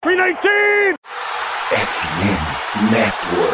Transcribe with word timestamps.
319! 0.00 0.94
FM 1.74 2.92
Network. 2.92 3.47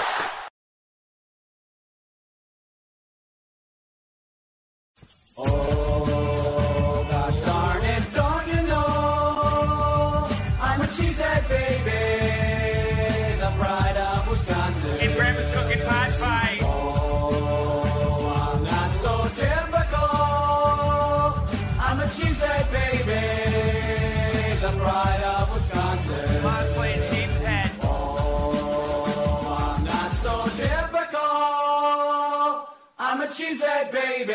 Baby, 33.44 34.32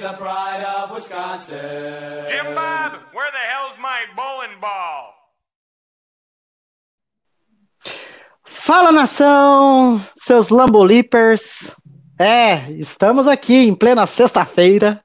the 0.00 0.12
pride 0.18 0.62
of 0.62 0.90
Wisconsin. 0.92 2.26
Jim 2.28 2.54
Bob, 2.54 3.00
where 3.12 3.30
the 3.32 3.38
hell's 3.38 3.78
my 3.80 4.04
bowling 4.14 4.60
ball? 4.60 5.14
Fala 8.44 8.92
nação, 8.92 9.98
seus 10.14 10.50
Lambolipers. 10.50 11.74
É, 12.18 12.70
estamos 12.72 13.26
aqui 13.26 13.54
em 13.54 13.74
plena 13.74 14.06
sexta-feira 14.06 15.02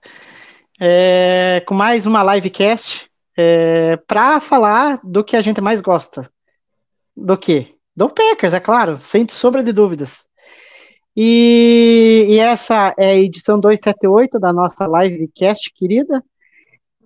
é, 0.80 1.64
com 1.66 1.74
mais 1.74 2.06
uma 2.06 2.36
livecast 2.36 3.10
é, 3.38 3.96
para 4.06 4.42
falar 4.42 5.00
do 5.02 5.24
que 5.24 5.38
a 5.38 5.42
gente 5.42 5.62
mais 5.62 5.80
gosta. 5.80 6.30
Do 7.16 7.38
que? 7.38 7.74
Do 7.96 8.10
Packers, 8.10 8.54
é 8.54 8.60
claro, 8.60 8.98
sem 8.98 9.26
sombra 9.30 9.64
de 9.64 9.72
dúvidas. 9.72 10.29
E, 11.22 12.28
e 12.30 12.40
essa 12.40 12.96
é 12.98 13.08
a 13.08 13.16
edição 13.16 13.60
278 13.60 14.40
da 14.40 14.54
nossa 14.54 14.88
livecast 14.88 15.70
querida. 15.76 16.24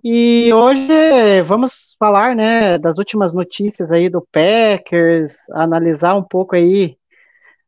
E 0.04 0.52
hoje 0.52 1.42
vamos 1.44 1.96
falar, 1.98 2.36
né, 2.36 2.78
das 2.78 2.96
últimas 2.96 3.32
notícias 3.32 3.90
aí 3.90 4.08
do 4.08 4.24
Packers, 4.30 5.34
analisar 5.50 6.14
um 6.14 6.22
pouco 6.22 6.54
aí 6.54 6.96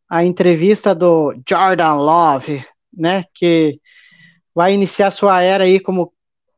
a 0.09 0.25
entrevista 0.25 0.95
do 0.95 1.35
Jordan 1.49 1.95
Love, 1.95 2.65
né, 2.97 3.25
que 3.35 3.81
vai 4.55 4.73
iniciar 4.73 5.11
sua 5.11 5.43
era 5.43 5.65
aí 5.65 5.81
como 5.81 6.13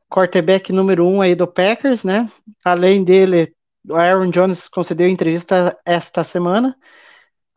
quarterback 0.07 0.71
número 0.71 1.03
um 1.03 1.19
aí 1.19 1.33
do 1.33 1.47
Packers, 1.47 2.03
né? 2.03 2.29
Além 2.63 3.03
dele, 3.03 3.51
o 3.89 3.95
Aaron 3.95 4.29
Jones 4.29 4.67
concedeu 4.67 5.09
entrevista 5.09 5.75
esta 5.83 6.23
semana. 6.23 6.75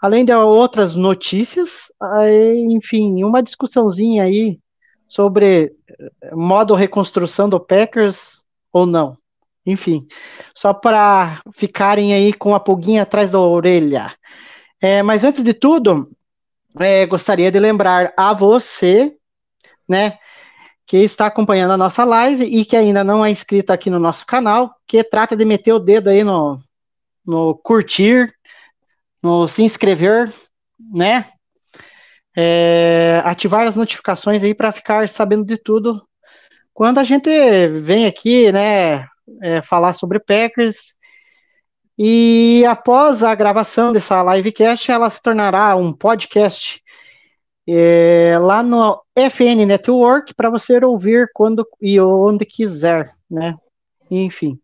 Além 0.03 0.25
de 0.25 0.33
outras 0.33 0.97
notícias, 0.97 1.93
enfim, 2.69 3.23
uma 3.23 3.41
discussãozinha 3.41 4.25
aí 4.25 4.59
sobre 5.07 5.73
eh, 5.89 6.35
modo 6.35 6.75
reconstrução 6.75 7.49
do 7.49 7.61
Packers 7.61 8.43
ou 8.73 8.85
não. 8.85 9.17
Enfim, 9.65 10.09
só 10.53 10.75
para 10.75 11.41
ficarem 11.53 12.13
aí 12.13 12.33
com 12.33 12.53
a 12.53 12.59
pulguinha 12.59 13.03
atrás 13.03 13.31
da 13.31 13.39
orelha. 13.39 14.13
É, 14.81 15.05
mas 15.05 15.23
antes 15.23 15.45
de 15.45 15.55
tudo, 15.55 16.09
é, 16.81 17.07
gostaria 17.07 17.53
de 17.53 17.61
lembrar 17.61 18.13
a 18.17 18.35
você, 18.35 19.17
né, 19.89 20.19
que 20.85 20.97
está 20.97 21.27
acompanhando 21.27 21.75
a 21.75 21.77
nossa 21.77 22.03
live 22.03 22.43
e 22.43 22.65
que 22.65 22.77
ainda 22.77 23.05
não 23.05 23.25
é 23.25 23.31
inscrito 23.31 23.73
aqui 23.73 23.89
no 23.89 24.01
nosso 24.01 24.27
canal, 24.27 24.75
que 24.85 25.05
trata 25.05 25.37
de 25.37 25.45
meter 25.45 25.73
o 25.73 25.79
dedo 25.79 26.11
aí 26.11 26.25
no, 26.25 26.61
no 27.25 27.55
curtir, 27.55 28.35
no 29.23 29.47
se 29.47 29.63
inscrever, 29.63 30.29
né? 30.93 31.27
É, 32.37 33.21
ativar 33.25 33.67
as 33.67 33.77
notificações 33.77 34.43
aí 34.43 34.55
para 34.55 34.73
ficar 34.73 35.09
sabendo 35.09 35.45
de 35.45 35.59
tudo 35.59 36.03
quando 36.73 36.99
a 36.99 37.05
gente 37.05 37.29
vem 37.83 38.07
aqui, 38.07 38.51
né, 38.51 39.07
é, 39.43 39.63
falar 39.63 39.93
sobre 39.93 40.19
Packers. 40.19 40.97
E 41.99 42.65
após 42.67 43.23
a 43.23 43.35
gravação 43.35 43.93
dessa 43.93 44.23
livecast, 44.35 44.91
ela 44.91 45.11
se 45.11 45.23
tornará 45.23 45.77
um 45.77 45.93
podcast 45.93 46.83
é, 47.69 48.37
lá 48.41 48.63
no 48.63 49.01
FN 49.15 49.67
Network 49.67 50.35
para 50.35 50.51
você 50.51 50.83
ouvir 50.85 51.31
quando 51.35 51.67
e 51.81 52.01
onde 52.01 52.45
quiser, 52.45 53.09
né? 53.31 53.55
Enfim. 54.15 54.59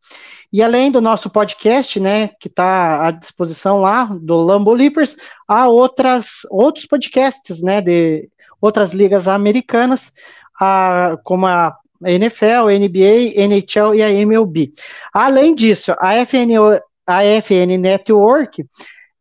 E 0.52 0.62
além 0.62 0.90
do 0.90 1.00
nosso 1.00 1.30
podcast, 1.30 1.98
né, 1.98 2.28
que 2.38 2.48
está 2.48 3.06
à 3.06 3.10
disposição 3.10 3.80
lá 3.80 4.04
do 4.04 4.36
Lambo 4.36 4.74
Leapers, 4.74 5.16
há 5.46 5.68
outras, 5.68 6.26
outros 6.50 6.84
podcasts, 6.84 7.62
né, 7.62 7.80
de 7.80 8.28
outras 8.60 8.92
ligas 8.92 9.26
americanas, 9.26 10.12
a, 10.60 11.16
como 11.24 11.46
a 11.46 11.74
NFL, 12.04 12.68
NBA, 12.78 13.40
NHL 13.40 13.94
e 13.94 14.02
a 14.02 14.10
MLB. 14.10 14.72
Além 15.12 15.54
disso, 15.54 15.94
a 15.98 16.14
FN, 16.26 16.80
a 17.06 17.22
FN 17.42 17.78
Network 17.78 18.66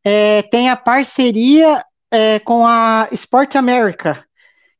é, 0.04 0.42
tem 0.44 0.70
a 0.70 0.76
parceria 0.76 1.84
é, 2.12 2.40
com 2.40 2.68
a 2.68 3.08
Sport 3.14 3.56
America, 3.56 4.26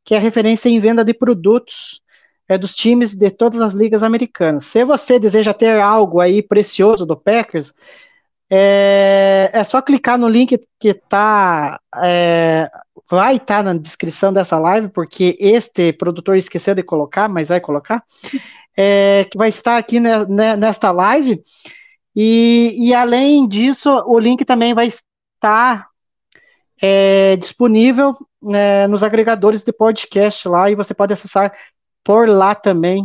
que 0.04 0.14
é 0.14 0.18
referência 0.18 0.68
em 0.68 0.78
venda 0.78 1.04
de 1.04 1.14
produtos 1.14 2.02
é, 2.48 2.56
dos 2.56 2.74
times 2.74 3.14
de 3.14 3.30
todas 3.30 3.60
as 3.60 3.72
ligas 3.72 4.02
americanas. 4.02 4.64
Se 4.64 4.84
você 4.84 5.18
deseja 5.18 5.52
ter 5.52 5.80
algo 5.80 6.20
aí 6.20 6.42
precioso 6.42 7.04
do 7.04 7.16
Packers, 7.16 7.74
é, 8.50 9.50
é 9.52 9.62
só 9.64 9.82
clicar 9.82 10.18
no 10.18 10.28
link 10.28 10.58
que 10.80 10.94
tá, 10.94 11.78
é, 11.96 12.70
vai 13.10 13.36
estar 13.36 13.58
tá 13.58 13.62
na 13.62 13.74
descrição 13.74 14.32
dessa 14.32 14.58
live, 14.58 14.88
porque 14.88 15.36
este 15.38 15.92
produtor 15.92 16.36
esqueceu 16.36 16.74
de 16.74 16.82
colocar, 16.82 17.28
mas 17.28 17.48
vai 17.48 17.60
colocar, 17.60 18.02
é, 18.76 19.26
que 19.30 19.36
vai 19.36 19.50
estar 19.50 19.76
aqui 19.76 20.00
ne, 20.00 20.24
ne, 20.26 20.56
nesta 20.56 20.90
live. 20.90 21.42
E, 22.16 22.74
e 22.78 22.94
além 22.94 23.46
disso, 23.46 23.90
o 24.06 24.18
link 24.18 24.44
também 24.44 24.72
vai 24.72 24.86
estar 24.86 25.86
é, 26.80 27.36
disponível 27.36 28.12
é, 28.54 28.86
nos 28.86 29.02
agregadores 29.02 29.62
de 29.62 29.72
podcast 29.72 30.48
lá 30.48 30.70
e 30.70 30.74
você 30.74 30.94
pode 30.94 31.12
acessar 31.12 31.52
por 32.08 32.26
lá 32.26 32.54
também 32.54 33.04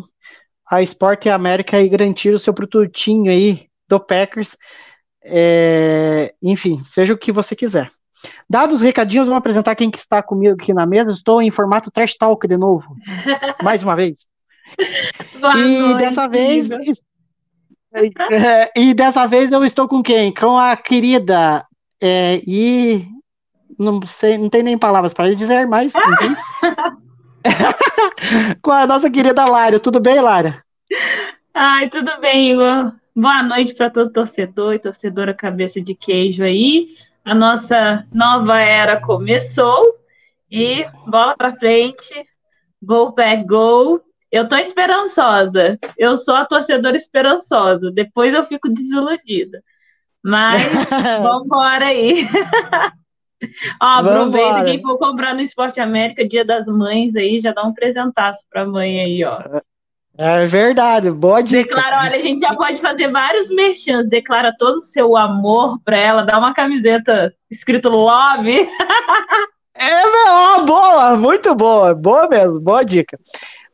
a 0.66 0.82
Sport 0.82 1.26
América 1.26 1.78
e 1.82 1.90
garantir 1.90 2.34
o 2.34 2.40
seu 2.40 2.54
produtinho 2.54 3.30
aí 3.30 3.68
do 3.86 4.00
Packers. 4.00 4.58
É, 5.22 6.34
enfim, 6.42 6.78
seja 6.78 7.14
o 7.14 7.18
que 7.18 7.30
você 7.30 7.54
quiser. 7.54 7.90
Dados 8.50 8.76
os 8.76 8.82
recadinhos, 8.82 9.28
vamos 9.28 9.40
apresentar 9.40 9.76
quem 9.76 9.92
que 9.92 9.98
está 9.98 10.24
comigo 10.24 10.54
aqui 10.54 10.74
na 10.74 10.86
mesa. 10.86 11.12
Estou 11.12 11.42
em 11.42 11.52
formato 11.52 11.92
trash 11.92 12.16
talk 12.16 12.48
de 12.48 12.56
novo, 12.56 12.96
mais 13.62 13.84
uma 13.84 13.94
vez. 13.94 14.26
Boa 15.38 15.60
e 15.60 15.80
noite, 15.80 15.98
dessa 15.98 16.28
vez, 16.30 16.70
querida. 17.94 18.24
é, 18.32 18.72
e 18.74 18.94
dessa 18.94 19.28
vez 19.28 19.52
eu 19.52 19.66
estou 19.66 19.86
com 19.86 20.02
quem? 20.02 20.34
Com 20.34 20.58
a 20.58 20.78
querida 20.78 21.68
é, 22.02 22.42
e 22.48 23.06
não 23.78 24.02
sei, 24.08 24.38
não 24.38 24.48
tem 24.48 24.64
nem 24.64 24.78
palavras 24.78 25.14
para 25.14 25.36
dizer, 25.36 25.68
mas 25.68 25.94
enfim. 25.94 26.36
com 28.62 28.72
a 28.72 28.88
nossa 28.88 29.10
querida 29.10 29.46
Lara. 29.46 29.80
Tudo 29.80 30.00
bem, 30.00 30.20
Lara? 30.20 30.64
Ai, 31.54 31.90
tudo 31.90 32.20
bem, 32.20 32.52
Igor. 32.52 32.94
Boa 33.16 33.44
noite 33.44 33.76
para 33.76 33.90
todo 33.90 34.12
torcedor 34.12 34.74
e 34.74 34.80
torcedora 34.80 35.34
cabeça 35.34 35.80
de 35.80 35.94
queijo 35.94 36.44
aí. 36.44 36.96
A 37.24 37.36
nossa 37.36 38.06
nova 38.12 38.60
era 38.60 39.00
começou 39.00 39.96
e 40.52 40.86
bola 41.08 41.36
para 41.38 41.56
frente. 41.56 42.14
Go 42.82 43.12
back, 43.14 43.46
go. 43.46 44.02
Eu 44.32 44.48
tô 44.48 44.56
esperançosa. 44.58 45.78
Eu 45.98 46.18
sou 46.18 46.36
a 46.36 46.46
torcedora 46.46 46.98
esperançosa. 46.98 47.92
Depois 47.92 48.34
eu 48.34 48.44
fico 48.44 48.68
desiludida. 48.68 49.64
Mas 50.24 50.62
vamos 51.22 51.46
embora 51.46 51.86
aí. 51.86 52.28
Ó, 53.82 53.86
aproveita 53.86 54.50
Vambora. 54.50 54.66
quem 54.66 54.82
for 54.82 54.98
comprar 54.98 55.34
no 55.34 55.42
Esporte 55.42 55.80
América, 55.80 56.28
Dia 56.28 56.46
das 56.46 56.68
Mães 56.68 57.16
aí, 57.16 57.40
já 57.40 57.52
dá 57.52 57.64
um 57.64 57.74
presentaço 57.74 58.46
pra 58.50 58.66
mãe 58.66 59.00
aí, 59.00 59.24
ó. 59.24 59.62
É 60.16 60.46
verdade, 60.46 61.10
boa 61.10 61.42
dica. 61.42 61.64
Declara, 61.64 62.02
olha, 62.02 62.18
a 62.18 62.22
gente 62.22 62.40
já 62.40 62.54
pode 62.54 62.80
fazer 62.80 63.12
vários 63.12 63.50
merchans, 63.50 64.08
declara 64.08 64.54
todo 64.58 64.78
o 64.78 64.84
seu 64.84 65.18
amor 65.18 65.80
pra 65.84 65.98
ela, 65.98 66.22
dá 66.22 66.38
uma 66.38 66.54
camiseta 66.54 67.34
escrito 67.50 67.90
Love. 67.90 68.70
É, 69.76 70.30
ó, 70.30 70.64
boa, 70.66 71.16
muito 71.16 71.56
boa, 71.56 71.96
boa 71.96 72.28
mesmo, 72.30 72.60
boa 72.60 72.84
dica. 72.84 73.20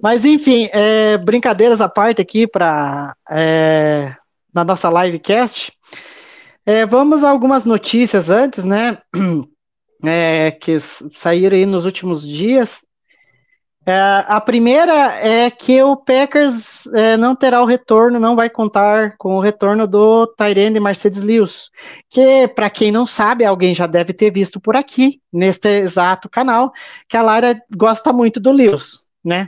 Mas 0.02 0.24
enfim, 0.24 0.70
é, 0.72 1.18
brincadeiras 1.18 1.82
à 1.82 1.90
parte 1.90 2.22
aqui 2.22 2.48
para 2.48 3.14
é, 3.30 4.16
na 4.54 4.64
nossa 4.64 4.90
livecast. 4.90 5.74
É, 6.66 6.86
vamos 6.86 7.24
a 7.24 7.30
algumas 7.30 7.66
notícias 7.66 8.30
antes, 8.30 8.64
né? 8.64 8.98
é, 10.04 10.52
que 10.52 10.80
saíram 10.80 11.58
aí 11.58 11.66
nos 11.66 11.86
últimos 11.86 12.28
dias. 12.28 12.86
É, 13.86 13.94
a 14.28 14.40
primeira 14.40 15.16
é 15.16 15.50
que 15.50 15.82
o 15.82 15.96
Packers 15.98 16.86
é, 16.88 17.18
não 17.18 17.36
terá 17.36 17.62
o 17.62 17.66
retorno, 17.66 18.20
não 18.20 18.36
vai 18.36 18.50
contar 18.50 19.16
com 19.18 19.36
o 19.36 19.40
retorno 19.40 19.88
do 19.88 20.28
Tyrande 20.28 20.80
Mercedes 20.80 21.24
Lewis, 21.24 21.72
que, 22.10 22.48
para 22.50 22.70
quem 22.70 22.92
não 22.92 23.06
sabe, 23.06 23.46
alguém 23.46 23.74
já 23.74 23.88
deve 23.88 24.14
ter 24.14 24.32
visto 24.32 24.60
por 24.60 24.76
aqui, 24.76 25.22
neste 25.34 25.68
exato 25.68 26.30
canal, 26.30 26.72
que 27.08 27.18
a 27.18 27.22
Lara 27.22 27.60
gosta 27.76 28.14
muito 28.14 28.40
do 28.40 28.52
Lewis, 28.52 29.10
né? 29.24 29.48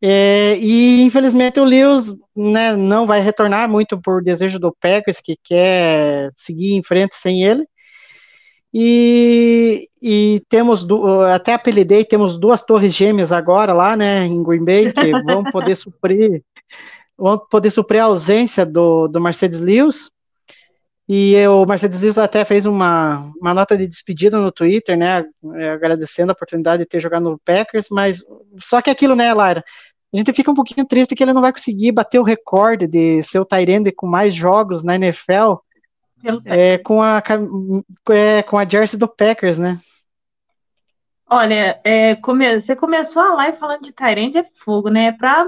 É, 0.00 0.56
e 0.58 1.02
infelizmente 1.02 1.58
o 1.58 1.64
Lewis 1.64 2.14
né, 2.36 2.76
não 2.76 3.06
vai 3.06 3.20
retornar 3.20 3.68
muito 3.68 4.00
por 4.00 4.22
desejo 4.22 4.58
do 4.60 4.72
Packers, 4.80 5.20
que 5.20 5.36
quer 5.42 6.30
seguir 6.36 6.74
em 6.74 6.82
frente 6.82 7.16
sem 7.16 7.42
ele. 7.42 7.66
E, 8.72 9.88
e 10.00 10.42
temos, 10.48 10.86
até 11.32 11.54
apelidei, 11.54 12.04
temos 12.04 12.38
duas 12.38 12.64
torres 12.64 12.94
gêmeas 12.94 13.32
agora 13.32 13.72
lá, 13.72 13.96
né, 13.96 14.26
em 14.26 14.42
Green 14.42 14.64
Bay, 14.64 14.92
que 14.92 15.12
vão 15.24 15.42
poder 15.44 15.74
suprir, 15.74 16.42
vão 17.16 17.38
poder 17.38 17.70
suprir 17.70 18.02
a 18.02 18.06
ausência 18.06 18.66
do, 18.66 19.08
do 19.08 19.20
Mercedes 19.20 19.60
Lewis. 19.60 20.10
E 21.08 21.34
o 21.48 21.64
Mercedes 21.64 21.98
Lewis 21.98 22.18
até 22.18 22.44
fez 22.44 22.66
uma, 22.66 23.32
uma 23.40 23.54
nota 23.54 23.78
de 23.78 23.86
despedida 23.86 24.38
no 24.38 24.52
Twitter, 24.52 24.96
né, 24.96 25.24
agradecendo 25.72 26.30
a 26.30 26.34
oportunidade 26.34 26.82
de 26.82 26.88
ter 26.88 27.00
jogado 27.00 27.30
no 27.30 27.38
Packers, 27.38 27.86
mas 27.90 28.22
só 28.60 28.82
que 28.82 28.90
aquilo, 28.90 29.16
né, 29.16 29.32
Lara, 29.32 29.64
a 30.12 30.16
gente 30.16 30.32
fica 30.34 30.50
um 30.50 30.54
pouquinho 30.54 30.86
triste 30.86 31.14
que 31.14 31.22
ele 31.22 31.32
não 31.32 31.40
vai 31.40 31.52
conseguir 31.52 31.92
bater 31.92 32.18
o 32.18 32.22
recorde 32.22 32.86
de 32.86 33.22
ser 33.22 33.38
o 33.38 33.44
Tyrande 33.44 33.90
com 33.90 34.06
mais 34.06 34.34
jogos 34.34 34.82
na 34.82 34.96
NFL 34.96 35.56
é, 36.44 36.78
com, 36.78 37.02
a, 37.02 37.22
é, 38.10 38.42
com 38.42 38.58
a 38.58 38.68
jersey 38.68 38.98
do 38.98 39.08
Packers, 39.08 39.58
né? 39.58 39.78
Olha, 41.30 41.78
é, 41.84 42.16
come, 42.16 42.60
você 42.60 42.74
começou 42.74 43.22
a 43.22 43.34
live 43.34 43.58
falando 43.58 43.82
de 43.82 43.92
Tyrande 43.92 44.38
é 44.38 44.44
fogo, 44.64 44.88
né? 44.88 45.06
É 45.06 45.12
pra 45.12 45.46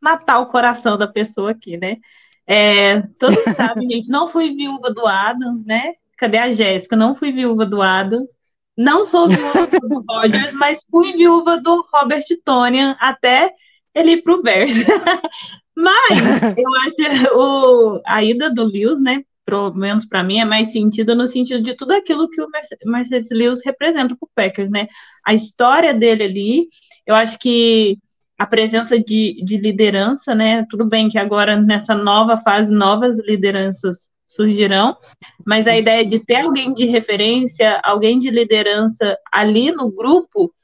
matar 0.00 0.38
o 0.40 0.46
coração 0.46 0.96
da 0.96 1.06
pessoa 1.06 1.50
aqui, 1.50 1.76
né? 1.76 1.98
É, 2.46 3.02
todos 3.18 3.38
sabem, 3.54 3.88
gente, 3.90 4.08
não 4.08 4.28
fui 4.28 4.54
viúva 4.54 4.92
do 4.92 5.06
Adams, 5.06 5.64
né? 5.64 5.92
Cadê 6.16 6.38
a 6.38 6.50
Jéssica? 6.50 6.96
Não 6.96 7.14
fui 7.14 7.32
viúva 7.32 7.66
do 7.66 7.82
Adams. 7.82 8.30
Não 8.76 9.04
sou 9.04 9.28
viúva 9.28 9.66
do 9.66 10.04
Rodgers, 10.08 10.54
mas 10.54 10.84
fui 10.90 11.12
viúva 11.12 11.60
do 11.60 11.86
Robert 11.92 12.24
Tonian 12.44 12.96
até 12.98 13.52
ele 13.94 14.12
ir 14.12 14.22
pro 14.22 14.42
Bears. 14.42 14.72
mas 15.76 16.42
eu 16.56 16.74
acho 16.86 17.36
o, 17.36 18.02
a 18.06 18.24
ida 18.24 18.50
do 18.50 18.64
Lewis, 18.64 19.00
né? 19.02 19.22
Pelo 19.50 19.74
menos 19.74 20.06
para 20.06 20.22
mim, 20.22 20.38
é 20.38 20.44
mais 20.44 20.72
sentido 20.72 21.14
no 21.14 21.26
sentido 21.26 21.62
de 21.62 21.74
tudo 21.74 21.92
aquilo 21.92 22.30
que 22.30 22.40
o 22.40 22.48
Mercedes 22.86 23.30
Lewis 23.30 23.60
representa 23.64 24.16
para 24.16 24.26
o 24.26 24.30
Packers, 24.34 24.70
né? 24.70 24.88
A 25.26 25.34
história 25.34 25.92
dele 25.92 26.22
ali, 26.22 26.68
eu 27.06 27.14
acho 27.14 27.38
que 27.38 27.98
a 28.38 28.46
presença 28.46 28.98
de, 28.98 29.42
de 29.44 29.58
liderança, 29.58 30.34
né? 30.34 30.64
Tudo 30.70 30.84
bem 30.84 31.08
que 31.08 31.18
agora 31.18 31.60
nessa 31.60 31.94
nova 31.94 32.36
fase, 32.38 32.70
novas 32.70 33.18
lideranças 33.26 34.08
surgirão, 34.26 34.96
mas 35.44 35.66
a 35.66 35.76
ideia 35.76 36.06
de 36.06 36.20
ter 36.20 36.42
alguém 36.42 36.72
de 36.72 36.86
referência, 36.86 37.80
alguém 37.82 38.18
de 38.18 38.30
liderança 38.30 39.18
ali 39.32 39.72
no 39.72 39.90
grupo, 39.90 40.54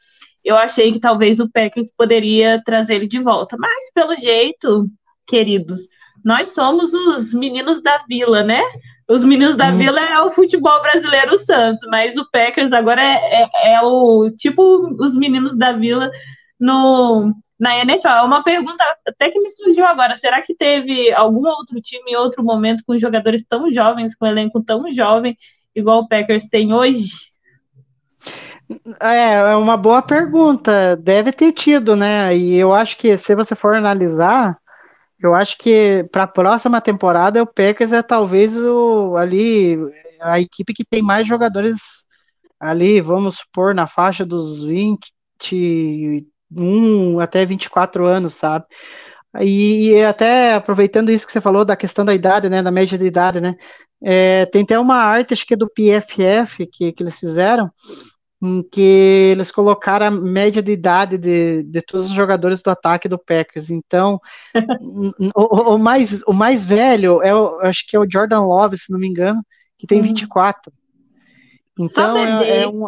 eu 0.44 0.56
achei 0.56 0.92
que 0.92 1.00
talvez 1.00 1.40
o 1.40 1.50
Packers 1.50 1.92
poderia 1.96 2.62
trazer 2.64 2.94
ele 2.94 3.08
de 3.08 3.20
volta. 3.20 3.56
Mas, 3.58 3.90
pelo 3.92 4.16
jeito, 4.16 4.86
queridos, 5.26 5.80
nós 6.26 6.50
somos 6.50 6.92
os 6.92 7.32
meninos 7.32 7.80
da 7.80 8.02
vila, 8.08 8.42
né? 8.42 8.60
Os 9.08 9.22
meninos 9.22 9.54
da 9.54 9.68
hum. 9.68 9.78
vila 9.78 10.00
é 10.00 10.20
o 10.22 10.32
futebol 10.32 10.82
brasileiro 10.82 11.38
Santos, 11.38 11.86
mas 11.88 12.18
o 12.18 12.28
Packers 12.32 12.72
agora 12.72 13.00
é, 13.00 13.44
é, 13.44 13.74
é, 13.74 13.80
o 13.80 14.28
tipo 14.36 14.92
os 15.00 15.16
meninos 15.16 15.56
da 15.56 15.70
vila 15.70 16.10
no, 16.58 17.32
na 17.60 17.78
NFL. 17.78 18.08
É 18.08 18.22
uma 18.22 18.42
pergunta 18.42 18.82
até 19.06 19.30
que 19.30 19.38
me 19.38 19.48
surgiu 19.50 19.84
agora. 19.84 20.16
Será 20.16 20.42
que 20.42 20.52
teve 20.52 21.12
algum 21.12 21.46
outro 21.46 21.80
time 21.80 22.10
em 22.10 22.16
outro 22.16 22.42
momento 22.42 22.82
com 22.84 22.98
jogadores 22.98 23.44
tão 23.48 23.70
jovens, 23.70 24.16
com 24.16 24.26
um 24.26 24.28
elenco 24.28 24.60
tão 24.64 24.90
jovem, 24.90 25.36
igual 25.76 26.00
o 26.00 26.08
Packers 26.08 26.48
tem 26.48 26.72
hoje? 26.72 27.06
É, 29.00 29.34
é 29.52 29.54
uma 29.54 29.76
boa 29.76 30.02
pergunta. 30.02 30.96
Deve 30.96 31.30
ter 31.30 31.52
tido, 31.52 31.94
né? 31.94 32.36
E 32.36 32.56
eu 32.56 32.74
acho 32.74 32.98
que 32.98 33.16
se 33.16 33.32
você 33.32 33.54
for 33.54 33.76
analisar, 33.76 34.58
eu 35.20 35.34
acho 35.34 35.58
que 35.58 36.04
para 36.12 36.24
a 36.24 36.28
próxima 36.28 36.80
temporada 36.80 37.42
o 37.42 37.46
Packers 37.46 37.92
é 37.92 38.02
talvez 38.02 38.56
o, 38.56 39.16
ali 39.16 39.76
a 40.20 40.40
equipe 40.40 40.74
que 40.74 40.84
tem 40.84 41.02
mais 41.02 41.26
jogadores 41.26 41.76
ali, 42.60 43.00
vamos 43.00 43.38
supor, 43.38 43.74
na 43.74 43.86
faixa 43.86 44.24
dos 44.24 44.64
21 44.64 47.20
até 47.20 47.44
24 47.44 48.06
anos, 48.06 48.34
sabe? 48.34 48.64
E, 49.40 49.90
e, 49.90 50.04
até 50.04 50.54
aproveitando 50.54 51.10
isso 51.10 51.26
que 51.26 51.32
você 51.32 51.40
falou 51.40 51.64
da 51.64 51.76
questão 51.76 52.04
da 52.04 52.14
idade, 52.14 52.48
né, 52.48 52.62
da 52.62 52.70
média 52.70 52.96
de 52.96 53.04
idade, 53.04 53.40
né, 53.40 53.56
é, 54.02 54.46
tem 54.46 54.62
até 54.62 54.78
uma 54.78 54.96
arte, 54.96 55.34
acho 55.34 55.46
que 55.46 55.54
é 55.54 55.56
do 55.56 55.68
PFF, 55.68 56.66
que, 56.66 56.92
que 56.92 57.02
eles 57.02 57.18
fizeram, 57.18 57.70
em 58.42 58.62
que 58.62 59.30
eles 59.32 59.50
colocaram 59.50 60.06
a 60.06 60.10
média 60.10 60.62
de 60.62 60.72
idade 60.72 61.16
de, 61.16 61.62
de 61.62 61.82
todos 61.82 62.06
os 62.06 62.12
jogadores 62.12 62.62
do 62.62 62.70
ataque 62.70 63.08
do 63.08 63.18
Packers. 63.18 63.70
Então, 63.70 64.20
o, 65.34 65.74
o, 65.74 65.78
mais, 65.78 66.22
o 66.22 66.32
mais 66.32 66.66
velho 66.66 67.22
é 67.22 67.34
o, 67.34 67.60
acho 67.60 67.86
que 67.86 67.96
é 67.96 68.00
o 68.00 68.06
Jordan 68.10 68.42
Love, 68.42 68.76
se 68.76 68.92
não 68.92 68.98
me 68.98 69.08
engano, 69.08 69.42
que 69.78 69.86
tem 69.86 70.00
24. 70.00 70.70
Hum. 70.70 70.86
Então 71.78 72.16
é, 72.16 72.60
é, 72.60 72.68
um, 72.68 72.86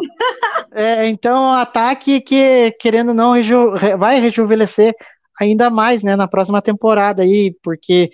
é, 0.73 1.07
então 1.07 1.53
ataque 1.53 2.19
que 2.21 2.71
querendo 2.79 3.13
não 3.13 3.33
reju, 3.33 3.75
vai 3.99 4.19
rejuvenescer 4.19 4.95
ainda 5.39 5.69
mais, 5.69 6.03
né, 6.03 6.15
na 6.15 6.27
próxima 6.27 6.59
temporada 6.59 7.21
aí, 7.21 7.55
porque 7.63 8.09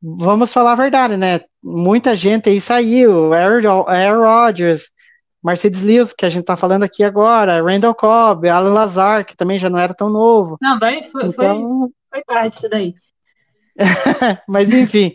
vamos 0.00 0.52
falar 0.52 0.72
a 0.72 0.76
verdade, 0.76 1.16
né? 1.16 1.40
Muita 1.62 2.14
gente 2.14 2.48
aí 2.48 2.60
saiu, 2.60 3.32
Aaron 3.32 4.22
Rodgers, 4.22 4.90
Mercedes 5.44 5.82
Lewis, 5.82 6.12
que 6.12 6.24
a 6.24 6.28
gente 6.28 6.44
tá 6.44 6.56
falando 6.56 6.84
aqui 6.84 7.04
agora, 7.04 7.62
Randall 7.62 7.94
Cobb, 7.94 8.48
Alan 8.48 8.72
Lazar, 8.72 9.26
que 9.26 9.36
também 9.36 9.58
já 9.58 9.68
não 9.68 9.78
era 9.78 9.92
tão 9.92 10.08
novo. 10.08 10.56
Não, 10.60 10.78
vai, 10.78 11.02
foi, 11.02 11.26
então... 11.26 11.80
foi, 11.80 11.90
foi 12.10 12.22
tarde 12.24 12.56
isso 12.56 12.68
daí. 12.68 12.94
Mas 14.48 14.72
enfim, 14.72 15.12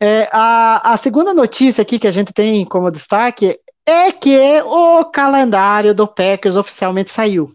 é, 0.00 0.28
a, 0.32 0.94
a 0.94 0.96
segunda 0.96 1.34
notícia 1.34 1.82
aqui 1.82 1.98
que 1.98 2.06
a 2.06 2.10
gente 2.10 2.32
tem 2.32 2.64
como 2.64 2.90
destaque 2.90 3.58
é 3.86 4.10
que 4.10 4.62
o 4.62 5.04
calendário 5.04 5.94
do 5.94 6.06
Packers 6.06 6.56
oficialmente 6.56 7.10
saiu. 7.10 7.50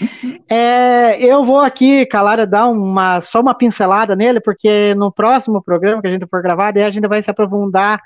Uhum. 0.00 0.38
É, 0.48 1.20
eu 1.20 1.42
vou 1.42 1.60
aqui, 1.60 2.06
Calara, 2.06 2.46
dar 2.46 2.68
uma, 2.68 3.20
só 3.20 3.40
uma 3.40 3.54
pincelada 3.54 4.14
nele, 4.14 4.40
porque 4.40 4.94
no 4.94 5.10
próximo 5.10 5.60
programa 5.60 6.00
que 6.00 6.06
a 6.06 6.12
gente 6.12 6.26
for 6.28 6.42
gravar, 6.42 6.76
a 6.76 6.90
gente 6.90 7.08
vai 7.08 7.20
se 7.22 7.30
aprofundar 7.30 8.00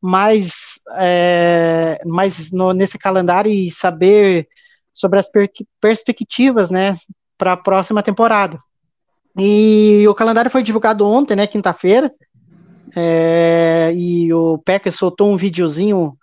mais, 0.00 0.52
é, 0.96 1.98
mais 2.06 2.50
no, 2.50 2.72
nesse 2.72 2.98
calendário 2.98 3.50
e 3.50 3.70
saber 3.70 4.48
sobre 4.92 5.18
as 5.18 5.30
per 5.30 5.50
perspectivas, 5.80 6.70
né, 6.70 6.96
para 7.36 7.52
a 7.52 7.56
próxima 7.56 8.02
temporada. 8.02 8.58
E 9.38 10.04
o 10.08 10.14
calendário 10.14 10.50
foi 10.50 10.62
divulgado 10.62 11.06
ontem, 11.06 11.36
né, 11.36 11.46
quinta-feira, 11.46 12.12
é, 12.96 13.92
e 13.94 14.32
o 14.32 14.58
Packers 14.58 14.96
soltou 14.96 15.30
um 15.30 15.36
videozinho 15.36 16.16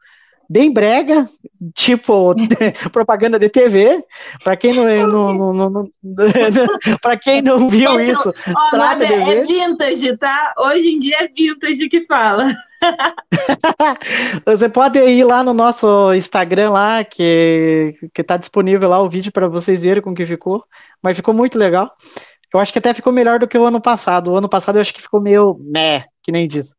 bem 0.50 0.72
brega, 0.72 1.25
tipo 1.74 2.34
propaganda 2.92 3.40
de 3.40 3.50
TV. 3.50 4.04
Para 4.44 4.56
quem 4.56 4.74
não, 4.74 5.08
não, 5.08 5.54
não, 5.54 5.70
não 5.70 5.84
para 7.01 7.18
quem 7.18 7.42
não 7.42 7.70
viu 7.70 8.00
isso, 8.00 8.30
oh, 8.30 8.70
trata 8.72 9.06
de 9.06 9.13
é 9.13 9.25
ver. 9.25 9.38
É 9.38 9.46
vintage, 9.46 10.18
tá? 10.18 10.54
Hoje 10.58 10.90
em 10.90 11.00
dia 11.00 11.18
é 11.20 11.28
vintage 11.28 11.88
que 11.90 12.01
fala. 12.06 12.54
Você 14.46 14.69
pode 14.69 15.00
ir 15.00 15.24
lá 15.24 15.43
no 15.43 15.53
nosso 15.53 16.13
Instagram 16.13 16.72
lá, 16.72 17.03
que, 17.03 17.96
que 18.13 18.24
tá 18.24 18.38
disponível 18.38 18.89
lá 18.89 19.01
o 19.01 19.10
vídeo 19.10 19.31
para 19.31 19.48
vocês 19.48 19.81
verem 19.81 20.01
como 20.01 20.15
que 20.15 20.25
ficou. 20.25 20.63
Mas 21.01 21.17
ficou 21.17 21.34
muito 21.34 21.57
legal. 21.57 21.91
Eu 22.53 22.60
acho 22.60 22.72
que 22.72 22.79
até 22.79 22.93
ficou 22.93 23.12
melhor 23.12 23.39
do 23.39 23.48
que 23.48 23.57
o 23.57 23.65
ano 23.65 23.81
passado. 23.81 24.31
O 24.31 24.38
ano 24.38 24.50
passado 24.50 24.77
eu 24.77 24.81
acho 24.81 24.93
que 24.93 25.01
ficou 25.01 25.22
meio 25.22 25.57
meh, 25.60 26.03
que 26.24 26.31
nem 26.31 26.48
diz. 26.48 26.75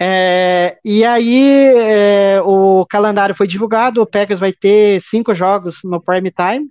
É, 0.00 0.78
e 0.84 1.04
aí 1.04 1.68
é, 1.76 2.40
o 2.42 2.86
calendário 2.88 3.34
foi 3.34 3.46
divulgado, 3.46 4.00
o 4.00 4.06
Packers 4.06 4.40
vai 4.40 4.52
ter 4.52 5.00
cinco 5.00 5.34
jogos 5.34 5.80
no 5.84 6.00
prime 6.00 6.30
time, 6.32 6.68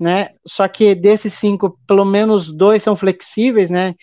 né? 0.00 0.30
Só 0.46 0.66
que 0.66 0.94
desses 0.94 1.34
cinco, 1.34 1.78
pelo 1.86 2.04
menos 2.04 2.50
dois 2.50 2.82
são 2.82 2.96
flexíveis, 2.96 3.70
né? 3.70 3.94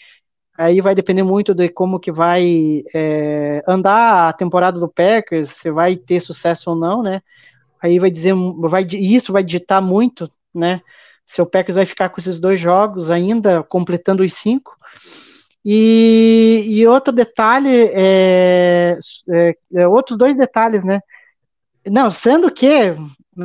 Aí 0.58 0.82
vai 0.82 0.94
depender 0.94 1.24
muito 1.24 1.54
de 1.54 1.70
como 1.70 2.00
que 2.00 2.12
vai 2.12 2.84
é, 2.94 3.64
andar 3.68 4.30
a 4.30 4.34
temporada 4.34 4.80
do 4.80 4.90
Packers, 4.90 5.50
se 5.50 5.72
vai 5.72 5.96
ter 5.96 6.20
sucesso 6.20 6.72
ou 6.72 6.76
não, 6.76 7.02
né? 7.02 7.22
Aí 7.82 7.98
vai 7.98 8.12
dizer, 8.12 8.34
vai, 8.60 8.84
isso 8.84 9.34
vai 9.34 9.44
digitar 9.44 9.82
muito, 9.82 10.30
né? 10.54 10.82
Se 11.26 11.42
o 11.42 11.46
Packers 11.46 11.76
vai 11.76 11.86
ficar 11.86 12.10
com 12.10 12.20
esses 12.20 12.40
dois 12.40 12.60
jogos 12.60 13.10
ainda, 13.10 13.64
completando 13.64 14.24
os 14.24 14.34
cinco. 14.34 14.76
E, 15.64 16.66
e 16.68 16.88
outro 16.88 17.14
detalhe, 17.14 17.90
é, 17.94 18.98
é, 19.30 19.56
é, 19.76 19.88
outros 19.88 20.18
dois 20.18 20.36
detalhes, 20.36 20.84
né? 20.84 21.00
Não, 21.86 22.12
sendo 22.12 22.52
que 22.52 22.68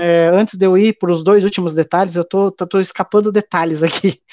é, 0.00 0.28
antes 0.28 0.58
de 0.58 0.66
eu 0.66 0.76
ir 0.76 0.98
para 0.98 1.12
os 1.12 1.22
dois 1.22 1.44
últimos 1.44 1.74
detalhes, 1.74 2.16
eu 2.16 2.24
tô 2.24 2.78
escapando 2.80 3.32
detalhes 3.32 3.82
aqui. 3.82 4.18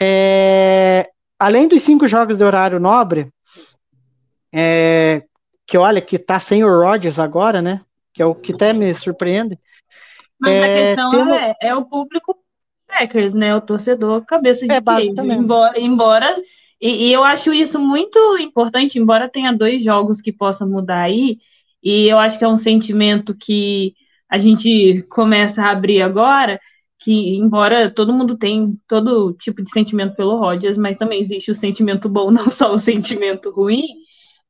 É, 0.00 1.10
além 1.38 1.68
dos 1.68 1.82
cinco 1.82 2.06
jogos 2.06 2.38
de 2.38 2.44
horário 2.44 2.80
nobre, 2.80 3.28
é, 4.52 5.22
que 5.66 5.76
olha, 5.76 6.00
que 6.00 6.18
tá 6.18 6.40
sem 6.40 6.64
o 6.64 6.82
Rodgers 6.82 7.18
agora, 7.18 7.60
né? 7.60 7.80
Que 8.12 8.22
é 8.22 8.26
o 8.26 8.34
que 8.34 8.52
até 8.52 8.72
me 8.72 8.92
surpreende. 8.94 9.58
Mas 10.40 10.54
É, 10.54 10.64
a 10.64 10.96
questão 10.96 11.34
é, 11.34 11.54
é 11.62 11.74
o 11.74 11.84
público 11.84 12.36
Packers, 12.86 13.34
né? 13.34 13.54
O 13.54 13.60
torcedor 13.60 14.24
cabeça 14.24 14.66
de 14.66 14.72
É. 14.72 14.78
Embora, 15.34 15.78
embora 15.78 16.36
e, 16.80 17.08
e 17.08 17.12
eu 17.12 17.24
acho 17.24 17.52
isso 17.52 17.78
muito 17.78 18.18
importante, 18.38 18.98
embora 18.98 19.28
tenha 19.28 19.52
dois 19.52 19.82
jogos 19.82 20.20
que 20.20 20.32
possam 20.32 20.68
mudar 20.68 21.02
aí, 21.02 21.38
e 21.82 22.08
eu 22.08 22.18
acho 22.18 22.38
que 22.38 22.44
é 22.44 22.48
um 22.48 22.56
sentimento 22.56 23.34
que 23.34 23.94
a 24.28 24.38
gente 24.38 25.04
começa 25.08 25.62
a 25.62 25.70
abrir 25.70 26.02
agora, 26.02 26.60
que 27.08 27.36
embora 27.38 27.90
todo 27.90 28.12
mundo 28.12 28.36
tem 28.38 28.78
todo 28.88 29.32
tipo 29.34 29.62
de 29.62 29.70
sentimento 29.70 30.14
pelo 30.16 30.38
Rodgers, 30.38 30.76
mas 30.78 30.96
também 30.98 31.20
existe 31.20 31.50
o 31.50 31.54
sentimento 31.54 32.08
bom, 32.08 32.30
não 32.32 32.50
só 32.50 32.72
o 32.72 32.78
sentimento 32.78 33.50
ruim. 33.50 33.84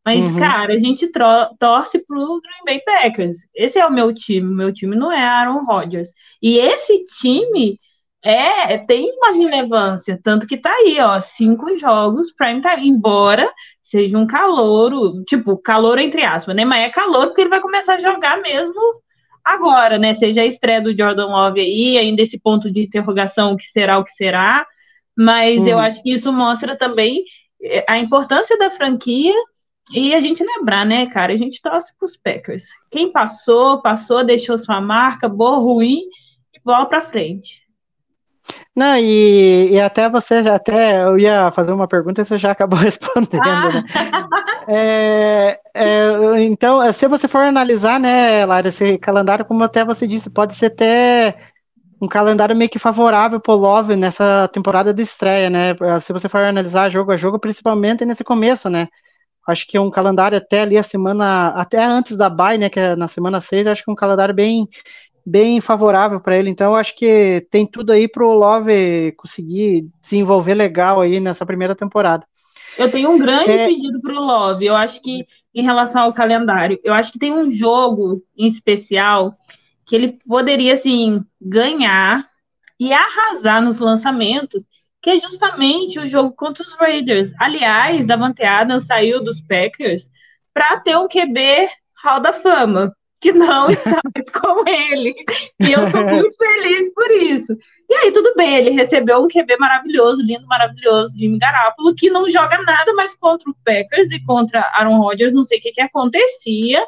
Mas, 0.04 0.32
Uhum. 0.32 0.32
cara, 0.32 0.74
a 0.74 0.78
gente 0.78 1.10
torce 1.58 1.98
pro 2.06 2.40
Green 2.40 2.64
Bay 2.64 2.80
Packers. 2.84 3.38
Esse 3.54 3.78
é 3.78 3.86
o 3.86 3.92
meu 3.92 4.12
time. 4.14 4.48
O 4.48 4.56
meu 4.56 4.72
time 4.72 4.96
não 4.96 5.12
é 5.12 5.20
Aaron 5.22 5.64
Rodgers. 5.64 6.08
E 6.42 6.58
esse 6.58 7.04
time 7.20 7.78
é 8.24 8.78
tem 8.78 9.10
uma 9.18 9.32
relevância, 9.32 10.18
tanto 10.22 10.46
que 10.46 10.56
tá 10.56 10.70
aí, 10.72 10.98
ó, 11.00 11.20
cinco 11.20 11.76
jogos 11.76 12.32
prime 12.32 12.60
time, 12.60 12.88
embora 12.88 13.50
seja 13.84 14.18
um 14.18 14.26
calouro, 14.26 15.22
tipo, 15.24 15.56
calor 15.58 15.98
entre 15.98 16.24
aspas, 16.24 16.54
né? 16.56 16.64
Mas 16.64 16.82
é 16.84 16.90
calor 16.90 17.28
porque 17.28 17.42
ele 17.42 17.50
vai 17.50 17.60
começar 17.60 17.94
a 17.94 17.98
jogar 18.00 18.40
mesmo 18.42 18.74
agora, 19.54 19.98
né? 19.98 20.14
Seja 20.14 20.42
a 20.42 20.46
estreia 20.46 20.80
do 20.80 20.96
Jordan 20.96 21.26
Love 21.26 21.60
aí, 21.60 21.98
ainda 21.98 22.22
esse 22.22 22.38
ponto 22.38 22.70
de 22.70 22.82
interrogação, 22.82 23.52
o 23.52 23.56
que 23.56 23.66
será, 23.66 23.98
o 23.98 24.04
que 24.04 24.12
será. 24.12 24.66
Mas 25.16 25.66
eu 25.66 25.76
Hum. 25.76 25.80
acho 25.80 26.02
que 26.02 26.12
isso 26.12 26.32
mostra 26.32 26.76
também 26.76 27.24
eh, 27.62 27.84
a 27.88 27.98
importância 27.98 28.56
da 28.58 28.70
franquia 28.70 29.34
e 29.92 30.14
a 30.14 30.20
gente 30.20 30.44
lembrar, 30.44 30.84
né, 30.86 31.06
cara? 31.06 31.32
A 31.32 31.36
gente 31.36 31.60
torce 31.62 31.92
pros 31.98 32.16
Packers. 32.16 32.64
Quem 32.90 33.10
passou, 33.10 33.80
passou, 33.82 34.24
deixou 34.24 34.58
sua 34.58 34.80
marca, 34.80 35.28
boa, 35.28 35.56
ruim, 35.58 36.02
e 36.54 36.60
bola 36.64 36.86
pra 36.86 37.00
frente. 37.00 37.62
Não, 38.74 38.96
e, 38.96 39.70
e 39.72 39.80
até 39.80 40.08
você 40.08 40.42
já 40.42 40.54
até 40.54 41.02
eu 41.02 41.18
ia 41.18 41.50
fazer 41.50 41.72
uma 41.72 41.88
pergunta 41.88 42.20
e 42.20 42.24
você 42.24 42.38
já 42.38 42.52
acabou 42.52 42.78
respondendo, 42.80 43.72
né? 43.72 43.84
É, 44.68 45.60
é, 45.74 46.42
então, 46.42 46.92
se 46.92 47.08
você 47.08 47.26
for 47.26 47.40
analisar, 47.42 47.98
né, 47.98 48.44
Lara, 48.46 48.68
esse 48.68 48.98
calendário, 48.98 49.44
como 49.44 49.64
até 49.64 49.84
você 49.84 50.06
disse, 50.06 50.30
pode 50.30 50.54
ser 50.56 50.66
até 50.66 51.36
um 52.00 52.06
calendário 52.06 52.54
meio 52.54 52.70
que 52.70 52.78
favorável 52.78 53.40
pro 53.40 53.54
Love 53.54 53.96
nessa 53.96 54.48
temporada 54.52 54.94
de 54.94 55.02
estreia, 55.02 55.50
né? 55.50 55.74
Se 56.00 56.12
você 56.12 56.28
for 56.28 56.38
analisar 56.42 56.90
jogo 56.90 57.12
a 57.12 57.16
jogo, 57.16 57.38
principalmente 57.38 58.04
nesse 58.04 58.22
começo, 58.22 58.70
né? 58.70 58.88
Acho 59.48 59.66
que 59.66 59.78
é 59.78 59.80
um 59.80 59.90
calendário 59.90 60.36
até 60.36 60.60
ali 60.60 60.76
a 60.76 60.82
semana, 60.82 61.48
até 61.48 61.82
antes 61.82 62.16
da 62.18 62.28
bye, 62.28 62.58
né, 62.58 62.68
que 62.68 62.78
é 62.78 62.94
na 62.94 63.08
semana 63.08 63.40
6, 63.40 63.66
acho 63.66 63.82
que 63.82 63.90
é 63.90 63.92
um 63.92 63.96
calendário 63.96 64.34
bem 64.34 64.68
bem 65.28 65.60
favorável 65.60 66.20
para 66.20 66.36
ele. 66.36 66.50
Então, 66.50 66.72
eu 66.72 66.76
acho 66.76 66.96
que 66.96 67.46
tem 67.50 67.66
tudo 67.66 67.92
aí 67.92 68.08
pro 68.08 68.32
Love 68.32 69.12
conseguir 69.16 69.86
desenvolver 70.00 70.54
legal 70.54 71.00
aí 71.00 71.20
nessa 71.20 71.44
primeira 71.44 71.74
temporada. 71.74 72.24
Eu 72.78 72.90
tenho 72.90 73.10
um 73.10 73.18
grande 73.18 73.50
É. 73.50 73.66
pedido 73.66 74.00
pro 74.00 74.14
Love. 74.14 74.64
Eu 74.64 74.74
acho 74.74 75.02
que, 75.02 75.26
em 75.54 75.62
relação 75.62 76.02
ao 76.02 76.12
calendário, 76.12 76.78
eu 76.82 76.94
acho 76.94 77.12
que 77.12 77.18
tem 77.18 77.32
um 77.32 77.50
jogo 77.50 78.22
em 78.36 78.46
especial 78.46 79.34
que 79.84 79.96
ele 79.96 80.18
poderia, 80.26 80.74
assim, 80.74 81.22
ganhar 81.40 82.24
e 82.78 82.92
arrasar 82.92 83.60
nos 83.62 83.80
lançamentos, 83.80 84.64
que 85.02 85.10
é 85.10 85.18
justamente 85.18 85.98
o 85.98 86.06
jogo 86.06 86.32
contra 86.32 86.62
os 86.62 86.74
Raiders. 86.74 87.32
Aliás, 87.38 88.06
Davante 88.06 88.44
Adams 88.44 88.86
saiu 88.86 89.22
dos 89.22 89.40
Packers 89.40 90.08
para 90.54 90.78
ter 90.78 90.96
um 90.96 91.08
QB 91.08 91.68
Hall 92.04 92.20
da 92.20 92.32
Fama, 92.32 92.92
que 93.20 93.32
não 93.32 93.68
está 93.70 94.00
mais 94.14 94.30
com 94.30 94.68
ele. 94.68 95.14
E 95.60 95.72
eu 95.72 95.90
sou 95.90 96.04
muito 96.08 96.36
feliz 96.36 96.92
por 96.92 97.10
isso. 97.10 97.56
E 97.88 97.94
aí, 97.94 98.12
tudo 98.12 98.34
bem, 98.36 98.56
ele 98.56 98.70
recebeu 98.70 99.18
um 99.22 99.28
QB 99.28 99.56
maravilhoso, 99.58 100.22
lindo, 100.22 100.46
maravilhoso, 100.46 101.14
Jimmy 101.16 101.38
Garoppolo, 101.38 101.94
que 101.94 102.10
não 102.10 102.28
joga 102.28 102.60
nada 102.62 102.92
mais 102.94 103.14
contra 103.16 103.50
o 103.50 103.56
Packers 103.64 104.10
e 104.12 104.22
contra 104.24 104.60
Aaron 104.74 104.98
Rodgers, 104.98 105.32
não 105.32 105.44
sei 105.44 105.58
o 105.58 105.60
que, 105.60 105.72
que 105.72 105.80
acontecia. 105.80 106.84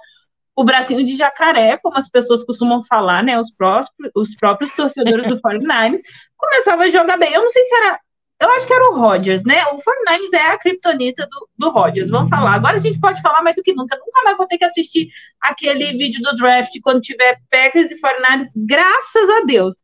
O 0.55 0.65
bracinho 0.65 1.05
de 1.05 1.17
jacaré, 1.17 1.79
como 1.79 1.97
as 1.97 2.09
pessoas 2.09 2.45
costumam 2.45 2.83
falar, 2.83 3.23
né? 3.23 3.39
Os 3.39 3.51
próprios, 3.51 4.11
os 4.15 4.35
próprios 4.35 4.71
torcedores 4.73 5.27
do 5.27 5.41
49ers 5.41 6.01
começava 6.37 6.85
a 6.85 6.91
jogar 6.91 7.17
bem. 7.17 7.33
Eu 7.33 7.43
não 7.43 7.51
sei 7.51 7.65
se 7.65 7.75
era. 7.77 7.99
Eu 8.41 8.51
acho 8.53 8.67
que 8.67 8.73
era 8.73 8.91
o 8.91 8.99
Rodgers, 8.99 9.43
né? 9.45 9.67
O 9.67 9.77
49ers 9.77 10.33
é 10.33 10.47
a 10.47 10.59
criptonita 10.59 11.27
do, 11.27 11.49
do 11.59 11.69
Rodgers, 11.69 12.09
vamos 12.09 12.31
falar. 12.31 12.55
Agora 12.55 12.79
a 12.79 12.81
gente 12.81 12.99
pode 12.99 13.21
falar 13.21 13.43
mais 13.43 13.55
do 13.55 13.63
que 13.63 13.75
nunca. 13.75 13.97
Nunca 13.99 14.23
mais 14.25 14.37
vou 14.39 14.47
ter 14.47 14.57
que 14.57 14.65
assistir 14.65 15.11
aquele 15.39 15.93
vídeo 15.99 16.23
do 16.23 16.35
draft 16.37 16.73
quando 16.83 17.03
tiver 17.03 17.39
Packers 17.51 17.91
e 17.91 18.01
49ers, 18.01 18.49
graças 18.57 19.31
a 19.31 19.45
Deus. 19.45 19.75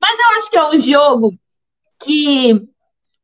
Mas 0.00 0.18
eu 0.18 0.38
acho 0.38 0.50
que 0.50 0.58
é 0.58 0.68
um 0.68 0.80
jogo 0.80 1.38
que. 2.02 2.60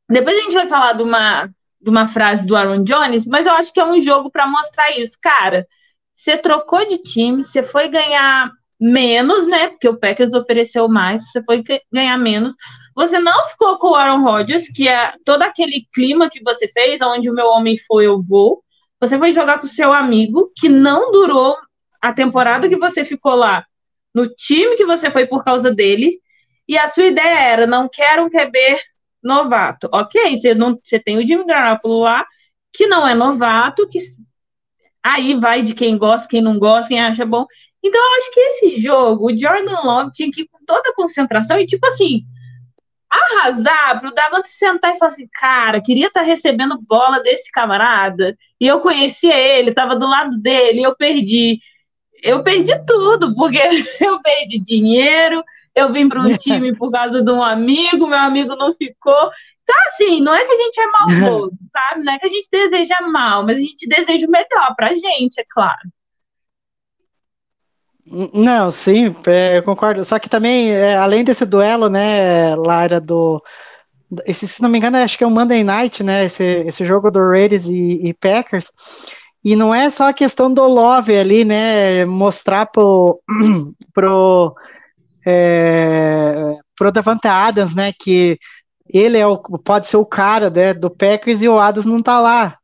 Depois 0.09 0.39
a 0.39 0.43
gente 0.43 0.55
vai 0.55 0.69
falar 0.69 0.93
de 0.93 1.03
uma, 1.03 1.47
de 1.81 1.91
uma 1.91 2.07
frase 2.07 2.47
do 2.47 2.57
Aaron 2.57 2.85
Jones, 2.85 3.27
mas 3.27 3.47
eu 3.47 3.53
acho 3.53 3.73
que 3.73 3.81
é 3.81 3.85
um 3.85 4.01
jogo 4.01 4.31
para 4.31 4.47
mostrar 4.47 4.97
isso. 4.99 5.19
Cara, 5.21 5.67
você 6.15 6.37
trocou 6.37 6.87
de 6.87 6.99
time, 6.99 7.43
você 7.43 7.63
foi 7.63 7.89
ganhar 7.89 8.53
menos, 8.81 9.47
né? 9.49 9.69
Porque 9.69 9.89
o 9.89 9.99
Packers 9.99 10.33
ofereceu 10.33 10.89
mais, 10.89 11.29
você 11.29 11.43
foi 11.43 11.65
ganhar 11.93 12.17
menos. 12.17 12.55
Você 13.01 13.19
não 13.19 13.47
ficou 13.47 13.79
com 13.79 13.93
o 13.93 13.95
Aaron 13.95 14.23
Rodgers, 14.23 14.69
que 14.69 14.87
é 14.87 15.15
todo 15.25 15.41
aquele 15.41 15.89
clima 15.91 16.29
que 16.29 16.43
você 16.43 16.69
fez, 16.69 17.01
onde 17.01 17.31
o 17.31 17.35
meu 17.35 17.47
homem 17.47 17.79
foi, 17.89 18.07
eu 18.07 18.21
vou. 18.21 18.63
Você 19.01 19.19
foi 19.19 19.33
jogar 19.33 19.59
com 19.59 19.65
o 19.65 19.71
seu 19.71 19.91
amigo, 19.91 20.53
que 20.55 20.69
não 20.69 21.11
durou 21.11 21.57
a 21.99 22.13
temporada 22.13 22.69
que 22.69 22.77
você 22.77 23.03
ficou 23.03 23.35
lá, 23.35 23.65
no 24.15 24.29
time 24.29 24.77
que 24.77 24.85
você 24.85 25.11
foi 25.11 25.27
por 25.27 25.43
causa 25.43 25.71
dele. 25.71 26.21
E 26.69 26.77
a 26.77 26.89
sua 26.89 27.07
ideia 27.07 27.41
era, 27.41 27.67
não 27.67 27.89
quero 27.89 28.25
um 28.25 28.29
QB 28.29 28.79
novato. 29.23 29.89
Ok, 29.91 30.37
você, 30.39 30.55
não, 30.55 30.79
você 30.85 30.99
tem 30.99 31.17
o 31.17 31.27
Jimmy 31.27 31.47
Garoppolo 31.47 32.01
lá, 32.01 32.27
que 32.71 32.87
não 32.87 33.09
é 33.09 33.15
novato, 33.15 33.89
que 33.89 33.99
aí 35.03 35.41
vai 35.41 35.63
de 35.63 35.73
quem 35.73 35.97
gosta, 35.97 36.29
quem 36.29 36.43
não 36.43 36.59
gosta, 36.59 36.89
quem 36.89 37.01
acha 37.01 37.25
bom. 37.25 37.47
Então, 37.83 37.99
eu 37.99 38.19
acho 38.19 38.35
que 38.35 38.41
esse 38.41 38.81
jogo, 38.83 39.33
o 39.33 39.39
Jordan 39.39 39.81
Love 39.85 40.13
tinha 40.13 40.31
que 40.31 40.43
ir 40.43 40.49
com 40.49 40.63
toda 40.67 40.91
a 40.91 40.95
concentração 40.95 41.59
e, 41.59 41.67
tipo 41.67 41.87
assim, 41.87 42.27
arrasar 43.11 44.01
pro 44.01 44.15
Davante 44.15 44.49
sentar 44.49 44.95
e 44.95 44.99
falar 44.99 45.11
assim, 45.11 45.29
cara, 45.33 45.81
queria 45.81 46.07
estar 46.07 46.23
recebendo 46.23 46.81
bola 46.81 47.21
desse 47.21 47.51
camarada, 47.51 48.37
e 48.61 48.67
eu 48.67 48.81
conhecia 48.81 49.37
ele, 49.37 49.75
tava 49.75 49.97
do 49.97 50.07
lado 50.07 50.39
dele, 50.39 50.81
e 50.81 50.85
eu 50.85 50.95
perdi. 50.95 51.61
Eu 52.23 52.43
perdi 52.43 52.73
tudo, 52.87 53.35
porque 53.35 53.59
eu 54.01 54.21
perdi 54.21 54.59
dinheiro, 54.59 55.43
eu 55.75 55.93
vim 55.93 56.09
para 56.09 56.21
um 56.21 56.37
time 56.37 56.77
por 56.77 56.91
causa 56.91 57.23
de 57.23 57.31
um 57.31 57.43
amigo, 57.43 58.07
meu 58.07 58.19
amigo 58.19 58.55
não 58.57 58.73
ficou. 58.73 59.31
Então, 59.63 59.77
assim, 59.89 60.21
não 60.21 60.35
é 60.35 60.45
que 60.45 60.53
a 60.53 60.57
gente 60.57 60.81
é 60.81 60.87
maldoso, 61.27 61.59
sabe? 61.65 62.05
Não 62.05 62.13
é 62.13 62.19
que 62.19 62.27
a 62.27 62.31
gente 62.31 62.49
deseja 62.51 63.01
mal, 63.03 63.45
mas 63.45 63.57
a 63.57 63.61
gente 63.61 63.89
deseja 63.89 64.27
o 64.27 64.31
melhor 64.31 64.75
pra 64.77 64.95
gente, 64.95 65.41
é 65.41 65.45
claro. 65.49 65.81
Não, 68.35 68.73
sim, 68.73 69.15
é, 69.27 69.59
eu 69.59 69.63
concordo. 69.63 70.05
Só 70.05 70.19
que 70.19 70.29
também, 70.29 70.71
é, 70.71 70.97
além 70.97 71.23
desse 71.23 71.47
duelo, 71.47 71.89
né, 71.89 72.57
Lara, 72.57 73.01
do. 73.01 73.41
Esse, 74.27 74.49
se 74.49 74.61
não 74.61 74.69
me 74.69 74.79
engano, 74.79 74.97
acho 74.97 75.17
que 75.17 75.23
é 75.23 75.27
o 75.27 75.31
Monday 75.31 75.63
Night, 75.63 76.03
né? 76.03 76.25
Esse, 76.25 76.45
esse 76.67 76.85
jogo 76.85 77.11
do 77.11 77.21
Raiders 77.31 77.67
e, 77.67 78.01
e 78.09 78.15
Packers. 78.15 78.73
E 79.45 79.55
não 79.55 79.73
é 79.75 79.89
só 79.91 80.09
a 80.09 80.13
questão 80.13 80.53
do 80.53 80.67
Love 80.67 81.17
ali, 81.17 81.45
né? 81.45 82.05
Mostrar 82.05 82.67
pro, 82.67 83.21
pro, 83.95 84.55
é, 85.25 86.57
pro 86.77 86.91
Davante 86.91 87.29
Adams, 87.29 87.75
né? 87.77 87.93
Que 87.99 88.39
ele 88.93 89.19
é 89.19 89.27
o, 89.27 89.39
pode 89.39 89.87
ser 89.87 89.99
o 89.99 90.05
cara 90.05 90.51
né, 90.51 90.75
do 90.75 90.91
Packers 90.91 91.43
e 91.43 91.49
o 91.49 91.59
Adams 91.59 91.87
não 91.87 92.03
tá 92.03 92.21
lá. 92.21 92.59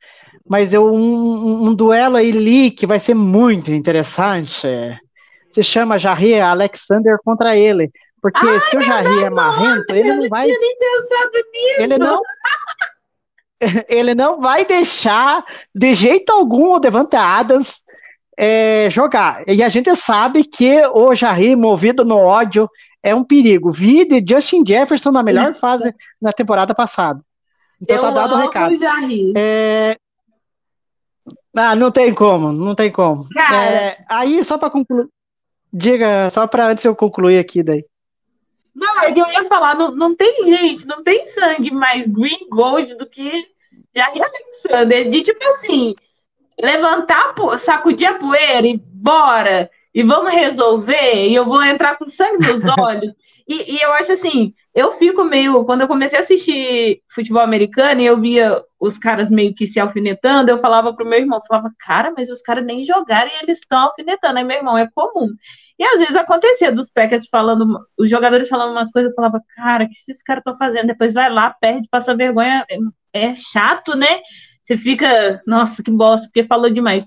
Mas 0.49 0.75
é 0.75 0.81
um, 0.81 1.69
um, 1.69 1.75
duelo 1.75 2.17
aí 2.17 2.31
ali 2.31 2.71
que 2.71 2.87
vai 2.87 3.01
ser 3.01 3.15
muito 3.15 3.71
interessante. 3.73 4.67
é, 4.67 4.99
se 5.57 5.63
chama 5.63 5.99
Jarry 5.99 6.39
Alexander 6.39 7.19
contra 7.25 7.57
ele. 7.57 7.91
Porque 8.21 8.47
Ai, 8.47 8.61
se 8.61 8.77
o 8.77 8.81
Jarry 8.81 9.25
é 9.25 9.31
marrento, 9.31 9.95
ele 9.95 10.13
não 10.15 10.29
vai. 10.29 10.51
Ele 11.79 11.99
não. 11.99 12.21
Ele 13.89 14.15
não 14.15 14.39
vai 14.39 14.67
deixar 14.67 15.43
de 15.75 15.95
jeito 15.95 16.31
algum 16.31 16.75
o 16.75 16.79
Devante 16.79 17.17
Adams 17.17 17.83
é, 18.37 18.87
jogar. 18.91 19.43
E 19.49 19.63
a 19.63 19.71
gente 19.71 19.97
sabe 19.97 20.45
que 20.45 20.87
o 20.89 21.15
Jarry, 21.15 21.57
movido 21.57 22.05
no 22.05 22.19
ódio, 22.19 22.69
é 23.03 23.15
um 23.15 23.25
perigo. 23.25 23.73
Vi 23.73 24.05
de 24.05 24.23
Justin 24.29 24.63
Jefferson 24.63 25.11
na 25.11 25.23
melhor 25.23 25.55
fase 25.55 25.95
na 26.21 26.35
temporada 26.35 26.75
passada. 26.75 27.23
Então 27.81 27.97
eu 27.97 28.03
tá 28.03 28.11
dado 28.11 28.35
o 28.35 28.39
recado. 28.39 28.79
Jarry. 28.79 29.33
É... 29.35 29.97
Ah, 31.57 31.75
não 31.75 31.91
tem 31.91 32.13
como, 32.13 32.53
não 32.53 32.75
tem 32.75 32.93
como. 32.93 33.25
É, 33.55 34.05
aí, 34.07 34.45
só 34.45 34.59
para 34.59 34.69
concluir. 34.69 35.09
Diga, 35.79 36.31
só 36.31 36.47
para 36.47 36.69
antes 36.69 36.87
eu 36.87 36.97
concluir 36.97 37.39
aqui 37.39 37.63
daí. 37.63 37.85
Não, 38.75 39.03
é 39.03 39.13
que 39.13 39.21
eu 39.21 39.29
ia 39.29 39.45
falar, 39.45 39.75
não, 39.75 39.95
não 39.95 40.17
tem 40.17 40.47
gente, 40.47 40.87
não 40.87 41.03
tem 41.03 41.27
sangue 41.27 41.71
mais 41.71 42.07
green 42.07 42.49
gold 42.49 42.95
do 42.95 43.05
que 43.05 43.47
Jair 43.95 44.23
Alexander. 44.23 45.11
De 45.11 45.21
tipo 45.21 45.45
assim, 45.51 45.95
levantar, 46.59 47.35
sacudir 47.59 48.09
a 48.09 48.15
poeira 48.15 48.67
e 48.67 48.79
bora, 48.79 49.71
e 49.95 50.03
vamos 50.03 50.33
resolver, 50.33 51.29
e 51.29 51.35
eu 51.35 51.45
vou 51.45 51.63
entrar 51.63 51.99
com 51.99 52.07
sangue 52.07 52.47
nos 52.47 52.65
olhos. 52.81 53.13
e, 53.47 53.77
e, 53.77 53.83
eu 53.83 53.93
acho 53.93 54.13
assim, 54.13 54.55
eu 54.75 54.93
fico 54.93 55.25
meio. 55.25 55.63
Quando 55.67 55.83
eu 55.83 55.89
comecei 55.89 56.19
a 56.19 56.23
assistir 56.23 57.03
futebol 57.15 57.43
americano 57.43 58.01
e 58.01 58.07
eu 58.07 58.19
via 58.19 58.63
os 58.81 58.99
caras 58.99 59.31
meio 59.31 59.55
que 59.55 59.67
se 59.67 59.79
alfinetando, 59.79 60.51
eu 60.51 60.59
falava 60.59 60.95
pro 60.95 61.05
meu 61.05 61.19
irmão, 61.19 61.41
falava, 61.47 61.71
cara, 61.79 62.15
mas 62.17 62.31
os 62.31 62.41
caras 62.41 62.65
nem 62.65 62.83
jogaram 62.83 63.31
e 63.31 63.43
eles 63.43 63.59
estão 63.59 63.79
alfinetando. 63.79 64.39
Aí 64.39 64.45
meu 64.45 64.57
irmão, 64.57 64.79
é 64.79 64.89
comum. 64.95 65.29
E 65.79 65.85
às 65.85 65.99
vezes 65.99 66.17
acontecia 66.17 66.73
dos 66.73 66.91
Packers 66.91 67.29
falando, 67.29 67.79
os 67.99 68.09
jogadores 68.09 68.49
falando 68.49 68.73
umas 68.73 68.91
coisas, 68.91 69.11
eu 69.11 69.15
falava, 69.15 69.43
cara, 69.55 69.85
o 69.85 69.89
que 69.89 69.95
esses 70.09 70.23
caras 70.23 70.41
estão 70.41 70.57
fazendo? 70.57 70.87
Depois 70.87 71.13
vai 71.13 71.31
lá, 71.31 71.51
perde, 71.51 71.89
passa 71.91 72.17
vergonha. 72.17 72.65
É, 73.13 73.29
é 73.29 73.35
chato, 73.35 73.97
né? 73.97 74.21
Você 74.63 74.77
fica, 74.77 75.41
nossa, 75.47 75.83
que 75.83 75.91
bosta, 75.91 76.27
porque 76.27 76.45
falou 76.45 76.71
demais. 76.71 77.05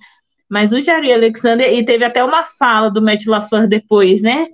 Mas 0.50 0.72
o 0.72 0.82
Jair 0.82 1.14
Alexander, 1.14 1.72
e 1.72 1.84
teve 1.84 2.06
até 2.06 2.24
uma 2.24 2.44
fala 2.44 2.90
do 2.90 3.02
Matt 3.02 3.26
LaFleur 3.26 3.68
depois, 3.68 4.22
né? 4.22 4.48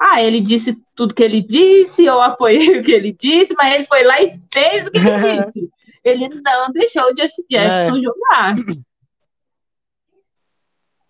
Ah, 0.00 0.22
ele 0.22 0.40
disse 0.40 0.76
tudo 0.94 1.14
que 1.14 1.22
ele 1.22 1.42
disse, 1.42 2.04
eu 2.04 2.20
apoiei 2.20 2.78
o 2.78 2.82
que 2.82 2.92
ele 2.92 3.12
disse, 3.12 3.54
mas 3.56 3.74
ele 3.74 3.84
foi 3.84 4.02
lá 4.04 4.20
e 4.20 4.32
fez 4.52 4.86
o 4.86 4.90
que 4.90 4.98
ele 4.98 5.44
disse. 5.46 5.68
Ele 6.02 6.28
não 6.28 6.72
deixou 6.72 7.04
o 7.04 7.16
Justin 7.16 7.42
Jefferson 7.50 7.98
é. 7.98 8.02
jogar. 8.02 8.54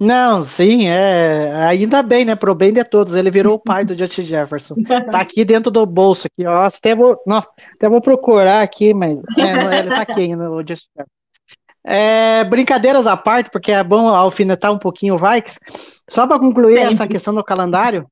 Não, 0.00 0.42
sim, 0.42 0.88
é. 0.88 1.52
Ainda 1.66 2.02
bem, 2.02 2.24
né? 2.24 2.34
Pro 2.34 2.54
bem 2.54 2.72
de 2.72 2.82
todos. 2.82 3.14
Ele 3.14 3.30
virou 3.30 3.56
o 3.56 3.58
pai 3.58 3.84
do 3.84 3.96
Justin 3.96 4.24
Jefferson. 4.24 4.76
Tá 5.12 5.20
aqui 5.20 5.44
dentro 5.44 5.70
do 5.70 5.84
bolso 5.84 6.26
aqui, 6.26 6.46
ó. 6.46 6.62
Até 6.62 6.94
vou, 6.94 7.20
nossa, 7.26 7.52
até 7.74 7.86
vou 7.86 8.00
procurar 8.00 8.62
aqui, 8.62 8.94
mas 8.94 9.20
é, 9.36 9.78
ele 9.78 9.90
tá 9.90 10.00
aqui 10.00 10.20
ainda, 10.22 10.50
o 10.50 10.66
Justin 10.66 10.88
Jefferson. 10.96 11.20
É, 11.84 12.44
brincadeiras 12.44 13.06
à 13.06 13.16
parte, 13.16 13.50
porque 13.50 13.72
é 13.72 13.82
bom 13.82 14.08
alfinetar 14.08 14.72
um 14.72 14.78
pouquinho 14.78 15.14
o 15.14 15.18
Vikes. 15.18 15.58
Só 16.08 16.26
para 16.26 16.38
concluir 16.38 16.78
essa 16.78 17.06
questão 17.06 17.34
do 17.34 17.44
calendário, 17.44 18.06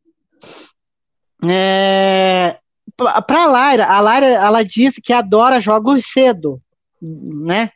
é, 1.43 2.59
para 2.97 3.45
a 3.45 3.47
Laira, 3.47 3.87
a 3.87 4.01
Laira 4.01 4.27
ela 4.27 4.63
disse 4.63 5.01
que 5.01 5.13
adora 5.13 5.61
jogos 5.61 6.05
cedo, 6.07 6.61
né? 7.01 7.71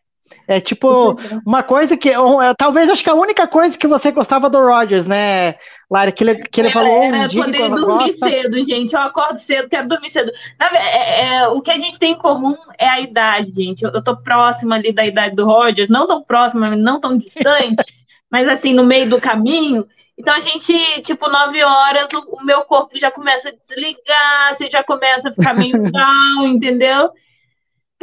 É 0.46 0.60
tipo 0.60 1.16
uma 1.46 1.62
coisa 1.62 1.96
que. 1.96 2.10
É, 2.10 2.54
talvez 2.56 2.88
acho 2.88 3.02
que 3.02 3.10
a 3.10 3.14
única 3.14 3.46
coisa 3.46 3.76
que 3.76 3.86
você 3.86 4.10
gostava 4.10 4.50
do 4.50 4.58
Rogers, 4.58 5.06
né, 5.06 5.56
Lara? 5.90 6.12
Que 6.12 6.24
ele, 6.24 6.34
que 6.36 6.60
ele 6.60 6.70
falou 6.70 7.04
um 7.04 7.26
dia 7.26 7.44
poder 7.44 7.68
dormir 7.68 8.12
gosta... 8.12 8.28
cedo, 8.28 8.64
gente. 8.64 8.94
Eu 8.94 9.00
acordo 9.00 9.38
cedo, 9.38 9.68
quero 9.68 9.88
dormir 9.88 10.10
cedo. 10.10 10.32
É, 10.60 11.24
é, 11.24 11.48
o 11.48 11.60
que 11.60 11.70
a 11.70 11.78
gente 11.78 11.98
tem 11.98 12.12
em 12.12 12.18
comum 12.18 12.56
é 12.78 12.88
a 12.88 13.00
idade, 13.00 13.52
gente. 13.52 13.84
Eu, 13.84 13.90
eu 13.90 14.02
tô 14.02 14.16
próxima 14.16 14.74
ali 14.74 14.92
da 14.92 15.04
idade 15.04 15.34
do 15.34 15.44
Rogers, 15.44 15.88
não 15.88 16.06
tão 16.06 16.22
próxima, 16.22 16.74
não 16.76 17.00
tão 17.00 17.16
distante, 17.16 17.94
mas 18.30 18.48
assim, 18.48 18.72
no 18.74 18.84
meio 18.84 19.08
do 19.08 19.20
caminho. 19.20 19.86
Então 20.18 20.34
a 20.34 20.40
gente, 20.40 20.72
tipo, 21.02 21.28
nove 21.28 21.62
horas, 21.64 22.08
o, 22.14 22.36
o 22.36 22.44
meu 22.44 22.62
corpo 22.64 22.98
já 22.98 23.10
começa 23.10 23.48
a 23.48 23.52
desligar, 23.52 24.56
você 24.56 24.70
já 24.70 24.84
começa 24.84 25.28
a 25.28 25.32
ficar 25.32 25.54
meio 25.54 25.82
mal, 25.92 26.46
entendeu? 26.46 27.10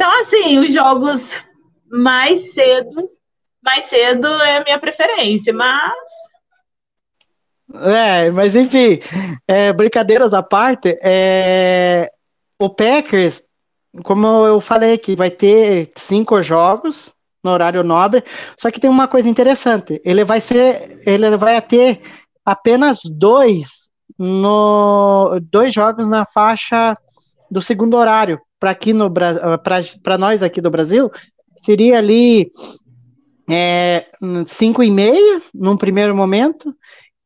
Então, 0.00 0.20
assim, 0.20 0.58
os 0.58 0.72
jogos 0.72 1.36
mais 1.90 2.52
cedo, 2.52 3.10
mais 3.62 3.86
cedo 3.86 4.26
é 4.26 4.58
a 4.58 4.64
minha 4.64 4.78
preferência, 4.78 5.52
mas. 5.52 5.92
É, 7.72 8.30
mas 8.30 8.56
enfim, 8.56 9.00
é, 9.46 9.72
brincadeiras 9.72 10.34
à 10.34 10.42
parte, 10.42 10.98
é, 11.02 12.10
o 12.58 12.68
Packers, 12.68 13.42
como 14.02 14.26
eu 14.46 14.60
falei 14.60 14.94
aqui, 14.94 15.14
vai 15.14 15.30
ter 15.30 15.90
cinco 15.96 16.42
jogos 16.42 17.12
no 17.44 17.50
horário 17.50 17.84
nobre, 17.84 18.24
só 18.58 18.70
que 18.70 18.80
tem 18.80 18.90
uma 18.90 19.08
coisa 19.08 19.28
interessante, 19.28 20.00
ele 20.04 20.24
vai 20.24 20.40
ser, 20.40 21.00
ele 21.06 21.36
vai 21.36 21.60
ter 21.62 22.00
apenas 22.44 23.00
dois 23.04 23.88
no 24.18 25.38
dois 25.50 25.72
jogos 25.72 26.08
na 26.08 26.26
faixa 26.26 26.94
do 27.50 27.60
segundo 27.60 27.96
horário 27.96 28.38
para 28.58 28.70
aqui 28.70 28.92
no 28.92 29.10
para 29.10 30.18
nós 30.18 30.42
aqui 30.42 30.60
do 30.60 30.70
Brasil 30.70 31.10
seria 31.60 31.98
ali 31.98 32.50
é, 33.48 34.06
cinco 34.46 34.82
e 34.82 34.90
meia 34.90 35.42
num 35.54 35.76
primeiro 35.76 36.16
momento 36.16 36.74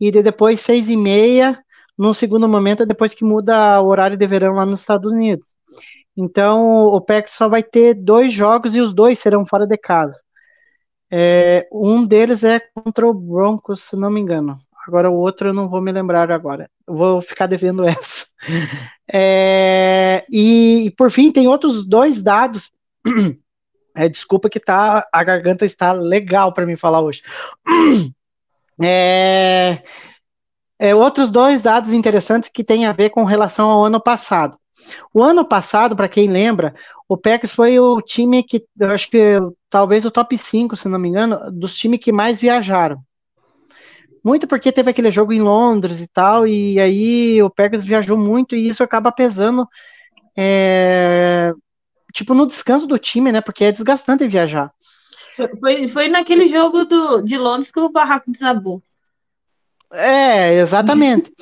e 0.01 0.11
depois 0.11 0.61
seis 0.61 0.89
e 0.89 0.97
meia 0.97 1.59
num 1.97 2.13
segundo 2.13 2.49
momento 2.49 2.85
depois 2.85 3.15
que 3.15 3.25
muda 3.25 3.81
o 3.81 3.87
horário 3.87 4.17
de 4.17 4.27
verão 4.27 4.55
lá 4.55 4.67
nos 4.67 4.81
Estados 4.81 5.11
Unidos. 5.11 5.47
Então 6.17 6.87
o 6.87 7.01
PEC 7.01 7.31
só 7.31 7.49
vai 7.49 7.63
ter 7.63 7.95
dois 7.95 8.33
jogos 8.33 8.75
e 8.75 8.81
os 8.81 8.93
dois 8.93 9.19
serão 9.19 9.47
fora 9.47 9.67
de 9.67 9.77
casa. 9.77 10.21
É, 11.11 11.69
um 11.73 12.05
deles 12.05 12.43
é 12.43 12.61
contra 12.75 13.07
o 13.07 13.15
Broncos, 13.15 13.83
se 13.83 13.97
não 13.97 14.11
me 14.11 14.21
engano. 14.21 14.57
Agora 14.87 15.11
o 15.11 15.15
outro 15.15 15.49
eu 15.49 15.55
não 15.55 15.69
vou 15.69 15.81
me 15.81 15.93
lembrar 15.93 16.31
agora. 16.31 16.69
Eu 16.87 16.95
vou 16.95 17.23
ficar 17.23 17.47
devendo 17.47 17.85
essa. 17.87 18.27
É, 19.13 20.25
e, 20.31 20.87
e 20.87 20.91
por 20.91 21.11
fim 21.11 21.31
tem 21.31 21.47
outros 21.47 21.87
dois 21.87 22.21
dados 22.21 22.71
é, 23.95 24.09
desculpa 24.09 24.51
que 24.51 24.59
tá, 24.59 25.07
a 25.13 25.25
garganta 25.25 25.65
está 25.65 25.93
legal 25.93 26.53
para 26.53 26.67
mim 26.67 26.77
falar 26.77 27.01
hoje. 27.01 27.23
É, 28.83 29.85
é, 30.77 30.93
outros 30.97 31.31
dois 31.31 31.63
dados 31.63 31.93
interessantes 31.93 32.51
que 32.51 32.65
têm 32.65 32.87
a 32.87 32.93
ver 32.93 33.11
com 33.11 33.23
relação 33.23 33.71
ao 33.71 33.85
ano 33.85 34.01
passado. 34.01 34.59
O 35.13 35.23
ano 35.23 35.45
passado, 35.45 35.95
para 35.95 36.09
quem 36.09 36.29
lembra, 36.29 36.75
o 37.09 37.17
Packers 37.17 37.53
foi 37.53 37.79
o 37.79 38.01
time 38.03 38.43
que, 38.43 38.65
eu 38.79 38.91
acho 38.91 39.09
que 39.09 39.39
talvez 39.71 40.05
o 40.05 40.11
top 40.11 40.37
5, 40.37 40.75
se 40.75 40.89
não 40.89 40.99
me 40.99 41.09
engano, 41.09 41.39
dos 41.53 41.77
times 41.77 42.01
que 42.01 42.11
mais 42.11 42.41
viajaram. 42.41 42.99
Muito 44.25 44.49
porque 44.49 44.73
teve 44.73 44.91
aquele 44.91 45.11
jogo 45.11 45.33
em 45.33 45.41
Londres 45.41 46.01
e 46.01 46.09
tal, 46.09 46.47
e 46.47 46.81
aí 46.81 47.43
o 47.43 47.51
Packers 47.51 47.85
viajou 47.85 48.17
muito 48.17 48.57
e 48.57 48.69
isso 48.69 48.83
acaba 48.83 49.13
pesando 49.13 49.69
é, 50.37 51.53
tipo, 52.15 52.33
no 52.33 52.47
descanso 52.47 52.87
do 52.87 52.97
time, 52.97 53.33
né? 53.33 53.41
Porque 53.41 53.65
é 53.65 53.73
desgastante 53.73 54.27
viajar. 54.27 54.73
Foi, 55.59 55.89
foi 55.89 56.09
naquele 56.09 56.47
jogo 56.49 56.85
do, 56.85 57.21
de 57.23 57.37
Londres 57.37 57.73
que 57.73 57.81
o 57.81 57.91
barraco 57.91 58.31
desabou. 58.31 58.81
É, 59.93 60.55
exatamente. 60.55 61.33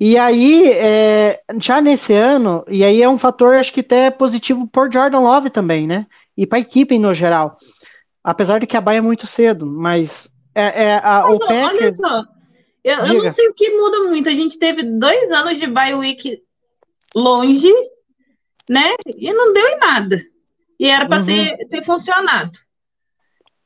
e 0.00 0.16
aí, 0.16 0.70
é, 0.70 1.40
já 1.60 1.80
nesse 1.80 2.14
ano, 2.14 2.64
e 2.66 2.82
aí 2.82 3.02
é 3.02 3.08
um 3.08 3.18
fator, 3.18 3.54
acho 3.54 3.72
que 3.72 3.80
até 3.80 4.10
positivo 4.10 4.66
por 4.66 4.90
Jordan 4.90 5.20
Love 5.20 5.50
também, 5.50 5.86
né? 5.86 6.06
E 6.36 6.46
para 6.46 6.58
a 6.58 6.62
equipe 6.62 6.98
no 6.98 7.12
geral. 7.12 7.54
Apesar 8.24 8.58
de 8.58 8.66
que 8.66 8.76
a 8.76 8.80
baia 8.80 8.98
é 8.98 9.02
muito 9.02 9.26
cedo, 9.26 9.66
mas 9.66 10.32
é, 10.54 10.84
é 10.84 10.94
a, 10.96 11.24
mas, 11.24 11.34
o 11.34 11.38
Packers... 11.38 11.80
Olha 11.80 11.92
só, 11.92 12.24
eu, 12.82 12.98
eu, 12.98 13.22
não 13.24 13.30
sei 13.30 13.48
o 13.48 13.54
que 13.54 13.70
muda 13.70 14.04
muito. 14.04 14.28
A 14.28 14.34
gente 14.34 14.58
teve 14.58 14.82
dois 14.82 15.30
anos 15.30 15.58
de 15.58 15.66
bye 15.66 15.94
week 15.94 16.42
longe 17.14 17.72
né? 18.68 18.94
E 19.16 19.32
não 19.32 19.52
deu 19.52 19.66
em 19.68 19.78
nada. 19.78 20.22
E 20.78 20.88
era 20.88 21.06
para 21.06 21.20
uhum. 21.20 21.26
ter, 21.26 21.68
ter 21.68 21.84
funcionado. 21.84 22.58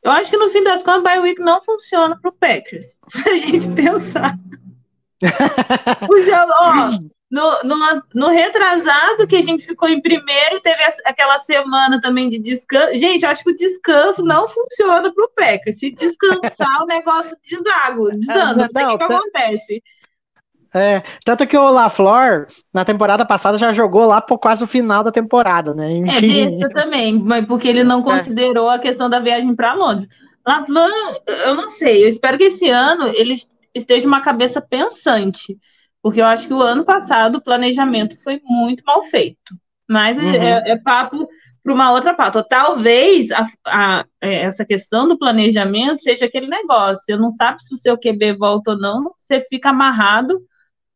Eu 0.03 0.11
acho 0.13 0.31
que 0.31 0.37
no 0.37 0.51
fim 0.51 0.63
das 0.63 0.83
contas, 0.83 1.01
o 1.01 1.05
bye 1.05 1.21
week 1.21 1.41
não 1.41 1.63
funciona 1.63 2.19
para 2.19 2.31
o 2.31 2.33
Packers. 2.33 2.87
Se 3.09 3.29
a 3.29 3.37
gente 3.37 3.69
pensar. 3.73 4.37
o 6.09 6.21
jogo, 6.23 6.53
ó, 6.59 6.89
no, 7.31 7.63
no, 7.63 8.03
no, 8.15 8.29
retrasado, 8.29 9.27
que 9.27 9.37
a 9.37 9.43
gente 9.43 9.67
ficou 9.67 9.89
em 9.89 10.01
primeiro, 10.01 10.61
teve 10.61 10.83
aquela 11.05 11.39
semana 11.41 12.01
também 12.01 12.31
de 12.31 12.39
descanso. 12.39 12.97
Gente, 12.97 13.27
acho 13.27 13.45
que 13.45 13.51
o 13.51 13.57
descanso 13.57 14.23
não 14.25 14.49
funciona 14.49 15.13
para 15.13 15.25
o 15.25 15.31
Packers. 15.37 15.79
Se 15.79 15.91
descansar, 15.91 16.83
o 16.83 16.87
negócio 16.89 17.37
deságua, 17.49 18.11
desanda. 18.13 18.65
Não, 18.65 18.73
sei 18.73 18.85
o 18.85 18.99
que, 18.99 19.07
que 19.07 19.13
acontece. 19.13 19.83
É, 20.73 21.03
tanto 21.25 21.47
que 21.47 21.57
o 21.57 21.71
LaFleur, 21.71 22.47
na 22.73 22.85
temporada 22.85 23.27
passada, 23.27 23.59
já 23.59 23.73
jogou 23.73 24.07
lá 24.07 24.21
por 24.21 24.39
quase 24.39 24.63
o 24.63 24.69
final 24.69 25.03
da 25.03 25.11
temporada, 25.11 25.75
né? 25.75 25.91
Enfim. 25.91 26.63
É, 26.63 26.69
também, 26.69 27.19
mas 27.19 27.45
porque 27.47 27.67
ele 27.67 27.83
não 27.83 28.01
é. 28.01 28.03
considerou 28.03 28.71
é. 28.71 28.77
a 28.77 28.79
questão 28.79 29.11
da 29.11 29.19
viagem 29.19 29.55
para 29.55 29.75
Londres. 29.75 30.09
LaFleur, 30.47 31.21
eu 31.27 31.55
não 31.55 31.69
sei, 31.69 32.05
eu 32.05 32.09
espero 32.09 32.39
que 32.39 32.45
esse 32.45 32.69
ano 32.71 33.09
ele 33.09 33.37
esteja 33.75 34.07
uma 34.07 34.21
cabeça 34.21 34.61
pensante, 34.61 35.59
porque 36.03 36.21
eu 36.21 36.27
acho 36.27 36.47
que 36.47 36.55
o 36.55 36.63
ano 36.63 36.85
passado 36.85 37.37
o 37.37 37.43
planejamento 37.43 38.21
foi 38.23 38.41
muito 38.45 38.85
mal 38.85 39.03
feito. 39.05 39.55
Mas 39.89 40.17
é, 40.19 40.23
uhum. 40.23 40.35
é, 40.35 40.71
é 40.71 40.77
papo 40.77 41.29
para 41.63 41.75
uma 41.75 41.91
outra 41.93 42.15
pauta. 42.15 42.45
Talvez 42.49 43.31
a, 43.33 43.47
a, 43.67 44.05
é, 44.21 44.43
essa 44.43 44.65
questão 44.65 45.09
do 45.09 45.19
planejamento 45.19 46.03
seja 46.03 46.27
aquele 46.27 46.47
negócio. 46.47 47.03
Você 47.05 47.17
não 47.17 47.33
sabe 47.33 47.63
se 47.63 47.75
o 47.75 47.79
seu 47.79 47.99
QB 47.99 48.35
volta 48.35 48.71
ou 48.71 48.79
não, 48.79 49.13
você 49.17 49.41
fica 49.43 49.71
amarrado 49.71 50.41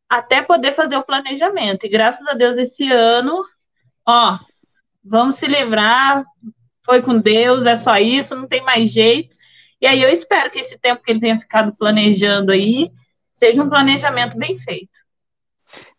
até 0.09 0.43
poder 0.43 0.75
fazer 0.75 0.97
o 0.97 1.05
planejamento. 1.05 1.87
E 1.87 1.89
graças 1.89 2.27
a 2.27 2.35
Deus, 2.35 2.57
esse 2.59 2.91
ano, 2.91 3.43
ó, 4.07 4.39
vamos 5.05 5.37
se 5.37 5.47
livrar, 5.47 6.25
foi 6.85 7.03
com 7.03 7.19
Deus, 7.19 7.67
é 7.67 7.77
só 7.77 7.97
isso, 7.97 8.35
não 8.35 8.47
tem 8.47 8.63
mais 8.63 8.91
jeito. 8.91 9.35
E 9.81 9.87
aí 9.87 10.03
eu 10.03 10.09
espero 10.11 10.51
que 10.51 10.61
esse 10.61 10.79
tempo 10.79 11.03
que 11.03 11.11
ele 11.11 11.21
tenha 11.21 11.41
ficado 11.41 11.75
planejando 11.77 12.53
aí, 12.53 12.91
seja 13.33 13.63
um 13.63 13.69
planejamento 13.69 14.37
bem 14.37 14.57
feito. 14.57 15.05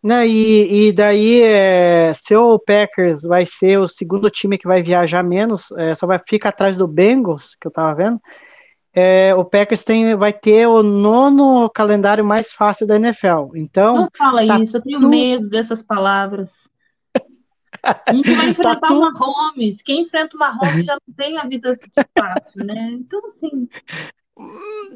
Não, 0.02 0.24
e, 0.24 0.88
e 0.88 0.92
daí, 0.92 1.42
é, 1.42 2.12
se 2.14 2.34
o 2.34 2.58
Packers 2.58 3.22
vai 3.22 3.44
ser 3.44 3.78
o 3.78 3.88
segundo 3.88 4.30
time 4.30 4.56
que 4.56 4.66
vai 4.66 4.82
viajar 4.82 5.22
menos, 5.22 5.70
é, 5.72 5.94
só 5.94 6.06
vai 6.06 6.20
ficar 6.26 6.50
atrás 6.50 6.76
do 6.76 6.86
Bengals, 6.86 7.56
que 7.60 7.66
eu 7.66 7.72
tava 7.72 7.94
vendo, 7.94 8.20
é, 8.98 9.34
o 9.34 9.44
Packers 9.44 9.84
tem, 9.84 10.16
vai 10.16 10.32
ter 10.32 10.66
o 10.66 10.82
nono 10.82 11.68
calendário 11.68 12.24
mais 12.24 12.50
fácil 12.50 12.86
da 12.86 12.96
NFL. 12.96 13.54
Então. 13.54 13.96
Não 13.96 14.08
fala 14.16 14.46
tá 14.46 14.58
isso, 14.58 14.78
eu 14.78 14.82
tenho 14.82 15.06
medo 15.06 15.50
dessas 15.50 15.82
palavras. 15.82 16.48
A 17.82 18.14
gente 18.14 18.32
vai 18.34 18.48
enfrentar 18.50 18.76
Tá 18.80 18.88
tudo- 18.88 19.00
uma 19.00 19.10
Mahomes. 19.12 19.82
Quem 19.82 20.00
enfrenta 20.00 20.34
uma 20.34 20.50
Mahomes 20.50 20.86
já 20.86 20.94
não 20.94 21.14
tem 21.14 21.36
a 21.38 21.44
vida 21.46 21.78
fácil, 22.18 22.64
né? 22.64 22.92
Então, 22.92 23.20
assim, 23.26 23.68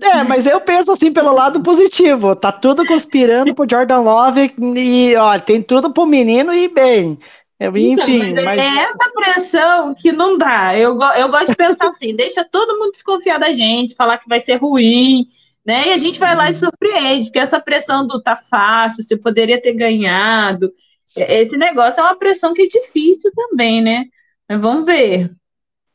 É, 0.02 0.22
mas 0.22 0.46
eu 0.46 0.60
penso 0.62 0.92
assim 0.92 1.12
pelo 1.12 1.34
lado 1.34 1.62
positivo. 1.62 2.34
Tá 2.34 2.50
tudo 2.50 2.86
conspirando 2.86 3.54
pro 3.54 3.66
Jordan 3.70 4.00
Love 4.00 4.54
e, 4.76 5.14
ó, 5.16 5.38
tem 5.38 5.62
tudo 5.62 5.92
pro 5.92 6.06
menino 6.06 6.54
ir 6.54 6.68
bem. 6.72 7.18
Então, 7.60 8.08
Enfim, 8.08 8.32
mas 8.34 8.44
mas. 8.44 8.58
é 8.58 8.66
essa 8.78 9.12
pressão 9.12 9.94
que 9.94 10.10
não 10.12 10.38
dá. 10.38 10.76
Eu, 10.78 10.98
eu 11.16 11.28
gosto 11.28 11.48
de 11.48 11.56
pensar 11.56 11.88
assim, 11.90 12.16
deixa 12.16 12.42
todo 12.42 12.78
mundo 12.78 12.92
desconfiar 12.92 13.38
da 13.38 13.52
gente, 13.52 13.94
falar 13.94 14.16
que 14.16 14.28
vai 14.28 14.40
ser 14.40 14.56
ruim, 14.56 15.26
né? 15.64 15.88
E 15.88 15.92
a 15.92 15.98
gente 15.98 16.18
vai 16.18 16.34
lá 16.34 16.50
e 16.50 16.54
surpreende, 16.54 17.24
porque 17.26 17.38
essa 17.38 17.60
pressão 17.60 18.06
do 18.06 18.22
tá 18.22 18.36
fácil, 18.36 19.02
você 19.04 19.16
poderia 19.16 19.60
ter 19.60 19.74
ganhado. 19.74 20.72
é- 21.16 21.42
Esse 21.42 21.56
negócio 21.56 22.00
é 22.00 22.02
uma 22.02 22.16
pressão 22.16 22.54
que 22.54 22.62
é 22.62 22.66
difícil 22.66 23.30
também, 23.36 23.82
né? 23.82 24.04
Mas 24.48 24.60
vamos 24.60 24.86
ver. 24.86 25.30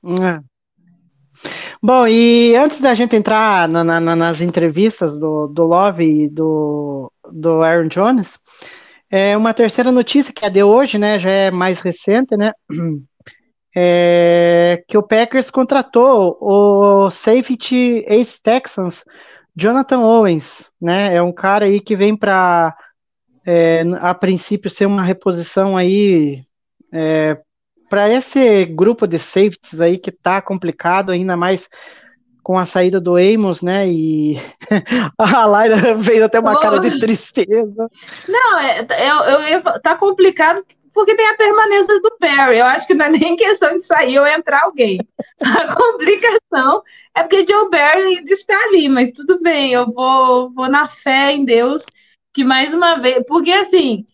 É. 0.03 0.39
Bom, 1.81 2.07
e 2.07 2.55
antes 2.55 2.79
da 2.79 2.93
gente 2.93 3.15
entrar 3.15 3.67
na- 3.67 3.83
na- 3.83 4.15
nas 4.15 4.41
entrevistas 4.41 5.17
do, 5.17 5.47
do 5.47 5.63
Love 5.63 6.03
e 6.03 6.29
do, 6.29 7.11
do 7.31 7.61
Aaron 7.61 7.87
Jones, 7.87 8.39
é 9.09 9.35
uma 9.37 9.53
terceira 9.53 9.91
notícia 9.91 10.33
que 10.33 10.45
é 10.45 10.49
de 10.49 10.63
hoje, 10.63 10.97
né? 10.97 11.19
Já 11.19 11.29
é 11.29 11.51
mais 11.51 11.81
recente, 11.81 12.35
né? 12.35 12.51
É 13.77 14.85
que 14.87 14.97
o 14.97 15.03
Packers 15.03 15.51
contratou 15.51 16.37
o 16.39 17.09
safety 17.09 18.05
ex-Texans, 18.07 19.03
Jonathan 19.53 19.99
Owens, 19.99 20.71
né? 20.81 21.13
É 21.13 21.21
um 21.21 21.33
cara 21.33 21.65
aí 21.65 21.81
que 21.81 21.93
vem 21.93 22.15
para, 22.15 22.73
a 23.99 24.13
princípio, 24.13 24.69
ser 24.69 24.85
uma 24.85 25.01
reposição 25.01 25.75
aí 25.75 26.41
é, 26.89 27.37
para 27.89 28.09
esse 28.09 28.63
grupo 28.65 29.05
de 29.05 29.19
safeties 29.19 29.81
aí 29.81 29.97
que 29.97 30.11
tá 30.11 30.41
complicado, 30.41 31.11
ainda 31.11 31.35
mais 31.35 31.69
com 32.45 32.59
a 32.59 32.65
saída 32.67 33.01
do 33.01 33.15
Amos, 33.15 33.63
né? 33.63 33.87
E 33.89 34.35
a 35.17 35.45
Laira 35.47 35.97
fez 35.97 36.21
até 36.21 36.39
uma 36.39 36.59
cara 36.59 36.77
de 36.79 36.99
tristeza. 36.99 37.89
Não, 38.29 38.59
é, 38.59 38.85
eu 39.31 39.41
ia- 39.49 39.61
tá 39.79 39.95
complicado 39.95 40.63
porque 40.93 41.15
tem 41.15 41.27
a 41.27 41.33
permanência 41.35 41.99
do 41.99 42.15
Barry. 42.21 42.59
Eu 42.59 42.65
acho 42.67 42.85
que 42.85 42.93
não 42.93 43.07
é 43.07 43.09
nem 43.09 43.35
questão 43.35 43.79
de 43.79 43.83
sair 43.83 44.19
ou 44.19 44.27
entrar 44.27 44.61
alguém. 44.61 44.99
A 45.41 45.75
complicação 45.75 46.83
é 47.15 47.23
porque 47.23 47.47
Joe 47.49 47.67
Barry 47.67 48.23
está 48.27 48.55
ali, 48.65 48.87
mas 48.89 49.11
tudo 49.11 49.41
bem, 49.41 49.73
eu 49.73 49.91
vou, 49.91 50.51
vou 50.53 50.69
na 50.69 50.87
fé 50.87 51.31
em 51.31 51.45
Deus 51.45 51.83
que 52.31 52.43
mais 52.43 52.75
uma 52.75 52.97
vez. 52.97 53.23
Porque 53.27 53.51
assim, 53.51 54.05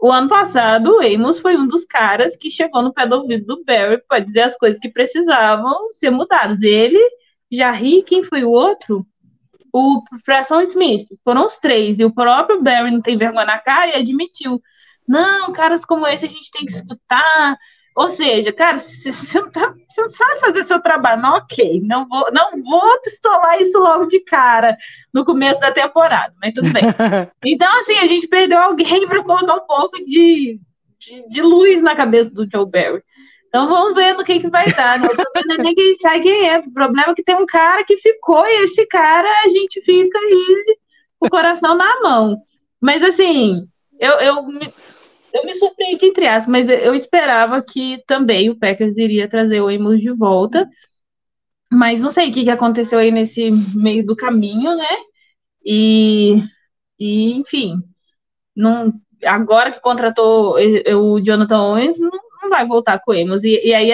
o 0.00 0.12
ano 0.12 0.28
passado 0.28 0.98
o 0.98 1.00
Amos 1.00 1.40
foi 1.40 1.56
um 1.56 1.66
dos 1.66 1.84
caras 1.84 2.36
que 2.36 2.48
chegou 2.48 2.80
no 2.80 2.94
pé 2.94 3.08
do 3.08 3.16
ouvido 3.16 3.44
do 3.44 3.64
Barry 3.64 4.00
para 4.06 4.20
dizer 4.20 4.42
as 4.42 4.56
coisas 4.56 4.78
que 4.78 4.88
precisavam 4.88 5.92
ser 5.94 6.10
mudadas. 6.10 6.62
Ele, 6.62 7.00
Jarry, 7.52 8.02
quem 8.02 8.22
foi 8.22 8.42
o 8.44 8.50
outro? 8.50 9.06
O 9.72 10.02
Preston 10.24 10.62
Smith. 10.62 11.06
Foram 11.22 11.46
os 11.46 11.56
três. 11.56 11.98
E 11.98 12.04
o 12.04 12.12
próprio 12.12 12.62
Barry 12.62 12.90
não 12.90 13.02
tem 13.02 13.16
vergonha 13.16 13.44
na 13.44 13.58
cara 13.58 13.90
e 13.90 14.00
admitiu. 14.00 14.60
Não, 15.06 15.52
caras 15.52 15.84
como 15.84 16.06
esse 16.06 16.24
a 16.24 16.28
gente 16.28 16.50
tem 16.50 16.64
que 16.64 16.72
escutar. 16.72 17.58
Ou 17.94 18.10
seja, 18.10 18.52
cara, 18.52 18.78
você 19.12 19.40
não, 19.40 19.50
tá, 19.50 19.74
não 19.98 20.08
sabe 20.08 20.40
fazer 20.40 20.66
seu 20.66 20.80
trabalho, 20.80 21.20
mas 21.20 21.42
ok, 21.42 21.80
não 21.84 22.08
vou, 22.08 22.26
não 22.32 22.62
vou 22.62 23.00
pistolar 23.02 23.60
isso 23.60 23.78
logo 23.78 24.06
de 24.06 24.20
cara 24.20 24.76
no 25.12 25.24
começo 25.24 25.60
da 25.60 25.70
temporada, 25.70 26.32
mas 26.40 26.52
tudo 26.54 26.72
bem. 26.72 26.84
Então, 27.44 27.68
assim, 27.80 27.98
a 27.98 28.06
gente 28.06 28.26
perdeu 28.28 28.58
alguém 28.58 29.06
para 29.06 29.22
colocar 29.22 29.54
um 29.54 29.66
pouco 29.66 29.98
de, 30.04 30.58
de, 30.98 31.28
de 31.28 31.42
luz 31.42 31.82
na 31.82 31.94
cabeça 31.94 32.30
do 32.30 32.48
Joe 32.50 32.64
Barry. 32.64 33.02
Então 33.52 33.68
vamos 33.68 33.94
ver 33.94 34.14
no 34.14 34.24
que, 34.24 34.40
que 34.40 34.48
vai 34.48 34.72
dar. 34.72 34.98
Né? 34.98 35.06
O 35.06 35.14
problema 35.14 35.54
é 35.54 35.62
nem 35.62 35.74
que 35.74 35.96
sai 35.96 36.22
quem 36.22 36.46
entra. 36.46 36.70
O 36.70 36.72
problema 36.72 37.12
é 37.12 37.14
que 37.14 37.22
tem 37.22 37.36
um 37.36 37.44
cara 37.44 37.84
que 37.84 37.98
ficou 37.98 38.46
e 38.46 38.64
esse 38.64 38.86
cara 38.86 39.28
a 39.44 39.48
gente 39.50 39.82
fica 39.82 40.18
aí 40.18 40.78
com 41.18 41.26
o 41.26 41.30
coração 41.30 41.76
na 41.76 42.00
mão. 42.00 42.38
Mas 42.80 43.02
assim, 43.02 43.68
eu, 44.00 44.12
eu, 44.20 44.46
me, 44.46 44.66
eu 45.34 45.44
me 45.44 45.54
surpreendi 45.54 46.06
entre 46.06 46.26
aspas, 46.26 46.50
mas 46.50 46.70
eu 46.70 46.94
esperava 46.94 47.60
que 47.60 48.02
também 48.06 48.48
o 48.48 48.58
Packers 48.58 48.96
iria 48.96 49.28
trazer 49.28 49.60
o 49.60 49.68
Amos 49.68 50.00
de 50.00 50.10
volta. 50.10 50.66
Mas 51.70 52.00
não 52.00 52.10
sei 52.10 52.30
o 52.30 52.32
que, 52.32 52.44
que 52.44 52.50
aconteceu 52.50 52.98
aí 52.98 53.10
nesse 53.10 53.50
meio 53.74 54.04
do 54.04 54.16
caminho, 54.16 54.74
né? 54.76 54.96
E, 55.62 56.42
e 56.98 57.32
enfim, 57.34 57.82
não, 58.56 58.94
agora 59.24 59.72
que 59.72 59.80
contratou 59.80 60.56
o 60.56 61.20
Jonathan 61.20 61.62
Owens, 61.62 61.98
não, 61.98 62.10
não 62.42 62.50
vai 62.50 62.66
voltar 62.66 62.98
com 63.00 63.12
o 63.12 63.14
Amos. 63.14 63.44
E, 63.44 63.60
e 63.64 63.72
aí 63.72 63.90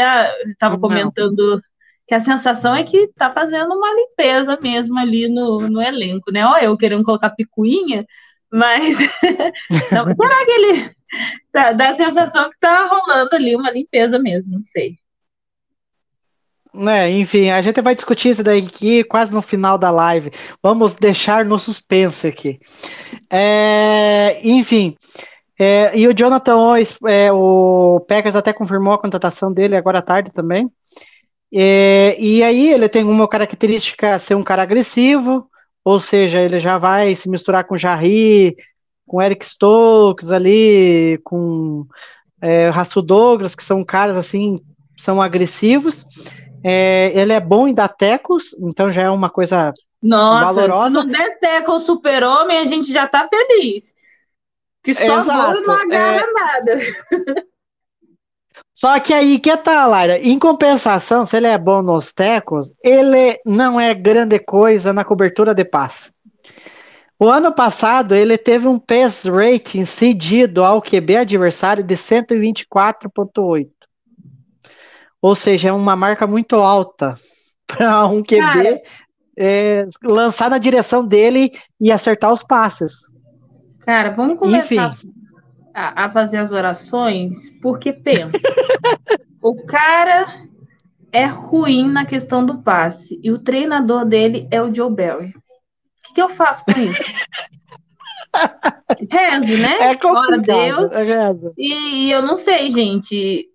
estava 0.51 0.79
comentando 0.79 1.61
que 2.07 2.15
a 2.15 2.21
sensação 2.21 2.75
é 2.75 2.83
que 2.83 3.09
tá 3.09 3.31
fazendo 3.31 3.75
uma 3.75 3.95
limpeza 3.95 4.59
mesmo 4.63 4.99
ali 4.99 5.29
no, 5.29 5.61
no 5.69 5.83
elenco, 5.83 6.33
né? 6.33 6.45
Olha, 6.47 6.65
eu 6.65 6.77
querendo 6.77 7.05
colocar 7.05 7.31
picuinha, 7.31 8.07
mas 8.51 8.97
não, 9.93 10.15
será 10.17 10.45
que 10.47 10.51
ele 10.51 10.91
tá, 11.53 11.73
dá 11.73 11.91
a 11.91 11.97
sensação 11.97 12.51
que 12.51 12.59
tá 12.59 12.87
rolando 12.87 13.35
ali 13.35 13.55
uma 13.55 13.71
limpeza 13.71 14.19
mesmo, 14.19 14.53
não 14.57 14.65
sei. 14.65 14.97
Né, 16.73 17.11
enfim, 17.11 17.51
a 17.51 17.61
gente 17.61 17.81
vai 17.81 17.95
discutir 17.95 18.31
isso 18.31 18.43
daí 18.43 18.65
aqui 18.65 19.03
quase 19.05 19.33
no 19.33 19.43
final 19.43 19.77
da 19.77 19.91
live. 19.91 20.31
Vamos 20.63 20.95
deixar 20.95 21.45
no 21.45 21.59
suspense 21.59 22.27
aqui. 22.27 22.61
É, 23.31 24.39
enfim, 24.43 24.97
é, 25.59 25.99
e 25.99 26.07
o 26.07 26.14
Jonathan 26.14 26.57
Owens, 26.57 26.97
é, 27.07 27.33
o 27.33 28.01
Packers 28.09 28.37
até 28.37 28.53
confirmou 28.53 28.92
a 28.92 28.99
contratação 28.99 29.53
dele 29.53 29.77
agora 29.77 29.99
à 29.99 30.03
tarde 30.03 30.31
também. 30.31 30.71
É, 31.53 32.16
e 32.21 32.42
aí 32.42 32.71
ele 32.71 32.88
tem 32.88 33.03
uma 33.03 33.27
característica 33.27 34.18
ser 34.18 34.37
um 34.37 34.44
cara 34.44 34.62
agressivo, 34.62 35.49
ou 35.85 35.99
seja, 35.99 36.40
ele 36.40 36.61
já 36.61 36.79
vai 36.79 37.14
se 37.16 37.29
misturar 37.29 37.64
com 37.64 37.77
Jarry, 37.77 38.57
com 39.07 39.21
Eric 39.21 39.44
Stokes 39.44 40.31
ali, 40.31 41.18
com 41.25 41.87
é, 42.40 42.68
Rasul 42.68 43.03
Douglas, 43.03 43.55
que 43.55 43.64
são 43.64 43.85
caras 43.85 44.16
assim, 44.16 44.59
são 44.97 45.21
agressivos. 45.21 46.07
É, 46.62 47.11
ele 47.14 47.33
é 47.33 47.40
bom 47.40 47.66
em 47.66 47.75
dar 47.75 47.88
tecos, 47.88 48.55
então 48.61 48.90
já 48.90 49.03
é 49.03 49.11
uma 49.11 49.31
coisa 49.31 49.73
Nossa, 50.03 50.53
Valorosa. 50.53 50.88
se 50.88 50.94
não 50.94 51.07
der 51.07 51.38
teco 51.40 51.81
super-homem, 51.81 52.59
a 52.59 52.64
gente 52.66 52.92
já 52.92 53.09
tá 53.09 53.27
feliz. 53.29 53.98
Que 54.88 54.94
só 54.94 55.20
Exato, 55.20 55.61
não 55.66 55.74
agarra 55.74 56.27
nada. 56.33 56.81
Só 58.74 58.98
que 58.98 59.12
aí 59.12 59.38
que 59.38 59.55
tá, 59.55 59.85
Lara. 59.85 60.18
Em 60.18 60.38
compensação, 60.38 61.27
se 61.27 61.37
ele 61.37 61.46
é 61.46 61.59
bom 61.59 61.83
nos 61.83 62.11
tecos, 62.11 62.72
ele 62.83 63.38
não 63.44 63.79
é 63.79 63.92
grande 63.92 64.38
coisa 64.38 64.90
na 64.90 65.05
cobertura 65.05 65.55
de 65.55 65.62
passe. 65.62 66.11
O 67.18 67.29
ano 67.29 67.53
passado, 67.53 68.14
ele 68.14 68.38
teve 68.38 68.66
um 68.66 68.79
pass 68.79 69.27
rating 69.27 69.85
cedido 69.85 70.64
ao 70.64 70.81
QB 70.81 71.18
adversário 71.18 71.85
de 71.85 71.94
124,8. 71.94 73.68
Ou 75.20 75.35
seja, 75.35 75.68
é 75.68 75.72
uma 75.72 75.96
marca 75.96 76.27
muito 76.27 76.57
alta 76.57 77.12
para 77.68 78.07
um 78.07 78.22
QB 78.22 78.81
é, 79.37 79.87
lançar 80.03 80.48
na 80.48 80.57
direção 80.57 81.07
dele 81.07 81.53
e 81.79 81.92
acertar 81.92 82.33
os 82.33 82.42
passes. 82.42 83.18
Cara, 83.88 84.11
vamos 84.11 84.38
começar 84.38 84.92
a, 85.72 86.05
a 86.05 86.11
fazer 86.11 86.37
as 86.37 86.53
orações, 86.53 87.38
porque 87.62 87.90
pensa. 87.90 88.33
o 89.40 89.64
cara 89.64 90.27
é 91.11 91.24
ruim 91.24 91.90
na 91.90 92.05
questão 92.05 92.44
do 92.44 92.59
passe 92.59 93.18
e 93.22 93.33
o 93.33 93.38
treinador 93.38 94.05
dele 94.05 94.46
é 94.51 94.61
o 94.61 94.74
Joe 94.74 94.94
Barry. 94.94 95.29
O 95.29 95.33
que, 96.03 96.12
que 96.16 96.20
eu 96.20 96.29
faço 96.29 96.66
com 96.66 96.72
isso? 96.72 97.03
Rezo, 99.11 99.57
né? 99.57 99.79
É 99.81 99.98
Ora. 100.07 100.37
Deus. 100.37 100.92
é 100.92 101.05
mesmo. 101.05 101.55
E, 101.57 101.72
e 101.72 102.12
eu 102.12 102.20
não 102.20 102.37
sei, 102.37 102.70
gente. 102.70 103.48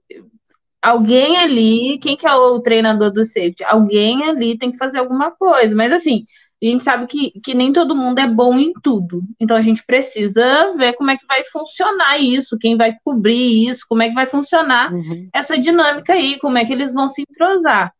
Alguém 0.81 1.37
ali, 1.37 1.99
quem 1.99 2.17
que 2.17 2.25
é 2.25 2.33
o 2.33 2.59
treinador 2.59 3.11
do 3.11 3.23
safety? 3.23 3.63
Alguém 3.65 4.23
ali 4.23 4.57
tem 4.57 4.71
que 4.71 4.79
fazer 4.79 4.97
alguma 4.97 5.29
coisa. 5.29 5.75
Mas 5.75 5.93
assim, 5.93 6.25
a 6.67 6.71
gente 6.71 6.83
sabe 6.83 7.07
que, 7.07 7.31
que 7.43 7.53
nem 7.53 7.73
todo 7.73 7.95
mundo 7.95 8.19
é 8.19 8.27
bom 8.27 8.57
em 8.57 8.71
tudo. 8.81 9.21
Então 9.39 9.57
a 9.57 9.61
gente 9.61 9.83
precisa 9.85 10.73
ver 10.77 10.93
como 10.93 11.11
é 11.11 11.17
que 11.17 11.25
vai 11.27 11.43
funcionar 11.45 12.17
isso, 12.19 12.57
quem 12.59 12.77
vai 12.77 12.95
cobrir 13.03 13.67
isso, 13.69 13.85
como 13.87 14.01
é 14.03 14.09
que 14.09 14.15
vai 14.15 14.25
funcionar 14.25 14.93
Uhum. 14.93 15.29
essa 15.33 15.57
dinâmica 15.57 16.13
aí, 16.13 16.37
como 16.39 16.57
é 16.57 16.65
que 16.65 16.73
eles 16.73 16.93
vão 16.93 17.09
se 17.09 17.21
entrosar. 17.23 17.91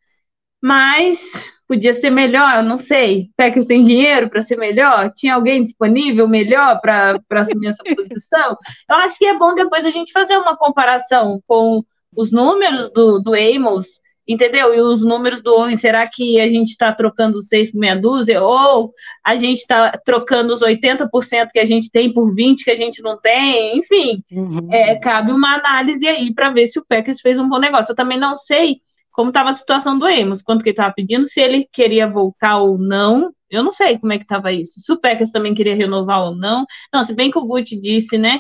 Mas 0.62 1.20
podia 1.68 1.94
ser 1.94 2.10
melhor, 2.10 2.58
eu 2.58 2.64
não 2.64 2.78
sei. 2.78 3.30
Packers 3.36 3.66
tem 3.66 3.84
dinheiro 3.84 4.30
para 4.30 4.42
ser 4.42 4.58
melhor? 4.58 5.12
Tinha 5.16 5.36
alguém 5.36 5.64
disponível 5.64 6.28
melhor 6.28 6.80
para 6.82 7.20
assumir 7.32 7.68
essa 7.68 7.84
posição? 7.96 8.58
Eu 8.90 8.96
acho 8.98 9.18
que 9.18 9.26
é 9.26 9.38
bom 9.38 9.54
depois 9.56 9.86
a 9.86 9.92
gente 9.92 10.12
fazer 10.12 10.38
uma 10.38 10.56
comparação 10.56 11.42
com 11.48 11.82
os 12.16 12.32
números 12.32 12.92
do, 12.94 13.20
do 13.20 13.34
Amos, 13.34 13.88
entendeu? 14.28 14.74
E 14.74 14.82
os 14.82 15.04
números 15.04 15.42
do 15.42 15.54
Owen, 15.54 15.78
será 15.78 16.08
que 16.08 16.40
a 16.40 16.48
gente 16.48 16.70
está 16.70 16.92
trocando 16.94 17.42
seis 17.42 17.72
por 17.72 17.80
meia 17.80 17.96
dúzia? 17.96 18.42
Ou 18.42 18.92
a 19.24 19.36
gente 19.36 19.60
está 19.60 19.92
trocando 20.06 20.54
os 20.54 20.62
80% 20.62 21.08
que 21.52 21.60
a 21.60 21.66
gente 21.66 21.92
tem 21.92 22.14
por 22.14 22.34
20% 22.34 22.64
que 22.64 22.72
a 22.72 22.76
gente 22.76 23.02
não 23.02 23.20
tem? 23.20 23.78
Enfim, 23.78 24.24
uhum. 24.32 24.68
é, 24.72 24.96
cabe 24.96 25.32
uma 25.32 25.56
análise 25.56 26.08
aí 26.08 26.34
para 26.34 26.52
ver 26.52 26.68
se 26.68 26.80
o 26.80 26.86
Packers 26.88 27.22
fez 27.22 27.40
um 27.40 27.50
bom 27.50 27.60
negócio. 27.60 27.92
Eu 27.92 27.96
também 27.96 28.20
não 28.20 28.36
sei 28.36 28.82
como 29.12 29.30
estava 29.30 29.52
a 29.52 29.54
situação 29.54 29.98
do 29.98 30.06
Amos, 30.06 30.42
quanto 30.42 30.64
que 30.64 30.70
ele 30.70 30.74
estava 30.74 30.94
pedindo, 30.94 31.28
se 31.28 31.40
ele 31.40 31.68
queria 31.72 32.08
voltar 32.08 32.58
ou 32.58 32.78
não. 32.80 33.32
Eu 33.50 33.62
não 33.62 33.72
sei 33.72 34.00
como 34.00 34.12
é 34.12 34.18
que 34.18 34.24
estava 34.24 34.52
isso. 34.52 34.80
Se 34.80 34.92
o 34.92 35.00
Packers 35.00 35.30
também 35.30 35.54
queria 35.54 35.76
renovar 35.76 36.24
ou 36.24 36.36
não. 36.36 36.66
Não, 36.92 37.04
se 37.04 37.14
bem 37.14 37.30
que 37.30 37.38
o 37.38 37.46
Gucci 37.46 37.80
disse, 37.80 38.18
né, 38.18 38.40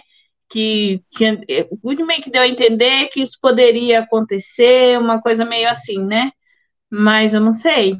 que 0.54 1.02
tinha, 1.10 1.42
o 1.72 1.78
Good 1.78 2.04
meio 2.04 2.22
que 2.22 2.30
deu 2.30 2.44
a 2.44 2.48
entender 2.48 3.08
que 3.08 3.24
isso 3.24 3.40
poderia 3.42 4.02
acontecer, 4.02 5.00
uma 5.00 5.20
coisa 5.20 5.44
meio 5.44 5.68
assim, 5.68 6.06
né? 6.06 6.30
Mas 6.92 7.34
eu 7.34 7.42
não 7.42 7.52
sei. 7.52 7.98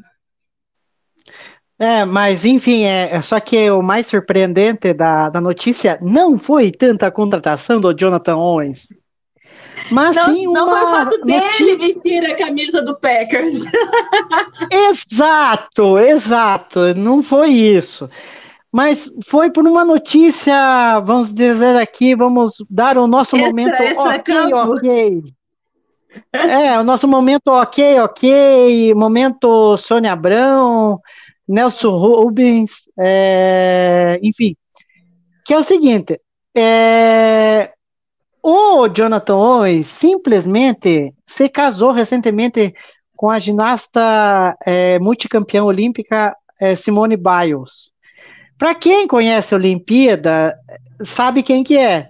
É, 1.76 2.04
mas 2.04 2.44
enfim, 2.44 2.84
é, 2.84 3.12
é 3.12 3.20
só 3.22 3.40
que 3.40 3.68
o 3.72 3.82
mais 3.82 4.06
surpreendente 4.06 4.92
da, 4.92 5.28
da 5.30 5.40
notícia 5.40 5.98
não 6.00 6.38
foi 6.38 6.70
tanta 6.70 7.10
contratação 7.10 7.80
do 7.80 7.92
Jonathan 7.92 8.36
Owens, 8.36 8.86
mas 9.90 10.14
não, 10.14 10.26
sim 10.26 10.46
uma 10.46 10.60
não 10.60 10.70
foi 10.70 10.78
o 10.78 10.90
fato 10.92 11.20
dele 11.22 11.40
notícia... 11.40 11.76
vestir 11.76 12.24
a 12.24 12.36
camisa 12.36 12.82
do 12.82 12.94
Packers. 13.00 13.64
exato, 14.70 15.98
exato, 15.98 16.94
não 16.94 17.20
foi 17.20 17.50
isso. 17.50 18.08
Mas 18.74 19.08
foi 19.24 19.52
por 19.52 19.64
uma 19.64 19.84
notícia, 19.84 20.98
vamos 20.98 21.32
dizer 21.32 21.76
aqui, 21.76 22.12
vamos 22.16 22.56
dar 22.68 22.98
o 22.98 23.06
nosso 23.06 23.36
extra, 23.36 23.48
momento 23.48 23.72
extra 23.80 24.02
ok, 24.02 24.34
campo. 24.34 24.74
ok. 24.74 25.22
É, 26.32 26.78
o 26.78 26.84
nosso 26.84 27.08
momento 27.08 27.48
ok, 27.48 27.98
ok, 27.98 28.94
momento 28.94 29.76
Sônia 29.76 30.12
Abrão, 30.12 31.00
Nelson 31.46 31.90
Rubens, 31.90 32.88
é, 32.98 34.18
enfim. 34.22 34.56
Que 35.44 35.54
é 35.54 35.58
o 35.58 35.64
seguinte, 35.64 36.20
é, 36.56 37.72
o 38.40 38.88
Jonathan 38.88 39.34
Owens 39.36 39.86
simplesmente 39.86 41.12
se 41.26 41.48
casou 41.48 41.90
recentemente 41.90 42.74
com 43.16 43.28
a 43.28 43.40
ginasta 43.40 44.56
é, 44.64 44.98
multicampeã 45.00 45.64
olímpica 45.64 46.36
é, 46.60 46.76
Simone 46.76 47.16
Biles. 47.16 47.93
Para 48.64 48.74
quem 48.74 49.06
conhece 49.06 49.52
a 49.52 49.58
Olimpíada, 49.58 50.58
sabe 51.04 51.42
quem 51.42 51.62
que 51.62 51.76
é. 51.76 52.08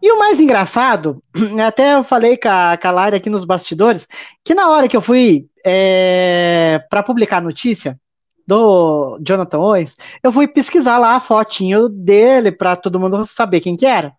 E 0.00 0.10
o 0.10 0.18
mais 0.18 0.40
engraçado, 0.40 1.22
até 1.62 1.92
eu 1.92 2.02
falei 2.02 2.38
com 2.38 2.48
a, 2.48 2.78
com 2.80 2.88
a 2.88 2.90
Lara 2.90 3.18
aqui 3.18 3.28
nos 3.28 3.44
bastidores, 3.44 4.08
que 4.42 4.54
na 4.54 4.70
hora 4.70 4.88
que 4.88 4.96
eu 4.96 5.02
fui 5.02 5.46
é, 5.62 6.82
para 6.88 7.02
publicar 7.02 7.36
a 7.36 7.42
notícia 7.42 8.00
do 8.46 9.18
Jonathan 9.20 9.58
Owens, 9.58 9.94
eu 10.22 10.32
fui 10.32 10.48
pesquisar 10.48 10.96
lá 10.96 11.16
a 11.16 11.20
fotinho 11.20 11.86
dele 11.86 12.50
para 12.50 12.76
todo 12.76 12.98
mundo 12.98 13.22
saber 13.26 13.60
quem 13.60 13.76
que 13.76 13.84
era. 13.84 14.14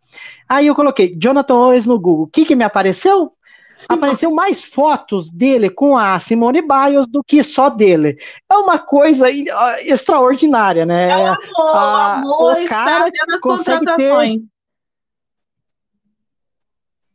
Aí 0.48 0.68
eu 0.68 0.76
coloquei 0.76 1.16
Jonathan 1.18 1.56
Owens 1.56 1.88
no 1.88 2.00
Google. 2.00 2.26
O 2.26 2.28
que, 2.28 2.46
que 2.46 2.56
me 2.56 2.64
apareceu? 2.64 3.32
Apareceu 3.88 4.32
mais 4.32 4.64
fotos 4.64 5.30
dele 5.30 5.70
com 5.70 5.98
a 5.98 6.20
Simone 6.20 6.62
Biles 6.62 7.08
do 7.08 7.24
que 7.24 7.44
só 7.44 7.70
dele. 7.70 8.18
É 8.50 8.56
uma 8.56 8.80
coisa 8.80 9.28
extraordinária, 9.82 10.86
né? 10.86 11.10
É 11.10 11.18
o 11.18 11.62
amor, 11.62 11.76
a, 11.76 12.16
amor 12.16 12.62
o 12.62 12.68
cara 12.68 13.12
consegue 13.42 13.96
ter 13.96 14.40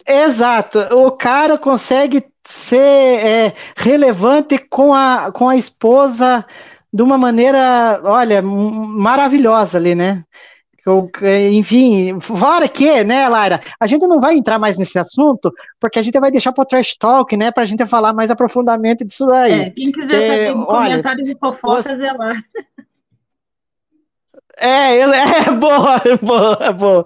Exato, 0.09 0.79
o 0.94 1.11
cara 1.11 1.59
consegue 1.59 2.24
ser 2.44 2.79
é, 2.79 3.55
relevante 3.76 4.57
com 4.57 4.94
a, 4.94 5.33
com 5.33 5.48
a 5.48 5.57
esposa 5.57 6.46
de 6.92 7.02
uma 7.02 7.18
maneira, 7.18 8.00
olha, 8.05 8.40
maravilhosa 8.40 9.79
ali, 9.79 9.96
né? 9.96 10.22
Enfim, 11.51 12.20
fora 12.20 12.68
que, 12.68 13.03
né, 13.03 13.29
Laira, 13.29 13.61
a 13.81 13.87
gente 13.87 14.07
não 14.07 14.20
vai 14.20 14.37
entrar 14.37 14.59
mais 14.59 14.79
nesse 14.79 14.99
assunto, 14.99 15.53
porque 15.81 15.99
a 15.99 16.03
gente 16.03 16.18
vai 16.20 16.31
deixar 16.31 16.53
para 16.53 16.62
o 16.62 16.66
Trash 16.66 16.96
Talk, 16.96 17.37
né, 17.37 17.51
para 17.51 17.64
a 17.64 17.66
gente 17.66 17.85
falar 17.87 18.12
mais 18.12 18.31
aprofundamento 18.31 19.05
disso 19.05 19.27
daí. 19.27 19.53
É, 19.53 19.70
quem 19.70 19.90
quiser 19.90 20.07
que, 20.07 20.29
saber 20.29 20.59
de 20.59 20.66
comentários 20.66 21.29
e 21.29 21.37
fofocas, 21.37 21.85
você... 21.85 22.07
é 22.07 22.12
lá. 22.12 22.33
É, 24.59 25.01
é 25.49 25.51
boa, 25.51 26.03
é 26.05 26.16
boa, 26.16 26.59
é 26.61 26.72
boa. 26.72 27.05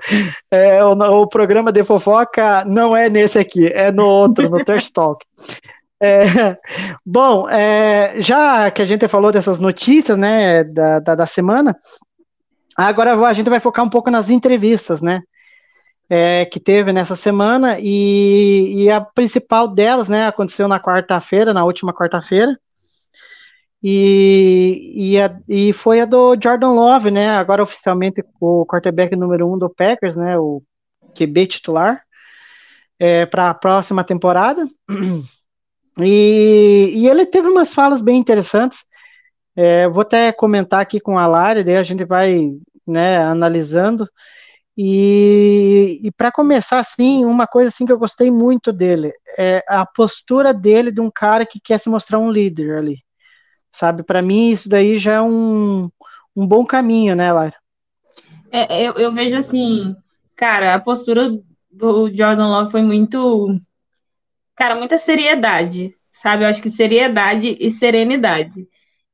É, 0.50 0.84
o, 0.84 0.92
o, 0.92 1.26
programa 1.26 1.72
de 1.72 1.82
fofoca 1.82 2.64
não 2.64 2.96
é 2.96 3.08
nesse 3.08 3.38
aqui, 3.38 3.66
é 3.66 3.90
no 3.90 4.06
outro, 4.06 4.48
no 4.48 4.64
Trash 4.64 4.90
Talk. 4.90 5.24
É, 6.02 6.56
bom, 7.04 7.46
é, 7.50 8.14
já 8.22 8.70
que 8.70 8.80
a 8.80 8.86
gente 8.86 9.06
falou 9.06 9.30
dessas 9.30 9.60
notícias, 9.60 10.18
né, 10.18 10.64
da, 10.64 10.98
da, 10.98 11.14
da 11.14 11.26
semana, 11.26 11.76
Agora 12.88 13.14
a 13.26 13.32
gente 13.34 13.50
vai 13.50 13.60
focar 13.60 13.84
um 13.84 13.90
pouco 13.90 14.10
nas 14.10 14.30
entrevistas, 14.30 15.02
né? 15.02 15.22
É, 16.08 16.46
que 16.46 16.58
teve 16.58 16.92
nessa 16.92 17.14
semana 17.14 17.76
e, 17.78 18.84
e, 18.84 18.90
a 18.90 19.00
principal 19.00 19.68
delas, 19.68 20.08
né, 20.08 20.26
aconteceu 20.26 20.66
na 20.66 20.80
quarta-feira, 20.80 21.54
na 21.54 21.64
última 21.64 21.94
quarta-feira, 21.94 22.58
e, 23.80 25.14
e, 25.14 25.68
e, 25.68 25.72
foi 25.72 26.00
a 26.00 26.04
do 26.04 26.36
Jordan 26.42 26.72
Love, 26.72 27.12
né, 27.12 27.30
agora 27.30 27.62
oficialmente 27.62 28.24
o 28.40 28.66
quarterback 28.66 29.14
número 29.14 29.46
um 29.46 29.56
do 29.56 29.70
Packers, 29.70 30.16
né, 30.16 30.36
o 30.36 30.60
QB 31.14 31.46
titular, 31.46 32.02
é, 32.98 33.24
para 33.24 33.50
a 33.50 33.54
próxima 33.54 34.02
temporada, 34.02 34.64
e, 36.00 36.90
e, 36.92 37.08
ele 37.08 37.24
teve 37.24 37.46
umas 37.46 37.72
falas 37.72 38.02
bem 38.02 38.18
interessantes, 38.18 38.84
é, 39.54 39.88
vou 39.88 40.02
até 40.02 40.32
comentar 40.32 40.80
aqui 40.80 40.98
com 40.98 41.16
a 41.16 41.26
Lara, 41.28 41.62
daí 41.62 41.76
a 41.76 41.84
gente 41.84 42.04
vai 42.04 42.50
né, 42.90 43.18
analisando. 43.18 44.08
E, 44.76 46.00
e 46.02 46.12
para 46.12 46.32
começar, 46.32 46.78
assim, 46.78 47.24
uma 47.24 47.46
coisa 47.46 47.68
assim 47.68 47.84
que 47.84 47.92
eu 47.92 47.98
gostei 47.98 48.30
muito 48.30 48.72
dele 48.72 49.12
é 49.36 49.62
a 49.68 49.84
postura 49.84 50.54
dele 50.54 50.90
de 50.90 51.00
um 51.00 51.10
cara 51.10 51.44
que 51.44 51.60
quer 51.60 51.78
se 51.78 51.88
mostrar 51.90 52.18
um 52.18 52.30
líder 52.30 52.78
ali, 52.78 52.96
sabe? 53.70 54.02
Para 54.02 54.22
mim, 54.22 54.50
isso 54.50 54.68
daí 54.68 54.98
já 54.98 55.14
é 55.14 55.20
um, 55.20 55.90
um 56.34 56.46
bom 56.46 56.64
caminho, 56.64 57.14
né, 57.14 57.32
Lara? 57.32 57.56
É, 58.50 58.82
eu, 58.82 58.94
eu 58.94 59.12
vejo 59.12 59.36
assim, 59.36 59.94
cara, 60.34 60.74
a 60.74 60.80
postura 60.80 61.30
do 61.70 62.08
Jordan 62.14 62.48
Love 62.48 62.70
foi 62.72 62.82
muito, 62.82 63.60
cara, 64.56 64.74
muita 64.74 64.98
seriedade, 64.98 65.94
sabe? 66.10 66.44
Eu 66.44 66.48
acho 66.48 66.62
que 66.62 66.70
seriedade 66.70 67.56
e 67.60 67.70
serenidade. 67.70 68.66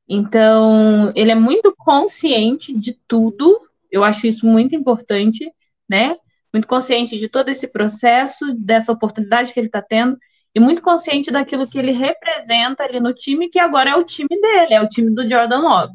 Então, 0.07 1.11
ele 1.15 1.31
é 1.31 1.35
muito 1.35 1.75
consciente 1.77 2.73
de 2.73 2.97
tudo, 3.07 3.66
eu 3.91 4.03
acho 4.03 4.27
isso 4.27 4.45
muito 4.45 4.75
importante, 4.75 5.49
né? 5.89 6.15
Muito 6.53 6.67
consciente 6.67 7.17
de 7.17 7.27
todo 7.27 7.49
esse 7.49 7.67
processo, 7.67 8.53
dessa 8.55 8.91
oportunidade 8.91 9.53
que 9.53 9.59
ele 9.59 9.67
está 9.67 9.81
tendo, 9.81 10.17
e 10.55 10.59
muito 10.59 10.81
consciente 10.81 11.29
daquilo 11.29 11.69
que 11.69 11.77
ele 11.77 11.91
representa 11.91 12.83
ali 12.83 12.99
no 12.99 13.13
time, 13.13 13.49
que 13.49 13.59
agora 13.59 13.91
é 13.91 13.95
o 13.95 14.03
time 14.03 14.29
dele, 14.29 14.73
é 14.73 14.81
o 14.81 14.87
time 14.87 15.13
do 15.13 15.29
Jordan 15.29 15.59
Love. 15.59 15.93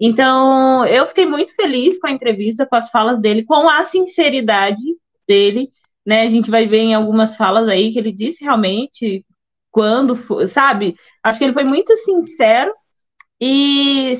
Então, 0.00 0.84
eu 0.86 1.06
fiquei 1.06 1.24
muito 1.24 1.54
feliz 1.54 1.98
com 2.00 2.08
a 2.08 2.10
entrevista, 2.10 2.66
com 2.66 2.74
as 2.74 2.90
falas 2.90 3.20
dele, 3.20 3.44
com 3.44 3.68
a 3.68 3.84
sinceridade 3.84 4.82
dele, 5.28 5.70
né? 6.04 6.22
A 6.22 6.30
gente 6.30 6.50
vai 6.50 6.66
ver 6.66 6.80
em 6.80 6.94
algumas 6.94 7.36
falas 7.36 7.68
aí 7.68 7.92
que 7.92 7.98
ele 7.98 8.10
disse 8.10 8.42
realmente 8.42 9.24
quando, 9.70 10.16
sabe? 10.48 10.96
Acho 11.22 11.38
que 11.38 11.44
ele 11.44 11.54
foi 11.54 11.64
muito 11.64 11.96
sincero 11.98 12.74
e, 13.40 14.12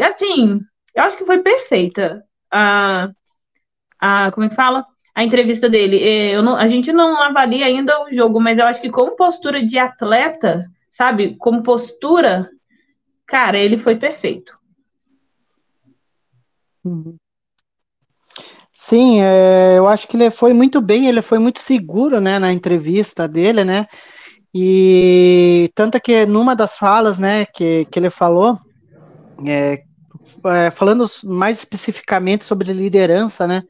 assim, 0.00 0.60
eu 0.94 1.04
acho 1.04 1.18
que 1.18 1.26
foi 1.26 1.42
perfeita 1.42 2.22
a, 2.50 3.10
a 3.98 4.30
como 4.32 4.46
é 4.46 4.48
que 4.48 4.54
fala? 4.54 4.86
A 5.14 5.24
entrevista 5.24 5.68
dele. 5.68 5.96
Eu 5.98 6.42
não, 6.42 6.56
a 6.56 6.66
gente 6.66 6.92
não 6.92 7.20
avalia 7.22 7.66
ainda 7.66 8.04
o 8.04 8.12
jogo, 8.12 8.40
mas 8.40 8.58
eu 8.58 8.66
acho 8.66 8.80
que 8.80 8.90
como 8.90 9.16
postura 9.16 9.64
de 9.64 9.78
atleta, 9.78 10.66
sabe? 10.90 11.36
Como 11.36 11.62
postura, 11.62 12.50
cara, 13.26 13.58
ele 13.58 13.76
foi 13.76 13.96
perfeito. 13.96 14.56
Uhum. 16.84 17.16
Sim, 18.72 19.20
é, 19.20 19.78
eu 19.78 19.88
acho 19.88 20.06
que 20.06 20.16
ele 20.16 20.30
foi 20.30 20.52
muito 20.52 20.80
bem, 20.80 21.08
ele 21.08 21.20
foi 21.20 21.40
muito 21.40 21.58
seguro, 21.58 22.20
né, 22.20 22.38
na 22.38 22.52
entrevista 22.52 23.26
dele, 23.26 23.64
né, 23.64 23.86
e 24.54 25.72
tanto 25.74 26.00
que 26.00 26.24
numa 26.24 26.54
das 26.54 26.78
falas, 26.78 27.18
né, 27.18 27.46
que, 27.46 27.84
que 27.86 27.98
ele 27.98 28.10
falou, 28.10 28.56
é, 29.44 29.82
é, 30.46 30.70
falando 30.70 31.06
mais 31.24 31.58
especificamente 31.58 32.44
sobre 32.44 32.72
liderança, 32.72 33.46
né, 33.46 33.62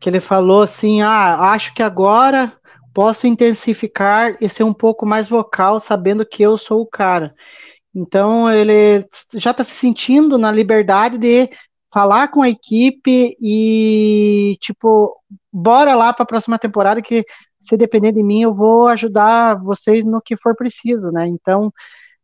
que 0.00 0.08
ele 0.08 0.20
falou 0.20 0.62
assim, 0.62 1.02
ah, 1.02 1.50
acho 1.52 1.74
que 1.74 1.82
agora 1.82 2.52
posso 2.94 3.26
intensificar 3.26 4.36
e 4.40 4.48
ser 4.48 4.64
um 4.64 4.72
pouco 4.72 5.04
mais 5.04 5.28
vocal, 5.28 5.78
sabendo 5.78 6.24
que 6.24 6.42
eu 6.42 6.56
sou 6.56 6.80
o 6.82 6.86
cara. 6.86 7.34
Então 7.94 8.50
ele 8.50 9.06
já 9.34 9.50
está 9.50 9.64
se 9.64 9.72
sentindo 9.72 10.38
na 10.38 10.52
liberdade 10.52 11.18
de 11.18 11.50
falar 11.92 12.28
com 12.28 12.42
a 12.42 12.48
equipe 12.48 13.36
e 13.40 14.56
tipo, 14.60 15.16
bora 15.52 15.94
lá 15.94 16.12
para 16.12 16.24
a 16.24 16.26
próxima 16.26 16.58
temporada 16.58 17.00
que 17.00 17.24
se 17.60 17.76
depender 17.76 18.12
de 18.12 18.22
mim 18.22 18.42
eu 18.42 18.54
vou 18.54 18.86
ajudar 18.88 19.58
vocês 19.62 20.04
no 20.04 20.20
que 20.20 20.36
for 20.36 20.54
preciso, 20.54 21.10
né? 21.10 21.26
Então, 21.26 21.72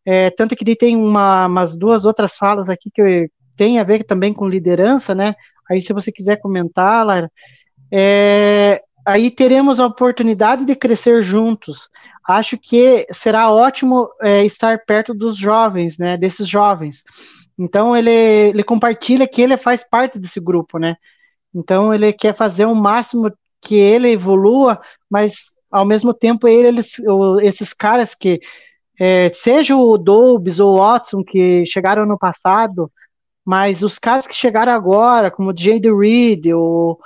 é, 0.04 0.30
tanto 0.30 0.54
que 0.54 0.64
ele 0.64 0.76
tem 0.76 0.96
uma, 0.96 1.46
umas 1.46 1.76
duas 1.76 2.04
outras 2.04 2.36
falas 2.36 2.68
aqui 2.68 2.90
que 2.92 3.30
tem 3.62 3.78
a 3.78 3.84
ver 3.84 4.02
também 4.02 4.34
com 4.34 4.48
liderança, 4.48 5.14
né? 5.14 5.36
Aí 5.70 5.80
se 5.80 5.92
você 5.92 6.10
quiser 6.10 6.40
comentar, 6.40 7.06
Lara, 7.06 7.30
é, 7.92 8.82
aí 9.06 9.30
teremos 9.30 9.78
a 9.78 9.86
oportunidade 9.86 10.64
de 10.64 10.74
crescer 10.74 11.22
juntos. 11.22 11.88
Acho 12.26 12.58
que 12.58 13.06
será 13.12 13.52
ótimo 13.52 14.08
é, 14.20 14.44
estar 14.44 14.84
perto 14.84 15.14
dos 15.14 15.36
jovens, 15.36 15.96
né? 15.96 16.16
Desses 16.16 16.48
jovens. 16.48 17.04
Então 17.56 17.96
ele, 17.96 18.10
ele 18.10 18.64
compartilha 18.64 19.28
que 19.28 19.40
ele 19.40 19.56
faz 19.56 19.88
parte 19.88 20.18
desse 20.18 20.40
grupo, 20.40 20.76
né? 20.76 20.96
Então 21.54 21.94
ele 21.94 22.12
quer 22.12 22.34
fazer 22.34 22.64
o 22.64 22.74
máximo 22.74 23.32
que 23.60 23.76
ele 23.76 24.10
evolua, 24.10 24.80
mas 25.08 25.52
ao 25.70 25.84
mesmo 25.84 26.12
tempo 26.12 26.48
ele, 26.48 26.66
eles, 26.66 26.96
esses 27.42 27.72
caras 27.72 28.12
que 28.12 28.40
é, 28.98 29.28
seja 29.28 29.76
o 29.76 29.96
Dobbs 29.96 30.58
ou 30.58 30.74
o 30.74 30.78
Watson 30.78 31.22
que 31.22 31.64
chegaram 31.64 32.04
no 32.04 32.18
passado, 32.18 32.90
mas 33.44 33.82
os 33.82 33.98
caras 33.98 34.26
que 34.26 34.34
chegaram 34.34 34.72
agora, 34.72 35.30
como 35.30 35.50
o 35.50 35.56
Jade 35.56 35.92
Reed, 35.92 36.46
o, 36.54 36.98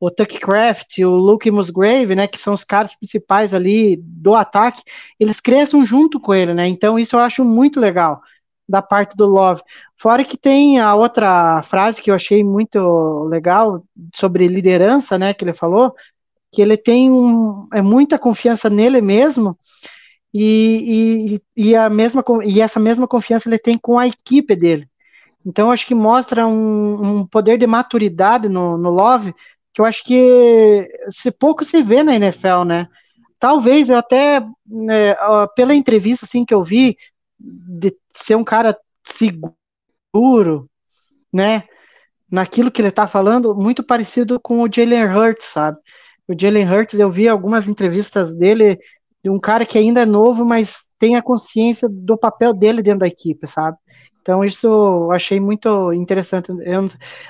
o 0.00 0.10
Tuck 0.10 0.38
Craft, 0.38 0.98
o 1.00 1.10
Luke 1.10 1.50
Musgrave, 1.50 2.14
né, 2.14 2.26
que 2.26 2.38
são 2.38 2.54
os 2.54 2.64
caras 2.64 2.96
principais 2.96 3.54
ali 3.54 3.96
do 3.96 4.34
ataque, 4.34 4.82
eles 5.18 5.40
cresçam 5.40 5.84
junto 5.86 6.20
com 6.20 6.34
ele, 6.34 6.52
né? 6.54 6.66
Então 6.66 6.98
isso 6.98 7.16
eu 7.16 7.20
acho 7.20 7.44
muito 7.44 7.80
legal 7.80 8.20
da 8.68 8.82
parte 8.82 9.16
do 9.16 9.26
Love. 9.26 9.62
Fora 9.96 10.24
que 10.24 10.36
tem 10.36 10.80
a 10.80 10.94
outra 10.94 11.62
frase 11.62 12.02
que 12.02 12.10
eu 12.10 12.14
achei 12.14 12.42
muito 12.42 13.24
legal 13.24 13.84
sobre 14.14 14.48
liderança, 14.48 15.18
né, 15.18 15.34
que 15.34 15.44
ele 15.44 15.52
falou, 15.52 15.94
que 16.52 16.62
ele 16.62 16.76
tem 16.76 17.10
um, 17.10 17.66
é 17.72 17.82
muita 17.82 18.18
confiança 18.18 18.70
nele 18.70 19.00
mesmo 19.00 19.58
e, 20.32 21.40
e, 21.56 21.68
e, 21.68 21.76
a 21.76 21.88
mesma, 21.88 22.24
e 22.44 22.60
essa 22.60 22.80
mesma 22.80 23.06
confiança 23.06 23.48
ele 23.48 23.58
tem 23.58 23.78
com 23.78 23.98
a 23.98 24.06
equipe 24.06 24.56
dele. 24.56 24.88
Então, 25.44 25.70
acho 25.70 25.86
que 25.86 25.94
mostra 25.94 26.46
um, 26.46 27.18
um 27.20 27.26
poder 27.26 27.58
de 27.58 27.66
maturidade 27.66 28.48
no, 28.48 28.78
no, 28.78 28.90
Love 28.90 29.34
que 29.72 29.80
eu 29.80 29.84
acho 29.84 30.04
que 30.04 30.88
se 31.10 31.30
pouco 31.32 31.64
se 31.64 31.82
vê 31.82 32.02
na 32.02 32.14
NFL, 32.14 32.64
né? 32.64 32.88
Talvez 33.38 33.90
eu 33.90 33.98
até, 33.98 34.40
né, 34.66 35.14
pela 35.56 35.74
entrevista 35.74 36.24
assim 36.24 36.44
que 36.44 36.54
eu 36.54 36.62
vi, 36.64 36.96
de 37.38 37.94
ser 38.14 38.36
um 38.36 38.44
cara 38.44 38.78
seguro, 39.02 40.70
né? 41.32 41.64
Naquilo 42.30 42.70
que 42.70 42.80
ele 42.80 42.90
tá 42.90 43.06
falando, 43.06 43.54
muito 43.54 43.82
parecido 43.82 44.40
com 44.40 44.62
o 44.62 44.72
Jalen 44.72 45.06
Hurts, 45.06 45.46
sabe? 45.46 45.76
O 46.26 46.34
Jalen 46.38 46.66
Hurts, 46.70 46.98
eu 46.98 47.10
vi 47.10 47.28
algumas 47.28 47.68
entrevistas 47.68 48.34
dele, 48.34 48.78
de 49.22 49.28
um 49.28 49.38
cara 49.38 49.66
que 49.66 49.76
ainda 49.76 50.02
é 50.02 50.06
novo, 50.06 50.44
mas 50.44 50.86
tem 50.98 51.16
a 51.16 51.22
consciência 51.22 51.88
do 51.90 52.16
papel 52.16 52.54
dele 52.54 52.82
dentro 52.82 53.00
da 53.00 53.08
equipe, 53.08 53.46
sabe? 53.46 53.76
Então, 54.24 54.42
isso 54.42 54.66
eu 54.66 55.12
achei 55.12 55.38
muito 55.38 55.92
interessante. 55.92 56.48
Eu, 56.64 56.88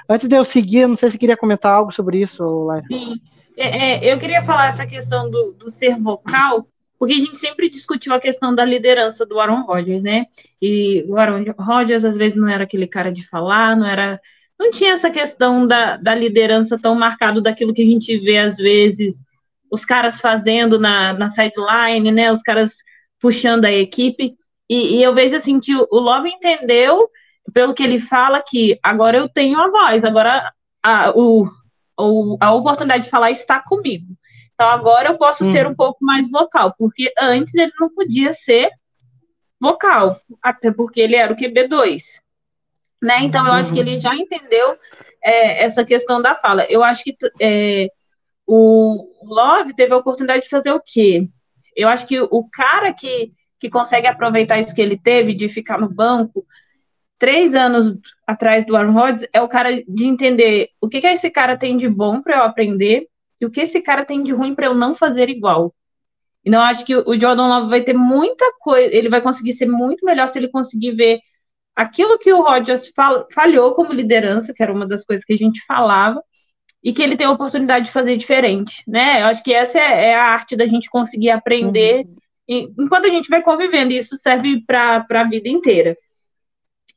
antes 0.09 0.29
de 0.29 0.37
eu 0.37 0.45
seguir, 0.45 0.83
eu 0.83 0.89
não 0.89 0.97
sei 0.97 1.11
se 1.11 1.19
queria 1.19 1.37
comentar 1.37 1.73
algo 1.73 1.91
sobre 1.91 2.21
isso. 2.21 2.69
Sim, 2.87 3.21
é, 3.57 4.07
é, 4.07 4.13
eu 4.13 4.17
queria 4.17 4.45
falar 4.45 4.69
essa 4.69 4.87
questão 4.87 5.29
do, 5.29 5.55
do 5.55 5.69
ser 5.69 5.99
vocal, 5.99 6.69
porque 6.97 7.15
a 7.15 7.19
gente 7.19 7.37
sempre 7.37 7.69
discutiu 7.69 8.15
a 8.15 8.21
questão 8.21 8.55
da 8.55 8.65
liderança 8.65 9.27
do 9.27 9.41
Aaron 9.41 9.63
Rodgers, 9.63 10.05
né? 10.05 10.27
E 10.63 11.05
o 11.09 11.17
Aaron 11.17 11.45
Rodgers, 11.59 12.05
às 12.05 12.17
vezes, 12.17 12.37
não 12.37 12.49
era 12.49 12.63
aquele 12.63 12.87
cara 12.87 13.11
de 13.11 13.27
falar, 13.27 13.77
não 13.77 13.89
era. 13.89 14.21
Não 14.57 14.71
tinha 14.71 14.93
essa 14.93 15.11
questão 15.11 15.67
da, 15.67 15.97
da 15.97 16.15
liderança 16.15 16.79
tão 16.79 16.95
marcado 16.95 17.41
daquilo 17.43 17.75
que 17.75 17.83
a 17.83 17.87
gente 17.87 18.17
vê, 18.19 18.39
às 18.39 18.57
vezes, 18.57 19.17
os 19.69 19.85
caras 19.85 20.21
fazendo 20.21 20.79
na, 20.79 21.13
na 21.13 21.29
sideline, 21.29 22.13
né? 22.13 22.31
Os 22.31 22.41
caras 22.41 22.73
puxando 23.21 23.65
a 23.65 23.73
equipe. 23.73 24.37
E, 24.69 24.97
e, 24.97 25.03
eu 25.03 25.15
vejo 25.15 25.37
assim 25.37 25.61
que 25.61 25.75
o 25.75 25.87
Love 25.93 26.29
entendeu, 26.29 27.09
pelo 27.53 27.75
que 27.75 27.83
ele 27.83 27.99
fala, 27.99 28.43
que 28.43 28.79
agora 28.83 29.17
eu 29.17 29.29
tenho 29.29 29.61
a 29.61 29.71
voz, 29.71 30.05
agora 30.05 30.53
a, 30.83 31.11
o, 31.11 31.47
o, 31.99 32.37
a 32.41 32.53
oportunidade 32.53 33.05
de 33.05 33.11
falar 33.11 33.31
está 33.31 33.61
comigo. 33.61 34.07
Então 34.55 34.69
agora 34.69 35.09
eu 35.09 35.19
posso 35.19 35.45
ser 35.51 35.67
um 35.67 35.75
pouco 35.75 36.05
mais 36.05 36.31
vocal, 36.31 36.75
porque 36.79 37.13
antes 37.21 37.55
ele 37.55 37.73
não 37.79 37.93
podia 37.93 38.33
ser 38.33 38.71
vocal, 39.61 40.17
até 40.43 40.71
porque 40.71 41.01
ele 41.01 41.17
era 41.17 41.33
o 41.33 41.37
QB2. 41.37 42.03
Né? 43.03 43.25
Então 43.25 43.47
eu 43.47 43.53
acho 43.53 43.73
que 43.73 43.81
ele 43.81 43.99
já 43.99 44.15
entendeu 44.15 44.79
é, 45.23 45.65
essa 45.65 45.85
questão 45.85 46.23
da 46.23 46.35
fala. 46.35 46.65
Eu 46.71 46.83
acho 46.83 47.03
que 47.03 47.17
é, 47.41 47.89
o 48.47 49.07
Love 49.25 49.75
teve 49.75 49.93
a 49.93 49.99
oportunidade 49.99 50.45
de 50.45 50.49
fazer 50.49 50.71
o 50.71 50.81
quê? 50.81 51.29
Eu 51.77 51.89
acho 51.89 52.07
que 52.07 52.21
o 52.21 52.49
cara 52.51 52.93
que 52.93 53.33
que 53.65 53.71
consegue 53.71 54.07
aproveitar 54.07 54.61
isso 54.61 54.75
que 54.75 54.83
ele 54.83 54.99
teve 54.99 55.35
de 55.35 55.49
ficar 55.49 55.81
no 55.81 55.89
banco 55.89 56.45
três 57.19 57.55
anos 57.55 57.99
atrás 58.27 58.67
do 58.67 58.77
Aaron 58.77 58.93
Rodgers 58.93 59.27
é 59.33 59.41
o 59.41 59.49
cara 59.49 59.83
de 59.89 60.05
entender 60.05 60.69
o 60.83 60.87
que, 60.87 61.01
que 61.01 61.07
esse 61.07 61.31
cara 61.31 61.57
tem 61.57 61.75
de 61.75 61.89
bom 61.89 62.21
para 62.21 62.37
eu 62.37 62.43
aprender 62.43 63.09
e 63.41 63.47
o 63.47 63.51
que 63.51 63.63
esse 63.63 63.81
cara 63.81 64.05
tem 64.05 64.23
de 64.23 64.35
ruim 64.35 64.55
para 64.55 64.67
eu 64.67 64.75
não 64.75 64.95
fazer 64.95 65.31
igual. 65.31 65.75
Então, 66.45 66.61
acho 66.61 66.85
que 66.85 66.95
o 66.95 67.19
Jordan 67.19 67.47
Love 67.47 67.71
vai 67.71 67.81
ter 67.81 67.95
muita 67.95 68.45
coisa, 68.61 68.95
ele 68.95 69.09
vai 69.09 69.23
conseguir 69.23 69.55
ser 69.55 69.65
muito 69.65 70.05
melhor 70.05 70.29
se 70.29 70.39
ele 70.39 70.49
conseguir 70.49 70.93
ver 70.93 71.21
aquilo 71.75 72.19
que 72.19 72.31
o 72.31 72.43
Rodgers 72.43 72.93
falhou 73.33 73.73
como 73.73 73.95
liderança, 73.95 74.53
que 74.53 74.63
era 74.63 74.75
uma 74.75 74.87
das 74.87 75.07
coisas 75.07 75.25
que 75.25 75.33
a 75.33 75.39
gente 75.39 75.65
falava, 75.65 76.23
e 76.83 76.93
que 76.93 77.03
ele 77.03 77.17
tem 77.17 77.27
a 77.27 77.31
oportunidade 77.31 77.87
de 77.87 77.93
fazer 77.93 78.15
diferente, 78.19 78.85
né? 78.87 79.23
Eu 79.23 79.27
acho 79.29 79.43
que 79.43 79.55
essa 79.55 79.79
é, 79.79 80.09
é 80.11 80.15
a 80.15 80.25
arte 80.25 80.55
da 80.55 80.67
gente 80.67 80.91
conseguir 80.91 81.31
aprender 81.31 82.05
uhum 82.05 82.24
enquanto 82.49 83.07
a 83.07 83.11
gente 83.11 83.29
vai 83.29 83.43
convivendo, 83.43 83.93
isso 83.93 84.17
serve 84.17 84.63
para 84.67 85.05
a 85.09 85.25
vida 85.25 85.49
inteira. 85.49 85.97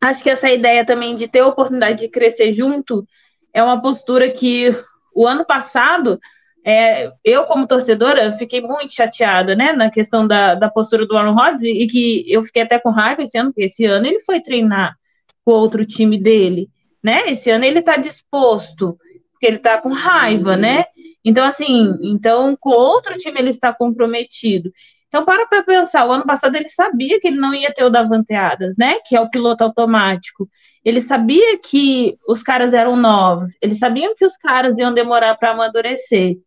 Acho 0.01 0.23
que 0.23 0.29
essa 0.29 0.49
ideia 0.49 0.85
também 0.85 1.15
de 1.15 1.27
ter 1.27 1.39
a 1.39 1.47
oportunidade 1.47 2.01
de 2.01 2.09
crescer 2.09 2.53
junto 2.53 3.05
é 3.53 3.63
uma 3.63 3.81
postura 3.81 4.29
que 4.29 4.69
o 5.15 5.27
ano 5.27 5.43
passado, 5.43 6.19
é, 6.63 7.11
eu 7.23 7.45
como 7.45 7.65
torcedora, 7.65 8.37
fiquei 8.37 8.61
muito 8.61 8.93
chateada, 8.93 9.55
né, 9.55 9.73
na 9.73 9.89
questão 9.89 10.27
da, 10.27 10.53
da 10.53 10.69
postura 10.69 11.07
do 11.07 11.17
Aaron 11.17 11.33
Rodgers 11.33 11.63
e 11.63 11.87
que 11.87 12.31
eu 12.31 12.43
fiquei 12.43 12.61
até 12.61 12.77
com 12.77 12.91
raiva 12.91 13.23
esse 13.23 13.35
ano, 13.37 13.51
porque 13.51 13.63
esse 13.63 13.85
ano 13.85 14.05
ele 14.05 14.19
foi 14.19 14.39
treinar 14.41 14.95
com 15.43 15.53
outro 15.53 15.83
time 15.83 16.21
dele, 16.21 16.69
né, 17.03 17.31
esse 17.31 17.49
ano 17.49 17.65
ele 17.65 17.79
está 17.79 17.97
disposto, 17.97 18.95
porque 19.31 19.47
ele 19.47 19.57
está 19.57 19.81
com 19.81 19.89
raiva, 19.89 20.55
né, 20.55 20.85
então 21.25 21.43
assim, 21.43 21.95
então 22.03 22.55
com 22.59 22.69
outro 22.69 23.17
time 23.17 23.39
ele 23.39 23.49
está 23.49 23.73
comprometido, 23.73 24.71
então, 25.07 25.23
para 25.23 25.45
para 25.45 25.63
pensar, 25.63 26.05
o 26.05 26.11
ano 26.11 26.25
passado 26.25 26.55
ele 26.55 26.69
sabia 26.69 27.19
que 27.19 27.27
ele 27.27 27.37
não 27.37 27.53
ia 27.53 27.73
ter 27.73 27.83
o 27.83 27.89
Davanteadas, 27.89 28.75
né? 28.77 28.97
Que 29.05 29.15
é 29.15 29.21
o 29.21 29.29
piloto 29.29 29.63
automático. 29.63 30.49
Ele 30.83 30.99
sabia 30.99 31.57
que 31.59 32.17
os 32.27 32.43
caras 32.43 32.73
eram 32.73 32.95
novos, 32.97 33.51
eles 33.61 33.79
sabiam 33.79 34.15
que 34.15 34.25
os 34.25 34.35
caras 34.37 34.77
iam 34.77 34.93
demorar 34.93 35.35
para 35.35 35.51
amadurecer. 35.51 36.37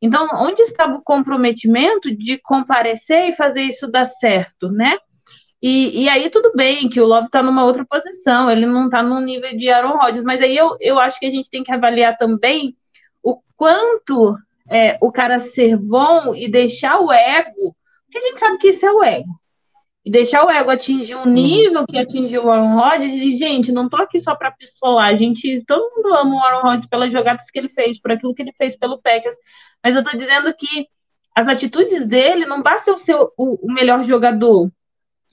Então, 0.00 0.28
onde 0.34 0.62
estava 0.62 0.94
o 0.94 1.02
comprometimento 1.02 2.14
de 2.14 2.38
comparecer 2.38 3.28
e 3.28 3.36
fazer 3.36 3.62
isso 3.62 3.88
dar 3.88 4.04
certo, 4.04 4.70
né? 4.70 4.96
E, 5.60 6.04
e 6.04 6.08
aí 6.08 6.30
tudo 6.30 6.52
bem 6.54 6.88
que 6.88 7.00
o 7.00 7.06
Love 7.06 7.26
está 7.26 7.42
numa 7.42 7.64
outra 7.64 7.84
posição, 7.84 8.48
ele 8.48 8.64
não 8.64 8.84
está 8.86 9.02
no 9.02 9.20
nível 9.20 9.56
de 9.56 9.68
Aaron 9.68 9.98
Rodgers, 9.98 10.24
mas 10.24 10.40
aí 10.40 10.56
eu, 10.56 10.76
eu 10.80 11.00
acho 11.00 11.18
que 11.18 11.26
a 11.26 11.30
gente 11.30 11.50
tem 11.50 11.64
que 11.64 11.72
avaliar 11.72 12.16
também 12.16 12.76
o 13.22 13.40
quanto 13.56 14.36
é, 14.70 14.96
o 15.00 15.10
cara 15.10 15.40
ser 15.40 15.76
bom 15.76 16.32
e 16.34 16.48
deixar 16.48 17.00
o 17.00 17.12
ego 17.12 17.74
a 18.16 18.20
gente 18.20 18.40
sabe 18.40 18.58
que 18.58 18.68
isso 18.68 18.86
é 18.86 18.92
o 18.92 19.02
ego. 19.02 19.40
E 20.04 20.10
deixar 20.10 20.44
o 20.44 20.50
ego 20.50 20.70
atingir 20.70 21.16
um 21.16 21.26
nível 21.26 21.84
que 21.86 21.98
atingiu 21.98 22.44
o 22.44 22.50
Aaron 22.50 22.76
Rodgers, 22.76 23.12
e, 23.12 23.36
gente, 23.36 23.70
não 23.72 23.88
tô 23.88 23.96
aqui 23.96 24.20
só 24.20 24.34
para 24.34 24.52
pistolar, 24.52 25.08
a 25.08 25.14
gente, 25.14 25.62
todo 25.66 25.94
mundo 25.94 26.14
ama 26.14 26.36
o 26.36 26.38
Aaron 26.38 26.62
Rodgers 26.62 26.86
pelas 26.86 27.12
jogadas 27.12 27.50
que 27.50 27.58
ele 27.58 27.68
fez, 27.68 28.00
por 28.00 28.12
aquilo 28.12 28.34
que 28.34 28.40
ele 28.40 28.52
fez 28.56 28.76
pelo 28.76 29.02
Packers, 29.02 29.36
mas 29.84 29.94
eu 29.94 30.02
tô 30.02 30.16
dizendo 30.16 30.54
que 30.54 30.86
as 31.34 31.46
atitudes 31.46 32.06
dele 32.06 32.46
não 32.46 32.62
basta 32.62 32.90
eu 32.90 32.96
ser 32.96 33.14
o, 33.14 33.30
o 33.36 33.72
melhor 33.72 34.02
jogador. 34.04 34.70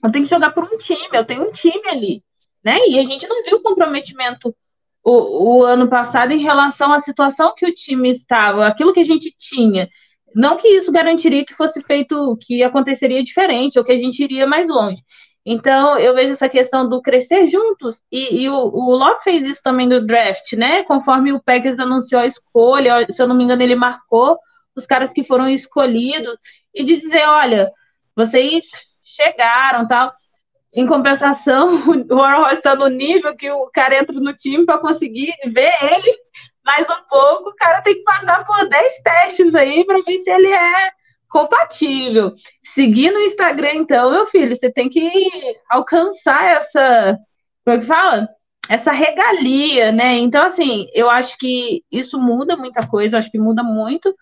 Eu 0.04 0.12
tenho 0.12 0.24
que 0.24 0.30
jogar 0.30 0.50
por 0.52 0.64
um 0.64 0.78
time, 0.78 1.08
eu 1.12 1.24
tenho 1.24 1.48
um 1.48 1.50
time 1.50 1.88
ali, 1.88 2.22
né? 2.62 2.78
E 2.86 2.98
a 2.98 3.04
gente 3.04 3.26
não 3.26 3.42
viu 3.42 3.56
o 3.56 3.62
comprometimento 3.62 4.54
o, 5.02 5.60
o 5.60 5.64
ano 5.64 5.88
passado 5.88 6.32
em 6.32 6.42
relação 6.42 6.92
à 6.92 6.98
situação 6.98 7.54
que 7.56 7.64
o 7.64 7.72
time 7.72 8.10
estava, 8.10 8.66
aquilo 8.66 8.92
que 8.92 9.00
a 9.00 9.04
gente 9.04 9.32
tinha. 9.38 9.88
Não 10.36 10.58
que 10.58 10.68
isso 10.68 10.92
garantiria 10.92 11.46
que 11.46 11.54
fosse 11.54 11.80
feito, 11.80 12.36
que 12.42 12.62
aconteceria 12.62 13.24
diferente, 13.24 13.78
ou 13.78 13.84
que 13.84 13.92
a 13.92 13.96
gente 13.96 14.22
iria 14.22 14.46
mais 14.46 14.68
longe. 14.68 15.02
Então, 15.46 15.98
eu 15.98 16.14
vejo 16.14 16.34
essa 16.34 16.46
questão 16.46 16.86
do 16.86 17.00
crescer 17.00 17.46
juntos, 17.46 18.02
e, 18.12 18.42
e 18.42 18.48
o, 18.50 18.54
o 18.54 19.20
fez 19.22 19.42
isso 19.44 19.62
também 19.62 19.88
no 19.88 20.04
draft, 20.06 20.52
né? 20.52 20.82
Conforme 20.82 21.32
o 21.32 21.40
Packers 21.42 21.80
anunciou 21.80 22.20
a 22.20 22.26
escolha, 22.26 23.06
se 23.10 23.22
eu 23.22 23.26
não 23.26 23.34
me 23.34 23.44
engano, 23.44 23.62
ele 23.62 23.74
marcou 23.74 24.38
os 24.76 24.84
caras 24.84 25.10
que 25.10 25.24
foram 25.24 25.48
escolhidos, 25.48 26.36
e 26.74 26.84
de 26.84 26.96
dizer, 26.96 27.26
olha, 27.26 27.72
vocês 28.14 28.66
chegaram, 29.02 29.88
tal. 29.88 30.12
em 30.74 30.86
compensação, 30.86 31.80
o 32.10 32.22
Aaron 32.22 32.42
Rodgers 32.42 32.58
está 32.58 32.74
no 32.74 32.88
nível 32.88 33.34
que 33.34 33.50
o 33.50 33.70
cara 33.72 33.98
entra 33.98 34.20
no 34.20 34.34
time 34.34 34.66
para 34.66 34.78
conseguir 34.78 35.32
ver 35.46 35.72
ele 35.80 36.14
mais 36.66 36.84
um 36.90 37.08
pouco. 37.08 37.50
O 37.50 37.54
cara 37.54 37.80
tem 37.80 37.94
que 37.94 38.02
passar 38.02 38.44
por 38.44 38.68
10 38.68 39.02
testes 39.02 39.54
aí 39.54 39.84
para 39.84 40.02
ver 40.02 40.18
se 40.18 40.30
ele 40.30 40.48
é 40.48 40.90
compatível. 41.28 42.34
Seguir 42.64 43.12
no 43.12 43.20
Instagram, 43.20 43.74
então, 43.74 44.10
meu 44.10 44.26
filho, 44.26 44.54
você 44.54 44.70
tem 44.70 44.88
que 44.88 45.08
alcançar 45.70 46.44
essa. 46.44 47.16
Como 47.64 47.76
é 47.76 47.80
que 47.80 47.86
fala? 47.86 48.28
Essa 48.68 48.90
regalia, 48.90 49.92
né? 49.92 50.18
Então, 50.18 50.44
assim, 50.44 50.88
eu 50.92 51.08
acho 51.08 51.38
que 51.38 51.84
isso 51.90 52.18
muda 52.18 52.56
muita 52.56 52.86
coisa, 52.86 53.18
acho 53.18 53.30
que 53.30 53.38
muda 53.38 53.62
muito 53.62 54.12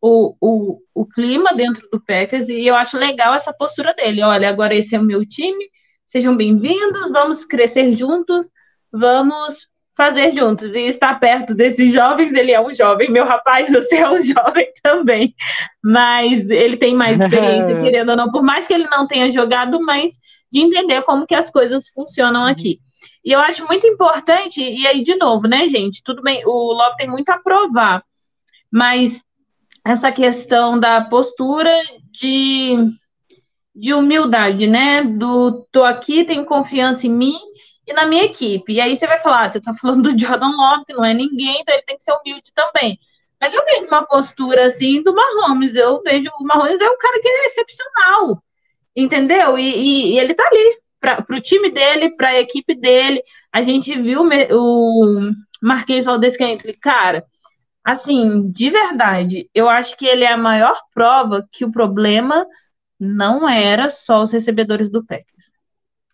o, 0.00 0.36
o, 0.38 0.80
o 0.94 1.06
clima 1.06 1.54
dentro 1.54 1.88
do 1.90 2.02
Packers, 2.04 2.46
e 2.50 2.66
eu 2.66 2.74
acho 2.74 2.98
legal 2.98 3.32
essa 3.34 3.52
postura 3.54 3.94
dele. 3.94 4.22
Olha, 4.22 4.50
agora 4.50 4.74
esse 4.74 4.94
é 4.94 5.00
o 5.00 5.02
meu 5.02 5.26
time, 5.26 5.64
sejam 6.04 6.36
bem-vindos, 6.36 7.10
vamos 7.10 7.46
crescer 7.46 7.90
juntos, 7.92 8.46
vamos 8.92 9.66
fazer 9.96 10.32
juntos 10.32 10.74
e 10.74 10.80
estar 10.86 11.18
perto 11.18 11.54
desses 11.54 11.92
jovens. 11.92 12.32
Ele 12.34 12.52
é 12.52 12.60
um 12.60 12.72
jovem, 12.72 13.10
meu 13.10 13.24
rapaz, 13.24 13.70
você 13.70 13.96
é 13.96 14.08
um 14.08 14.20
jovem 14.22 14.72
também, 14.82 15.34
mas 15.82 16.48
ele 16.50 16.76
tem 16.76 16.94
mais 16.94 17.20
experiência, 17.20 17.80
querendo 17.82 18.10
ou 18.10 18.16
não, 18.16 18.30
por 18.30 18.42
mais 18.42 18.66
que 18.66 18.74
ele 18.74 18.88
não 18.88 19.06
tenha 19.06 19.30
jogado, 19.30 19.80
mas 19.80 20.12
de 20.50 20.60
entender 20.60 21.02
como 21.02 21.26
que 21.26 21.34
as 21.34 21.50
coisas 21.50 21.88
funcionam 21.88 22.46
aqui. 22.46 22.78
E 23.24 23.32
eu 23.32 23.40
acho 23.40 23.66
muito 23.66 23.86
importante, 23.86 24.60
e 24.60 24.86
aí, 24.86 25.02
de 25.02 25.16
novo, 25.16 25.48
né, 25.48 25.66
gente? 25.66 26.02
Tudo 26.04 26.22
bem, 26.22 26.44
o 26.46 26.72
Love 26.72 26.96
tem 26.96 27.08
muito 27.08 27.30
a 27.30 27.38
provar, 27.38 28.04
mas 28.70 29.22
essa 29.84 30.12
questão 30.12 30.78
da 30.78 31.00
postura 31.00 31.70
de, 32.10 32.76
de 33.74 33.92
humildade, 33.92 34.66
né? 34.66 35.02
Do 35.02 35.66
tô 35.72 35.82
aqui, 35.84 36.24
tenho 36.24 36.44
confiança 36.44 37.06
em 37.06 37.10
mim, 37.10 37.38
e 37.86 37.92
na 37.92 38.06
minha 38.06 38.24
equipe. 38.24 38.72
E 38.72 38.80
aí 38.80 38.96
você 38.96 39.06
vai 39.06 39.18
falar, 39.18 39.44
ah, 39.44 39.48
você 39.48 39.58
está 39.58 39.74
falando 39.74 40.12
do 40.12 40.18
Jordan 40.18 40.56
Love, 40.56 40.84
que 40.86 40.94
não 40.94 41.04
é 41.04 41.14
ninguém, 41.14 41.60
então 41.60 41.74
ele 41.74 41.84
tem 41.84 41.96
que 41.96 42.04
ser 42.04 42.12
humilde 42.12 42.52
também. 42.54 42.98
Mas 43.40 43.52
eu 43.54 43.64
vejo 43.64 43.86
uma 43.88 44.06
postura 44.06 44.66
assim 44.66 45.02
do 45.02 45.14
Mahomes, 45.14 45.74
eu 45.74 46.02
vejo 46.02 46.30
o 46.40 46.44
Mahomes 46.44 46.80
é 46.80 46.88
um 46.90 46.98
cara 46.98 47.20
que 47.20 47.28
é 47.28 47.46
excepcional, 47.46 48.42
entendeu? 48.96 49.58
E, 49.58 49.62
e, 49.62 50.14
e 50.14 50.18
ele 50.18 50.34
tá 50.34 50.46
ali 50.46 50.78
para 51.00 51.24
o 51.30 51.40
time 51.40 51.70
dele, 51.70 52.10
para 52.16 52.28
a 52.28 52.40
equipe 52.40 52.74
dele. 52.74 53.22
A 53.52 53.62
gente 53.62 53.94
viu 54.00 54.22
o 54.52 55.30
Marquês 55.62 56.06
Valdez 56.06 56.36
Cantley, 56.36 56.74
cara, 56.74 57.24
assim, 57.84 58.50
de 58.50 58.70
verdade, 58.70 59.50
eu 59.54 59.68
acho 59.68 59.96
que 59.96 60.06
ele 60.06 60.24
é 60.24 60.32
a 60.32 60.38
maior 60.38 60.80
prova 60.94 61.46
que 61.52 61.64
o 61.64 61.72
problema 61.72 62.46
não 62.98 63.48
era 63.48 63.90
só 63.90 64.22
os 64.22 64.32
recebedores 64.32 64.88
do 64.90 65.04
Packers 65.04 65.53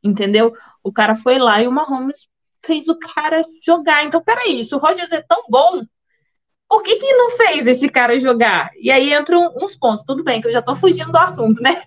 entendeu? 0.02 0.52
O 0.82 0.92
cara 0.92 1.14
foi 1.14 1.38
lá 1.38 1.62
e 1.62 1.68
o 1.68 1.72
Mahomes 1.72 2.28
fez 2.64 2.88
o 2.88 2.98
cara 2.98 3.42
jogar. 3.64 4.04
Então, 4.04 4.22
peraí, 4.22 4.64
se 4.64 4.74
o 4.74 4.78
Rodgers 4.78 5.12
é 5.12 5.22
tão 5.22 5.44
bom, 5.48 5.82
por 6.68 6.82
que, 6.82 6.96
que 6.96 7.14
não 7.14 7.30
fez 7.30 7.66
esse 7.66 7.88
cara 7.88 8.18
jogar? 8.20 8.70
E 8.80 8.90
aí 8.90 9.12
entram 9.12 9.52
uns 9.56 9.76
pontos, 9.76 10.04
tudo 10.06 10.22
bem, 10.22 10.40
que 10.40 10.46
eu 10.46 10.52
já 10.52 10.62
tô 10.62 10.76
fugindo 10.76 11.10
do 11.10 11.18
assunto, 11.18 11.60
né? 11.60 11.82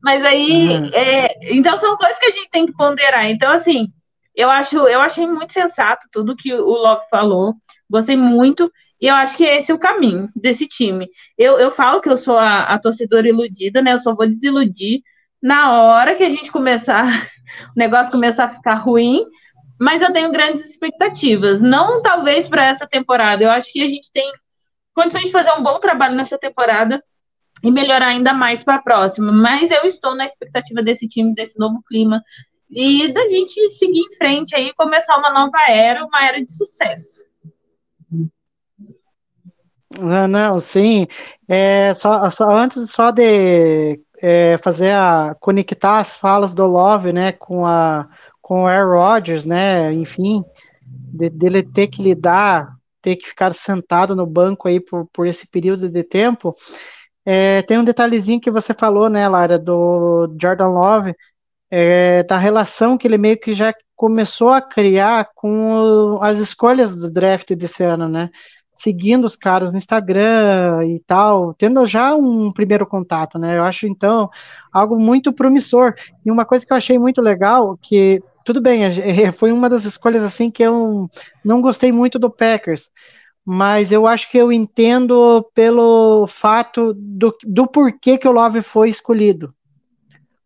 Mas 0.00 0.24
aí, 0.24 0.68
uhum. 0.68 0.90
é, 0.94 1.56
então 1.56 1.76
são 1.78 1.96
coisas 1.96 2.18
que 2.18 2.26
a 2.26 2.30
gente 2.30 2.50
tem 2.50 2.66
que 2.66 2.72
ponderar. 2.72 3.28
Então, 3.28 3.50
assim, 3.50 3.88
eu 4.34 4.50
acho, 4.50 4.76
eu 4.88 5.00
achei 5.00 5.26
muito 5.26 5.52
sensato 5.52 6.06
tudo 6.10 6.36
que 6.36 6.52
o 6.54 6.70
Love 6.70 7.02
falou, 7.10 7.54
gostei 7.90 8.16
muito, 8.16 8.70
e 9.00 9.08
eu 9.08 9.14
acho 9.14 9.36
que 9.36 9.44
esse 9.44 9.72
é 9.72 9.74
o 9.74 9.78
caminho 9.78 10.28
desse 10.36 10.68
time. 10.68 11.08
Eu, 11.36 11.58
eu 11.58 11.72
falo 11.72 12.00
que 12.00 12.08
eu 12.08 12.16
sou 12.16 12.38
a, 12.38 12.62
a 12.62 12.78
torcedora 12.78 13.28
iludida, 13.28 13.82
né? 13.82 13.92
Eu 13.92 13.98
só 13.98 14.14
vou 14.14 14.26
desiludir 14.26 15.02
na 15.42 15.72
hora 15.72 16.14
que 16.14 16.22
a 16.22 16.30
gente 16.30 16.52
começar 16.52 17.04
o 17.74 17.78
negócio 17.78 18.12
começar 18.12 18.44
a 18.44 18.54
ficar 18.54 18.74
ruim, 18.74 19.24
mas 19.78 20.00
eu 20.00 20.12
tenho 20.12 20.30
grandes 20.30 20.64
expectativas. 20.64 21.60
Não 21.60 22.00
talvez 22.00 22.48
para 22.48 22.66
essa 22.66 22.86
temporada. 22.86 23.42
Eu 23.42 23.50
acho 23.50 23.72
que 23.72 23.82
a 23.82 23.88
gente 23.88 24.10
tem 24.12 24.30
condições 24.94 25.26
de 25.26 25.32
fazer 25.32 25.50
um 25.52 25.62
bom 25.62 25.80
trabalho 25.80 26.14
nessa 26.14 26.38
temporada 26.38 27.02
e 27.62 27.70
melhorar 27.70 28.08
ainda 28.08 28.32
mais 28.32 28.62
para 28.62 28.76
a 28.76 28.82
próxima. 28.82 29.32
Mas 29.32 29.70
eu 29.70 29.84
estou 29.84 30.14
na 30.14 30.24
expectativa 30.24 30.82
desse 30.82 31.08
time, 31.08 31.34
desse 31.34 31.58
novo 31.58 31.82
clima 31.88 32.22
e 32.70 33.12
da 33.12 33.28
gente 33.28 33.68
seguir 33.70 34.00
em 34.00 34.16
frente 34.16 34.54
aí, 34.56 34.72
começar 34.74 35.18
uma 35.18 35.30
nova 35.30 35.58
era, 35.68 36.04
uma 36.06 36.24
era 36.24 36.42
de 36.42 36.50
sucesso. 36.50 37.22
Não, 39.98 40.26
não 40.26 40.60
sim. 40.60 41.06
É, 41.46 41.92
só, 41.92 42.30
só 42.30 42.56
antes 42.56 42.90
só 42.90 43.10
de 43.10 44.00
é, 44.22 44.56
fazer 44.58 44.92
a 44.92 45.36
conectar 45.40 45.98
as 45.98 46.16
falas 46.16 46.54
do 46.54 46.64
Love, 46.64 47.12
né, 47.12 47.32
com 47.32 47.66
a 47.66 48.08
com 48.40 48.64
o 48.64 48.66
Aaron 48.66 48.96
Rodgers, 48.96 49.46
né, 49.46 49.92
enfim, 49.92 50.44
de, 50.84 51.30
dele 51.30 51.62
ter 51.62 51.86
que 51.86 52.02
lidar, 52.02 52.76
ter 53.00 53.16
que 53.16 53.28
ficar 53.28 53.54
sentado 53.54 54.16
no 54.16 54.26
banco 54.26 54.68
aí 54.68 54.80
por, 54.80 55.06
por 55.12 55.26
esse 55.26 55.46
período 55.46 55.88
de 55.88 56.02
tempo. 56.02 56.54
É, 57.24 57.62
tem 57.62 57.78
um 57.78 57.84
detalhezinho 57.84 58.40
que 58.40 58.50
você 58.50 58.74
falou, 58.74 59.08
né, 59.08 59.28
Lara, 59.28 59.58
do 59.58 60.34
Jordan 60.40 60.68
Love, 60.68 61.14
é, 61.70 62.24
da 62.24 62.36
relação 62.36 62.98
que 62.98 63.06
ele 63.06 63.16
meio 63.16 63.38
que 63.38 63.54
já 63.54 63.72
começou 63.96 64.50
a 64.50 64.60
criar 64.60 65.30
com 65.34 66.18
as 66.20 66.38
escolhas 66.38 66.94
do 66.94 67.10
draft 67.10 67.54
desse 67.54 67.84
ano, 67.84 68.08
né? 68.08 68.28
Seguindo 68.82 69.24
os 69.24 69.36
caras 69.36 69.70
no 69.72 69.78
Instagram 69.78 70.84
e 70.86 71.00
tal, 71.06 71.54
tendo 71.54 71.86
já 71.86 72.16
um 72.16 72.50
primeiro 72.50 72.84
contato, 72.84 73.38
né? 73.38 73.56
Eu 73.56 73.62
acho 73.62 73.86
então 73.86 74.28
algo 74.72 74.98
muito 74.98 75.32
promissor. 75.32 75.94
E 76.24 76.30
uma 76.30 76.44
coisa 76.44 76.66
que 76.66 76.72
eu 76.72 76.76
achei 76.76 76.98
muito 76.98 77.20
legal, 77.20 77.78
que 77.80 78.20
tudo 78.44 78.60
bem, 78.60 78.82
foi 79.38 79.52
uma 79.52 79.68
das 79.68 79.84
escolhas 79.84 80.24
assim 80.24 80.50
que 80.50 80.64
eu 80.64 81.08
não 81.44 81.62
gostei 81.62 81.92
muito 81.92 82.18
do 82.18 82.28
Packers, 82.28 82.90
mas 83.44 83.92
eu 83.92 84.04
acho 84.04 84.28
que 84.28 84.38
eu 84.38 84.50
entendo 84.50 85.48
pelo 85.54 86.26
fato 86.26 86.92
do, 86.94 87.36
do 87.44 87.66
porquê 87.68 88.18
que 88.18 88.26
o 88.26 88.32
Love 88.32 88.62
foi 88.62 88.88
escolhido. 88.88 89.54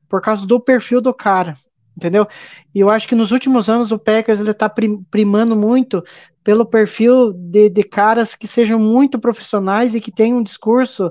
Por 0.09 0.21
causa 0.21 0.47
do 0.47 0.61
perfil 0.61 1.01
do 1.01 1.13
cara 1.13 1.55
entendeu? 1.97 2.29
E 2.75 2.81
eu 2.81 2.91
acho 2.91 3.09
que 3.09 3.15
nos 3.15 3.33
últimos 3.33 3.71
anos 3.71 3.91
o 3.91 3.99
Packers 3.99 4.41
ele 4.41 4.51
está 4.51 4.69
primando 5.11 5.57
muito 5.57 6.05
pelo 6.45 6.67
perfil 6.67 7.33
de, 7.33 7.69
de, 7.69 7.83
caras 7.83 8.35
que 8.37 8.47
sejam 8.47 8.79
muito 8.79 9.19
profissionais 9.19 9.95
e 9.95 10.01
que 10.01 10.13
tenham 10.13 10.39
um 10.39 10.43
discurso, 10.43 11.11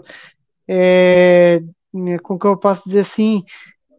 é, 0.67 1.61
com 2.23 2.39
que 2.39 2.45
eu 2.45 2.55
posso 2.55 2.87
dizer 2.87 3.01
assim, 3.01 3.43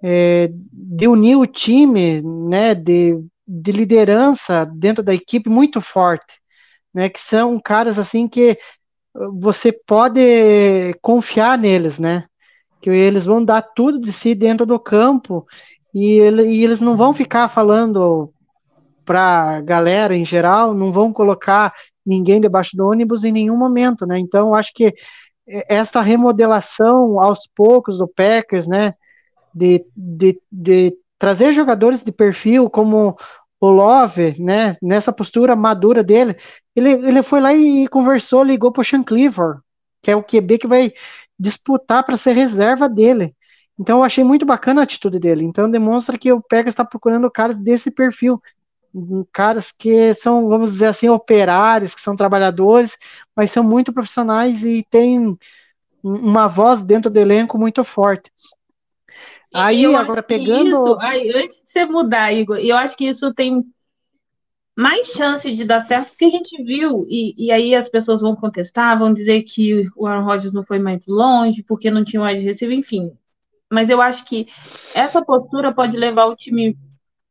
é, 0.02 0.50
de 0.72 1.08
unir 1.08 1.36
o 1.36 1.46
time, 1.46 2.22
né, 2.22 2.74
de, 2.74 3.20
de 3.46 3.72
liderança 3.72 4.64
dentro 4.64 5.02
da 5.02 5.12
equipe 5.12 5.50
muito 5.50 5.80
forte, 5.80 6.40
né, 6.94 7.08
que 7.08 7.20
são 7.20 7.60
caras 7.60 7.98
assim 7.98 8.28
que 8.28 8.58
você 9.38 9.72
pode 9.72 10.94
confiar 11.02 11.58
neles, 11.58 11.98
né, 11.98 12.24
que 12.80 12.88
eles 12.88 13.26
vão 13.26 13.44
dar 13.44 13.62
tudo 13.62 14.00
de 14.00 14.12
si 14.12 14.34
dentro 14.34 14.64
do 14.64 14.78
campo 14.78 15.46
e, 15.96 16.20
ele, 16.20 16.42
e 16.42 16.62
eles 16.62 16.78
não 16.78 16.94
vão 16.94 17.14
ficar 17.14 17.48
falando 17.48 18.30
para 19.02 19.62
galera 19.62 20.14
em 20.14 20.26
geral, 20.26 20.74
não 20.74 20.92
vão 20.92 21.10
colocar 21.10 21.72
ninguém 22.04 22.38
debaixo 22.38 22.76
do 22.76 22.86
ônibus 22.86 23.24
em 23.24 23.32
nenhum 23.32 23.56
momento, 23.56 24.04
né? 24.04 24.18
Então, 24.18 24.54
acho 24.54 24.74
que 24.74 24.94
essa 25.48 26.02
remodelação 26.02 27.18
aos 27.18 27.46
poucos 27.46 27.96
do 27.96 28.06
Packers, 28.06 28.68
né, 28.68 28.92
de, 29.54 29.86
de, 29.96 30.38
de 30.52 30.94
trazer 31.18 31.54
jogadores 31.54 32.04
de 32.04 32.12
perfil 32.12 32.68
como 32.68 33.16
o 33.58 33.68
Love, 33.70 34.36
né, 34.38 34.76
nessa 34.82 35.14
postura 35.14 35.56
madura 35.56 36.04
dele, 36.04 36.36
ele, 36.74 36.90
ele 36.90 37.22
foi 37.22 37.40
lá 37.40 37.54
e 37.54 37.88
conversou, 37.88 38.42
ligou 38.42 38.70
para 38.70 38.82
o 38.82 38.84
Sean 38.84 39.02
Clifford, 39.02 39.62
que 40.02 40.10
é 40.10 40.16
o 40.16 40.22
QB 40.22 40.58
que 40.58 40.66
vai 40.66 40.92
disputar 41.38 42.04
para 42.04 42.18
ser 42.18 42.32
reserva 42.32 42.86
dele. 42.86 43.34
Então 43.78 43.98
eu 43.98 44.04
achei 44.04 44.24
muito 44.24 44.46
bacana 44.46 44.80
a 44.80 44.84
atitude 44.84 45.18
dele. 45.18 45.44
Então 45.44 45.70
demonstra 45.70 46.18
que 46.18 46.32
o 46.32 46.40
Packers 46.40 46.72
está 46.72 46.84
procurando 46.84 47.30
caras 47.30 47.58
desse 47.58 47.90
perfil, 47.90 48.42
caras 49.32 49.70
que 49.70 50.14
são, 50.14 50.48
vamos 50.48 50.72
dizer 50.72 50.86
assim, 50.86 51.08
operários, 51.08 51.94
que 51.94 52.00
são 52.00 52.16
trabalhadores, 52.16 52.96
mas 53.34 53.50
são 53.50 53.62
muito 53.62 53.92
profissionais 53.92 54.64
e 54.64 54.84
têm 54.90 55.38
uma 56.02 56.46
voz 56.46 56.82
dentro 56.84 57.10
do 57.10 57.18
elenco 57.18 57.58
muito 57.58 57.84
forte. 57.84 58.30
Aí, 59.52 59.84
agora 59.86 60.22
pegando. 60.22 60.68
Isso, 60.68 60.98
aí, 61.00 61.32
antes 61.34 61.62
de 61.62 61.70
você 61.70 61.84
mudar, 61.84 62.32
Igor, 62.32 62.58
eu 62.58 62.76
acho 62.76 62.96
que 62.96 63.06
isso 63.06 63.32
tem 63.32 63.64
mais 64.76 65.06
chance 65.06 65.50
de 65.52 65.64
dar 65.64 65.86
certo, 65.86 66.10
porque 66.10 66.26
a 66.26 66.30
gente 66.30 66.62
viu, 66.62 67.06
e, 67.08 67.46
e 67.46 67.50
aí 67.50 67.74
as 67.74 67.88
pessoas 67.88 68.20
vão 68.20 68.36
contestar, 68.36 68.98
vão 68.98 69.12
dizer 69.12 69.42
que 69.42 69.88
o 69.96 70.06
Aaron 70.06 70.24
Rodgers 70.24 70.52
não 70.52 70.62
foi 70.62 70.78
mais 70.78 71.06
longe, 71.06 71.62
porque 71.62 71.90
não 71.90 72.04
tinha 72.04 72.22
wide 72.22 72.42
receiver, 72.42 72.76
enfim. 72.76 73.10
Mas 73.72 73.90
eu 73.90 74.00
acho 74.00 74.24
que 74.24 74.46
essa 74.94 75.24
postura 75.24 75.72
pode 75.74 75.96
levar 75.96 76.26
o 76.26 76.36
time 76.36 76.76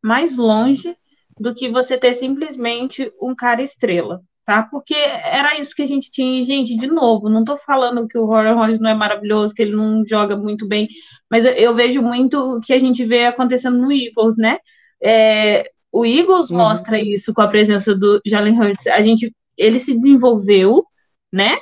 mais 0.03 0.35
longe 0.35 0.95
do 1.39 1.53
que 1.53 1.69
você 1.69 1.97
ter 1.97 2.13
simplesmente 2.13 3.11
um 3.21 3.35
cara 3.35 3.61
estrela. 3.61 4.21
tá? 4.45 4.63
Porque 4.63 4.93
era 4.95 5.59
isso 5.59 5.75
que 5.75 5.81
a 5.81 5.87
gente 5.87 6.09
tinha. 6.11 6.41
E, 6.41 6.43
gente, 6.43 6.75
de 6.77 6.87
novo, 6.87 7.29
não 7.29 7.43
tô 7.43 7.57
falando 7.57 8.07
que 8.07 8.17
o 8.17 8.31
Aaron 8.33 8.55
Rodgers 8.57 8.79
não 8.79 8.89
é 8.89 8.93
maravilhoso, 8.93 9.53
que 9.53 9.61
ele 9.63 9.75
não 9.75 10.05
joga 10.05 10.37
muito 10.37 10.67
bem, 10.67 10.87
mas 11.29 11.45
eu, 11.45 11.51
eu 11.53 11.75
vejo 11.75 12.01
muito 12.01 12.37
o 12.57 12.61
que 12.61 12.73
a 12.73 12.79
gente 12.79 13.03
vê 13.05 13.25
acontecendo 13.25 13.77
no 13.77 13.91
Eagles, 13.91 14.37
né? 14.37 14.57
É, 15.03 15.69
o 15.91 16.05
Eagles 16.05 16.49
Uhum. 16.49 16.57
mostra 16.57 16.99
isso 16.99 17.33
com 17.33 17.41
a 17.41 17.47
presença 17.47 17.95
do 17.95 18.21
Jalen 18.25 18.59
Hurts. 18.59 18.87
A 18.87 19.01
gente, 19.01 19.33
ele 19.57 19.79
se 19.79 19.93
desenvolveu, 19.95 20.85
né? 21.31 21.57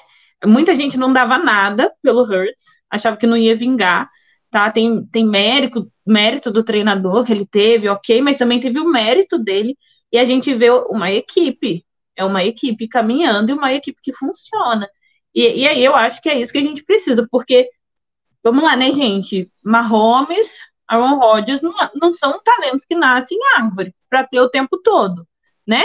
Muita 0.45 0.75
gente 0.75 0.97
não 0.97 1.13
dava 1.13 1.37
nada 1.37 1.91
pelo 2.01 2.21
Hurts, 2.23 2.63
achava 2.89 3.17
que 3.17 3.25
não 3.27 3.37
ia 3.37 3.55
vingar, 3.55 4.09
tá? 4.53 4.71
Tem, 4.71 5.03
tem 5.07 5.25
mérito, 5.25 5.91
mérito 6.05 6.51
do 6.51 6.63
treinador 6.63 7.25
que 7.25 7.33
ele 7.33 7.45
teve, 7.45 7.89
ok, 7.89 8.21
mas 8.21 8.37
também 8.37 8.59
teve 8.59 8.79
o 8.79 8.87
mérito 8.87 9.39
dele, 9.39 9.75
e 10.11 10.19
a 10.19 10.25
gente 10.25 10.53
vê 10.53 10.69
uma 10.69 11.11
equipe, 11.11 11.83
é 12.15 12.23
uma 12.23 12.43
equipe 12.43 12.87
caminhando 12.87 13.49
e 13.49 13.53
uma 13.55 13.73
equipe 13.73 13.99
que 14.03 14.13
funciona. 14.13 14.87
E, 15.33 15.61
e 15.61 15.67
aí 15.67 15.83
eu 15.83 15.95
acho 15.95 16.21
que 16.21 16.29
é 16.29 16.39
isso 16.39 16.51
que 16.51 16.59
a 16.59 16.61
gente 16.61 16.83
precisa, 16.83 17.27
porque, 17.31 17.67
vamos 18.43 18.63
lá, 18.63 18.75
né, 18.75 18.91
gente? 18.91 19.49
Mahomes, 19.63 20.55
Aaron 20.87 21.17
Rodgers 21.17 21.59
não, 21.59 21.73
não 21.95 22.11
são 22.11 22.39
talentos 22.43 22.85
que 22.85 22.93
nascem 22.93 23.35
em 23.35 23.59
árvore 23.59 23.95
para 24.07 24.23
ter 24.23 24.39
o 24.39 24.49
tempo 24.49 24.77
todo, 24.83 25.27
né? 25.65 25.83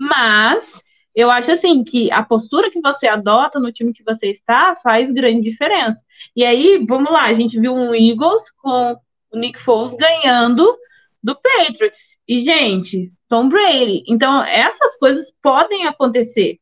Mas 0.00 0.82
eu 1.16 1.30
acho 1.30 1.50
assim 1.50 1.82
que 1.82 2.12
a 2.12 2.22
postura 2.22 2.70
que 2.70 2.78
você 2.78 3.08
adota 3.08 3.58
no 3.58 3.72
time 3.72 3.94
que 3.94 4.04
você 4.04 4.28
está 4.28 4.76
faz 4.76 5.10
grande 5.10 5.40
diferença. 5.50 5.98
E 6.36 6.44
aí, 6.44 6.84
vamos 6.86 7.10
lá, 7.10 7.24
a 7.24 7.32
gente 7.32 7.58
viu 7.58 7.74
um 7.74 7.94
Eagles 7.94 8.50
com 8.58 8.94
o 9.32 9.38
Nick 9.38 9.58
Foles 9.58 9.94
ganhando 9.94 10.76
do 11.22 11.34
Patriots. 11.34 11.98
E, 12.28 12.42
gente, 12.42 13.10
Tom 13.30 13.48
Brady. 13.48 14.04
Então, 14.06 14.44
essas 14.44 14.98
coisas 14.98 15.32
podem 15.42 15.86
acontecer, 15.86 16.58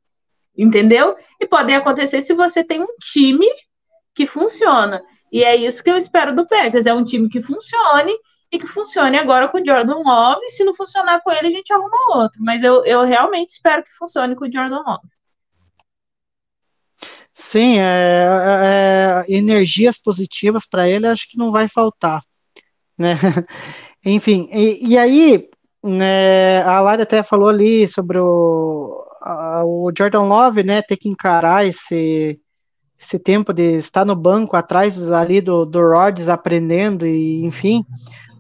entendeu? 0.57 1.17
E 1.41 1.47
podem 1.49 1.75
acontecer 1.75 2.23
se 2.23 2.33
você 2.33 2.63
tem 2.63 2.81
um 2.81 2.97
time 3.01 3.49
que 4.15 4.25
funciona. 4.25 5.03
E 5.33 5.43
é 5.43 5.57
isso 5.57 5.83
que 5.83 5.91
eu 5.91 5.97
espero 5.97 6.35
do 6.35 6.47
Packers, 6.47 6.87
é 6.87 6.95
um 6.95 7.05
time 7.05 7.29
que 7.29 7.41
funcione 7.41 8.17
e 8.55 8.59
que 8.59 8.69
funcione 8.69 9.19
agora 9.19 9.49
com 9.49 9.59
o 9.59 9.67
Jordan 9.67 9.97
Love. 9.97 10.49
Se 10.51 10.63
não 10.63 10.73
funcionar 10.73 11.21
com 11.23 11.33
ele, 11.33 11.49
a 11.49 11.51
gente 11.51 11.73
arruma 11.73 12.17
outro. 12.17 12.41
Mas 12.41 12.63
eu, 12.63 12.85
eu 12.85 13.03
realmente 13.03 13.51
espero 13.51 13.83
que 13.83 13.93
funcione 13.93 14.37
com 14.37 14.45
o 14.45 14.53
Jordan 14.53 14.81
Love. 14.87 15.09
Sim, 17.35 17.79
é, 17.81 19.25
é, 19.25 19.25
energias 19.29 19.99
positivas 19.99 20.67
para 20.67 20.89
ele, 20.89 21.09
acho 21.09 21.29
que 21.29 21.37
não 21.37 21.51
vai 21.51 21.67
faltar, 21.67 22.23
né? 22.97 23.17
Enfim, 24.07 24.49
e, 24.53 24.91
e 24.91 24.97
aí, 24.97 25.49
né, 25.83 26.63
a 26.63 26.81
Lari 26.81 27.03
até 27.03 27.25
falou 27.25 27.49
ali 27.49 27.89
sobre 27.89 28.19
o, 28.19 29.05
a, 29.21 29.65
o 29.65 29.91
Jordan 29.97 30.23
Love, 30.23 30.63
né, 30.63 30.81
ter 30.81 30.97
que 30.97 31.09
encarar 31.09 31.67
esse, 31.67 32.39
esse 32.97 33.19
tempo 33.19 33.53
de 33.53 33.79
estar 33.79 34.05
no 34.05 34.15
banco 34.15 34.57
atrás 34.57 35.11
ali 35.11 35.41
do, 35.41 35.65
do 35.65 35.81
Rodgers 35.81 36.29
aprendendo 36.29 37.05
e 37.05 37.45
enfim. 37.45 37.85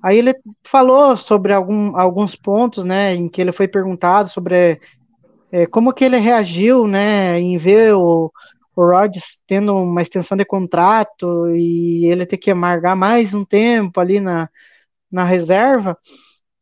Aí 0.04 0.18
ele 0.18 0.34
falou 0.62 1.16
sobre 1.16 1.54
algum, 1.54 1.96
alguns 1.96 2.36
pontos, 2.36 2.84
né, 2.84 3.14
em 3.14 3.26
que 3.26 3.40
ele 3.40 3.52
foi 3.52 3.66
perguntado 3.66 4.28
sobre 4.28 4.78
é, 5.50 5.64
como 5.66 5.94
que 5.94 6.04
ele 6.04 6.18
reagiu, 6.18 6.86
né, 6.86 7.40
em 7.40 7.56
ver 7.56 7.94
o, 7.94 8.30
o 8.76 8.82
Rodgers 8.84 9.40
tendo 9.46 9.74
uma 9.74 10.02
extensão 10.02 10.36
de 10.36 10.44
contrato 10.44 11.48
e 11.56 12.04
ele 12.04 12.26
ter 12.26 12.36
que 12.36 12.50
amargar 12.50 12.94
mais 12.94 13.32
um 13.32 13.46
tempo 13.46 13.98
ali 13.98 14.20
na, 14.20 14.46
na 15.10 15.24
reserva. 15.24 15.96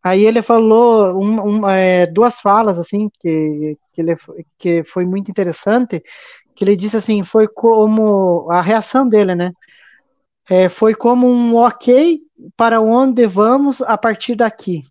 Aí 0.04 0.24
ele 0.24 0.40
falou 0.40 1.20
um, 1.20 1.64
um, 1.64 1.68
é, 1.68 2.06
duas 2.06 2.38
falas 2.38 2.78
assim 2.78 3.10
que, 3.20 3.76
que, 3.92 4.00
ele, 4.00 4.16
que 4.56 4.84
foi 4.84 5.04
muito 5.04 5.32
interessante, 5.32 6.00
que 6.54 6.64
ele 6.64 6.76
disse 6.76 6.96
assim, 6.96 7.24
foi 7.24 7.48
como 7.48 8.48
a 8.52 8.62
reação 8.62 9.08
dele, 9.08 9.34
né? 9.34 9.50
É, 10.48 10.68
foi 10.68 10.94
como 10.94 11.28
um 11.28 11.56
ok 11.56 12.21
para 12.56 12.80
onde 12.80 13.26
vamos 13.26 13.82
a 13.82 13.96
partir 13.98 14.34
daqui. 14.34 14.82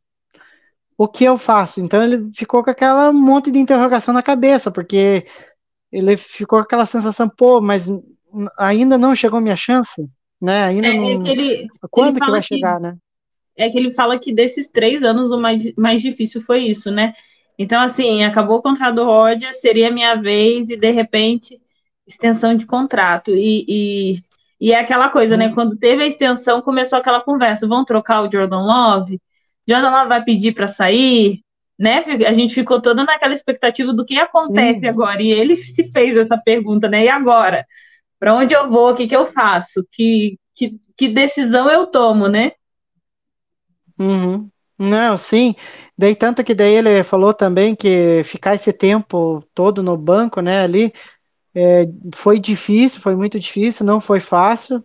O 0.97 1.07
que 1.07 1.23
eu 1.23 1.37
faço? 1.37 1.81
Então 1.81 2.01
ele 2.03 2.29
ficou 2.33 2.63
com 2.63 2.69
aquela 2.69 3.11
monte 3.11 3.51
de 3.51 3.57
interrogação 3.59 4.13
na 4.13 4.21
cabeça, 4.21 4.71
porque 4.71 5.25
ele 5.91 6.15
ficou 6.17 6.59
com 6.59 6.63
aquela 6.63 6.85
sensação, 6.85 7.27
pô, 7.29 7.59
mas 7.61 7.87
ainda 8.57 8.97
não 8.97 9.15
chegou 9.15 9.39
a 9.39 9.41
minha 9.41 9.55
chance, 9.55 10.07
né? 10.41 10.63
Ainda 10.65 10.87
É, 10.89 10.93
não... 10.93 11.09
é 11.11 11.19
que 11.19 11.29
ele, 11.29 11.67
Quando 11.89 12.17
ele 12.17 12.25
que 12.25 12.31
vai 12.31 12.41
que- 12.41 12.47
chegar, 12.47 12.79
né? 12.79 12.95
é 13.57 13.69
que 13.69 13.77
ele 13.77 13.91
fala 13.91 14.17
que 14.19 14.33
desses 14.33 14.69
três 14.69 15.03
anos 15.03 15.31
o 15.31 15.37
mais, 15.39 15.73
mais 15.75 16.01
difícil 16.01 16.41
foi 16.41 16.65
isso, 16.65 16.89
né? 16.91 17.13
Então, 17.57 17.81
assim, 17.81 18.23
acabou 18.23 18.57
o 18.57 18.61
contrato 18.61 18.95
do 18.95 19.05
Roger, 19.05 19.53
seria 19.59 19.89
a 19.89 19.91
minha 19.91 20.15
vez, 20.15 20.67
e 20.69 20.77
de 20.77 20.91
repente, 20.91 21.59
extensão 22.07 22.55
de 22.55 22.65
contrato. 22.65 23.31
E, 23.31 23.65
e, 23.67 24.23
e 24.61 24.71
é 24.71 24.79
aquela 24.79 25.09
coisa, 25.09 25.35
né? 25.35 25.49
Quando 25.49 25.75
teve 25.75 26.03
a 26.03 26.05
extensão, 26.05 26.61
começou 26.61 26.99
aquela 26.99 27.19
conversa: 27.19 27.67
vão 27.67 27.83
trocar 27.83 28.21
o 28.21 28.31
Jordan 28.31 28.61
Love? 28.61 29.19
Jordan 29.67 29.89
Love 29.89 30.07
vai 30.07 30.23
pedir 30.23 30.53
para 30.53 30.67
sair? 30.67 31.41
Né? 31.79 32.03
A 32.27 32.31
gente 32.31 32.53
ficou 32.53 32.79
toda 32.79 33.03
naquela 33.03 33.33
expectativa 33.33 33.91
do 33.91 34.05
que 34.05 34.19
acontece 34.19 34.81
Sim. 34.81 34.87
agora. 34.87 35.19
E 35.19 35.31
ele 35.31 35.55
se 35.55 35.91
fez 35.91 36.15
essa 36.15 36.37
pergunta, 36.37 36.87
né? 36.87 37.05
E 37.05 37.09
agora? 37.09 37.65
Para 38.19 38.35
onde 38.35 38.53
eu 38.53 38.69
vou? 38.69 38.91
O 38.91 38.95
que, 38.95 39.07
que 39.07 39.15
eu 39.15 39.25
faço? 39.25 39.83
Que, 39.91 40.37
que, 40.53 40.79
que 40.95 41.07
decisão 41.07 41.67
eu 41.67 41.87
tomo, 41.87 42.27
né? 42.27 42.51
Uhum. 43.99 44.47
Não, 44.77 45.17
sim. 45.17 45.55
Daí 45.97 46.15
tanto 46.15 46.43
que 46.43 46.53
daí 46.53 46.75
ele 46.75 47.03
falou 47.03 47.33
também 47.33 47.75
que 47.75 48.23
ficar 48.25 48.53
esse 48.53 48.71
tempo 48.71 49.43
todo 49.55 49.81
no 49.81 49.97
banco, 49.97 50.39
né, 50.39 50.61
ali, 50.61 50.93
é, 51.55 51.85
foi 52.13 52.39
difícil, 52.39 53.01
foi 53.01 53.15
muito 53.15 53.39
difícil, 53.39 53.85
não 53.85 53.99
foi 53.99 54.19
fácil. 54.19 54.83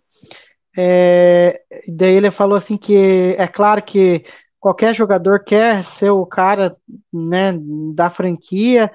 É, 0.77 1.61
daí 1.89 2.15
ele 2.15 2.31
falou 2.31 2.57
assim 2.57 2.77
que 2.77 3.35
é 3.39 3.47
claro 3.47 3.83
que 3.83 4.25
qualquer 4.61 4.95
jogador 4.95 5.45
quer 5.45 5.83
ser 5.85 6.11
o 6.11 6.27
cara, 6.27 6.71
né, 7.13 7.53
da 7.95 8.11
franquia, 8.11 8.91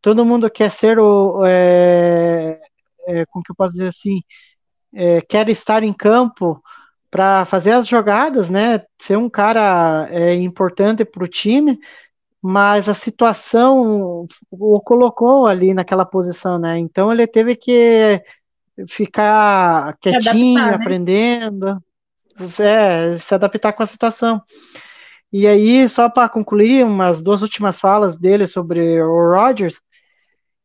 todo 0.00 0.24
mundo 0.24 0.50
quer 0.50 0.70
ser 0.70 0.98
o, 0.98 1.44
é, 1.46 2.60
é, 3.06 3.24
como 3.26 3.42
que 3.42 3.50
eu 3.50 3.56
posso 3.56 3.72
dizer 3.72 3.88
assim, 3.88 4.20
é, 4.94 5.20
quer 5.22 5.48
estar 5.48 5.82
em 5.82 5.92
campo 5.92 6.62
para 7.10 7.44
fazer 7.44 7.72
as 7.72 7.86
jogadas, 7.86 8.50
né? 8.50 8.82
Ser 8.98 9.16
um 9.16 9.30
cara 9.30 10.08
é, 10.10 10.34
importante 10.34 11.04
para 11.04 11.22
o 11.22 11.28
time, 11.28 11.78
mas 12.46 12.90
a 12.90 12.94
situação 12.94 14.26
o 14.50 14.78
colocou 14.78 15.46
ali 15.46 15.72
naquela 15.72 16.04
posição, 16.04 16.58
né? 16.58 16.78
Então 16.78 17.10
ele 17.10 17.26
teve 17.26 17.56
que 17.56 18.22
ficar 18.86 19.96
quietinho, 19.96 20.58
adaptar, 20.58 20.66
né? 20.66 20.74
aprendendo, 20.74 21.82
é, 22.60 23.14
se 23.14 23.34
adaptar 23.34 23.72
com 23.72 23.82
a 23.82 23.86
situação. 23.86 24.42
E 25.32 25.46
aí, 25.46 25.88
só 25.88 26.10
para 26.10 26.28
concluir, 26.28 26.84
umas 26.84 27.22
duas 27.22 27.40
últimas 27.40 27.80
falas 27.80 28.18
dele 28.18 28.46
sobre 28.46 29.02
o 29.02 29.34
Rodgers, 29.34 29.80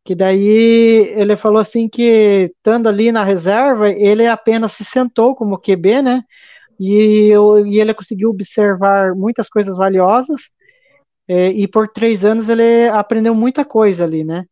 que 0.03 0.13
daí 0.13 1.13
ele 1.15 1.37
falou 1.37 1.59
assim 1.59 1.87
que 1.87 2.51
estando 2.57 2.89
ali 2.89 3.09
na 3.09 3.23
reserva, 3.23 3.89
ele 3.89 4.27
apenas 4.27 4.73
se 4.73 4.83
sentou 4.83 5.33
como 5.33 5.57
QB, 5.57 6.01
né? 6.01 6.23
E, 6.77 7.31
e 7.67 7.79
ele 7.79 7.93
conseguiu 7.93 8.31
observar 8.31 9.15
muitas 9.15 9.47
coisas 9.47 9.77
valiosas. 9.77 10.51
É, 11.29 11.49
e 11.49 11.67
por 11.67 11.87
três 11.87 12.25
anos 12.25 12.49
ele 12.49 12.89
aprendeu 12.89 13.35
muita 13.35 13.63
coisa 13.63 14.03
ali, 14.03 14.23
né? 14.23 14.45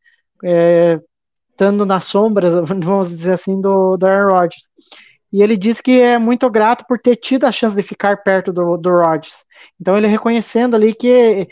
É, 0.43 1.01
estando 1.49 1.83
nas 1.87 2.03
sombras, 2.03 2.53
vamos 2.69 3.09
dizer 3.09 3.33
assim, 3.33 3.59
do, 3.59 3.97
do 3.97 4.05
Aaron 4.05 4.29
Rodgers. 4.29 4.69
E 5.33 5.41
ele 5.41 5.57
disse 5.57 5.81
que 5.81 5.99
é 5.99 6.19
muito 6.19 6.47
grato 6.51 6.85
por 6.87 6.99
ter 6.99 7.15
tido 7.15 7.45
a 7.45 7.51
chance 7.51 7.75
de 7.75 7.81
ficar 7.81 8.17
perto 8.17 8.53
do, 8.53 8.77
do 8.77 8.91
Rodgers. 8.91 9.43
Então 9.81 9.97
ele 9.97 10.05
reconhecendo 10.05 10.75
ali 10.75 10.93
que 10.93 11.49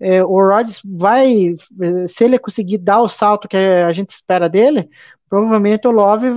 é, 0.00 0.24
o 0.24 0.40
Rodgers 0.40 0.80
vai, 0.84 1.54
se 2.08 2.24
ele 2.24 2.36
conseguir 2.36 2.78
dar 2.78 3.00
o 3.00 3.08
salto 3.08 3.46
que 3.46 3.56
a 3.56 3.92
gente 3.92 4.10
espera 4.10 4.48
dele, 4.48 4.90
provavelmente 5.30 5.86
o 5.86 5.92
Love 5.92 6.30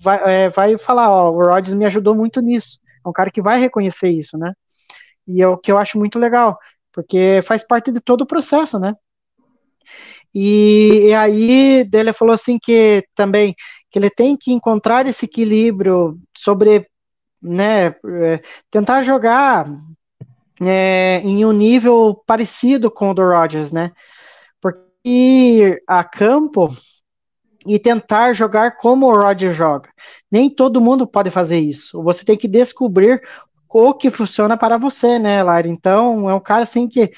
vai, 0.00 0.44
é, 0.46 0.48
vai 0.48 0.78
falar, 0.78 1.10
ó, 1.10 1.30
o 1.30 1.44
Rodgers 1.44 1.74
me 1.74 1.84
ajudou 1.84 2.14
muito 2.14 2.40
nisso. 2.40 2.80
É 3.04 3.08
um 3.08 3.12
cara 3.12 3.30
que 3.30 3.42
vai 3.42 3.60
reconhecer 3.60 4.08
isso, 4.08 4.38
né? 4.38 4.54
E 5.28 5.42
é 5.42 5.46
o 5.46 5.58
que 5.58 5.70
eu 5.70 5.76
acho 5.76 5.98
muito 5.98 6.18
legal, 6.18 6.58
porque 6.92 7.40
faz 7.42 7.66
parte 7.66 7.90
de 7.90 8.00
todo 8.00 8.22
o 8.22 8.26
processo, 8.26 8.78
né? 8.78 8.94
E, 10.34 11.08
e 11.08 11.14
aí 11.14 11.88
ele 11.92 12.12
falou 12.12 12.34
assim 12.34 12.58
que 12.58 13.04
também 13.14 13.54
que 13.90 13.98
ele 13.98 14.08
tem 14.08 14.36
que 14.36 14.52
encontrar 14.52 15.06
esse 15.06 15.26
equilíbrio 15.26 16.18
sobre, 16.36 16.86
né, 17.42 17.88
é, 17.88 18.42
tentar 18.70 19.02
jogar 19.02 19.66
é, 20.60 21.20
em 21.22 21.44
um 21.44 21.52
nível 21.52 22.22
parecido 22.26 22.90
com 22.90 23.10
o 23.10 23.14
do 23.14 23.22
Rodgers, 23.22 23.70
né? 23.70 23.92
Porque 24.60 24.92
ir 25.04 25.82
a 25.86 26.04
campo 26.04 26.68
e 27.66 27.78
tentar 27.78 28.32
jogar 28.32 28.76
como 28.76 29.06
o 29.06 29.14
Rodgers 29.14 29.56
joga. 29.56 29.88
Nem 30.30 30.50
todo 30.50 30.80
mundo 30.80 31.06
pode 31.06 31.30
fazer 31.30 31.58
isso. 31.58 32.02
Você 32.02 32.24
tem 32.24 32.36
que 32.36 32.48
descobrir 32.48 33.22
o 33.72 33.94
que 33.94 34.10
funciona 34.10 34.56
para 34.56 34.78
você, 34.78 35.18
né, 35.18 35.42
Lara? 35.42 35.68
Então, 35.68 36.28
é 36.28 36.34
um 36.34 36.40
cara 36.40 36.64
assim 36.64 36.88
que 36.88 37.12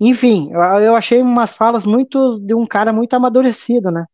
enfim, 0.00 0.50
eu, 0.52 0.94
achei 0.94 1.20
umas 1.20 1.56
falas 1.56 1.84
muito 1.84 2.38
de 2.38 2.54
um 2.54 2.64
cara 2.64 2.92
muito 2.92 3.14
amadurecido, 3.14 3.90
né? 3.90 4.04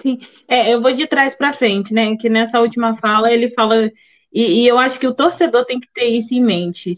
Sim, 0.00 0.20
é, 0.46 0.72
eu 0.72 0.80
vou 0.80 0.92
de 0.94 1.06
trás 1.06 1.34
para 1.34 1.52
frente, 1.52 1.92
né? 1.92 2.16
Que 2.16 2.28
nessa 2.28 2.60
última 2.60 2.94
fala 2.94 3.32
ele 3.32 3.50
fala, 3.50 3.90
e, 4.32 4.62
e, 4.62 4.66
eu 4.66 4.78
acho 4.78 4.98
que 5.00 5.06
o 5.06 5.14
torcedor 5.14 5.64
tem 5.64 5.80
que 5.80 5.88
ter 5.92 6.06
isso 6.06 6.34
em 6.34 6.42
mente. 6.42 6.94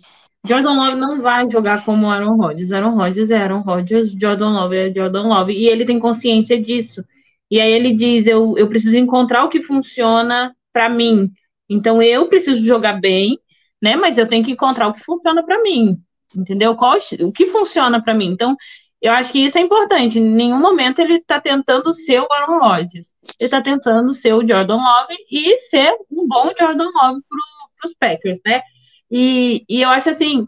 Jordan 0.46 0.74
Love 0.74 0.96
não 0.96 1.22
vai 1.22 1.50
jogar 1.50 1.82
como 1.84 2.10
Aaron 2.10 2.36
Rodgers. 2.36 2.72
Aaron 2.72 2.94
Rodgers 2.94 3.30
é 3.30 3.38
Aaron 3.38 3.60
Rodgers, 3.60 4.12
Jordan 4.12 4.50
Love 4.50 4.76
é 4.76 4.92
Jordan 4.92 5.26
Love, 5.26 5.52
e 5.54 5.66
ele 5.66 5.86
tem 5.86 5.98
consciência 5.98 6.60
disso. 6.60 7.02
E 7.50 7.58
aí 7.58 7.72
ele 7.72 7.94
diz: 7.94 8.26
eu, 8.26 8.54
eu 8.58 8.68
preciso 8.68 8.98
encontrar 8.98 9.44
o 9.44 9.48
que 9.48 9.62
funciona 9.62 10.54
para 10.72 10.90
mim. 10.90 11.30
Então 11.68 12.02
eu 12.02 12.28
preciso 12.28 12.62
jogar 12.62 13.00
bem, 13.00 13.38
né? 13.84 13.96
Mas 13.96 14.16
eu 14.16 14.26
tenho 14.26 14.42
que 14.42 14.52
encontrar 14.52 14.88
o 14.88 14.94
que 14.94 15.04
funciona 15.04 15.44
para 15.44 15.62
mim, 15.62 15.98
entendeu? 16.34 16.74
Qual, 16.74 16.96
o 17.20 17.32
que 17.32 17.46
funciona 17.48 18.02
para 18.02 18.14
mim? 18.14 18.30
Então 18.30 18.56
eu 19.00 19.12
acho 19.12 19.30
que 19.30 19.40
isso 19.44 19.58
é 19.58 19.60
importante. 19.60 20.18
Em 20.18 20.24
nenhum 20.24 20.58
momento 20.58 21.00
ele 21.00 21.16
está 21.16 21.38
tentando 21.38 21.92
ser 21.92 22.20
o 22.20 22.32
Aaron 22.32 22.58
Rodgers. 22.58 23.08
Ele 23.38 23.46
está 23.46 23.60
tentando 23.60 24.10
ser 24.14 24.32
o 24.32 24.40
Jordan 24.40 24.76
Love 24.76 25.14
e 25.30 25.58
ser 25.68 25.92
um 26.10 26.26
bom 26.26 26.50
Jordan 26.58 26.86
Love 26.86 27.20
para 27.28 27.86
os 27.86 27.94
Packers, 27.94 28.40
né? 28.46 28.62
E, 29.10 29.62
e 29.68 29.82
eu 29.82 29.90
acho 29.90 30.08
assim, 30.08 30.46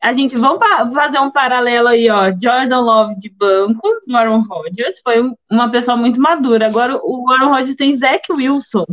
a 0.00 0.14
gente 0.14 0.38
vamos 0.38 0.64
fazer 0.94 1.18
um 1.18 1.30
paralelo 1.30 1.88
aí, 1.88 2.08
ó. 2.08 2.32
Jordan 2.42 2.80
Love 2.80 3.20
de 3.20 3.28
banco 3.28 3.86
do 4.06 4.16
Aaron 4.16 4.40
Rodgers 4.40 5.00
foi 5.04 5.22
uma 5.50 5.70
pessoa 5.70 5.98
muito 5.98 6.18
madura. 6.18 6.66
Agora 6.66 6.98
o 7.04 7.30
Aaron 7.30 7.50
Rodgers 7.50 7.76
tem 7.76 7.94
Zach 7.94 8.32
Wilson, 8.32 8.86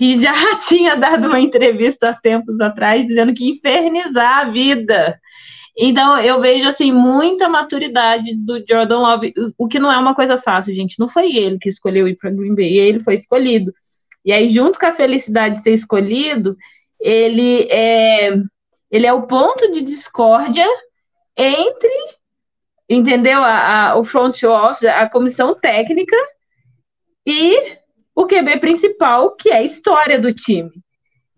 que 0.00 0.18
já 0.18 0.32
tinha 0.66 0.96
dado 0.96 1.28
uma 1.28 1.38
entrevista 1.38 2.08
há 2.10 2.14
tempos 2.14 2.58
atrás 2.60 3.06
dizendo 3.06 3.34
que 3.34 3.48
infernizar 3.48 4.38
a 4.38 4.50
vida 4.50 5.20
então, 5.82 6.18
eu 6.20 6.40
vejo, 6.40 6.68
assim, 6.68 6.92
muita 6.92 7.48
maturidade 7.48 8.34
do 8.36 8.62
Jordan 8.68 8.98
Love, 8.98 9.32
o 9.56 9.68
que 9.68 9.78
não 9.78 9.90
é 9.90 9.96
uma 9.96 10.14
coisa 10.14 10.36
fácil, 10.36 10.74
gente. 10.74 10.98
Não 10.98 11.08
foi 11.08 11.34
ele 11.34 11.58
que 11.58 11.70
escolheu 11.70 12.06
ir 12.08 12.16
para 12.16 12.30
Green 12.30 12.54
Bay, 12.54 12.78
ele 12.78 13.00
foi 13.00 13.14
escolhido. 13.14 13.72
E 14.24 14.32
aí, 14.32 14.48
junto 14.48 14.78
com 14.78 14.86
a 14.86 14.92
felicidade 14.92 15.56
de 15.56 15.62
ser 15.62 15.72
escolhido, 15.72 16.56
ele 17.00 17.62
é, 17.70 18.34
ele 18.90 19.06
é 19.06 19.12
o 19.12 19.26
ponto 19.26 19.70
de 19.72 19.80
discórdia 19.80 20.66
entre, 21.34 21.90
entendeu? 22.88 23.40
A, 23.42 23.92
a, 23.92 23.96
o 23.96 24.04
front 24.04 24.42
office, 24.42 24.84
a 24.84 25.08
comissão 25.08 25.54
técnica 25.54 26.16
e 27.26 27.79
o 28.20 28.26
QB 28.26 28.58
principal, 28.58 29.34
que 29.34 29.48
é 29.48 29.56
a 29.56 29.62
história 29.62 30.18
do 30.18 30.32
time. 30.32 30.70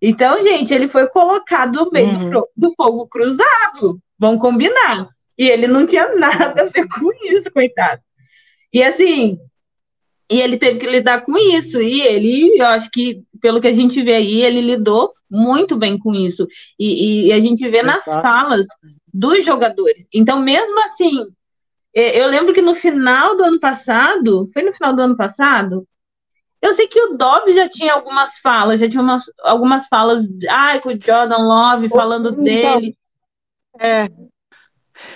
Então, 0.01 0.41
gente, 0.41 0.73
ele 0.73 0.87
foi 0.87 1.07
colocado 1.07 1.85
no 1.85 1.91
meio 1.91 2.09
uhum. 2.09 2.29
do, 2.29 2.47
do 2.57 2.75
fogo 2.75 3.07
cruzado. 3.07 3.99
Vamos 4.19 4.41
combinar. 4.41 5.07
E 5.37 5.47
ele 5.47 5.65
não 5.65 5.85
tinha 5.85 6.13
nada 6.19 6.63
a 6.63 6.65
ver 6.65 6.87
com 6.89 7.09
isso, 7.31 7.49
coitado. 7.51 8.01
E 8.73 8.83
assim, 8.83 9.37
e 10.29 10.41
ele 10.41 10.57
teve 10.57 10.79
que 10.79 10.87
lidar 10.87 11.21
com 11.21 11.37
isso. 11.37 11.81
E 11.81 12.01
ele, 12.01 12.59
eu 12.59 12.65
acho 12.65 12.89
que, 12.91 13.23
pelo 13.41 13.61
que 13.61 13.67
a 13.67 13.73
gente 13.73 14.03
vê 14.03 14.15
aí, 14.15 14.41
ele 14.41 14.59
lidou 14.59 15.13
muito 15.31 15.77
bem 15.77 15.97
com 15.97 16.13
isso. 16.13 16.45
E, 16.77 17.27
e 17.27 17.33
a 17.33 17.39
gente 17.39 17.65
vê 17.69 17.81
nas 17.81 18.03
falas 18.03 18.65
dos 19.13 19.45
jogadores. 19.45 20.05
Então, 20.13 20.41
mesmo 20.41 20.83
assim, 20.83 21.27
eu 21.93 22.27
lembro 22.27 22.53
que 22.53 22.61
no 22.61 22.75
final 22.75 23.37
do 23.37 23.43
ano 23.45 23.59
passado, 23.59 24.49
foi 24.51 24.63
no 24.63 24.73
final 24.73 24.93
do 24.93 25.01
ano 25.01 25.15
passado, 25.15 25.87
eu 26.63 26.73
sei 26.73 26.87
que 26.87 26.99
o 27.01 27.17
Dobbs 27.17 27.53
já 27.53 27.67
tinha 27.67 27.93
algumas 27.93 28.37
falas, 28.39 28.79
já 28.79 28.87
tinha 28.87 29.03
umas, 29.03 29.23
algumas 29.43 29.85
falas, 29.87 30.25
ai, 30.49 30.79
com 30.79 30.89
o 30.89 30.99
Jordan 30.99 31.37
Love 31.37 31.89
falando 31.89 32.29
então, 32.29 32.41
dele. 32.41 32.95
É. 33.77 34.07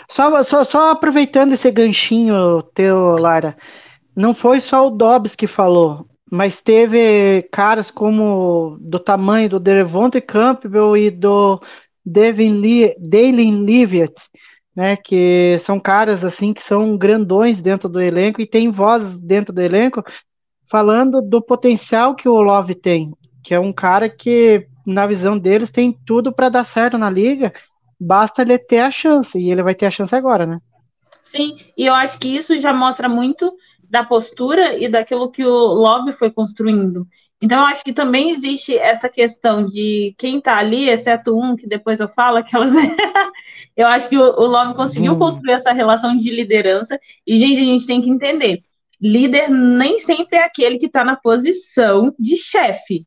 Só, 0.09 0.43
só, 0.43 0.65
só 0.65 0.91
aproveitando 0.91 1.53
esse 1.53 1.71
ganchinho 1.71 2.61
teu, 2.73 3.15
Lara, 3.17 3.55
não 4.13 4.35
foi 4.35 4.59
só 4.59 4.85
o 4.85 4.89
Dobbs 4.89 5.35
que 5.35 5.47
falou, 5.47 6.05
mas 6.29 6.61
teve 6.61 7.43
caras 7.49 7.89
como 7.89 8.77
do 8.81 8.99
tamanho 8.99 9.47
do 9.47 9.59
Devontae 9.59 10.19
Campbell 10.19 10.97
e 10.97 11.09
do 11.09 11.61
Devin 12.05 12.59
Lee, 12.59 12.93
Dalen 12.99 13.63
né, 14.75 14.97
que 14.97 15.57
são 15.59 15.79
caras 15.79 16.25
assim 16.25 16.53
que 16.53 16.61
são 16.61 16.97
grandões 16.97 17.61
dentro 17.61 17.87
do 17.87 18.01
elenco 18.01 18.41
e 18.41 18.45
tem 18.45 18.69
voz 18.69 19.17
dentro 19.17 19.53
do 19.53 19.61
elenco 19.61 20.03
falando 20.69 21.21
do 21.21 21.41
potencial 21.41 22.15
que 22.15 22.27
o 22.27 22.41
Love 22.41 22.75
tem, 22.75 23.11
que 23.43 23.53
é 23.53 23.59
um 23.59 23.73
cara 23.73 24.09
que 24.09 24.67
na 24.85 25.05
visão 25.05 25.37
deles 25.37 25.71
tem 25.71 25.91
tudo 26.05 26.31
para 26.31 26.49
dar 26.49 26.63
certo 26.63 26.97
na 26.97 27.09
liga 27.09 27.53
basta 27.99 28.41
ele 28.41 28.57
ter 28.57 28.79
a 28.79 28.91
chance, 28.91 29.37
e 29.39 29.51
ele 29.51 29.63
vai 29.63 29.73
ter 29.73 29.87
a 29.87 29.91
chance 29.91 30.15
agora, 30.15 30.45
né? 30.45 30.59
Sim, 31.25 31.57
e 31.75 31.85
eu 31.85 31.93
acho 31.93 32.17
que 32.19 32.35
isso 32.35 32.57
já 32.57 32.73
mostra 32.73 33.09
muito 33.09 33.51
da 33.89 34.03
postura 34.03 34.77
e 34.77 34.87
daquilo 34.87 35.31
que 35.31 35.43
o 35.43 35.49
lobby 35.49 36.11
foi 36.13 36.31
construindo. 36.31 37.07
Então, 37.41 37.59
eu 37.59 37.65
acho 37.65 37.83
que 37.83 37.93
também 37.93 38.31
existe 38.31 38.75
essa 38.75 39.07
questão 39.07 39.69
de 39.69 40.15
quem 40.17 40.41
tá 40.41 40.57
ali, 40.57 40.89
exceto 40.89 41.37
um, 41.37 41.55
que 41.55 41.67
depois 41.67 41.99
eu 41.99 42.09
falo, 42.09 42.37
aquelas. 42.37 42.71
eu 43.77 43.87
acho 43.87 44.09
que 44.09 44.17
o, 44.17 44.23
o 44.23 44.45
Love 44.47 44.73
conseguiu 44.73 45.13
hum. 45.13 45.19
construir 45.19 45.53
essa 45.53 45.71
relação 45.71 46.17
de 46.17 46.31
liderança. 46.31 46.99
E, 47.27 47.37
gente, 47.37 47.61
a 47.61 47.63
gente 47.63 47.85
tem 47.85 48.01
que 48.01 48.09
entender: 48.09 48.63
líder 49.01 49.49
nem 49.49 49.99
sempre 49.99 50.37
é 50.37 50.43
aquele 50.43 50.77
que 50.77 50.87
está 50.87 51.03
na 51.03 51.15
posição 51.15 52.13
de 52.19 52.35
chefe 52.35 53.05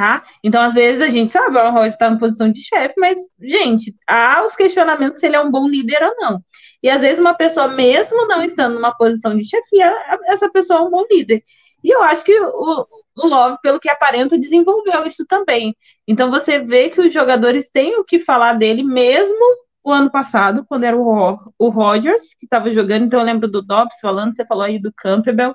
tá? 0.00 0.24
Então, 0.42 0.62
às 0.62 0.72
vezes, 0.72 1.02
a 1.02 1.10
gente 1.10 1.30
sabe, 1.30 1.58
o 1.58 1.70
Rodgers 1.70 1.92
está 1.92 2.08
na 2.08 2.18
posição 2.18 2.50
de 2.50 2.58
chefe, 2.62 2.94
mas, 2.96 3.20
gente, 3.38 3.94
há 4.08 4.42
os 4.46 4.56
questionamentos 4.56 5.20
se 5.20 5.26
ele 5.26 5.36
é 5.36 5.40
um 5.42 5.50
bom 5.50 5.68
líder 5.68 6.02
ou 6.02 6.14
não. 6.18 6.40
E 6.82 6.88
às 6.88 7.02
vezes 7.02 7.20
uma 7.20 7.34
pessoa, 7.34 7.68
mesmo 7.68 8.26
não 8.26 8.42
estando 8.42 8.76
numa 8.76 8.96
posição 8.96 9.36
de 9.36 9.46
chefia, 9.46 9.94
essa 10.24 10.50
pessoa 10.50 10.80
é 10.80 10.82
um 10.84 10.90
bom 10.90 11.04
líder. 11.10 11.42
E 11.84 11.94
eu 11.94 12.02
acho 12.02 12.24
que 12.24 12.32
o, 12.40 12.86
o 13.18 13.26
Love, 13.26 13.58
pelo 13.62 13.78
que 13.78 13.90
aparenta, 13.90 14.38
desenvolveu 14.38 15.04
isso 15.04 15.26
também. 15.26 15.76
Então 16.08 16.30
você 16.30 16.58
vê 16.58 16.88
que 16.88 17.02
os 17.02 17.12
jogadores 17.12 17.68
têm 17.70 17.96
o 17.98 18.04
que 18.04 18.18
falar 18.18 18.54
dele, 18.54 18.82
mesmo 18.82 19.38
o 19.82 19.90
ano 19.90 20.10
passado, 20.10 20.64
quando 20.66 20.84
era 20.84 20.96
o, 20.96 21.38
o 21.58 21.68
Rodgers 21.68 22.34
que 22.38 22.46
estava 22.46 22.70
jogando. 22.70 23.04
Então 23.04 23.20
eu 23.20 23.26
lembro 23.26 23.48
do 23.48 23.62
Dobbs 23.62 23.98
falando, 24.00 24.34
você 24.34 24.44
falou 24.46 24.64
aí 24.64 24.78
do 24.78 24.92
Campbell. 24.92 25.54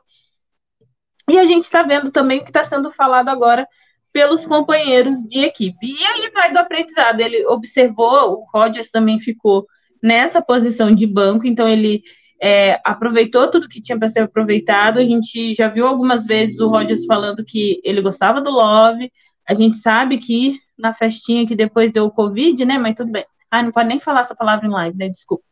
E 1.29 1.37
a 1.37 1.45
gente 1.45 1.63
está 1.63 1.83
vendo 1.83 2.11
também 2.11 2.39
o 2.39 2.43
que 2.43 2.49
está 2.49 2.63
sendo 2.63 2.91
falado 2.91 3.29
agora 3.29 3.67
pelos 4.13 4.45
companheiros 4.45 5.15
de 5.23 5.39
equipe. 5.39 5.87
E 5.87 6.05
aí 6.05 6.31
vai 6.31 6.51
do 6.51 6.59
aprendizado. 6.59 7.19
Ele 7.19 7.45
observou, 7.47 8.39
o 8.39 8.45
Rodgers 8.53 8.89
também 8.89 9.19
ficou 9.19 9.65
nessa 10.01 10.41
posição 10.41 10.91
de 10.91 11.05
banco, 11.07 11.47
então 11.47 11.67
ele 11.67 12.03
é, 12.41 12.79
aproveitou 12.85 13.49
tudo 13.49 13.67
que 13.67 13.81
tinha 13.81 13.97
para 13.97 14.07
ser 14.07 14.19
aproveitado. 14.19 14.99
A 14.99 15.03
gente 15.03 15.53
já 15.53 15.67
viu 15.67 15.87
algumas 15.87 16.25
vezes 16.25 16.59
o 16.59 16.69
Rodgers 16.69 17.05
falando 17.05 17.43
que 17.43 17.81
ele 17.83 18.01
gostava 18.01 18.39
do 18.39 18.51
Love. 18.51 19.11
A 19.47 19.53
gente 19.53 19.77
sabe 19.77 20.17
que 20.17 20.59
na 20.77 20.93
festinha 20.93 21.45
que 21.47 21.55
depois 21.55 21.91
deu 21.91 22.05
o 22.05 22.11
Covid, 22.11 22.63
né? 22.65 22.77
Mas 22.77 22.95
tudo 22.95 23.11
bem. 23.11 23.25
Ah, 23.49 23.63
não 23.63 23.71
pode 23.71 23.87
nem 23.87 23.99
falar 23.99 24.21
essa 24.21 24.35
palavra 24.35 24.65
em 24.65 24.71
live, 24.71 24.97
né? 24.97 25.09
Desculpa. 25.09 25.43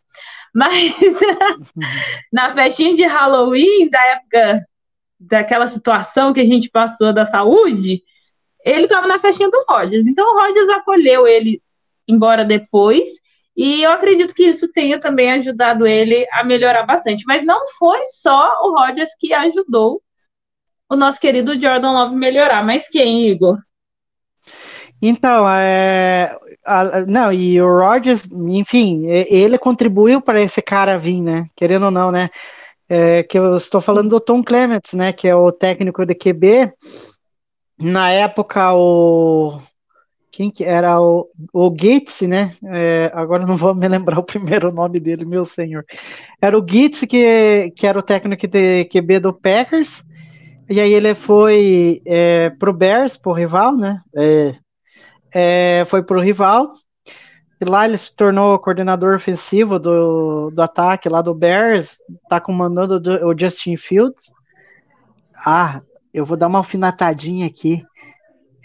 Mas 0.53 0.93
na 2.31 2.53
festinha 2.53 2.93
de 2.93 3.03
Halloween, 3.03 3.89
da 3.89 4.03
época 4.05 4.65
daquela 5.19 5.67
situação 5.67 6.33
que 6.33 6.41
a 6.41 6.45
gente 6.45 6.69
passou 6.69 7.13
da 7.13 7.25
saúde, 7.25 8.01
ele 8.63 8.83
estava 8.83 9.07
na 9.07 9.19
festinha 9.19 9.49
do 9.49 9.65
Rodgers. 9.67 10.05
Então 10.05 10.25
o 10.25 10.39
Rodgers 10.39 10.69
acolheu 10.69 11.27
ele 11.27 11.61
embora 12.07 12.45
depois. 12.45 13.09
E 13.55 13.83
eu 13.83 13.91
acredito 13.91 14.33
que 14.33 14.43
isso 14.43 14.71
tenha 14.71 14.99
também 14.99 15.31
ajudado 15.31 15.85
ele 15.85 16.27
a 16.31 16.43
melhorar 16.43 16.83
bastante. 16.83 17.23
Mas 17.25 17.45
não 17.45 17.67
foi 17.77 18.05
só 18.07 18.61
o 18.63 18.75
Rodgers 18.77 19.11
que 19.19 19.33
ajudou 19.33 20.01
o 20.89 20.95
nosso 20.95 21.19
querido 21.19 21.59
Jordan 21.59 21.91
Love 21.91 22.15
melhorar. 22.15 22.63
Mas 22.63 22.87
quem, 22.87 23.27
Igor? 23.29 23.57
Então, 25.01 25.49
é, 25.49 26.37
a, 26.65 27.01
não, 27.05 27.31
e 27.31 27.61
o 27.61 27.79
Rodgers, 27.79 28.23
enfim, 28.31 29.05
ele 29.07 29.57
contribuiu 29.57 30.21
para 30.21 30.41
esse 30.41 30.61
cara 30.61 30.97
vir, 30.97 31.21
né? 31.21 31.45
Querendo 31.55 31.85
ou 31.85 31.91
não, 31.91 32.11
né? 32.11 32.29
É, 32.89 33.23
que 33.23 33.37
eu 33.37 33.55
estou 33.55 33.81
falando 33.81 34.09
do 34.09 34.19
Tom 34.19 34.43
Clements, 34.43 34.93
né? 34.93 35.13
Que 35.13 35.27
é 35.27 35.35
o 35.35 35.51
técnico 35.51 36.05
de 36.05 36.15
QB 36.15 36.71
na 37.79 38.11
época 38.11 38.73
o 38.73 39.59
quem 40.33 40.49
que 40.49 40.63
era 40.63 40.99
o, 40.99 41.29
o 41.53 41.69
Gates, 41.69 42.21
né? 42.21 42.55
É, 42.65 43.11
agora 43.13 43.45
não 43.45 43.55
vou 43.55 43.75
me 43.75 43.87
lembrar 43.87 44.17
o 44.17 44.23
primeiro 44.23 44.73
nome 44.73 44.99
dele, 44.99 45.25
meu 45.25 45.45
senhor. 45.45 45.85
Era 46.41 46.57
o 46.57 46.61
Gates 46.61 47.01
que, 47.01 47.71
que 47.75 47.85
era 47.85 47.99
o 47.99 48.01
técnico 48.01 48.47
de 48.47 48.85
QB 48.85 49.19
do 49.19 49.31
Packers. 49.31 50.03
E 50.67 50.79
aí 50.79 50.91
ele 50.91 51.13
foi 51.13 52.01
é, 52.03 52.49
pro 52.49 52.73
Bears, 52.73 53.15
pro 53.15 53.31
rival, 53.31 53.77
né? 53.77 54.01
É, 54.15 54.55
é, 55.33 55.83
foi 55.85 56.03
pro 56.03 56.21
rival. 56.21 56.69
E 57.59 57.65
lá 57.65 57.85
ele 57.85 57.97
se 57.97 58.13
tornou 58.15 58.59
coordenador 58.59 59.15
ofensivo 59.15 59.79
do, 59.79 60.51
do 60.51 60.61
ataque 60.61 61.09
lá 61.09 61.21
do 61.21 61.33
Bears. 61.33 61.97
Tá 62.29 62.39
comandando 62.39 63.01
o 63.25 63.37
Justin 63.37 63.77
Fields. 63.77 64.31
Ah, 65.45 65.81
eu 66.13 66.25
vou 66.25 66.37
dar 66.37 66.47
uma 66.47 66.59
alfinetadinha 66.59 67.47
aqui. 67.47 67.83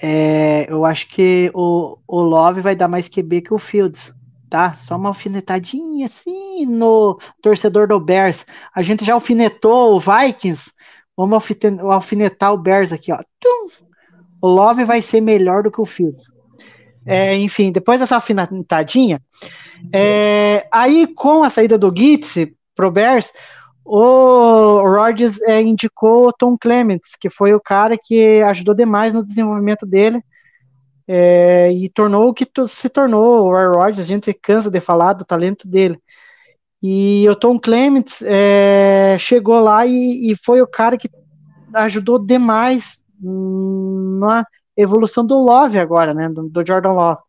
É, 0.01 0.67
eu 0.71 0.85
acho 0.85 1.09
que 1.09 1.51
o, 1.55 1.99
o 2.07 2.21
Love 2.21 2.61
vai 2.61 2.77
dar 2.77 2.89
mais 2.89 3.09
QB 3.09 3.43
que 3.43 3.55
o 3.55 3.59
Fields. 3.59 4.15
tá? 4.49 4.73
Só 4.75 4.97
uma 4.97 5.09
alfinetadinha 5.09 6.07
assim 6.07 6.67
no 6.67 7.19
torcedor 7.43 7.89
do 7.89 8.01
Bears. 8.01 8.47
A 8.75 8.83
gente 8.83 9.05
já 9.05 9.15
alfinetou 9.15 9.95
o 9.95 10.01
Vikings, 10.01 10.73
vamos 11.17 11.43
alfinetar 11.83 12.53
o 12.53 12.59
Bears 12.59 12.93
aqui, 12.93 13.13
ó. 13.13 13.19
O 14.41 14.49
Love 14.49 14.85
vai 14.85 15.03
ser 15.03 15.21
melhor 15.21 15.65
do 15.65 15.71
que 15.71 15.81
o 15.81 15.85
Fields. 15.85 16.38
É, 17.09 17.37
enfim, 17.37 17.73
depois 17.73 17.99
dessa 17.99 18.17
alfinetadinha, 18.17 19.21
é, 19.93 20.67
aí 20.73 21.07
com 21.07 21.43
a 21.43 21.51
saída 21.51 21.79
do 21.79 21.93
Gitz 21.97 22.35
pro 22.75 22.91
Bears, 22.91 23.33
o 23.85 24.83
Rodgers 24.83 25.41
é, 25.43 25.63
indicou 25.63 26.29
o 26.29 26.33
Tom 26.33 26.57
Clements, 26.59 27.13
que 27.19 27.31
foi 27.31 27.55
o 27.55 27.61
cara 27.61 27.97
que 27.97 28.43
ajudou 28.43 28.75
demais 28.75 29.15
no 29.15 29.25
desenvolvimento 29.25 29.87
dele 29.87 30.23
é, 31.09 31.73
e 31.73 31.89
tornou 31.89 32.29
o 32.29 32.35
que 32.35 32.47
se 32.67 32.89
tornou 32.91 33.47
o 33.47 33.55
Aaron 33.55 33.79
Rodgers. 33.79 34.01
A 34.01 34.03
gente 34.03 34.35
cansa 34.35 34.71
de 34.71 34.79
falar 34.79 35.15
do 35.15 35.25
talento 35.25 35.67
dele. 35.67 35.99
E 36.83 37.27
o 37.29 37.35
Tom 37.35 37.59
Clements 37.59 38.23
é, 38.23 39.17
chegou 39.19 39.59
lá 39.59 39.87
e, 39.87 40.31
e 40.31 40.37
foi 40.37 40.61
o 40.61 40.67
cara 40.67 40.99
que 40.99 41.11
ajudou 41.75 42.19
demais 42.19 43.03
na 43.21 44.45
evolução 44.81 45.27
do 45.27 45.37
Love 45.37 45.79
agora, 45.79 46.15
né? 46.15 46.29
Do, 46.29 46.49
do 46.49 46.67
Jordan 46.67 46.93
Love. 46.93 47.21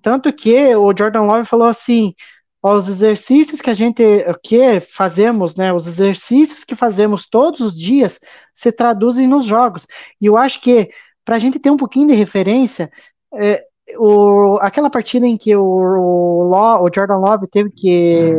Tanto 0.00 0.32
que 0.32 0.74
o 0.76 0.92
Jordan 0.96 1.22
Love 1.22 1.46
falou 1.46 1.66
assim: 1.66 2.14
os 2.62 2.88
exercícios 2.88 3.60
que 3.60 3.70
a 3.70 3.74
gente 3.74 4.02
que 4.42 4.80
fazemos, 4.80 5.56
né? 5.56 5.72
Os 5.72 5.86
exercícios 5.86 6.64
que 6.64 6.74
fazemos 6.74 7.28
todos 7.28 7.60
os 7.60 7.76
dias 7.78 8.20
se 8.54 8.70
traduzem 8.70 9.26
nos 9.26 9.44
jogos. 9.44 9.86
E 10.20 10.26
eu 10.26 10.36
acho 10.36 10.60
que 10.60 10.90
para 11.24 11.36
a 11.36 11.38
gente 11.38 11.58
ter 11.58 11.70
um 11.70 11.76
pouquinho 11.76 12.08
de 12.08 12.14
referência, 12.14 12.90
é, 13.34 13.62
o, 13.96 14.58
aquela 14.60 14.90
partida 14.90 15.26
em 15.26 15.36
que 15.36 15.54
o, 15.56 15.64
o, 15.64 16.42
Lo- 16.44 16.84
o 16.84 16.90
Jordan 16.94 17.18
Love 17.18 17.46
teve 17.48 17.70
que 17.70 18.32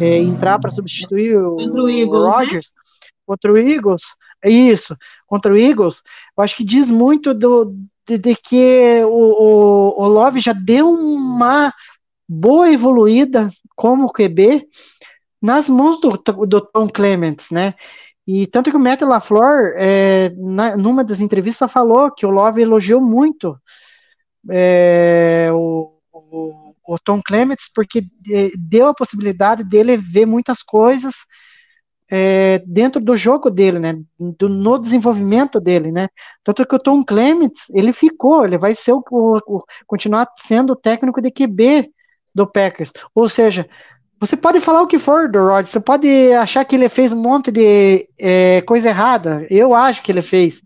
é, 0.00 0.18
entrar 0.18 0.58
para 0.58 0.70
substituir 0.70 1.36
o, 1.36 1.56
o 1.56 1.88
Eagles, 1.88 2.22
né? 2.22 2.28
Rodgers 2.28 2.72
contra 3.26 3.52
o 3.52 3.56
Eagles, 3.56 4.02
isso, 4.50 4.96
contra 5.26 5.52
o 5.52 5.56
Eagles, 5.56 6.02
eu 6.36 6.42
acho 6.42 6.56
que 6.56 6.64
diz 6.64 6.90
muito 6.90 7.32
do, 7.34 7.74
de, 8.06 8.18
de 8.18 8.36
que 8.36 9.02
o, 9.04 9.08
o, 9.98 10.02
o 10.04 10.08
Love 10.08 10.40
já 10.40 10.52
deu 10.52 10.88
uma 10.90 11.72
boa 12.28 12.70
evoluída 12.72 13.48
como 13.76 14.12
QB 14.12 14.66
nas 15.40 15.68
mãos 15.68 16.00
do, 16.00 16.10
do 16.46 16.60
Tom 16.60 16.88
Clements, 16.88 17.50
né? 17.50 17.74
E 18.26 18.46
tanto 18.46 18.70
que 18.70 18.76
o 18.76 18.80
Matt 18.80 19.02
LaFleur, 19.02 19.74
é, 19.76 20.30
na, 20.36 20.76
numa 20.76 21.02
das 21.04 21.20
entrevistas, 21.20 21.70
falou 21.72 22.10
que 22.12 22.24
o 22.24 22.30
Love 22.30 22.62
elogiou 22.62 23.00
muito 23.00 23.56
é, 24.50 25.48
o, 25.52 25.92
o, 26.12 26.74
o 26.86 26.98
Tom 26.98 27.20
Clements, 27.24 27.70
porque 27.74 28.02
de- 28.20 28.52
deu 28.56 28.88
a 28.88 28.94
possibilidade 28.94 29.64
dele 29.64 29.96
ver 29.96 30.26
muitas 30.26 30.62
coisas 30.62 31.14
é, 32.14 32.58
dentro 32.66 33.00
do 33.02 33.16
jogo 33.16 33.48
dele, 33.50 33.78
né? 33.78 33.94
Do, 34.38 34.48
no 34.48 34.78
desenvolvimento 34.78 35.58
dele, 35.58 35.90
né? 35.90 36.08
Tanto 36.44 36.66
que 36.66 36.74
o 36.74 36.78
Tom 36.78 37.02
Clements, 37.04 37.62
ele 37.74 37.92
ficou, 37.94 38.44
ele 38.44 38.58
vai 38.58 38.74
ser 38.74 38.92
o, 38.92 39.02
o- 39.10 39.64
continuar 39.86 40.28
sendo 40.46 40.74
o 40.74 40.76
técnico 40.76 41.22
de 41.22 41.30
QB 41.30 41.90
do 42.34 42.46
Packers. 42.46 42.92
Ou 43.14 43.28
seja, 43.30 43.66
você 44.20 44.36
pode 44.36 44.60
falar 44.60 44.82
o 44.82 44.86
que 44.86 44.98
for 44.98 45.30
do 45.30 45.38
Rodgers, 45.40 45.70
você 45.70 45.80
pode 45.80 46.32
achar 46.34 46.64
que 46.64 46.76
ele 46.76 46.88
fez 46.88 47.12
um 47.12 47.20
monte 47.22 47.50
de 47.50 48.08
é, 48.18 48.62
coisa 48.62 48.88
errada, 48.90 49.46
eu 49.50 49.74
acho 49.74 50.02
que 50.02 50.12
ele 50.12 50.22
fez. 50.22 50.62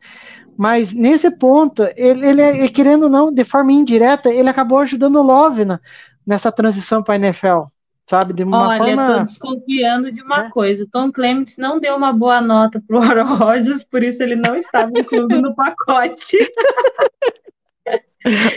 Mas 0.57 0.93
nesse 0.93 1.31
ponto, 1.31 1.83
ele, 1.97 2.27
ele, 2.27 2.43
é- 2.43 2.69
querendo 2.69 3.05
ou 3.05 3.09
não, 3.11 3.33
de 3.33 3.45
forma 3.45 3.73
indireta, 3.73 4.31
ele 4.33 4.49
acabou 4.49 4.79
ajudando 4.79 5.17
o 5.17 5.23
Love 5.23 5.65
na- 5.65 5.81
nessa 6.27 6.51
transição 6.53 7.03
para 7.03 7.15
a 7.15 7.19
NFL, 7.19 7.67
sabe? 8.09 8.33
De 8.33 8.43
uma 8.45 8.69
Olha, 8.69 8.79
forma. 8.79 9.15
tô 9.19 9.25
desconfiando 9.25 10.13
de 10.13 10.23
uma 10.23 10.47
É. 10.47 10.51
coisa. 10.51 10.87
Tom 10.91 11.11
Clements 11.13 11.57
não 11.59 11.79
deu 11.81 11.97
uma 11.97 12.13
boa 12.13 12.41
nota 12.41 12.83
pro 12.87 12.99
Aaron 13.03 13.35
Rodgers, 13.37 13.85
por 13.85 14.03
isso 14.03 14.23
ele 14.23 14.37
não 14.37 14.55
estava 14.57 14.91
incluso 14.97 15.41
no 15.41 15.55
pacote. 15.55 16.37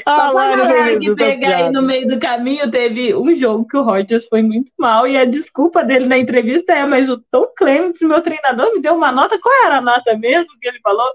Ah, 0.03 0.29
Só 0.29 0.31
lá, 0.33 0.51
ele 0.53 0.61
galera 0.63 0.99
que 0.99 1.15
pegar 1.15 1.55
aí 1.57 1.71
no 1.71 1.83
meio 1.83 2.07
do 2.07 2.17
caminho, 2.19 2.71
teve 2.71 3.13
um 3.13 3.35
jogo 3.35 3.67
que 3.67 3.77
o 3.77 3.83
Rodgers 3.83 4.25
foi 4.25 4.41
muito 4.41 4.71
mal 4.79 5.05
e 5.07 5.15
a 5.15 5.25
desculpa 5.25 5.83
dele 5.83 6.07
na 6.07 6.17
entrevista 6.17 6.73
é, 6.73 6.83
mas 6.87 7.07
o 7.07 7.19
Tom 7.31 7.45
Clements, 7.55 8.01
meu 8.01 8.19
treinador, 8.19 8.73
me 8.73 8.81
deu 8.81 8.95
uma 8.95 9.11
nota. 9.11 9.37
Qual 9.39 9.53
era 9.65 9.77
a 9.77 9.81
nota 9.81 10.17
mesmo 10.17 10.57
que 10.59 10.67
ele 10.67 10.79
falou? 10.81 11.05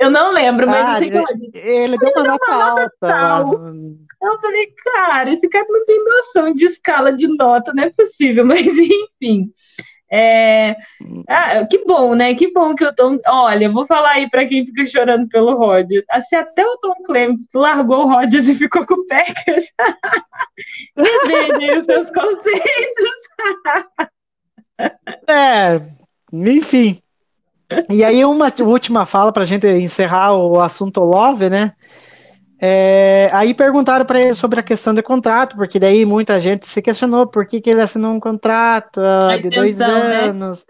Eu 0.00 0.10
não 0.10 0.32
lembro, 0.32 0.66
mas 0.66 0.86
Ah, 0.86 0.92
eu 0.94 0.98
sei 0.98 1.10
que 1.10 1.16
ela 1.18 1.34
disse. 1.34 1.50
Ele 1.54 1.98
deu 1.98 2.10
uma 2.16 2.24
nota 2.24 2.54
alta. 2.54 2.92
tal. 3.00 3.52
Eu 4.22 4.40
falei, 4.40 4.72
cara, 4.82 5.30
esse 5.30 5.46
cara 5.46 5.66
não 5.68 5.84
tem 5.84 6.02
noção 6.02 6.54
de 6.54 6.64
escala 6.64 7.12
de 7.12 7.28
nota, 7.28 7.72
não 7.74 7.84
é 7.84 7.90
possível, 7.90 8.44
mas 8.46 8.66
enfim. 8.66 9.52
É, 10.12 10.74
ah, 11.28 11.64
que 11.70 11.84
bom, 11.84 12.14
né? 12.14 12.34
Que 12.34 12.50
bom 12.52 12.74
que 12.74 12.84
o 12.84 12.94
Tom. 12.94 13.18
Olha, 13.28 13.70
vou 13.70 13.86
falar 13.86 14.12
aí 14.12 14.28
pra 14.28 14.44
quem 14.46 14.64
fica 14.64 14.84
chorando 14.86 15.28
pelo 15.28 15.54
Rodgers. 15.54 16.04
Se 16.28 16.34
até 16.34 16.66
o 16.66 16.78
Tom 16.78 16.94
Clements 17.04 17.46
largou 17.54 18.06
o 18.06 18.08
Rodgers 18.10 18.48
e 18.48 18.54
ficou 18.54 18.84
com 18.86 18.94
o 18.94 19.06
Packers, 19.06 19.66
reveja 20.96 21.56
aí 21.58 21.78
os 21.78 21.84
seus 21.84 22.10
conceitos. 22.10 23.20
É, 25.28 25.80
enfim. 26.32 26.98
E 27.88 28.04
aí, 28.04 28.24
uma 28.24 28.52
última 28.60 29.06
fala 29.06 29.32
para 29.32 29.42
a 29.42 29.46
gente 29.46 29.66
encerrar 29.66 30.34
o 30.34 30.60
assunto 30.60 31.00
Love, 31.00 31.48
né? 31.48 31.72
É, 32.62 33.30
aí 33.32 33.54
perguntaram 33.54 34.04
para 34.04 34.20
ele 34.20 34.34
sobre 34.34 34.60
a 34.60 34.62
questão 34.62 34.94
do 34.94 35.02
contrato, 35.02 35.56
porque 35.56 35.78
daí 35.78 36.04
muita 36.04 36.38
gente 36.38 36.66
se 36.66 36.82
questionou 36.82 37.26
por 37.26 37.46
que, 37.46 37.60
que 37.60 37.70
ele 37.70 37.80
assinou 37.80 38.12
um 38.12 38.20
contrato 38.20 39.00
ah, 39.00 39.32
A 39.32 39.36
de 39.38 39.48
dois 39.48 39.80
extensão, 39.80 40.08
né? 40.08 40.24
anos, 40.24 40.66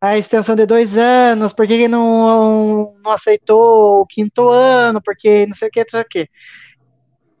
a 0.00 0.18
extensão 0.18 0.56
de 0.56 0.66
dois 0.66 0.96
anos, 0.98 1.52
por 1.52 1.64
que, 1.66 1.78
que 1.78 1.86
não, 1.86 2.96
não 3.04 3.12
aceitou 3.12 4.00
o 4.00 4.06
quinto 4.06 4.48
ano, 4.48 5.00
porque 5.00 5.46
não 5.46 5.54
sei 5.54 5.68
o 5.68 5.70
que, 5.70 5.80
não 5.80 5.90
sei 5.90 6.00
o 6.00 6.08
que. 6.08 6.28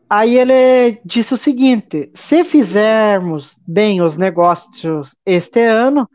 Aí 0.08 0.36
ele 0.36 1.00
disse 1.04 1.34
o 1.34 1.36
seguinte: 1.36 2.10
se 2.14 2.44
fizermos 2.44 3.58
bem 3.66 4.02
os 4.02 4.16
negócios 4.16 5.16
este 5.26 5.60
ano, 5.64 6.08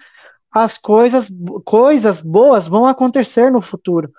as 0.55 0.77
coisas, 0.77 1.29
coisas 1.65 2.21
boas 2.21 2.65
vão 2.65 2.85
acontecer 2.85 3.51
no 3.51 3.61
futuro. 3.61 4.09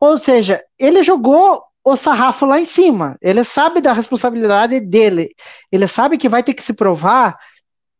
Ou 0.00 0.16
seja, 0.16 0.64
ele 0.78 1.02
jogou 1.02 1.62
o 1.84 1.96
sarrafo 1.96 2.46
lá 2.46 2.58
em 2.58 2.64
cima. 2.64 3.18
Ele 3.20 3.44
sabe 3.44 3.82
da 3.82 3.92
responsabilidade 3.92 4.80
dele. 4.80 5.34
Ele 5.70 5.86
sabe 5.86 6.16
que 6.16 6.30
vai 6.30 6.42
ter 6.42 6.54
que 6.54 6.62
se 6.62 6.72
provar 6.72 7.38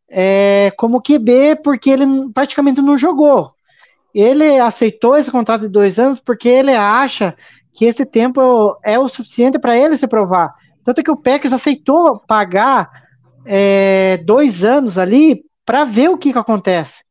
é, 0.09 0.71
como 0.75 1.01
QB, 1.01 1.61
porque 1.63 1.91
ele 1.91 2.05
praticamente 2.33 2.81
não 2.81 2.97
jogou. 2.97 3.51
Ele 4.11 4.59
aceitou 4.59 5.15
esse 5.15 5.29
contrato 5.29 5.61
de 5.61 5.69
dois 5.69 5.99
anos 5.99 6.19
porque 6.19 6.49
ele 6.49 6.73
acha 6.73 7.37
que 7.73 7.85
esse 7.85 8.07
tempo 8.07 8.75
é 8.83 8.97
o 8.97 9.07
suficiente 9.07 9.59
para 9.59 9.77
ele 9.77 9.95
se 9.97 10.07
provar. 10.07 10.55
Tanto 10.83 11.03
que 11.03 11.11
o 11.11 11.17
Packers 11.17 11.53
aceitou 11.53 12.19
pagar 12.27 12.89
é, 13.45 14.17
dois 14.25 14.63
anos 14.63 14.97
ali 14.97 15.43
para 15.63 15.83
ver 15.83 16.09
o 16.09 16.17
que, 16.17 16.33
que 16.33 16.39
acontece. 16.39 17.05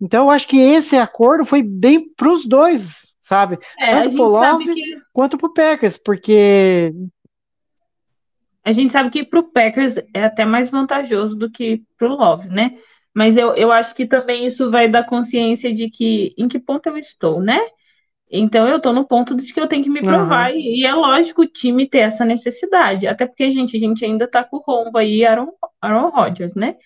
Então, 0.00 0.24
eu 0.24 0.30
acho 0.30 0.46
que 0.46 0.58
esse 0.58 0.96
acordo 0.96 1.44
foi 1.44 1.62
bem 1.62 2.08
para 2.14 2.30
os 2.30 2.46
dois, 2.46 3.14
sabe? 3.20 3.58
É, 3.78 4.02
Tanto 4.02 4.14
pro 4.14 4.24
Love 4.24 4.74
que 4.74 4.96
quanto 5.12 5.36
para 5.36 5.48
o 5.48 5.52
Packers, 5.52 5.98
porque 5.98 6.92
a 8.68 8.72
gente 8.72 8.92
sabe 8.92 9.08
que 9.08 9.24
pro 9.24 9.50
Packers 9.50 9.96
é 10.12 10.24
até 10.24 10.44
mais 10.44 10.70
vantajoso 10.70 11.34
do 11.34 11.50
que 11.50 11.82
pro 11.96 12.14
Love, 12.14 12.48
né? 12.48 12.76
Mas 13.14 13.34
eu, 13.34 13.54
eu 13.54 13.72
acho 13.72 13.94
que 13.94 14.06
também 14.06 14.46
isso 14.46 14.70
vai 14.70 14.86
dar 14.86 15.06
consciência 15.06 15.74
de 15.74 15.88
que 15.88 16.34
em 16.36 16.46
que 16.46 16.58
ponto 16.58 16.86
eu 16.86 16.98
estou, 16.98 17.40
né? 17.40 17.58
Então 18.30 18.68
eu 18.68 18.78
tô 18.78 18.92
no 18.92 19.06
ponto 19.06 19.34
de 19.34 19.54
que 19.54 19.58
eu 19.58 19.66
tenho 19.66 19.82
que 19.82 19.88
me 19.88 20.00
provar, 20.00 20.54
e, 20.54 20.80
e 20.80 20.86
é 20.86 20.92
lógico 20.92 21.42
o 21.42 21.46
time 21.46 21.88
ter 21.88 22.00
essa 22.00 22.26
necessidade. 22.26 23.06
Até 23.06 23.26
porque, 23.26 23.50
gente, 23.50 23.74
a 23.74 23.80
gente 23.80 24.04
ainda 24.04 24.28
tá 24.28 24.44
com 24.44 24.58
o 24.58 24.60
rombo 24.60 24.98
aí, 24.98 25.24
Aaron, 25.24 25.48
Aaron 25.80 26.10
Rodgers, 26.10 26.54
né? 26.54 26.76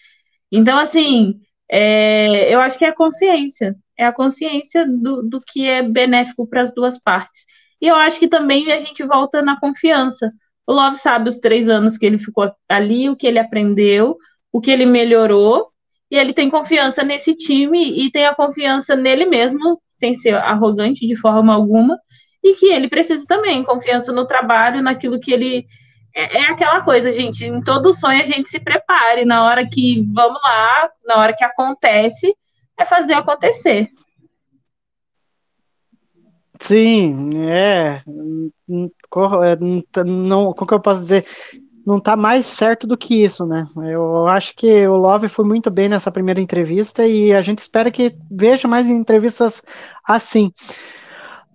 Então, 0.52 0.78
assim, 0.78 1.40
é, 1.70 2.52
eu 2.52 2.60
acho 2.60 2.78
que 2.78 2.84
é 2.84 2.88
a 2.88 2.94
consciência. 2.94 3.74
É 3.98 4.04
a 4.04 4.12
consciência 4.12 4.86
do, 4.86 5.22
do 5.22 5.40
que 5.40 5.66
é 5.66 5.82
benéfico 5.82 6.46
para 6.46 6.62
as 6.62 6.74
duas 6.74 6.98
partes. 6.98 7.44
E 7.80 7.86
eu 7.86 7.96
acho 7.96 8.18
que 8.18 8.28
também 8.28 8.70
a 8.72 8.78
gente 8.78 9.02
volta 9.04 9.42
na 9.42 9.58
confiança. 9.58 10.32
O 10.66 10.72
Love 10.72 10.96
sabe 10.96 11.28
os 11.28 11.38
três 11.38 11.68
anos 11.68 11.98
que 11.98 12.06
ele 12.06 12.18
ficou 12.18 12.50
ali, 12.68 13.10
o 13.10 13.16
que 13.16 13.26
ele 13.26 13.38
aprendeu, 13.38 14.16
o 14.52 14.60
que 14.60 14.70
ele 14.70 14.86
melhorou, 14.86 15.72
e 16.10 16.16
ele 16.16 16.32
tem 16.32 16.50
confiança 16.50 17.02
nesse 17.02 17.34
time 17.34 18.04
e 18.04 18.10
tem 18.10 18.26
a 18.26 18.34
confiança 18.34 18.94
nele 18.94 19.24
mesmo, 19.24 19.80
sem 19.92 20.14
ser 20.14 20.34
arrogante 20.34 21.06
de 21.06 21.16
forma 21.16 21.54
alguma, 21.54 21.98
e 22.44 22.54
que 22.54 22.66
ele 22.66 22.88
precisa 22.88 23.24
também, 23.26 23.64
confiança 23.64 24.12
no 24.12 24.26
trabalho, 24.26 24.82
naquilo 24.82 25.18
que 25.18 25.32
ele. 25.32 25.66
É, 26.14 26.38
é 26.38 26.42
aquela 26.50 26.82
coisa, 26.82 27.12
gente, 27.12 27.44
em 27.44 27.60
todo 27.62 27.94
sonho 27.94 28.20
a 28.20 28.24
gente 28.24 28.48
se 28.48 28.60
prepare, 28.60 29.24
na 29.24 29.44
hora 29.44 29.66
que 29.66 30.02
vamos 30.12 30.40
lá, 30.42 30.90
na 31.04 31.16
hora 31.18 31.34
que 31.34 31.44
acontece, 31.44 32.34
é 32.78 32.84
fazer 32.84 33.14
acontecer. 33.14 33.88
sim, 36.60 37.46
é, 37.50 38.02
é, 38.04 39.56
tá- 39.90 40.04
como 40.04 40.66
que 40.66 40.74
eu 40.74 40.80
posso 40.80 41.02
dizer? 41.02 41.26
não 41.84 42.00
tá 42.00 42.16
mais 42.16 42.46
certo 42.46 42.86
do 42.86 42.96
que 42.96 43.22
isso, 43.22 43.44
né? 43.46 43.64
Eu 43.76 44.26
acho 44.28 44.54
que 44.54 44.86
o 44.86 44.96
Love 44.96 45.28
foi 45.28 45.44
muito 45.44 45.70
bem 45.70 45.88
nessa 45.88 46.10
primeira 46.12 46.40
entrevista 46.40 47.06
e 47.06 47.32
a 47.32 47.42
gente 47.42 47.58
espera 47.58 47.90
que 47.90 48.14
veja 48.30 48.68
mais 48.68 48.88
entrevistas 48.88 49.62
assim. 50.06 50.52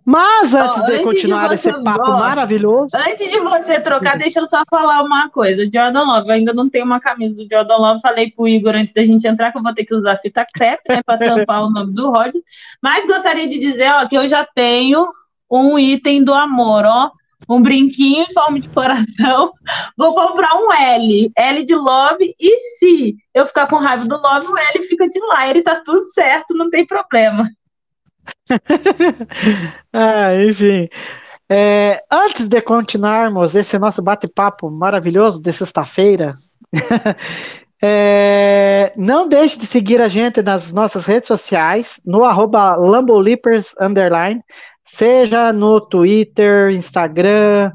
Mas 0.10 0.53
antes 0.53 0.86
de 0.86 0.91
antes 0.93 1.03
continuar 1.03 1.49
de 1.49 1.58
você- 1.58 1.70
esse 1.70 1.84
papo 1.84 2.12
ó, 2.12 2.18
maravilhoso, 2.18 2.95
Antes 2.95 3.30
de 3.30 3.39
você 3.41 3.78
trocar, 3.82 4.18
deixa 4.18 4.39
eu 4.39 4.47
só 4.47 4.62
falar 4.70 5.03
uma 5.03 5.30
coisa. 5.30 5.64
Jordan 5.64 6.03
Love, 6.03 6.30
eu 6.30 6.36
ainda 6.36 6.53
não 6.53 6.70
tenho 6.70 6.86
uma 6.86 6.99
camisa 7.01 7.36
do 7.36 7.45
Jordan 7.51 7.76
Love. 7.76 8.01
Falei 8.01 8.32
pro 8.32 8.47
Igor 8.47 8.74
antes 8.74 8.93
da 8.93 9.03
gente 9.03 9.28
entrar 9.28 9.51
que 9.51 9.58
eu 9.58 9.64
vou 9.64 9.74
ter 9.74 9.84
que 9.84 9.93
usar 9.93 10.16
fita 10.16 10.45
crepe, 10.53 10.84
né, 10.89 11.01
pra 11.05 11.18
tampar 11.18 11.64
o 11.64 11.70
nome 11.70 11.93
do 11.93 12.10
Rod. 12.10 12.34
Mas 12.82 13.05
gostaria 13.05 13.49
de 13.49 13.60
dizer, 13.60 13.89
ó, 13.91 14.08
que 14.08 14.18
eu 14.18 14.28
já 14.30 14.47
tenho 14.55 15.10
um 15.51 15.78
item 15.78 16.24
do 16.24 16.34
amor, 16.34 16.86
ó. 16.86 17.12
Um 17.49 17.62
brinquinho 17.62 18.24
em 18.24 18.34
forma 18.34 18.60
de 18.60 18.68
coração. 18.70 19.51
Vou 19.97 20.16
comprar 20.16 20.55
um 20.55 20.72
L. 20.74 21.32
L 21.36 21.64
de 21.66 21.76
Love. 21.76 22.34
E 22.39 22.58
se 22.78 23.16
eu 23.34 23.45
ficar 23.45 23.68
com 23.68 23.76
raiva 23.76 24.05
do 24.08 24.18
Love, 24.18 24.47
o 24.47 24.58
L 24.58 24.88
fica 24.88 25.08
de 25.08 25.20
Lyre. 25.20 25.62
Tá 25.62 25.82
tudo 25.84 26.03
certo, 26.14 26.53
não 26.55 26.70
tem 26.70 26.86
problema. 26.86 27.49
Ah, 29.93 30.36
enfim. 30.36 30.88
É, 31.49 32.03
antes 32.11 32.47
de 32.47 32.61
continuarmos 32.61 33.55
esse 33.55 33.80
nosso 33.80 34.01
bate-papo 34.01 34.69
maravilhoso 34.69 35.41
de 35.41 35.51
sexta-feira, 35.53 36.34
é, 37.82 38.91
não 38.97 39.30
deixe 39.30 39.57
de 39.57 39.65
seguir 39.65 40.01
a 40.01 40.09
gente 40.09 40.41
nas 40.41 40.73
nossas 40.73 41.05
redes 41.05 41.28
sociais, 41.28 42.01
no 42.05 42.23
arroba 42.23 42.75
seja 44.84 45.53
no 45.53 45.80
Twitter, 45.80 46.71
Instagram, 46.71 47.71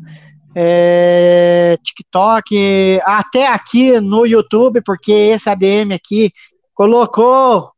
é, 0.55 1.79
TikTok, 1.83 3.01
até 3.05 3.47
aqui 3.47 3.99
no 4.01 4.27
YouTube, 4.27 4.83
porque 4.83 5.13
esse 5.13 5.49
ADM 5.49 5.93
aqui 5.95 6.31
colocou 6.75 7.72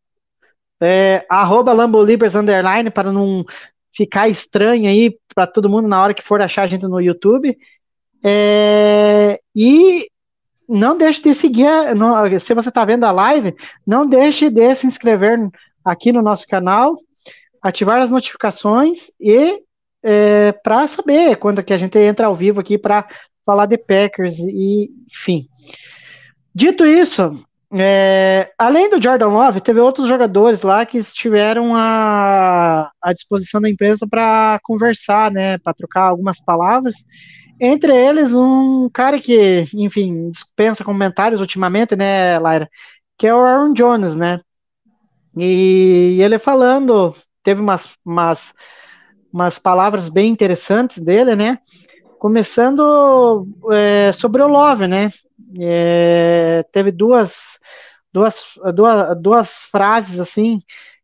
é, 0.84 1.26
arroba 1.28 1.72
Lambolibers 1.72 2.34
underline 2.34 2.90
para 2.90 3.12
não 3.12 3.44
ficar 3.92 4.28
estranho 4.28 4.88
aí 4.88 5.16
para 5.34 5.46
todo 5.46 5.68
mundo 5.68 5.88
na 5.88 6.02
hora 6.02 6.14
que 6.14 6.22
for 6.22 6.40
achar 6.42 6.62
a 6.62 6.66
gente 6.66 6.86
no 6.86 7.00
YouTube. 7.00 7.56
É, 8.22 9.40
e 9.54 10.08
não 10.68 10.96
deixe 10.96 11.22
de 11.22 11.34
seguir, 11.34 11.68
se 12.40 12.54
você 12.54 12.68
está 12.68 12.84
vendo 12.84 13.04
a 13.04 13.12
live, 13.12 13.54
não 13.86 14.06
deixe 14.06 14.48
de 14.48 14.74
se 14.74 14.86
inscrever 14.86 15.38
aqui 15.84 16.12
no 16.12 16.22
nosso 16.22 16.46
canal, 16.46 16.94
ativar 17.62 18.00
as 18.00 18.10
notificações 18.10 19.10
e 19.20 19.62
para 20.62 20.86
saber 20.86 21.36
quando 21.36 21.62
que 21.62 21.72
a 21.72 21.78
gente 21.78 21.98
entra 21.98 22.26
ao 22.26 22.34
vivo 22.34 22.60
aqui 22.60 22.76
para 22.76 23.08
falar 23.44 23.66
de 23.66 23.76
Packers 23.76 24.38
e 24.38 24.90
enfim. 25.06 25.46
Dito 26.54 26.84
isso, 26.86 27.30
é, 27.76 28.52
além 28.56 28.88
do 28.88 29.02
Jordan 29.02 29.28
Love, 29.28 29.60
teve 29.60 29.80
outros 29.80 30.06
jogadores 30.06 30.62
lá 30.62 30.86
que 30.86 30.98
estiveram 30.98 31.74
à, 31.74 32.90
à 33.02 33.12
disposição 33.12 33.60
da 33.60 33.68
empresa 33.68 34.06
para 34.08 34.60
conversar, 34.62 35.30
né, 35.32 35.58
para 35.58 35.74
trocar 35.74 36.08
algumas 36.08 36.40
palavras. 36.40 36.94
Entre 37.60 37.92
eles, 37.92 38.32
um 38.32 38.88
cara 38.92 39.18
que, 39.18 39.64
enfim, 39.74 40.30
dispensa 40.30 40.84
comentários 40.84 41.40
ultimamente, 41.40 41.96
né, 41.96 42.38
Laira, 42.38 42.68
que 43.18 43.26
é 43.26 43.34
o 43.34 43.40
Aaron 43.40 43.72
Jones, 43.72 44.14
né? 44.14 44.40
E 45.36 46.18
ele 46.20 46.38
falando, 46.38 47.12
teve 47.42 47.60
umas, 47.60 47.96
umas, 48.04 48.54
umas 49.32 49.58
palavras 49.58 50.08
bem 50.08 50.30
interessantes 50.30 51.02
dele, 51.02 51.34
né? 51.34 51.58
Começando 52.24 53.46
é, 53.70 54.10
sobre 54.10 54.40
o 54.40 54.48
Love, 54.48 54.86
né? 54.86 55.10
É, 55.60 56.62
teve 56.72 56.90
duas, 56.90 57.58
duas, 58.10 58.46
duas, 58.74 59.20
duas 59.20 59.50
frases 59.70 60.18
assim 60.18 60.58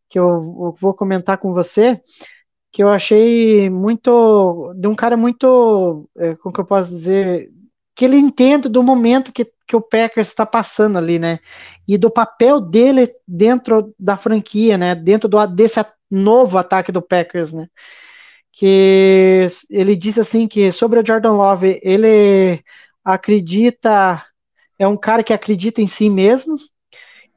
que 0.08 0.18
eu, 0.18 0.74
vou 0.80 0.94
comentar 0.94 1.36
com 1.36 1.52
você 1.52 2.00
que 2.72 2.82
eu 2.82 2.88
achei 2.88 3.68
muito 3.68 4.72
de 4.74 4.88
um 4.88 4.94
cara 4.94 5.14
muito 5.14 6.08
é, 6.16 6.36
como 6.36 6.54
que 6.54 6.60
eu 6.62 6.64
posso 6.64 6.88
dizer 6.88 7.50
que 7.94 8.06
ele 8.06 8.16
entende 8.16 8.66
do 8.66 8.82
momento 8.82 9.30
que, 9.30 9.44
que 9.68 9.76
o 9.76 9.82
Packers 9.82 10.28
está 10.28 10.46
passando 10.46 10.96
ali, 10.96 11.18
né? 11.18 11.38
E 11.86 11.98
do 11.98 12.10
papel 12.10 12.62
dele 12.62 13.12
dentro 13.28 13.94
da 13.98 14.16
franquia, 14.16 14.78
né? 14.78 14.94
Dentro 14.94 15.28
do, 15.28 15.46
desse 15.48 15.84
novo 16.10 16.56
ataque 16.56 16.90
do 16.90 17.02
Packers, 17.02 17.52
né? 17.52 17.68
Que 18.52 19.46
ele 19.70 19.96
disse 19.96 20.20
assim 20.20 20.46
que 20.48 20.72
sobre 20.72 21.00
o 21.00 21.06
Jordan 21.06 21.32
Love, 21.32 21.80
ele 21.82 22.62
acredita 23.04 24.24
é 24.80 24.88
um 24.88 24.96
cara 24.96 25.22
que 25.22 25.34
acredita 25.34 25.82
em 25.82 25.86
si 25.86 26.08
mesmo. 26.08 26.56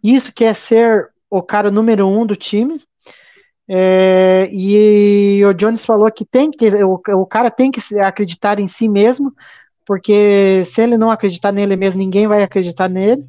Isso 0.02 0.32
quer 0.34 0.56
ser 0.56 1.10
o 1.30 1.42
cara 1.42 1.70
número 1.70 2.08
um 2.08 2.26
do 2.26 2.38
time. 2.38 2.80
É, 3.68 4.50
e 4.52 5.44
o 5.46 5.54
Jones 5.54 5.86
falou 5.86 6.10
que 6.10 6.24
tem 6.24 6.52
que 6.52 6.68
o, 6.84 6.94
o, 6.94 7.26
cara 7.26 7.52
tem 7.52 7.70
que 7.70 7.82
acreditar 8.00 8.60
em 8.60 8.68
si 8.68 8.88
mesmo, 8.88 9.34
porque 9.86 10.64
se 10.66 10.82
ele 10.82 10.98
não 10.98 11.12
acreditar 11.12 11.52
nele 11.52 11.76
mesmo, 11.76 12.00
ninguém 12.00 12.28
vai 12.28 12.44
acreditar 12.44 12.90
nele. 12.90 13.24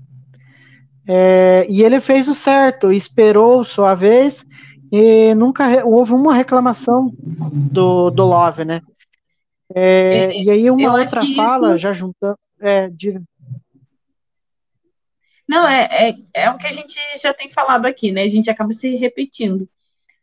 É, 1.08 1.66
e 1.68 1.82
ele 1.82 2.00
fez 2.00 2.28
o 2.28 2.34
certo, 2.34 2.92
esperou 2.92 3.64
sua 3.64 3.94
vez 3.94 4.46
e 4.92 5.34
nunca 5.34 5.84
houve 5.84 6.12
uma 6.12 6.34
reclamação 6.34 7.12
do, 7.18 8.10
do 8.10 8.24
Love, 8.24 8.64
né? 8.64 8.80
É, 9.74 10.42
e 10.42 10.50
aí 10.50 10.70
uma 10.70 10.96
outra 10.98 11.22
fala, 11.34 11.70
isso... 11.70 11.78
já 11.78 11.92
juntando. 11.92 12.38
É, 12.60 12.88
diga. 12.88 13.22
Não, 15.48 15.66
é, 15.66 15.88
é, 16.08 16.14
é 16.34 16.50
o 16.50 16.56
que 16.56 16.66
a 16.66 16.72
gente 16.72 16.96
já 17.20 17.34
tem 17.34 17.50
falado 17.50 17.86
aqui, 17.86 18.10
né? 18.10 18.22
A 18.22 18.28
gente 18.28 18.48
acaba 18.48 18.72
se 18.72 18.94
repetindo 18.96 19.68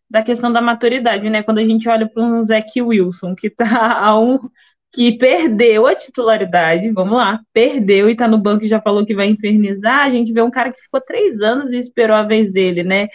da 0.09 0.21
questão 0.21 0.51
da 0.51 0.61
maturidade, 0.61 1.29
né? 1.29 1.43
Quando 1.43 1.59
a 1.59 1.63
gente 1.63 1.87
olha 1.87 2.07
para 2.07 2.21
um 2.21 2.43
Zach 2.43 2.81
Wilson, 2.81 3.35
que 3.35 3.49
tá 3.49 3.65
a 3.97 4.19
um 4.19 4.39
que 4.93 5.17
perdeu 5.17 5.87
a 5.87 5.95
titularidade, 5.95 6.91
vamos 6.91 7.17
lá, 7.17 7.39
perdeu 7.53 8.09
e 8.09 8.15
tá 8.15 8.27
no 8.27 8.37
banco 8.37 8.65
e 8.65 8.67
já 8.67 8.81
falou 8.81 9.05
que 9.05 9.15
vai 9.15 9.27
infernizar, 9.27 10.05
a 10.05 10.09
gente 10.09 10.33
vê 10.33 10.41
um 10.41 10.51
cara 10.51 10.69
que 10.69 10.81
ficou 10.81 10.99
três 10.99 11.39
anos 11.39 11.71
e 11.71 11.77
esperou 11.77 12.17
a 12.17 12.23
vez 12.23 12.51
dele, 12.51 12.83
né? 12.83 13.07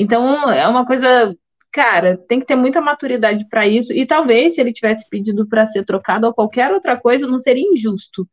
Então 0.00 0.50
é 0.52 0.66
uma 0.68 0.86
coisa, 0.86 1.34
cara, 1.72 2.16
tem 2.16 2.38
que 2.38 2.46
ter 2.46 2.54
muita 2.54 2.80
maturidade 2.80 3.44
para 3.48 3.66
isso, 3.66 3.92
e 3.92 4.06
talvez 4.06 4.54
se 4.54 4.60
ele 4.60 4.72
tivesse 4.72 5.08
pedido 5.10 5.46
para 5.48 5.66
ser 5.66 5.84
trocado 5.84 6.26
ou 6.26 6.32
qualquer 6.32 6.72
outra 6.72 6.96
coisa, 6.96 7.26
não 7.26 7.40
seria 7.40 7.66
injusto, 7.72 8.28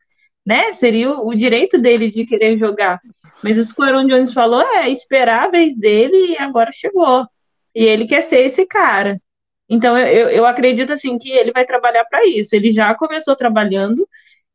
né? 0.46 0.72
Seria 0.74 1.10
o, 1.10 1.30
o 1.30 1.36
direito 1.36 1.82
dele 1.82 2.08
de 2.08 2.24
querer 2.26 2.60
jogar. 2.60 3.02
Mas 3.44 3.58
isso 3.58 3.74
que 3.74 3.82
o 3.82 3.84
Aaron 3.84 4.06
Jones 4.08 4.32
falou 4.32 4.62
é 4.62 4.90
esperar 4.90 5.46
a 5.46 5.50
vez 5.50 5.76
dele 5.76 6.34
e 6.34 6.38
agora 6.38 6.72
chegou. 6.72 7.26
E 7.74 7.84
ele 7.84 8.06
quer 8.08 8.22
ser 8.24 8.42
esse 8.46 8.66
cara. 8.66 9.20
Então, 9.68 9.98
eu, 9.98 10.30
eu 10.30 10.46
acredito, 10.46 10.94
assim, 10.94 11.18
que 11.18 11.32
ele 11.32 11.52
vai 11.52 11.66
trabalhar 11.66 12.06
para 12.06 12.26
isso. 12.28 12.56
Ele 12.56 12.72
já 12.72 12.94
começou 12.96 13.36
trabalhando 13.36 14.08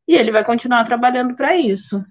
e 0.07 0.15
ele 0.15 0.31
vai 0.31 0.43
continuar 0.45 0.85
trabalhando 0.85 1.35
para 1.35 1.57
isso. 1.57 2.03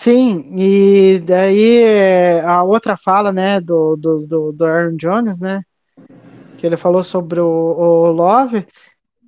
Sim, 0.00 0.54
e 0.56 1.18
daí 1.18 1.84
a 2.44 2.62
outra 2.62 2.96
fala, 2.96 3.32
né, 3.32 3.60
do, 3.60 3.96
do, 3.96 4.52
do, 4.52 4.64
Aaron 4.64 4.96
Jones, 4.96 5.40
né, 5.40 5.64
que 6.56 6.64
ele 6.64 6.76
falou 6.76 7.02
sobre 7.02 7.40
o, 7.40 7.44
o 7.44 8.12
Love, 8.12 8.64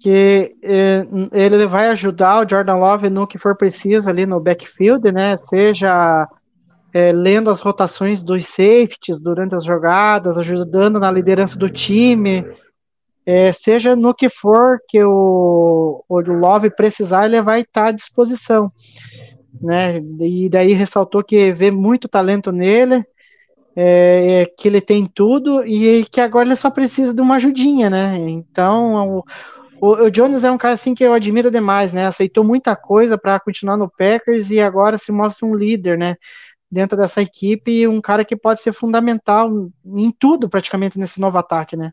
que 0.01 0.55
eh, 0.63 1.03
ele 1.33 1.67
vai 1.67 1.89
ajudar 1.89 2.39
o 2.39 2.49
Jordan 2.49 2.77
Love 2.77 3.11
no 3.11 3.27
que 3.27 3.37
for 3.37 3.57
preciso 3.57 4.09
ali 4.09 4.25
no 4.25 4.39
backfield, 4.39 5.11
né, 5.11 5.37
seja 5.37 6.29
é, 6.95 7.11
lendo 7.11 7.51
as 7.51 7.61
rotações 7.61 8.23
dos 8.23 8.47
safeties 8.47 9.21
durante 9.21 9.57
as 9.57 9.65
jogadas, 9.65 10.39
ajudando 10.39 11.01
na 11.01 11.11
liderança 11.11 11.59
do 11.59 11.69
time, 11.69 12.47
é, 13.27 13.51
seja 13.51 13.97
no 13.97 14.15
que 14.15 14.29
for 14.29 14.79
que 14.87 15.03
o, 15.03 16.05
o 16.09 16.21
Love 16.21 16.71
precisar, 16.71 17.27
ele 17.27 17.43
vai 17.43 17.63
estar 17.63 17.89
à 17.89 17.93
disposição. 17.93 18.69
Né? 19.61 20.01
E 20.21 20.49
daí 20.49 20.73
ressaltou 20.73 21.25
que 21.25 21.53
vê 21.53 21.71
muito 21.71 22.09
talento 22.09 22.53
nele, 22.53 23.05
é, 23.75 24.51
que 24.59 24.69
ele 24.69 24.81
tem 24.81 25.07
tudo 25.07 25.65
e 25.65 26.05
que 26.05 26.21
agora 26.21 26.49
ele 26.49 26.57
só 26.57 26.71
precisa 26.71 27.15
de 27.15 27.21
uma 27.21 27.37
ajudinha, 27.37 27.89
né? 27.89 28.17
Então 28.19 29.19
o, 29.19 29.25
o, 29.81 30.05
o 30.05 30.11
Jones 30.11 30.45
é 30.45 30.51
um 30.51 30.59
cara 30.59 30.75
assim 30.75 30.95
que 30.95 31.05
eu 31.05 31.13
admiro 31.13 31.51
demais, 31.51 31.93
né? 31.93 32.07
Aceitou 32.07 32.45
muita 32.45 32.77
coisa 32.77 33.17
para 33.17 33.41
continuar 33.41 33.77
no 33.77 33.89
Packers 33.89 34.51
e 34.51 34.61
agora 34.61 34.99
se 34.99 35.13
mostra 35.13 35.47
um 35.47 35.55
líder, 35.55 35.97
né? 35.97 36.17
dentro 36.71 36.97
dessa 36.97 37.21
equipe 37.21 37.71
e 37.73 37.89
um 37.89 38.01
cara 38.01 38.25
que 38.25 38.37
pode 38.37 38.63
ser 38.63 38.73
fundamental 38.73 39.51
em 39.85 40.13
tudo 40.13 40.49
praticamente 40.49 40.99
nesse 40.99 41.21
novo 41.21 41.37
ataque, 41.37 41.77
né? 41.77 41.91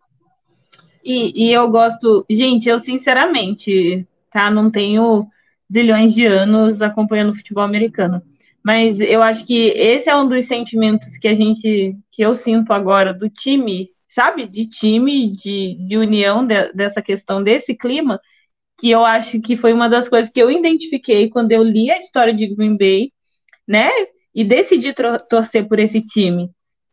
E, 1.03 1.47
e, 1.47 1.53
eu 1.53 1.69
gosto, 1.69 2.25
gente, 2.29 2.67
eu 2.69 2.79
sinceramente, 2.79 4.05
tá, 4.29 4.51
não 4.51 4.69
tenho 4.69 5.25
zilhões 5.71 6.13
de 6.13 6.25
anos 6.25 6.81
acompanhando 6.81 7.35
futebol 7.35 7.63
americano, 7.63 8.21
mas 8.63 8.99
eu 8.99 9.23
acho 9.23 9.45
que 9.45 9.69
esse 9.69 10.09
é 10.09 10.15
um 10.15 10.27
dos 10.27 10.45
sentimentos 10.45 11.17
que 11.17 11.27
a 11.27 11.33
gente, 11.33 11.95
que 12.11 12.21
eu 12.21 12.33
sinto 12.33 12.73
agora 12.73 13.13
do 13.13 13.29
time, 13.29 13.89
sabe, 14.07 14.47
de 14.47 14.67
time, 14.67 15.31
de, 15.31 15.75
de 15.87 15.97
união 15.97 16.45
de, 16.45 16.73
dessa 16.73 17.01
questão 17.01 17.43
desse 17.43 17.75
clima, 17.75 18.19
que 18.77 18.89
eu 18.89 19.05
acho 19.05 19.41
que 19.41 19.57
foi 19.57 19.73
uma 19.73 19.89
das 19.89 20.09
coisas 20.09 20.29
que 20.29 20.41
eu 20.41 20.51
identifiquei 20.51 21.29
quando 21.29 21.51
eu 21.51 21.63
li 21.63 21.89
a 21.91 21.97
história 21.97 22.33
de 22.33 22.47
Green 22.47 22.77
Bay, 22.77 23.11
né? 23.67 23.89
E 24.33 24.43
decidi 24.43 24.93
torcer 25.29 25.67
por 25.67 25.79
esse 25.79 26.01
time. 26.01 26.49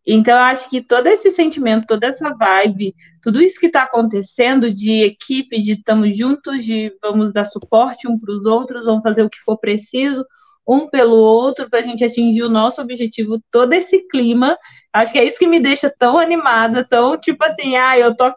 Então, 0.07 0.37
eu 0.37 0.43
acho 0.43 0.69
que 0.69 0.83
todo 0.83 1.07
esse 1.07 1.31
sentimento, 1.31 1.87
toda 1.87 2.07
essa 2.09 2.31
vibe, 2.35 2.95
tudo 3.23 3.41
isso 3.41 3.59
que 3.59 3.67
está 3.67 3.85
acontecendo 3.85 4.73
de 4.73 5.03
equipe, 5.03 5.61
de 5.63 5.73
estamos 5.73 6.17
juntos, 6.17 6.65
de 6.65 6.95
vamos 7.03 7.33
dar 7.33 7.47
suporte 7.47 8.07
um 8.07 8.19
para 8.19 8.33
os 8.33 8.45
outros, 8.45 8.85
vamos 8.85 9.03
fazer 9.03 9.23
o 9.23 9.31
que 9.31 9.39
for 9.39 9.59
preciso, 9.59 10.25
um 10.67 10.89
pelo 10.89 11.17
outro, 11.17 11.69
para 11.71 11.79
a 11.79 11.83
gente 11.83 12.05
atingir 12.05 12.43
o 12.43 12.51
nosso 12.51 12.81
objetivo, 12.81 13.43
todo 13.51 13.73
esse 13.73 14.07
clima, 14.09 14.59
acho 14.93 15.13
que 15.13 15.19
é 15.19 15.25
isso 15.25 15.39
que 15.39 15.47
me 15.47 15.61
deixa 15.61 15.93
tão 15.99 16.19
animada, 16.19 16.85
tão 16.85 17.19
tipo 17.19 17.45
assim, 17.45 17.77
ah, 17.77 17.99
eu 17.99 18.15
tô, 18.15 18.31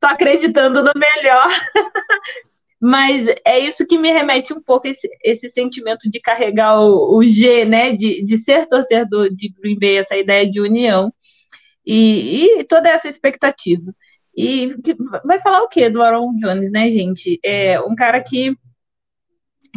tô 0.00 0.06
acreditando 0.06 0.82
no 0.82 0.92
melhor. 0.94 1.48
Mas 2.80 3.26
é 3.44 3.58
isso 3.58 3.86
que 3.86 3.98
me 3.98 4.12
remete 4.12 4.52
um 4.54 4.62
pouco 4.62 4.86
esse, 4.86 5.08
esse 5.24 5.48
sentimento 5.48 6.08
de 6.08 6.20
carregar 6.20 6.80
o, 6.80 7.16
o 7.16 7.24
G, 7.24 7.64
né? 7.64 7.92
De, 7.92 8.24
de 8.24 8.38
ser 8.38 8.66
torcedor 8.68 9.30
de 9.34 9.48
Green 9.48 9.78
Bay, 9.78 9.96
essa 9.96 10.16
ideia 10.16 10.48
de 10.48 10.60
união. 10.60 11.12
E, 11.84 12.60
e 12.60 12.64
toda 12.64 12.88
essa 12.88 13.08
expectativa. 13.08 13.92
E 14.36 14.68
vai 15.24 15.40
falar 15.40 15.62
o 15.62 15.68
quê 15.68 15.90
do 15.90 16.02
Aaron 16.02 16.36
Jones, 16.36 16.70
né, 16.70 16.88
gente? 16.90 17.40
É 17.44 17.80
um 17.80 17.96
cara 17.96 18.22
que, 18.22 18.56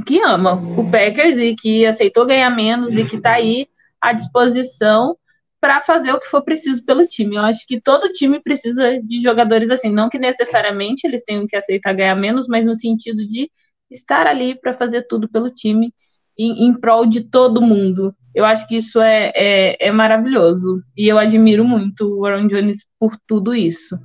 que 0.06 0.22
ama 0.22 0.54
o 0.80 0.92
Packers 0.92 1.38
e 1.38 1.56
que 1.56 1.86
aceitou 1.86 2.28
ganhar 2.28 2.50
menos 2.52 2.92
e 2.94 3.06
que 3.06 3.16
está 3.16 3.34
aí 3.34 3.68
à 4.00 4.14
disposição 4.14 5.18
para 5.62 5.80
fazer 5.80 6.12
o 6.12 6.20
que 6.20 6.28
for 6.28 6.42
preciso 6.42 6.84
pelo 6.84 7.06
time. 7.06 7.36
Eu 7.36 7.46
acho 7.46 7.66
que 7.68 7.80
todo 7.80 8.12
time 8.12 8.42
precisa 8.42 9.00
de 9.00 9.22
jogadores 9.22 9.70
assim, 9.70 9.92
não 9.92 10.10
que 10.10 10.18
necessariamente 10.18 11.06
eles 11.06 11.24
tenham 11.24 11.46
que 11.46 11.56
aceitar 11.56 11.94
ganhar 11.94 12.16
menos, 12.16 12.48
mas 12.48 12.66
no 12.66 12.76
sentido 12.76 13.26
de 13.28 13.50
estar 13.90 14.26
ali 14.26 14.60
para 14.60 14.74
fazer 14.74 15.04
tudo 15.08 15.30
pelo 15.30 15.52
time 15.52 15.94
em, 16.38 16.66
em, 16.66 16.74
prol 16.74 17.06
de 17.06 17.22
todo 17.22 17.62
mundo. 17.62 18.16
Eu 18.34 18.44
acho 18.44 18.68
que 18.68 18.78
isso 18.78 19.00
é, 19.00 19.32
é, 19.36 19.88
é 19.88 19.92
maravilhoso 19.92 20.82
e 20.98 21.08
eu 21.08 21.20
admiro 21.20 21.64
muito 21.64 22.20
o 22.20 22.26
Aaron 22.26 22.48
Jones 22.48 22.84
por 23.00 23.16
tudo 23.28 23.54
isso. 23.54 23.96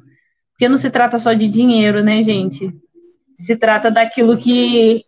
Porque 0.50 0.68
não 0.68 0.76
se 0.76 0.90
trata 0.90 1.18
só 1.18 1.32
de 1.32 1.48
dinheiro, 1.48 2.02
né, 2.02 2.22
gente? 2.22 2.70
Se 3.38 3.56
trata 3.56 3.90
daquilo 3.90 4.36
que 4.36 5.04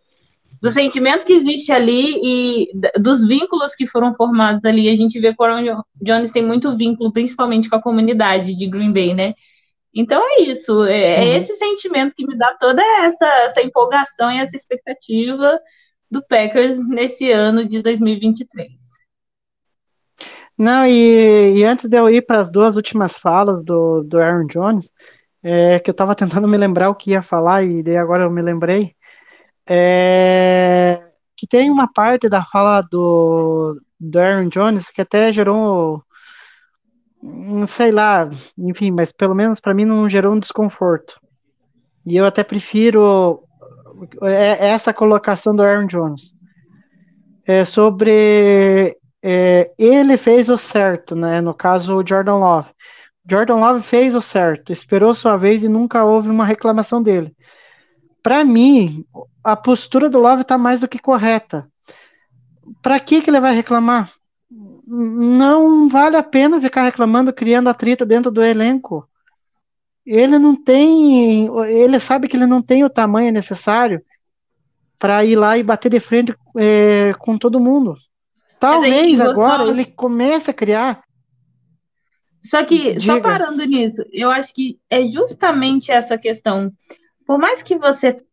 do 0.61 0.69
sentimento 0.69 1.25
que 1.25 1.33
existe 1.33 1.71
ali 1.71 2.19
e 2.21 2.67
dos 2.99 3.25
vínculos 3.25 3.73
que 3.75 3.87
foram 3.87 4.13
formados 4.13 4.63
ali. 4.65 4.89
A 4.89 4.95
gente 4.95 5.19
vê 5.19 5.33
que 5.33 5.41
o 5.41 5.45
Aaron 5.45 5.83
Jones 6.01 6.31
tem 6.31 6.45
muito 6.45 6.75
vínculo, 6.75 7.11
principalmente 7.11 7.69
com 7.69 7.75
a 7.77 7.81
comunidade 7.81 8.55
de 8.55 8.67
Green 8.67 8.91
Bay, 8.91 9.13
né? 9.13 9.33
Então 9.93 10.21
é 10.21 10.43
isso, 10.43 10.83
é, 10.83 11.15
é 11.15 11.31
uhum. 11.31 11.37
esse 11.37 11.55
sentimento 11.57 12.13
que 12.15 12.25
me 12.25 12.37
dá 12.37 12.55
toda 12.59 12.83
essa, 13.03 13.25
essa 13.43 13.61
empolgação 13.61 14.31
e 14.31 14.37
essa 14.37 14.55
expectativa 14.55 15.59
do 16.11 16.21
Packers 16.21 16.77
nesse 16.87 17.31
ano 17.31 17.67
de 17.67 17.81
2023. 17.81 18.69
Não, 20.57 20.85
e, 20.85 21.57
e 21.57 21.63
antes 21.63 21.87
de 21.87 21.97
eu 21.97 22.09
ir 22.09 22.21
para 22.21 22.39
as 22.39 22.51
duas 22.51 22.75
últimas 22.75 23.17
falas 23.17 23.63
do, 23.63 24.03
do 24.03 24.19
Aaron 24.19 24.45
Jones, 24.45 24.91
é, 25.41 25.79
que 25.79 25.89
eu 25.89 25.93
estava 25.93 26.13
tentando 26.13 26.47
me 26.47 26.57
lembrar 26.57 26.89
o 26.89 26.95
que 26.95 27.11
ia 27.11 27.21
falar, 27.21 27.63
e 27.63 27.81
daí 27.81 27.97
agora 27.97 28.23
eu 28.23 28.29
me 28.29 28.41
lembrei 28.41 28.93
é, 29.69 31.01
que 31.37 31.45
tem 31.45 31.69
uma 31.69 31.87
parte 31.87 32.27
da 32.27 32.43
fala 32.43 32.81
do, 32.81 33.79
do 33.99 34.19
Aaron 34.19 34.49
Jones 34.49 34.89
que 34.89 35.01
até 35.01 35.31
gerou, 35.31 36.03
sei 37.67 37.91
lá, 37.91 38.27
enfim, 38.57 38.89
mas 38.89 39.11
pelo 39.11 39.35
menos 39.35 39.59
para 39.59 39.73
mim 39.73 39.85
não 39.85 40.09
gerou 40.09 40.33
um 40.33 40.39
desconforto. 40.39 41.19
E 42.05 42.17
eu 42.17 42.25
até 42.25 42.43
prefiro 42.43 43.43
é, 44.23 44.69
essa 44.69 44.91
colocação 44.91 45.55
do 45.55 45.61
Aaron 45.61 45.85
Jones. 45.85 46.33
É 47.45 47.63
sobre 47.63 48.97
é, 49.21 49.71
ele 49.77 50.17
fez 50.17 50.49
o 50.49 50.57
certo, 50.57 51.15
né? 51.15 51.41
No 51.41 51.53
caso, 51.53 51.95
o 51.95 52.07
Jordan 52.07 52.37
Love. 52.37 52.69
Jordan 53.29 53.55
Love 53.55 53.83
fez 53.83 54.15
o 54.15 54.21
certo, 54.21 54.71
esperou 54.71 55.13
sua 55.13 55.37
vez 55.37 55.63
e 55.63 55.69
nunca 55.69 56.03
houve 56.03 56.29
uma 56.29 56.45
reclamação 56.45 57.01
dele. 57.03 57.35
Para 58.21 58.43
mim, 58.43 59.05
a 59.43 59.55
postura 59.55 60.09
do 60.09 60.19
Love 60.19 60.41
está 60.41 60.57
mais 60.57 60.81
do 60.81 60.87
que 60.87 60.99
correta. 60.99 61.67
Para 62.81 62.99
que, 62.99 63.21
que 63.21 63.29
ele 63.29 63.39
vai 63.39 63.53
reclamar? 63.55 64.11
Não 64.87 65.87
vale 65.89 66.17
a 66.17 66.23
pena 66.23 66.59
ficar 66.59 66.83
reclamando, 66.83 67.33
criando 67.33 67.69
atrito 67.69 68.05
dentro 68.05 68.31
do 68.31 68.43
elenco. 68.43 69.07
Ele 70.05 70.39
não 70.39 70.55
tem, 70.55 71.47
ele 71.67 71.99
sabe 71.99 72.27
que 72.27 72.35
ele 72.35 72.47
não 72.47 72.61
tem 72.61 72.83
o 72.83 72.89
tamanho 72.89 73.31
necessário 73.31 74.01
para 74.97 75.23
ir 75.23 75.35
lá 75.35 75.57
e 75.57 75.63
bater 75.63 75.89
de 75.89 75.99
frente 75.99 76.35
é, 76.57 77.13
com 77.19 77.37
todo 77.37 77.59
mundo. 77.59 77.95
Talvez 78.59 79.21
agora 79.21 79.63
só... 79.63 79.69
ele 79.69 79.85
comece 79.93 80.51
a 80.51 80.53
criar. 80.53 81.01
Só 82.43 82.63
que, 82.63 82.93
Diga. 82.93 83.01
só 83.01 83.19
parando 83.21 83.63
nisso, 83.65 84.01
eu 84.11 84.29
acho 84.29 84.53
que 84.53 84.79
é 84.89 85.05
justamente 85.05 85.91
essa 85.91 86.17
questão. 86.17 86.71
Por 87.29 87.37
mais 87.37 87.61
que 87.61 87.77
você 87.77 88.23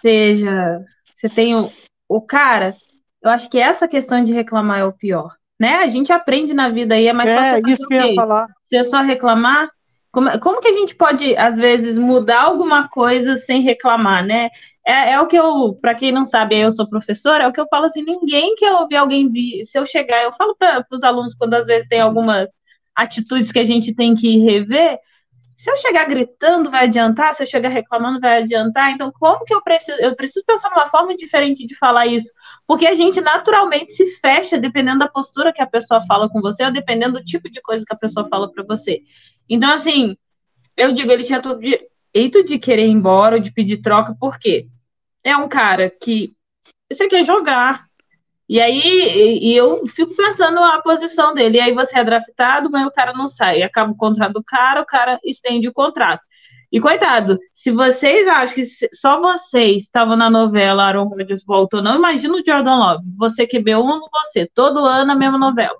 seja, 0.00 0.84
você 1.04 1.28
tem 1.28 1.54
o, 1.54 1.70
o 2.08 2.20
cara, 2.20 2.74
eu 3.22 3.30
acho 3.30 3.48
que 3.48 3.60
essa 3.60 3.86
questão 3.86 4.24
de 4.24 4.32
reclamar 4.32 4.80
é 4.80 4.84
o 4.84 4.92
pior. 4.92 5.36
Né? 5.56 5.76
A 5.76 5.86
gente 5.86 6.12
aprende 6.12 6.52
na 6.52 6.68
vida 6.68 6.96
aí, 6.96 7.06
é 7.06 7.12
mais 7.12 7.30
é, 7.30 7.36
fácil. 7.36 7.68
isso 7.68 7.86
que 7.86 7.94
eu 7.94 8.06
ia 8.06 8.14
falar. 8.16 8.48
Se 8.60 8.76
é 8.76 8.82
só 8.82 9.02
reclamar, 9.02 9.70
como, 10.10 10.36
como 10.40 10.60
que 10.60 10.66
a 10.66 10.72
gente 10.72 10.96
pode, 10.96 11.36
às 11.36 11.56
vezes, 11.56 11.96
mudar 11.96 12.42
alguma 12.42 12.88
coisa 12.88 13.36
sem 13.36 13.62
reclamar, 13.62 14.26
né? 14.26 14.50
É, 14.84 15.12
é 15.12 15.20
o 15.20 15.28
que 15.28 15.36
eu, 15.36 15.78
para 15.80 15.94
quem 15.94 16.10
não 16.10 16.24
sabe, 16.24 16.58
eu 16.58 16.72
sou 16.72 16.90
professora, 16.90 17.44
é 17.44 17.46
o 17.46 17.52
que 17.52 17.60
eu 17.60 17.68
falo 17.70 17.84
assim: 17.84 18.02
ninguém 18.02 18.56
quer 18.56 18.72
ouvir 18.72 18.96
alguém 18.96 19.30
vir. 19.30 19.64
Se 19.64 19.78
eu 19.78 19.86
chegar, 19.86 20.24
eu 20.24 20.32
falo 20.32 20.56
para 20.56 20.84
os 20.90 21.04
alunos 21.04 21.36
quando 21.36 21.54
às 21.54 21.68
vezes 21.68 21.86
tem 21.86 22.00
algumas 22.00 22.50
atitudes 22.96 23.52
que 23.52 23.60
a 23.60 23.64
gente 23.64 23.94
tem 23.94 24.16
que 24.16 24.38
rever, 24.38 24.98
se 25.60 25.70
eu 25.70 25.76
chegar 25.76 26.06
gritando, 26.06 26.70
vai 26.70 26.84
adiantar? 26.84 27.34
Se 27.34 27.42
eu 27.42 27.46
chegar 27.46 27.68
reclamando, 27.68 28.18
vai 28.18 28.42
adiantar? 28.42 28.92
Então, 28.92 29.12
como 29.12 29.44
que 29.44 29.52
eu 29.52 29.62
preciso? 29.62 30.00
Eu 30.00 30.16
preciso 30.16 30.42
pensar 30.46 30.70
numa 30.70 30.88
forma 30.88 31.14
diferente 31.14 31.66
de 31.66 31.76
falar 31.76 32.06
isso, 32.06 32.32
porque 32.66 32.86
a 32.86 32.94
gente 32.94 33.20
naturalmente 33.20 33.92
se 33.92 34.06
fecha 34.20 34.56
dependendo 34.56 35.00
da 35.00 35.08
postura 35.08 35.52
que 35.52 35.60
a 35.60 35.66
pessoa 35.66 36.02
fala 36.04 36.30
com 36.30 36.40
você, 36.40 36.64
ou 36.64 36.72
dependendo 36.72 37.18
do 37.18 37.24
tipo 37.26 37.50
de 37.50 37.60
coisa 37.60 37.84
que 37.86 37.92
a 37.92 37.98
pessoa 37.98 38.26
fala 38.26 38.50
para 38.50 38.64
você. 38.64 39.02
Então, 39.50 39.70
assim, 39.70 40.16
eu 40.78 40.92
digo, 40.92 41.12
ele 41.12 41.24
tinha 41.24 41.42
todo 41.42 41.60
direito 41.60 42.42
de 42.42 42.58
querer 42.58 42.86
ir 42.86 42.92
embora, 42.92 43.36
ou 43.36 43.42
de 43.42 43.52
pedir 43.52 43.82
troca, 43.82 44.16
porque 44.18 44.66
é 45.22 45.36
um 45.36 45.46
cara 45.46 45.90
que 45.90 46.34
você 46.90 47.06
quer 47.06 47.22
jogar, 47.22 47.84
e 48.50 48.60
aí 48.60 49.38
e 49.40 49.56
eu 49.56 49.86
fico 49.86 50.12
pensando 50.16 50.58
a 50.58 50.82
posição 50.82 51.32
dele. 51.32 51.58
E 51.58 51.60
aí 51.60 51.72
você 51.72 51.96
é 51.96 52.02
draftado, 52.02 52.68
mas 52.68 52.84
o 52.84 52.90
cara 52.90 53.12
não 53.12 53.28
sai. 53.28 53.62
Acaba 53.62 53.92
o 53.92 53.96
contrato 53.96 54.32
do 54.32 54.42
cara, 54.42 54.80
o 54.80 54.84
cara 54.84 55.20
estende 55.22 55.68
o 55.68 55.72
contrato. 55.72 56.20
E 56.72 56.80
coitado, 56.80 57.38
se 57.54 57.70
vocês 57.70 58.26
acham 58.26 58.56
que 58.56 58.66
só 58.92 59.20
vocês 59.20 59.84
estavam 59.84 60.16
na 60.16 60.28
novela 60.28 60.84
Aaron 60.84 61.04
Rodgers 61.04 61.44
voltou, 61.44 61.80
não 61.80 61.94
imagina 61.94 62.34
o 62.34 62.42
Jordan 62.44 62.76
Love. 62.76 63.04
Você 63.18 63.46
que 63.46 63.60
b 63.60 63.76
um 63.76 64.00
você, 64.10 64.50
todo 64.52 64.84
ano 64.84 65.12
a 65.12 65.14
mesma 65.16 65.38
novela. 65.38 65.76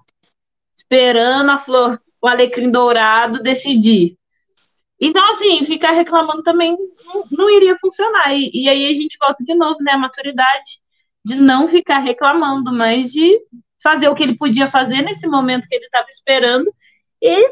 Esperando 0.72 1.50
a 1.50 1.58
flor, 1.58 2.00
o 2.22 2.28
alecrim 2.28 2.70
dourado 2.70 3.42
decidir. 3.42 4.16
Então, 5.00 5.24
assim, 5.32 5.64
ficar 5.64 5.90
reclamando 5.90 6.44
também 6.44 6.76
não, 7.04 7.24
não 7.32 7.50
iria 7.50 7.76
funcionar. 7.80 8.32
E, 8.32 8.48
e 8.54 8.68
aí 8.68 8.86
a 8.86 8.94
gente 8.94 9.18
volta 9.20 9.42
de 9.42 9.54
novo, 9.56 9.82
né? 9.82 9.92
A 9.92 9.98
maturidade 9.98 10.79
de 11.24 11.36
não 11.36 11.68
ficar 11.68 11.98
reclamando, 11.98 12.72
mas 12.72 13.10
de 13.10 13.38
fazer 13.82 14.08
o 14.08 14.14
que 14.14 14.22
ele 14.22 14.36
podia 14.36 14.68
fazer 14.68 15.02
nesse 15.02 15.26
momento 15.26 15.68
que 15.68 15.74
ele 15.74 15.86
estava 15.86 16.08
esperando 16.08 16.72
e 17.20 17.48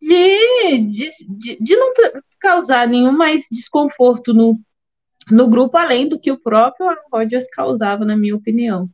de, 0.00 0.82
de, 0.92 1.10
de, 1.28 1.58
de, 1.60 1.76
não 1.76 1.92
causar 2.38 2.88
nenhum 2.88 3.12
mais 3.12 3.42
desconforto 3.50 4.32
no, 4.32 4.58
no 5.30 5.48
grupo, 5.48 5.76
além 5.76 6.08
do 6.08 6.18
que 6.18 6.32
o 6.32 6.40
próprio 6.40 6.88
Aaron 6.88 7.02
Rodgers 7.12 7.46
causava, 7.50 8.04
na 8.04 8.16
minha 8.16 8.34
opinião. 8.34 8.88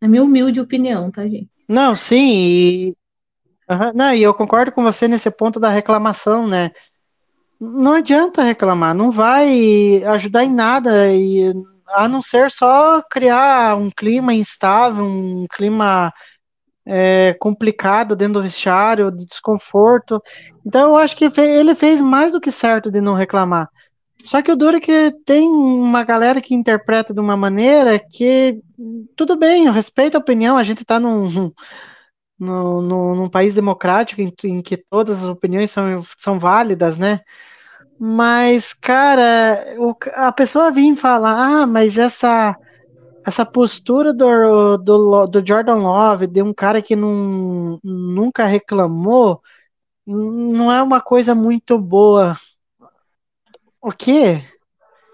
Na 0.00 0.08
minha 0.08 0.22
humilde 0.22 0.60
opinião, 0.60 1.10
tá, 1.10 1.22
gente? 1.26 1.50
Não, 1.68 1.96
sim, 1.96 2.28
e... 2.28 2.94
Uhum, 3.68 3.92
não, 3.94 4.14
e 4.14 4.22
eu 4.22 4.32
concordo 4.32 4.70
com 4.70 4.82
você 4.82 5.08
nesse 5.08 5.28
ponto 5.30 5.58
da 5.58 5.68
reclamação, 5.68 6.46
né? 6.46 6.70
Não 7.60 7.94
adianta 7.94 8.42
reclamar, 8.42 8.94
não 8.94 9.10
vai 9.10 10.04
ajudar 10.04 10.44
em 10.44 10.52
nada 10.52 11.12
e 11.12 11.52
a 11.88 12.08
não 12.08 12.20
ser 12.22 12.50
só 12.50 13.02
criar 13.02 13.76
um 13.76 13.90
clima 13.90 14.34
instável, 14.34 15.04
um 15.04 15.46
clima 15.50 16.12
é, 16.86 17.34
complicado 17.40 18.14
dentro 18.14 18.34
do 18.34 18.42
vestiário, 18.42 19.10
de 19.10 19.26
desconforto. 19.26 20.22
Então 20.64 20.90
eu 20.90 20.96
acho 20.96 21.16
que 21.16 21.30
ele 21.40 21.74
fez 21.74 22.00
mais 22.00 22.32
do 22.32 22.40
que 22.40 22.50
certo 22.50 22.90
de 22.90 23.00
não 23.00 23.14
reclamar. 23.14 23.68
Só 24.24 24.42
que 24.42 24.50
o 24.50 24.56
duro 24.56 24.78
é 24.78 24.80
que 24.80 25.12
tem 25.24 25.48
uma 25.48 26.02
galera 26.02 26.40
que 26.40 26.54
interpreta 26.54 27.14
de 27.14 27.20
uma 27.20 27.36
maneira 27.36 27.98
que 27.98 28.60
tudo 29.16 29.36
bem, 29.36 29.66
eu 29.66 29.72
respeito 29.72 30.16
a 30.16 30.20
opinião, 30.20 30.56
a 30.56 30.64
gente 30.64 30.82
está 30.82 30.98
num, 30.98 31.28
num, 32.38 32.82
num, 32.82 33.14
num, 33.14 33.30
país 33.30 33.54
democrático 33.54 34.20
em, 34.20 34.32
em, 34.44 34.62
que 34.62 34.76
todas 34.76 35.22
as 35.22 35.30
opiniões 35.30 35.70
são, 35.70 36.02
são 36.18 36.38
válidas, 36.38 36.98
né? 36.98 37.20
Mas, 37.98 38.72
cara, 38.74 39.74
o- 39.78 39.94
a 40.14 40.30
pessoa 40.32 40.70
vir 40.70 40.94
falar, 40.96 41.62
ah, 41.62 41.66
mas 41.66 41.96
essa 41.96 42.56
essa 43.26 43.44
postura 43.44 44.12
do, 44.14 44.76
do, 44.78 45.26
do 45.26 45.44
Jordan 45.44 45.78
Love, 45.78 46.28
de 46.28 46.40
um 46.42 46.54
cara 46.54 46.80
que 46.80 46.94
não, 46.94 47.80
nunca 47.82 48.44
reclamou, 48.46 49.42
não 50.06 50.70
é 50.70 50.80
uma 50.80 51.00
coisa 51.00 51.34
muito 51.34 51.76
boa. 51.76 52.34
O 53.80 53.90
quê? 53.90 54.40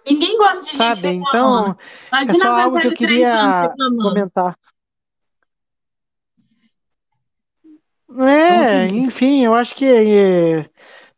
Ninguém 0.07 0.37
gosta 0.37 0.62
de 0.64 0.72
gente 0.72 0.76
Sabe? 0.76 1.09
reclamando. 1.09 1.76
Então, 2.12 2.28
é 2.28 2.35
só 2.35 2.61
algo 2.61 2.78
que 2.80 2.89
eu 2.89 2.95
queria 2.95 3.72
comentar. 3.97 4.59
É, 8.18 8.89
enfim, 8.89 9.43
eu 9.43 9.55
acho 9.55 9.74
que, 9.74 9.87
eh, 9.87 10.68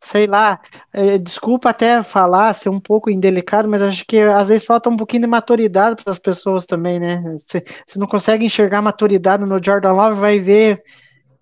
sei 0.05 0.27
lá, 0.27 0.59
eh, 0.93 1.17
desculpa 1.17 1.69
até 1.71 2.03
falar, 2.03 2.53
ser 2.53 2.69
um 2.69 2.79
pouco 2.79 3.09
indelicado, 3.09 3.67
mas 3.67 3.81
acho 3.81 4.05
que 4.05 4.19
às 4.19 4.49
vezes 4.49 4.65
falta 4.65 4.89
um 4.89 4.97
pouquinho 4.97 5.23
de 5.23 5.27
maturidade 5.27 6.03
para 6.03 6.13
as 6.13 6.19
pessoas 6.19 6.65
também, 6.65 6.99
né? 6.99 7.23
Se, 7.49 7.63
se 7.87 7.99
não 7.99 8.05
consegue 8.07 8.45
enxergar 8.45 8.81
maturidade 8.81 9.45
no 9.45 9.59
Jordan 9.63 9.93
Love, 9.93 10.19
vai 10.19 10.39
ver 10.39 10.83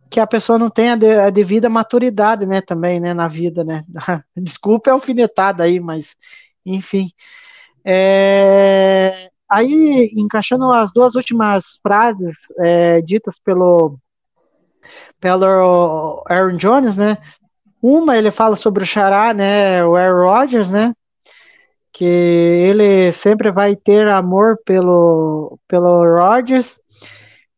que 0.09 0.19
a 0.19 0.27
pessoa 0.27 0.59
não 0.59 0.69
tem 0.69 0.91
a, 0.91 0.95
de- 0.97 1.19
a 1.19 1.29
devida 1.29 1.69
maturidade, 1.69 2.45
né, 2.45 2.61
também, 2.61 2.99
né, 2.99 3.13
na 3.13 3.27
vida, 3.27 3.63
né? 3.63 3.83
Desculpa 4.37 4.89
é 4.91 4.93
alfinetada 4.93 5.63
aí, 5.63 5.79
mas, 5.79 6.15
enfim. 6.65 7.07
É, 7.85 9.29
aí, 9.49 10.11
encaixando 10.17 10.71
as 10.73 10.93
duas 10.93 11.15
últimas 11.15 11.79
frases 11.83 12.37
é, 12.59 13.01
ditas 13.01 13.39
pelo 13.39 13.99
pelo 15.19 16.23
Aaron 16.29 16.57
Jones, 16.57 16.97
né? 16.97 17.17
Uma 17.85 18.17
ele 18.17 18.31
fala 18.31 18.55
sobre 18.55 18.83
o 18.83 18.87
Xará, 18.87 19.33
né? 19.33 19.83
O 19.83 19.97
Aaron 19.97 20.25
Rodgers, 20.25 20.71
né? 20.71 20.93
Que 21.91 22.05
ele 22.05 23.11
sempre 23.11 23.51
vai 23.51 23.75
ter 23.75 24.07
amor 24.07 24.57
pelo 24.65 25.59
pelo 25.67 26.15
Rodgers. 26.15 26.79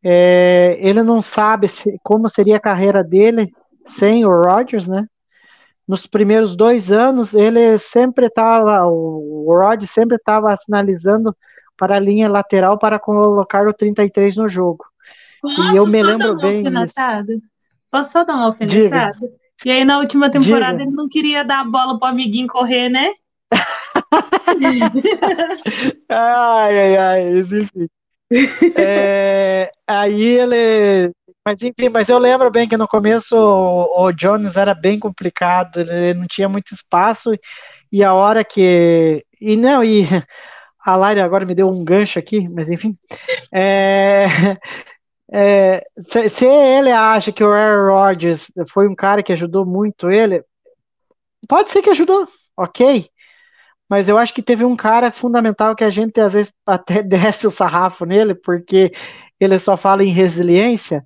É, 0.03 0.77
ele 0.79 1.03
não 1.03 1.21
sabe 1.21 1.67
se- 1.67 1.99
como 2.03 2.27
seria 2.27 2.57
a 2.57 2.59
carreira 2.59 3.03
dele 3.03 3.51
sem 3.85 4.25
o 4.25 4.29
Rodgers, 4.29 4.87
né? 4.87 5.05
Nos 5.87 6.07
primeiros 6.07 6.55
dois 6.55 6.91
anos 6.91 7.35
ele 7.35 7.77
sempre 7.77 8.25
estava, 8.25 8.83
o 8.87 9.47
Rodgers 9.47 9.91
sempre 9.91 10.15
estava 10.17 10.57
sinalizando 10.59 11.35
para 11.77 11.97
a 11.97 11.99
linha 11.99 12.27
lateral 12.27 12.79
para 12.79 12.97
colocar 12.97 13.67
o 13.67 13.73
33 13.73 14.37
no 14.37 14.47
jogo. 14.47 14.83
Posso 15.41 15.75
eu 15.75 15.85
me 15.85 16.01
lembro 16.01 16.35
bem 16.37 16.63
disso. 16.63 16.99
alfinetada? 16.99 17.33
Posso 17.91 18.11
só 18.11 18.23
dar 18.23 18.35
uma 18.35 18.55
Diga. 18.65 19.11
E 19.63 19.71
aí, 19.71 19.85
na 19.85 19.99
última 19.99 20.29
temporada, 20.29 20.77
Diga. 20.77 20.83
ele 20.83 20.95
não 20.95 21.07
queria 21.07 21.43
dar 21.43 21.61
a 21.61 21.65
bola 21.65 21.97
pro 21.97 22.09
amiguinho 22.09 22.47
correr, 22.47 22.89
né? 22.89 23.11
Ai, 26.09 26.79
ai, 26.79 26.97
ai, 26.97 27.39
enfim. 27.39 27.67
É, 28.75 29.71
aí 29.87 30.23
ele. 30.23 31.11
Mas 31.45 31.61
enfim, 31.61 31.89
mas 31.89 32.09
eu 32.09 32.17
lembro 32.17 32.49
bem 32.49 32.67
que 32.67 32.77
no 32.77 32.87
começo 32.87 33.35
o, 33.35 34.05
o 34.05 34.11
Jones 34.11 34.55
era 34.55 34.73
bem 34.73 34.99
complicado, 34.99 35.79
ele 35.79 36.13
não 36.15 36.25
tinha 36.27 36.49
muito 36.49 36.73
espaço, 36.73 37.31
e 37.91 38.03
a 38.03 38.13
hora 38.13 38.43
que. 38.43 39.23
E 39.39 39.55
não, 39.55 39.83
e 39.83 40.03
a 40.83 40.95
Lari 40.95 41.19
agora 41.19 41.45
me 41.45 41.55
deu 41.55 41.69
um 41.69 41.83
gancho 41.83 42.19
aqui, 42.19 42.41
mas 42.53 42.69
enfim. 42.69 42.91
É, 43.53 44.25
é, 45.31 45.83
se, 46.07 46.29
se 46.29 46.45
ele 46.45 46.91
acha 46.91 47.31
que 47.31 47.43
o 47.43 47.51
Aaron 47.51 47.93
Rodgers 47.93 48.51
foi 48.71 48.87
um 48.87 48.95
cara 48.95 49.23
que 49.23 49.33
ajudou 49.33 49.65
muito 49.65 50.09
ele, 50.09 50.43
pode 51.47 51.69
ser 51.69 51.81
que 51.81 51.89
ajudou, 51.89 52.27
ok. 52.57 53.09
Mas 53.89 54.09
eu 54.09 54.17
acho 54.17 54.33
que 54.33 54.41
teve 54.41 54.65
um 54.65 54.75
cara 54.75 55.11
fundamental 55.11 55.75
que 55.75 55.83
a 55.83 55.89
gente 55.89 56.19
às 56.19 56.33
vezes 56.33 56.53
até 56.65 57.01
desce 57.03 57.47
o 57.47 57.51
sarrafo 57.51 58.05
nele, 58.05 58.35
porque 58.35 58.91
ele 59.39 59.57
só 59.59 59.75
fala 59.77 60.03
em 60.03 60.09
resiliência, 60.09 61.05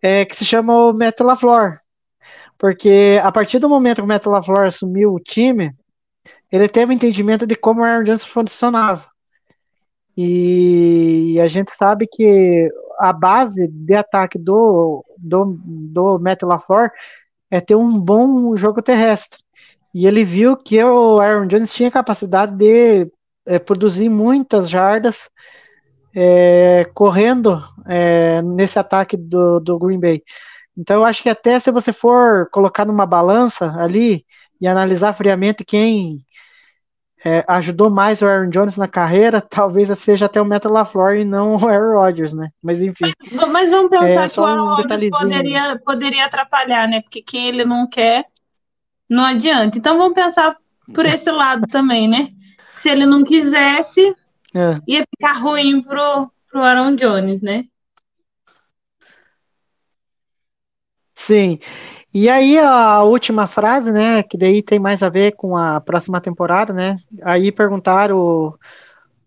é, 0.00 0.24
que 0.24 0.36
se 0.36 0.44
chama 0.44 0.74
o 0.74 0.92
Matt 0.92 1.20
LaFleur. 1.20 1.72
Porque 2.58 3.20
a 3.22 3.32
partir 3.32 3.58
do 3.58 3.68
momento 3.68 3.96
que 3.96 4.02
o 4.02 4.06
Matt 4.06 4.26
LaFleur 4.26 4.66
assumiu 4.66 5.14
o 5.14 5.20
time, 5.20 5.74
ele 6.50 6.68
teve 6.68 6.92
um 6.92 6.94
entendimento 6.94 7.46
de 7.46 7.56
como 7.56 7.80
o 7.80 7.84
Aaron 7.84 8.04
Jones 8.04 8.24
funcionava. 8.24 9.06
E 10.16 11.40
a 11.40 11.48
gente 11.48 11.72
sabe 11.72 12.06
que 12.06 12.68
a 13.02 13.12
base 13.12 13.66
de 13.66 13.94
ataque 13.94 14.38
do, 14.38 15.04
do, 15.18 15.58
do 15.66 16.20
Matt 16.20 16.44
LaFleur 16.44 16.88
é 17.50 17.60
ter 17.60 17.74
um 17.74 18.00
bom 18.00 18.56
jogo 18.56 18.80
terrestre. 18.80 19.40
E 19.92 20.06
ele 20.06 20.24
viu 20.24 20.56
que 20.56 20.82
o 20.84 21.18
Aaron 21.18 21.48
Jones 21.48 21.74
tinha 21.74 21.90
capacidade 21.90 22.54
de 22.54 23.10
é, 23.44 23.58
produzir 23.58 24.08
muitas 24.08 24.70
jardas 24.70 25.28
é, 26.14 26.88
correndo 26.94 27.60
é, 27.88 28.40
nesse 28.40 28.78
ataque 28.78 29.16
do, 29.16 29.58
do 29.58 29.76
Green 29.80 29.98
Bay. 29.98 30.22
Então 30.78 31.00
eu 31.00 31.04
acho 31.04 31.24
que 31.24 31.28
até 31.28 31.58
se 31.58 31.72
você 31.72 31.92
for 31.92 32.48
colocar 32.52 32.84
numa 32.84 33.04
balança 33.04 33.74
ali 33.78 34.24
e 34.60 34.68
analisar 34.68 35.12
friamente 35.12 35.64
quem 35.64 36.18
é, 37.24 37.44
ajudou 37.48 37.88
mais 37.88 38.20
o 38.20 38.26
Aaron 38.26 38.48
Jones 38.50 38.76
na 38.76 38.88
carreira, 38.88 39.40
talvez 39.48 39.88
seja 39.98 40.26
até 40.26 40.40
o 40.40 40.44
Matt 40.46 40.64
LaFleur 40.64 41.16
e 41.16 41.24
não 41.24 41.56
o 41.56 41.68
Aaron 41.68 41.94
Rodgers, 41.98 42.32
né? 42.32 42.50
Mas 42.62 42.80
enfim. 42.80 43.12
Mas 43.50 43.70
vamos 43.70 43.90
pensar 43.90 44.24
É, 44.24 44.28
que 44.28 44.40
o 44.40 44.44
Aaron 44.44 44.74
Rodgers 44.74 45.10
poderia, 45.10 45.80
poderia 45.84 46.24
atrapalhar, 46.26 46.88
né? 46.88 47.00
Porque 47.02 47.22
quem 47.22 47.48
ele 47.48 47.64
não 47.64 47.88
quer, 47.88 48.24
não 49.08 49.24
adianta. 49.24 49.78
Então 49.78 49.96
vamos 49.98 50.14
pensar 50.14 50.56
por 50.94 51.06
esse 51.06 51.30
lado 51.30 51.66
também, 51.68 52.08
né? 52.08 52.28
Se 52.78 52.88
ele 52.88 53.06
não 53.06 53.22
quisesse, 53.22 54.14
É. 54.54 54.78
ia 54.88 55.04
ficar 55.08 55.34
ruim 55.38 55.80
pro, 55.82 56.30
pro 56.50 56.62
Aaron 56.62 56.96
Jones, 56.96 57.40
né? 57.40 57.64
Sim. 61.14 61.58
E 62.14 62.28
aí 62.28 62.58
a 62.58 63.02
última 63.02 63.46
frase, 63.46 63.90
né, 63.90 64.22
que 64.22 64.36
daí 64.36 64.62
tem 64.62 64.78
mais 64.78 65.02
a 65.02 65.08
ver 65.08 65.32
com 65.32 65.56
a 65.56 65.80
próxima 65.80 66.20
temporada, 66.20 66.72
né? 66.72 66.96
Aí 67.22 67.50
perguntaram 67.50 68.54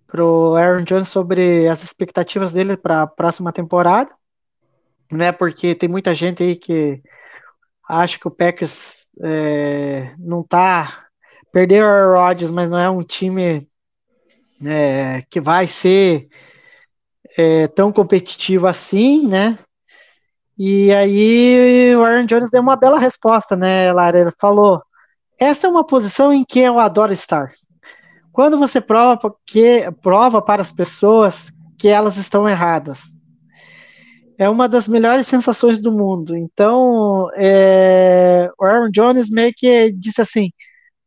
pro 0.08 0.56
Aaron 0.56 0.84
Jones 0.84 1.10
sobre 1.10 1.68
as 1.68 1.84
expectativas 1.84 2.52
dele 2.52 2.78
para 2.78 3.02
a 3.02 3.08
próxima 3.08 3.52
temporada, 3.52 4.12
né? 5.12 5.32
Porque 5.32 5.74
tem 5.74 5.90
muita 5.90 6.14
gente 6.14 6.44
aí 6.44 6.56
que 6.56 7.02
acha 7.90 8.20
que 8.20 8.28
o 8.28 8.32
Packers 8.32 8.96
é, 9.22 10.14
não 10.20 10.44
tá 10.44 11.06
perdeu 11.52 11.86
o 11.86 12.16
Rodgers, 12.16 12.52
mas 12.52 12.70
não 12.70 12.78
é 12.78 12.90
um 12.90 13.02
time 13.02 13.66
é, 14.66 15.22
que 15.30 15.40
vai 15.40 15.68
ser 15.68 16.28
é, 17.38 17.68
tão 17.68 17.92
competitivo 17.94 18.68
assim, 18.68 19.26
né? 19.26 19.58
E 20.58 20.92
aí 20.94 21.96
o 21.96 22.04
Aaron 22.04 22.26
Jones 22.26 22.50
deu 22.50 22.62
uma 22.62 22.76
bela 22.76 23.00
resposta, 23.00 23.56
né, 23.56 23.92
Lara? 23.92 24.20
Ele 24.20 24.32
falou: 24.40 24.82
essa 25.40 25.68
é 25.68 25.70
uma 25.70 25.86
posição 25.86 26.32
em 26.32 26.44
que 26.44 26.60
eu 26.60 26.80
adoro 26.80 27.12
estar. 27.12 27.50
Quando 28.32 28.58
você 28.58 28.80
prova 28.80 29.34
que 29.46 29.90
prova 30.02 30.42
para 30.42 30.62
as 30.62 30.72
pessoas 30.72 31.52
que 31.78 31.88
elas 31.88 32.18
estão 32.18 32.48
erradas. 32.48 33.00
É 34.38 34.50
uma 34.50 34.68
das 34.68 34.88
melhores 34.88 35.28
sensações 35.28 35.82
do 35.82 35.92
mundo. 35.92 36.36
Então, 36.36 37.30
é, 37.36 38.50
o 38.60 38.66
Aaron 38.66 38.88
Jones 38.94 39.30
meio 39.30 39.54
que 39.56 39.92
disse 39.94 40.22
assim: 40.22 40.50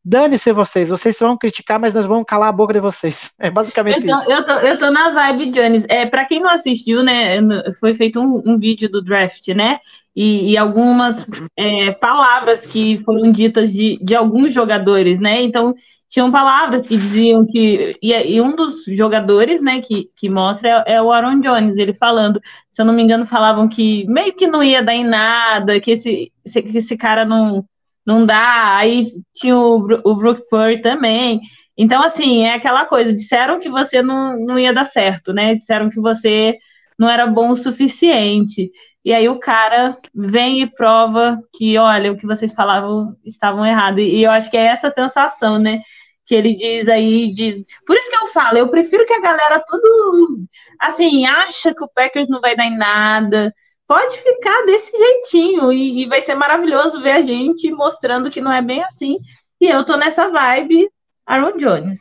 dane-se 0.09 0.52
vocês, 0.52 0.89
vocês 0.89 1.18
vão 1.18 1.36
criticar, 1.36 1.78
mas 1.78 1.94
nós 1.94 2.06
vamos 2.06 2.24
calar 2.26 2.48
a 2.48 2.52
boca 2.52 2.72
de 2.72 2.80
vocês. 2.80 3.35
É 3.39 3.51
basicamente 3.51 4.06
Eu 4.06 4.14
tô, 4.14 4.20
isso. 4.20 4.30
eu 4.32 4.44
tô, 4.44 4.52
eu 4.52 4.78
tô 4.78 4.90
na 4.90 5.10
vibe 5.10 5.51
Jones. 5.51 5.85
É, 5.89 6.06
para 6.06 6.24
quem 6.24 6.40
não 6.40 6.51
assistiu, 6.51 7.02
né, 7.02 7.39
foi 7.78 7.94
feito 7.94 8.20
um, 8.20 8.43
um 8.47 8.59
vídeo 8.59 8.89
do 8.90 9.02
draft, 9.02 9.47
né? 9.48 9.78
E, 10.16 10.52
e 10.52 10.56
algumas 10.59 11.26
é, 11.56 11.93
palavras 11.93 12.60
que 12.60 12.98
foram 13.05 13.30
ditas 13.30 13.72
de, 13.72 13.97
de 14.02 14.14
alguns 14.16 14.52
jogadores, 14.52 15.20
né? 15.20 15.43
Então, 15.43 15.74
tinham 16.09 16.32
palavras 16.32 16.86
que 16.86 16.97
diziam 16.97 17.47
que. 17.47 17.93
E, 18.02 18.12
e 18.14 18.40
um 18.40 18.56
dos 18.56 18.85
jogadores, 18.86 19.60
né, 19.60 19.80
que, 19.80 20.09
que 20.16 20.28
mostra 20.28 20.82
é, 20.86 20.94
é 20.94 21.02
o 21.02 21.12
Aaron 21.12 21.40
Jones, 21.40 21.76
ele 21.76 21.93
falando, 21.93 22.40
se 22.70 22.80
eu 22.80 22.86
não 22.86 22.94
me 22.94 23.02
engano, 23.02 23.26
falavam 23.26 23.68
que 23.68 24.06
meio 24.09 24.35
que 24.35 24.47
não 24.47 24.62
ia 24.64 24.82
dar 24.82 24.94
em 24.94 25.05
nada, 25.05 25.78
que 25.80 25.93
esse- 25.93 26.32
que 26.44 26.78
esse 26.78 26.97
cara 26.97 27.24
não, 27.24 27.64
não 28.09 28.24
dá. 28.24 28.76
Aí 28.76 29.12
tinha 29.35 29.56
o, 29.59 29.76
o 29.76 30.14
Brook 30.16 30.43
também. 30.82 31.40
Então, 31.76 32.02
assim, 32.02 32.44
é 32.44 32.55
aquela 32.55 32.86
coisa, 32.86 33.12
disseram 33.12 33.60
que 33.60 33.68
você 33.68 34.02
não, 34.02 34.39
não 34.40 34.59
ia 34.59 34.72
dar 34.72 34.86
certo, 34.86 35.32
né? 35.32 35.55
Disseram 35.55 35.90
que 35.90 36.01
você 36.01 36.56
não 36.98 37.09
era 37.09 37.26
bom 37.26 37.51
o 37.51 37.56
suficiente. 37.56 38.72
E 39.05 39.12
aí 39.12 39.28
o 39.28 39.39
cara 39.39 39.97
vem 40.14 40.62
e 40.62 40.66
prova 40.66 41.39
que, 41.55 41.76
olha, 41.78 42.10
o 42.10 42.16
que 42.16 42.26
vocês 42.26 42.55
falavam 42.55 43.14
estavam 43.24 43.64
errado. 43.64 44.01
E 44.01 44.24
eu 44.24 44.30
acho 44.30 44.51
que 44.51 44.56
é 44.56 44.66
essa 44.66 44.90
sensação, 44.90 45.59
né? 45.59 45.80
Que 46.26 46.35
ele 46.35 46.55
diz 46.55 46.89
aí, 46.89 47.30
diz... 47.32 47.62
Por 47.86 47.97
isso 47.97 48.10
que 48.10 48.16
eu 48.16 48.26
falo, 48.28 48.59
eu 48.59 48.68
prefiro 48.70 49.06
que 49.06 49.12
a 49.14 49.20
galera 49.20 49.62
tudo, 49.66 50.44
assim, 50.80 51.26
acha 51.26 51.74
que 51.74 51.85
o 51.85 51.90
Packers 51.94 52.28
não 52.28 52.40
vai 52.40 52.56
dar 52.56 52.66
em 52.66 52.76
nada. 52.76 53.55
Pode 53.89 54.19
ficar 54.19 54.66
desse 54.66 54.93
jeitinho 54.97 55.73
e, 55.73 56.02
e 56.02 56.06
vai 56.06 56.20
ser 56.23 56.35
maravilhoso 56.35 57.01
ver 57.01 57.12
a 57.12 57.23
gente 57.23 57.70
mostrando 57.73 58.28
que 58.31 58.40
não 58.40 58.52
é 58.52 58.60
bem 58.60 58.85
assim 58.85 59.16
E 59.60 59.66
eu 59.66 59.82
tô 59.85 59.97
nessa 59.97 60.28
vibe 60.28 60.89
Aaron 61.27 61.56
Jones. 61.56 61.98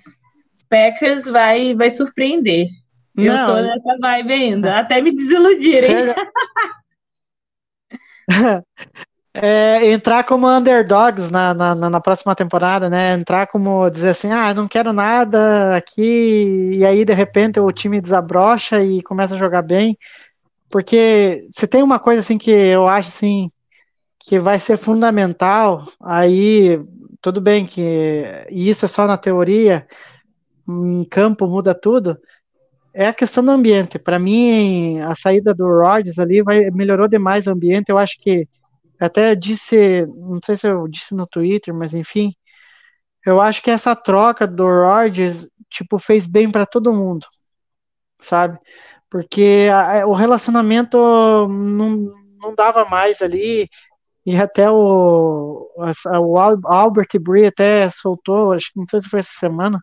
Packers 0.70 1.24
vai, 1.26 1.74
vai 1.74 1.90
surpreender. 1.90 2.68
Eu 3.18 3.34
Não. 3.34 3.56
tô 3.56 3.62
nessa 3.62 3.98
vibe 4.00 4.34
ainda, 4.34 4.76
até 4.76 5.02
me 5.02 5.12
desiludirem. 5.16 6.14
É, 9.40 9.86
entrar 9.92 10.24
como 10.24 10.48
underdogs 10.48 11.30
na, 11.30 11.54
na- 11.54 11.76
na 11.76 12.02
próxima 12.02 12.34
temporada, 12.36 12.90
né? 12.90 13.14
Entrar 13.14 13.46
como 13.46 13.88
dizer 13.88 14.10
assim, 14.10 14.32
ah, 14.32 14.52
não 14.52 14.68
quero 14.68 14.92
nada 14.92 15.76
aqui, 15.76 16.72
e 16.74 16.84
aí 16.84 17.06
de 17.06 17.14
repente 17.14 17.60
o 17.60 17.72
time 17.72 18.02
desabrocha 18.02 18.82
e 18.84 19.04
começa 19.04 19.36
a 19.36 19.38
jogar 19.38 19.62
bem. 19.62 19.96
Porque 20.70 21.48
se 21.52 21.68
tem 21.68 21.82
uma 21.82 22.00
coisa 22.00 22.22
assim 22.22 22.38
que 22.38 22.52
eu 22.52 22.88
acho 22.88 23.10
assim 23.10 23.52
que 24.20 24.40
vai 24.40 24.60
ser 24.60 24.78
fundamental, 24.78 25.86
aí 26.02 26.80
tudo 27.22 27.40
bem 27.40 27.66
que 27.66 27.82
isso 28.50 28.86
é 28.86 28.88
só 28.88 29.08
na 29.08 29.18
teoria, 29.18 29.88
em 30.68 31.06
campo 31.06 31.48
muda 31.48 31.74
tudo. 31.74 32.18
É 32.94 33.08
a 33.08 33.14
questão 33.14 33.44
do 33.44 33.52
ambiente. 33.52 34.00
Para 34.00 34.20
mim, 34.20 35.00
a 35.02 35.16
saída 35.16 35.54
do 35.54 35.66
Rodgers 35.66 36.20
ali 36.20 36.42
vai, 36.42 36.70
melhorou 36.72 37.08
demais 37.08 37.48
o 37.48 37.52
ambiente. 37.52 37.90
Eu 37.90 37.98
acho 37.98 38.20
que 38.20 38.48
até 39.00 39.36
disse, 39.36 40.06
não 40.08 40.40
sei 40.44 40.56
se 40.56 40.68
eu 40.68 40.88
disse 40.88 41.16
no 41.16 41.28
Twitter, 41.28 41.74
mas 41.74 41.94
enfim, 41.94 42.34
eu 43.26 43.40
acho 43.42 43.62
que 43.62 43.70
essa 43.70 43.96
troca 43.96 44.48
do 44.48 44.66
Rodgers, 44.66 45.48
tipo, 45.70 46.00
fez 46.00 46.28
bem 46.28 46.50
para 46.50 46.66
todo 46.66 46.94
mundo, 46.94 47.28
sabe? 48.20 48.58
Porque 49.10 49.70
a- 49.74 50.06
o 50.08 50.14
relacionamento 50.14 50.98
não, 51.50 51.90
não 52.42 52.56
dava 52.56 52.86
mais 52.86 53.22
ali, 53.22 53.70
e 54.26 54.36
até 54.38 54.70
o, 54.72 55.70
o 56.22 56.38
Al- 56.40 56.60
Albert 56.66 57.10
Brie 57.22 57.48
até 57.48 57.90
soltou, 57.90 58.54
acho 58.54 58.72
que 58.74 58.80
não 58.80 58.88
sei 58.90 59.02
se 59.02 59.10
foi 59.10 59.20
essa 59.22 59.34
semana, 59.40 59.82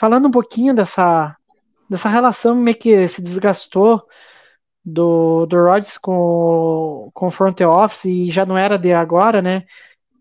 falando 0.00 0.28
um 0.28 0.30
pouquinho 0.30 0.74
dessa, 0.74 1.36
dessa 1.90 2.08
relação 2.08 2.56
meio 2.56 2.78
que 2.78 3.08
se 3.08 3.22
desgastou 3.22 4.02
do, 4.84 5.46
do 5.46 5.56
Rodgers 5.56 5.98
com, 5.98 7.10
com 7.14 7.26
o 7.26 7.30
front 7.30 7.60
office 7.62 8.04
e 8.06 8.30
já 8.30 8.44
não 8.44 8.56
era 8.58 8.76
de 8.78 8.92
agora, 8.92 9.40
né? 9.42 9.64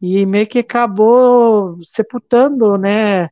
E 0.01 0.25
meio 0.25 0.47
que 0.47 0.59
acabou 0.59 1.77
sepultando, 1.83 2.77
né, 2.77 3.29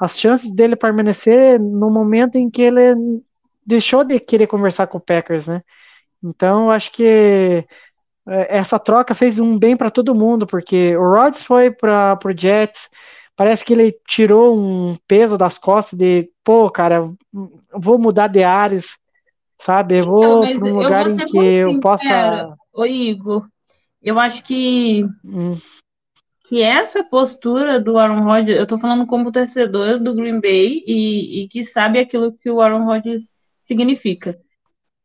as 0.00 0.18
chances 0.18 0.52
dele 0.54 0.76
permanecer 0.76 1.60
no 1.60 1.90
momento 1.90 2.36
em 2.36 2.50
que 2.50 2.62
ele 2.62 3.22
deixou 3.70 4.04
de 4.04 4.18
querer 4.20 4.46
conversar 4.46 4.86
com 4.88 4.98
o 4.98 5.00
Packers, 5.00 5.46
né? 5.46 5.62
Então, 6.22 6.64
eu 6.64 6.70
acho 6.70 6.92
que 6.92 7.64
é, 8.28 8.56
essa 8.58 8.78
troca 8.78 9.14
fez 9.14 9.38
um 9.38 9.58
bem 9.58 9.76
para 9.76 9.90
todo 9.90 10.14
mundo, 10.14 10.46
porque 10.46 10.96
o 10.96 11.02
Rodgers 11.02 11.44
foi 11.44 11.70
para 11.70 12.18
o 12.24 12.36
Jets, 12.36 12.90
parece 13.34 13.64
que 13.64 13.72
ele 13.72 13.96
tirou 14.06 14.54
um 14.54 14.96
peso 15.08 15.38
das 15.38 15.56
costas 15.56 15.98
de, 15.98 16.30
pô, 16.44 16.70
cara, 16.70 17.10
vou 17.72 17.98
mudar 17.98 18.26
de 18.26 18.42
áreas, 18.42 18.98
sabe? 19.58 19.98
Eu 19.98 20.06
vou 20.06 20.44
Então, 20.44 20.60
para 20.60 20.68
um 20.68 20.82
lugar 20.82 21.10
em 21.10 21.16
que 21.16 21.38
eu 21.38 21.80
possa. 21.80 22.54
Ô, 22.72 22.84
Igor, 22.84 23.46
eu 24.02 24.18
acho 24.18 24.44
que, 24.44 25.04
Hum, 25.24 25.56
que 26.44 26.62
essa 26.62 27.04
postura 27.04 27.78
do 27.80 27.96
Aaron 27.96 28.24
Rodgers, 28.24 28.58
eu 28.58 28.66
tô 28.66 28.76
falando 28.76 29.06
como 29.06 29.30
torcedor 29.30 30.00
do 30.00 30.14
Green 30.14 30.40
Bay 30.40 30.82
e, 30.86 31.44
e 31.44 31.48
que 31.48 31.62
sabe 31.64 32.00
aquilo 32.00 32.32
que 32.32 32.50
o 32.50 32.60
Aaron 32.60 32.84
Rodgers 32.84 33.22
significa. 33.70 34.36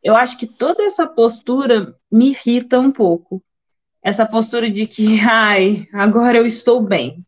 Eu 0.03 0.15
acho 0.15 0.37
que 0.37 0.47
toda 0.47 0.83
essa 0.83 1.05
postura 1.05 1.95
me 2.11 2.29
irrita 2.29 2.79
um 2.79 2.91
pouco. 2.91 3.43
Essa 4.03 4.25
postura 4.25 4.69
de 4.69 4.87
que, 4.87 5.19
ai, 5.29 5.87
agora 5.93 6.37
eu 6.37 6.45
estou 6.45 6.81
bem. 6.81 7.23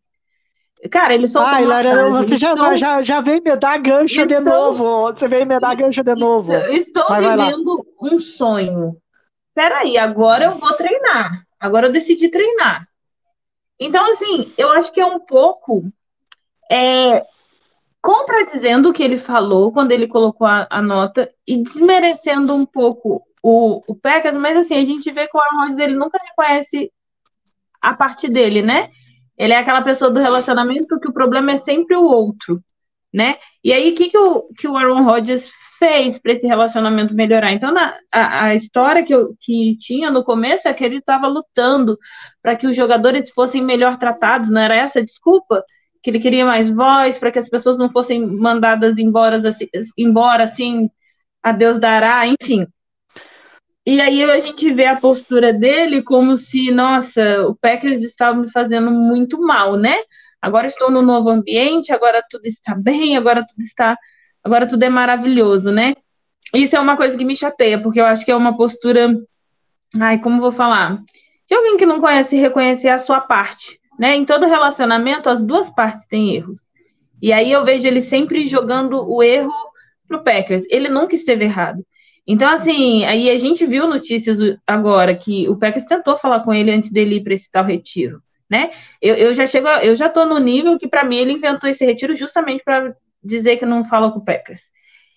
Cara, 0.90 1.12
ele 1.14 1.26
soltou 1.26 1.50
Ai, 1.52 1.62
uma 1.64 1.68
Lara, 1.74 1.90
frase, 1.90 2.10
você 2.28 2.36
já, 2.36 2.52
estou- 2.52 2.76
já, 2.76 3.02
já 3.02 3.20
vem 3.20 3.40
me 3.40 3.56
dar 3.56 3.78
gancho 3.78 4.24
de 4.26 4.34
Estou- 4.34 4.42
novo. 4.44 5.02
Você 5.12 5.26
vem 5.26 5.44
me 5.44 5.58
dar 5.58 5.74
gancho 5.74 6.02
de 6.04 6.14
novo. 6.14 6.52
Estou 6.54 7.08
Vai, 7.08 7.22
vai 7.22 7.36
vivendo 7.36 7.84
um 8.00 8.18
sonho. 8.18 8.96
Peraí, 9.54 9.98
agora 9.98 10.44
eu 10.46 10.52
vou 10.52 10.72
treinar. 10.74 11.42
Agora 11.58 11.86
eu 11.88 11.92
decidi 11.92 12.28
treinar. 12.28 12.86
Então, 13.80 14.12
assim, 14.12 14.52
eu 14.56 14.70
acho 14.72 14.92
que 14.92 15.00
é 15.00 15.06
um 15.06 15.18
pouco 15.18 15.82
é, 16.70 17.22
contradizendo 18.08 18.88
o 18.88 18.92
que 18.94 19.02
ele 19.02 19.18
falou 19.18 19.70
quando 19.70 19.92
ele 19.92 20.08
colocou 20.08 20.46
a, 20.46 20.66
a 20.70 20.80
nota 20.80 21.30
e 21.46 21.62
desmerecendo 21.62 22.54
um 22.54 22.64
pouco 22.64 23.22
o, 23.42 23.82
o 23.86 23.94
Packers, 23.94 24.34
mas 24.34 24.56
assim, 24.56 24.76
a 24.76 24.84
gente 24.84 25.10
vê 25.10 25.28
que 25.28 25.36
o 25.36 25.40
Aaron 25.40 25.60
Rodgers 25.60 25.78
ele 25.78 25.94
nunca 25.94 26.18
reconhece 26.18 26.90
a 27.82 27.92
parte 27.92 28.26
dele, 28.26 28.62
né? 28.62 28.88
Ele 29.36 29.52
é 29.52 29.58
aquela 29.58 29.82
pessoa 29.82 30.10
do 30.10 30.20
relacionamento 30.20 30.98
que 30.98 31.08
o 31.08 31.12
problema 31.12 31.52
é 31.52 31.56
sempre 31.58 31.96
o 31.96 32.02
outro, 32.02 32.64
né? 33.12 33.36
E 33.62 33.74
aí, 33.74 33.92
o 33.92 33.94
que, 33.94 34.08
que, 34.08 34.16
o, 34.16 34.48
que 34.56 34.66
o 34.66 34.78
Aaron 34.78 35.02
Rodgers 35.02 35.50
fez 35.78 36.18
para 36.18 36.32
esse 36.32 36.46
relacionamento 36.46 37.14
melhorar? 37.14 37.52
Então, 37.52 37.70
na, 37.70 37.94
a, 38.10 38.44
a 38.46 38.54
história 38.54 39.04
que, 39.04 39.14
eu, 39.14 39.36
que 39.38 39.76
tinha 39.76 40.10
no 40.10 40.24
começo 40.24 40.66
é 40.66 40.72
que 40.72 40.82
ele 40.82 40.96
estava 40.96 41.28
lutando 41.28 41.98
para 42.40 42.56
que 42.56 42.66
os 42.66 42.74
jogadores 42.74 43.28
fossem 43.28 43.62
melhor 43.62 43.98
tratados, 43.98 44.48
não 44.48 44.62
era 44.62 44.74
essa 44.74 45.04
desculpa? 45.04 45.62
Que 46.02 46.10
ele 46.10 46.20
queria 46.20 46.44
mais 46.44 46.70
voz, 46.70 47.18
para 47.18 47.30
que 47.30 47.38
as 47.38 47.48
pessoas 47.48 47.78
não 47.78 47.90
fossem 47.90 48.24
mandadas 48.26 48.98
embora 48.98 49.36
assim, 49.36 49.68
embora, 49.96 50.44
assim, 50.44 50.90
a 51.42 51.52
Deus 51.52 51.78
dará, 51.78 52.26
enfim. 52.26 52.66
E 53.86 54.00
aí 54.02 54.22
a 54.22 54.38
gente 54.38 54.70
vê 54.72 54.84
a 54.84 55.00
postura 55.00 55.50
dele 55.50 56.02
como 56.02 56.36
se, 56.36 56.70
nossa, 56.70 57.46
o 57.48 57.54
Packers 57.56 58.00
estava 58.00 58.38
me 58.38 58.50
fazendo 58.50 58.90
muito 58.90 59.40
mal, 59.40 59.76
né? 59.76 59.96
Agora 60.42 60.66
estou 60.66 60.90
no 60.90 61.00
novo 61.00 61.30
ambiente, 61.30 61.90
agora 61.90 62.22
tudo 62.28 62.44
está 62.46 62.74
bem, 62.74 63.16
agora 63.16 63.44
tudo 63.46 63.64
está, 63.64 63.96
agora 64.44 64.66
tudo 64.66 64.82
é 64.82 64.90
maravilhoso, 64.90 65.72
né? 65.72 65.94
Isso 66.54 66.76
é 66.76 66.80
uma 66.80 66.96
coisa 66.96 67.16
que 67.16 67.24
me 67.24 67.34
chateia, 67.34 67.80
porque 67.80 67.98
eu 67.98 68.04
acho 68.04 68.24
que 68.24 68.30
é 68.30 68.36
uma 68.36 68.56
postura, 68.56 69.08
ai, 69.98 70.18
como 70.20 70.40
vou 70.40 70.52
falar? 70.52 71.02
De 71.48 71.54
alguém 71.54 71.78
que 71.78 71.86
não 71.86 71.98
conhece 71.98 72.36
reconhecer 72.36 72.88
a 72.88 72.98
sua 72.98 73.20
parte, 73.22 73.77
né? 73.98 74.14
Em 74.14 74.24
todo 74.24 74.46
relacionamento, 74.46 75.28
as 75.28 75.42
duas 75.42 75.70
partes 75.70 76.06
têm 76.06 76.36
erros. 76.36 76.60
E 77.20 77.32
aí 77.32 77.50
eu 77.50 77.64
vejo 77.64 77.86
ele 77.86 78.00
sempre 78.00 78.46
jogando 78.46 79.08
o 79.08 79.22
erro 79.22 79.52
pro 80.06 80.22
Packers. 80.22 80.62
Ele 80.70 80.88
nunca 80.88 81.14
esteve 81.14 81.44
errado. 81.44 81.84
Então, 82.26 82.48
assim, 82.48 83.04
aí 83.04 83.30
a 83.30 83.36
gente 83.38 83.66
viu 83.66 83.88
notícias 83.88 84.38
agora 84.66 85.16
que 85.16 85.48
o 85.48 85.58
Packers 85.58 85.86
tentou 85.86 86.16
falar 86.18 86.40
com 86.40 86.52
ele 86.52 86.70
antes 86.70 86.92
dele 86.92 87.16
ir 87.16 87.22
para 87.22 87.32
esse 87.32 87.50
tal 87.50 87.64
retiro, 87.64 88.22
né? 88.50 88.70
Eu, 89.00 89.14
eu 89.14 89.34
já 89.34 89.46
chego, 89.46 89.66
eu 89.66 89.96
já 89.96 90.10
tô 90.10 90.26
no 90.26 90.38
nível 90.38 90.78
que 90.78 90.86
para 90.86 91.04
mim 91.04 91.16
ele 91.16 91.32
inventou 91.32 91.70
esse 91.70 91.86
retiro 91.86 92.14
justamente 92.14 92.62
para 92.62 92.94
dizer 93.24 93.56
que 93.56 93.64
não 93.64 93.84
fala 93.84 94.12
com 94.12 94.18
o 94.18 94.24
Packers. 94.24 94.60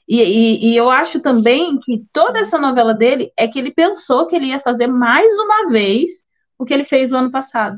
E, 0.08 0.22
e, 0.22 0.72
e, 0.72 0.76
eu 0.76 0.90
acho 0.90 1.20
também 1.20 1.78
que 1.80 2.02
toda 2.12 2.40
essa 2.40 2.58
novela 2.58 2.94
dele 2.94 3.32
é 3.38 3.48
que 3.48 3.60
ele 3.60 3.72
pensou 3.72 4.26
que 4.26 4.36
ele 4.36 4.48
ia 4.48 4.60
fazer 4.60 4.88
mais 4.88 5.32
uma 5.38 5.70
vez 5.70 6.10
o 6.58 6.66
que 6.66 6.74
ele 6.74 6.84
fez 6.84 7.12
o 7.12 7.18
ano 7.18 7.32
passado. 7.32 7.78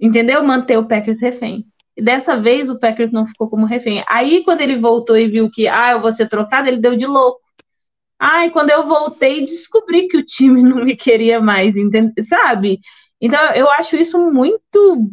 Entendeu? 0.00 0.42
Manter 0.44 0.76
o 0.78 0.86
Packers 0.86 1.20
refém. 1.20 1.64
E 1.96 2.02
dessa 2.02 2.38
vez 2.40 2.70
o 2.70 2.78
Packers 2.78 3.10
não 3.10 3.26
ficou 3.26 3.50
como 3.50 3.66
refém. 3.66 4.04
Aí, 4.08 4.44
quando 4.44 4.60
ele 4.60 4.78
voltou 4.78 5.16
e 5.18 5.28
viu 5.28 5.50
que, 5.50 5.66
ah, 5.66 5.92
eu 5.92 6.00
vou 6.00 6.12
ser 6.12 6.28
trocado, 6.28 6.68
ele 6.68 6.78
deu 6.78 6.96
de 6.96 7.06
louco. 7.06 7.40
Ai, 8.18 8.50
quando 8.50 8.70
eu 8.70 8.86
voltei, 8.86 9.44
descobri 9.46 10.08
que 10.08 10.16
o 10.16 10.24
time 10.24 10.62
não 10.64 10.84
me 10.84 10.96
queria 10.96 11.40
mais, 11.40 11.76
entende? 11.76 12.12
sabe? 12.24 12.80
Então, 13.20 13.40
eu 13.54 13.68
acho 13.72 13.96
isso 13.96 14.18
muito. 14.30 15.10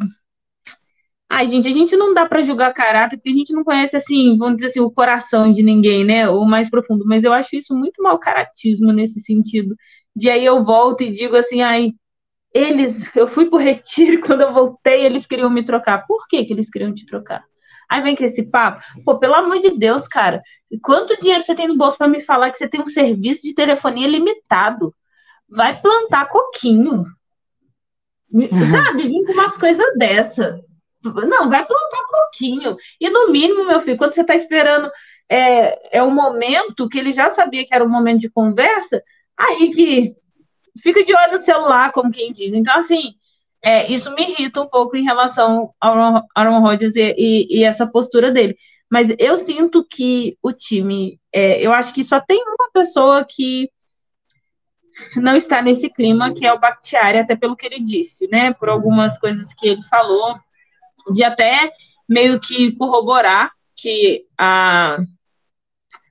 Ai, 1.29 1.47
gente, 1.47 1.67
a 1.67 1.71
gente 1.71 1.95
não 1.97 2.13
dá 2.13 2.25
para 2.27 2.43
julgar 2.43 2.73
caráter, 2.73 3.17
porque 3.17 3.29
a 3.29 3.33
gente 3.33 3.51
não 3.53 3.63
conhece, 3.63 3.95
assim, 3.95 4.37
vamos 4.37 4.57
dizer 4.57 4.67
assim, 4.69 4.79
o 4.79 4.91
coração 4.91 5.51
de 5.51 5.63
ninguém, 5.63 6.05
né? 6.05 6.29
O 6.29 6.45
mais 6.45 6.69
profundo. 6.69 7.03
Mas 7.05 7.23
eu 7.23 7.33
acho 7.33 7.55
isso 7.55 7.75
muito 7.75 8.01
mau 8.01 8.19
caratismo 8.19 8.91
nesse 8.91 9.19
sentido. 9.21 9.75
De 10.15 10.29
aí 10.29 10.45
eu 10.45 10.63
volto 10.63 11.01
e 11.01 11.11
digo 11.11 11.35
assim, 11.35 11.61
ai, 11.61 11.91
eles, 12.56 13.14
eu 13.14 13.27
fui 13.27 13.49
pro 13.49 13.60
retiro 13.60 14.22
quando 14.26 14.41
eu 14.41 14.53
voltei, 14.53 15.06
eles 15.06 15.26
queriam 15.26 15.49
me 15.49 15.65
trocar. 15.65 16.07
Por 16.07 16.26
que, 16.30 16.45
que 16.45 16.53
eles 16.53 16.69
queriam 16.69 16.94
te 16.94 17.06
trocar? 17.06 17.44
Aí 17.90 18.02
vem 18.02 18.15
com 18.15 18.23
esse 18.23 18.44
papo. 18.49 18.82
Pô, 19.03 19.19
pelo 19.19 19.36
amor 19.36 19.60
de 19.60 19.72
Deus, 19.72 20.07
cara. 20.07 20.41
Quanto 20.82 21.19
dinheiro 21.19 21.44
você 21.44 21.53
tem 21.53 21.68
no 21.68 21.77
bolso 21.77 21.98
para 21.98 22.07
me 22.07 22.22
falar 22.22 22.49
que 22.49 22.57
você 22.57 22.68
tem 22.68 22.82
um 22.82 22.86
serviço 22.86 23.41
de 23.44 23.53
telefonia 23.53 24.07
limitado? 24.07 24.95
Vai 25.49 25.80
plantar 25.80 26.30
coquinho. 26.30 27.03
Sabe? 28.72 29.03
Vim 29.03 29.23
com 29.26 29.34
umas 29.34 29.57
coisas 29.57 29.86
dessa. 29.98 30.60
Não, 31.03 31.49
vai 31.49 31.64
plantar 31.64 32.03
coquinho. 32.10 32.77
E 32.99 33.10
no 33.10 33.30
mínimo, 33.30 33.65
meu 33.65 33.82
filho, 33.82 33.98
quando 33.98 34.14
você 34.14 34.22
está 34.22 34.34
esperando 34.34 34.90
é, 35.30 35.98
é 35.98 36.03
um 36.03 36.11
momento 36.11 36.88
que 36.90 36.98
ele 36.98 37.11
já 37.11 37.30
sabia 37.32 37.65
que 37.65 37.73
era 37.73 37.84
um 37.84 37.90
momento 37.90 38.22
de 38.22 38.30
conversa, 38.30 39.03
aí 39.38 39.72
que 39.72 40.15
fica 40.81 41.03
de 41.03 41.15
olho 41.15 41.39
no 41.39 41.45
celular, 41.45 41.91
como 41.91 42.11
quem 42.11 42.31
diz. 42.31 42.53
Então, 42.53 42.77
assim, 42.80 43.15
é, 43.64 43.91
isso 43.91 44.14
me 44.14 44.23
irrita 44.23 44.61
um 44.61 44.68
pouco 44.68 44.95
em 44.95 45.03
relação 45.03 45.73
ao 45.80 46.23
Aaron 46.35 46.61
Rodgers 46.61 46.95
e, 46.95 47.15
e, 47.18 47.60
e, 47.60 47.64
essa 47.64 47.88
postura 47.88 48.31
dele. 48.31 48.56
Mas 48.89 49.10
eu 49.18 49.39
sinto 49.39 49.84
que 49.84 50.38
o 50.41 50.53
time, 50.53 51.19
é, 51.34 51.60
eu 51.65 51.72
acho 51.72 51.93
que 51.93 52.03
só 52.03 52.19
tem 52.19 52.43
uma 52.43 52.69
pessoa 52.72 53.26
que 53.27 53.69
não 55.15 55.35
está 55.35 55.61
nesse 55.61 55.89
clima, 55.89 56.34
que 56.34 56.45
é 56.45 56.53
o 56.53 56.60
Bakhtiari, 56.60 57.18
até 57.18 57.35
pelo 57.35 57.56
que 57.56 57.65
ele 57.65 57.80
disse, 57.80 58.27
né? 58.27 58.53
Por 58.53 58.69
algumas 58.69 59.18
coisas 59.18 59.53
que 59.56 59.68
ele 59.68 59.81
falou. 59.84 60.35
de 61.11 61.23
até 61.23 61.72
meio 62.07 62.39
que 62.39 62.72
corroborar 62.73 63.52
que 63.76 64.26
a, 64.38 64.99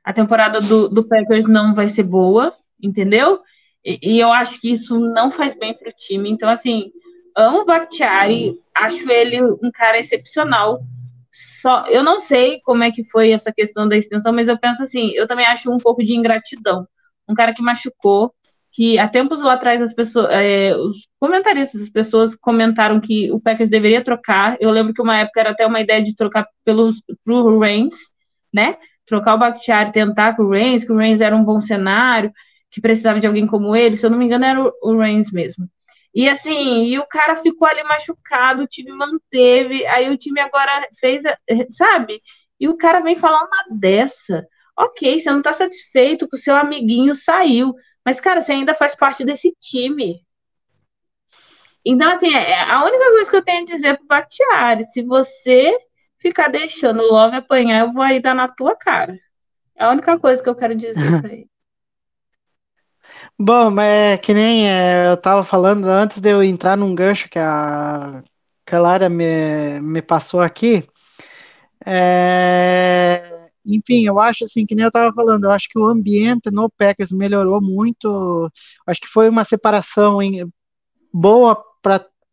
a 0.02 0.12
temporada 0.12 0.60
do, 0.60 0.88
do 0.88 1.04
Packers 1.04 1.46
não 1.46 1.74
vai 1.74 1.88
ser 1.88 2.02
boa, 2.02 2.52
entendeu? 2.82 3.40
E, 3.84 4.18
eu 4.18 4.32
acho 4.32 4.60
que 4.60 4.72
isso 4.72 4.98
não 4.98 5.30
faz 5.30 5.54
bem 5.54 5.74
para 5.74 5.90
o 5.90 5.94
time. 5.96 6.30
Então, 6.30 6.48
assim, 6.48 6.90
amo 7.36 7.60
o 7.60 7.64
Bakhtiari, 7.64 8.58
acho 8.74 9.10
ele 9.10 9.42
um 9.42 9.70
cara 9.72 9.98
excepcional. 9.98 10.80
Só, 11.60 11.86
eu 11.88 12.02
não 12.02 12.20
sei 12.20 12.60
como 12.60 12.84
é 12.84 12.90
que 12.90 13.04
foi 13.04 13.32
essa 13.32 13.52
questão 13.52 13.88
da 13.88 13.96
extensão, 13.96 14.32
mas 14.32 14.48
eu 14.48 14.58
penso 14.58 14.82
assim, 14.82 15.10
eu 15.14 15.26
também 15.26 15.46
acho 15.46 15.70
um 15.70 15.78
pouco 15.78 16.04
de 16.04 16.14
ingratidão. 16.14 16.86
Um 17.28 17.34
cara 17.34 17.52
que 17.52 17.62
machucou, 17.62 18.32
que 18.72 18.98
há 18.98 19.08
tempos 19.08 19.40
lá 19.42 19.54
atrás 19.54 19.80
as 19.82 19.94
pessoas, 19.94 20.28
é, 20.30 20.74
os 20.76 21.06
comentaristas, 21.20 21.82
as 21.82 21.88
pessoas 21.88 22.34
comentaram 22.34 23.00
que 23.00 23.30
o 23.32 23.40
Packers 23.40 23.68
deveria 23.68 24.02
trocar. 24.02 24.56
Eu 24.60 24.70
lembro 24.70 24.92
que 24.94 25.02
uma 25.02 25.18
época 25.18 25.40
era 25.40 25.50
até 25.50 25.66
uma 25.66 25.80
ideia 25.80 26.02
de 26.02 26.14
trocar 26.14 26.46
pelos 26.64 27.02
pro 27.24 27.58
Reigns, 27.58 27.94
né? 28.52 28.76
Trocar 29.06 29.34
o 29.34 29.38
Bakhtiari, 29.38 29.92
tentar 29.92 30.36
com 30.36 30.44
o 30.44 30.50
Reigns, 30.50 30.84
que 30.84 30.92
o 30.92 30.96
Reigns 30.96 31.20
era 31.20 31.36
um 31.36 31.44
bom 31.44 31.60
cenário, 31.60 32.32
que 32.74 32.80
precisava 32.80 33.20
de 33.20 33.26
alguém 33.26 33.46
como 33.46 33.76
ele. 33.76 33.96
Se 33.96 34.04
eu 34.04 34.10
não 34.10 34.18
me 34.18 34.24
engano, 34.24 34.44
era 34.44 34.60
o, 34.60 34.72
o 34.82 34.98
Reigns 34.98 35.30
mesmo. 35.30 35.70
E 36.12 36.28
assim, 36.28 36.86
e 36.86 36.98
o 36.98 37.06
cara 37.06 37.36
ficou 37.36 37.68
ali 37.68 37.82
machucado, 37.84 38.62
o 38.62 38.66
time 38.66 38.92
manteve, 38.92 39.86
aí 39.86 40.10
o 40.10 40.16
time 40.16 40.40
agora 40.40 40.88
fez, 40.98 41.22
sabe? 41.70 42.20
E 42.58 42.68
o 42.68 42.76
cara 42.76 43.00
vem 43.00 43.16
falar 43.16 43.44
uma 43.44 43.78
dessa. 43.78 44.44
Ok, 44.76 45.20
você 45.20 45.30
não 45.30 45.40
tá 45.40 45.52
satisfeito 45.52 46.28
que 46.28 46.36
o 46.36 46.38
seu 46.38 46.56
amiguinho 46.56 47.14
saiu. 47.14 47.74
Mas, 48.04 48.20
cara, 48.20 48.40
você 48.40 48.52
ainda 48.52 48.74
faz 48.74 48.94
parte 48.94 49.24
desse 49.24 49.54
time. 49.60 50.20
Então, 51.84 52.12
assim, 52.12 52.34
é, 52.34 52.60
a 52.62 52.84
única 52.84 53.04
coisa 53.04 53.30
que 53.30 53.36
eu 53.36 53.44
tenho 53.44 53.62
a 53.62 53.66
dizer 53.66 53.98
pro 53.98 54.06
Bakhtiari, 54.06 54.86
se 54.90 55.02
você 55.02 55.78
ficar 56.18 56.48
deixando 56.48 57.02
o 57.02 57.12
Love 57.12 57.36
apanhar, 57.36 57.80
eu 57.80 57.92
vou 57.92 58.02
aí 58.02 58.20
dar 58.20 58.34
na 58.34 58.48
tua 58.48 58.74
cara. 58.74 59.16
É 59.76 59.84
a 59.84 59.90
única 59.90 60.18
coisa 60.18 60.42
que 60.42 60.48
eu 60.48 60.56
quero 60.56 60.74
dizer 60.74 60.94
pra 61.22 61.32
ele. 61.32 61.53
Bom, 63.38 63.80
é 63.80 64.16
que 64.18 64.32
nem 64.32 64.68
é, 64.70 65.08
eu 65.10 65.16
tava 65.16 65.42
falando 65.44 65.86
antes 65.86 66.20
de 66.20 66.30
eu 66.30 66.42
entrar 66.42 66.76
num 66.76 66.94
gancho 66.94 67.28
que 67.28 67.38
a, 67.38 68.22
que 68.64 68.74
a 68.74 68.80
Lara 68.80 69.08
me, 69.08 69.80
me 69.80 70.00
passou 70.02 70.40
aqui. 70.40 70.82
É, 71.86 73.48
enfim, 73.64 74.04
eu 74.06 74.18
acho 74.20 74.44
assim, 74.44 74.66
que 74.66 74.74
nem 74.74 74.84
eu 74.84 74.88
estava 74.88 75.12
falando, 75.14 75.44
eu 75.44 75.50
acho 75.50 75.68
que 75.68 75.78
o 75.78 75.86
ambiente 75.86 76.50
no 76.50 76.70
Packers 76.70 77.12
melhorou 77.12 77.60
muito. 77.62 78.50
Acho 78.86 79.00
que 79.00 79.08
foi 79.08 79.28
uma 79.28 79.44
separação 79.44 80.22
em, 80.22 80.46
boa 81.12 81.62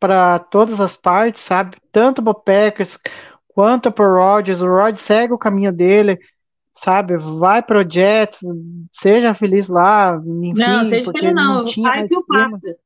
para 0.00 0.38
todas 0.40 0.80
as 0.80 0.96
partes, 0.96 1.42
sabe? 1.42 1.76
Tanto 1.92 2.22
para 2.22 2.30
o 2.32 2.34
Packers 2.34 2.98
quanto 3.54 3.92
para 3.92 4.04
o 4.06 4.14
Rodgers. 4.16 4.62
O 4.62 4.66
Rodgers 4.68 5.00
segue 5.00 5.32
o 5.32 5.38
caminho 5.38 5.72
dele, 5.72 6.18
sabe? 6.82 7.16
Vai 7.16 7.62
pro 7.62 7.88
Jets, 7.88 8.40
seja 8.90 9.34
feliz 9.34 9.68
lá. 9.68 10.20
Enfim, 10.24 10.54
não, 10.54 10.88
seja 10.88 11.12
feliz 11.12 11.34
não. 11.34 11.64
Ai, 11.86 12.06
que 12.06 12.16
o 12.16 12.26
passa. 12.26 12.76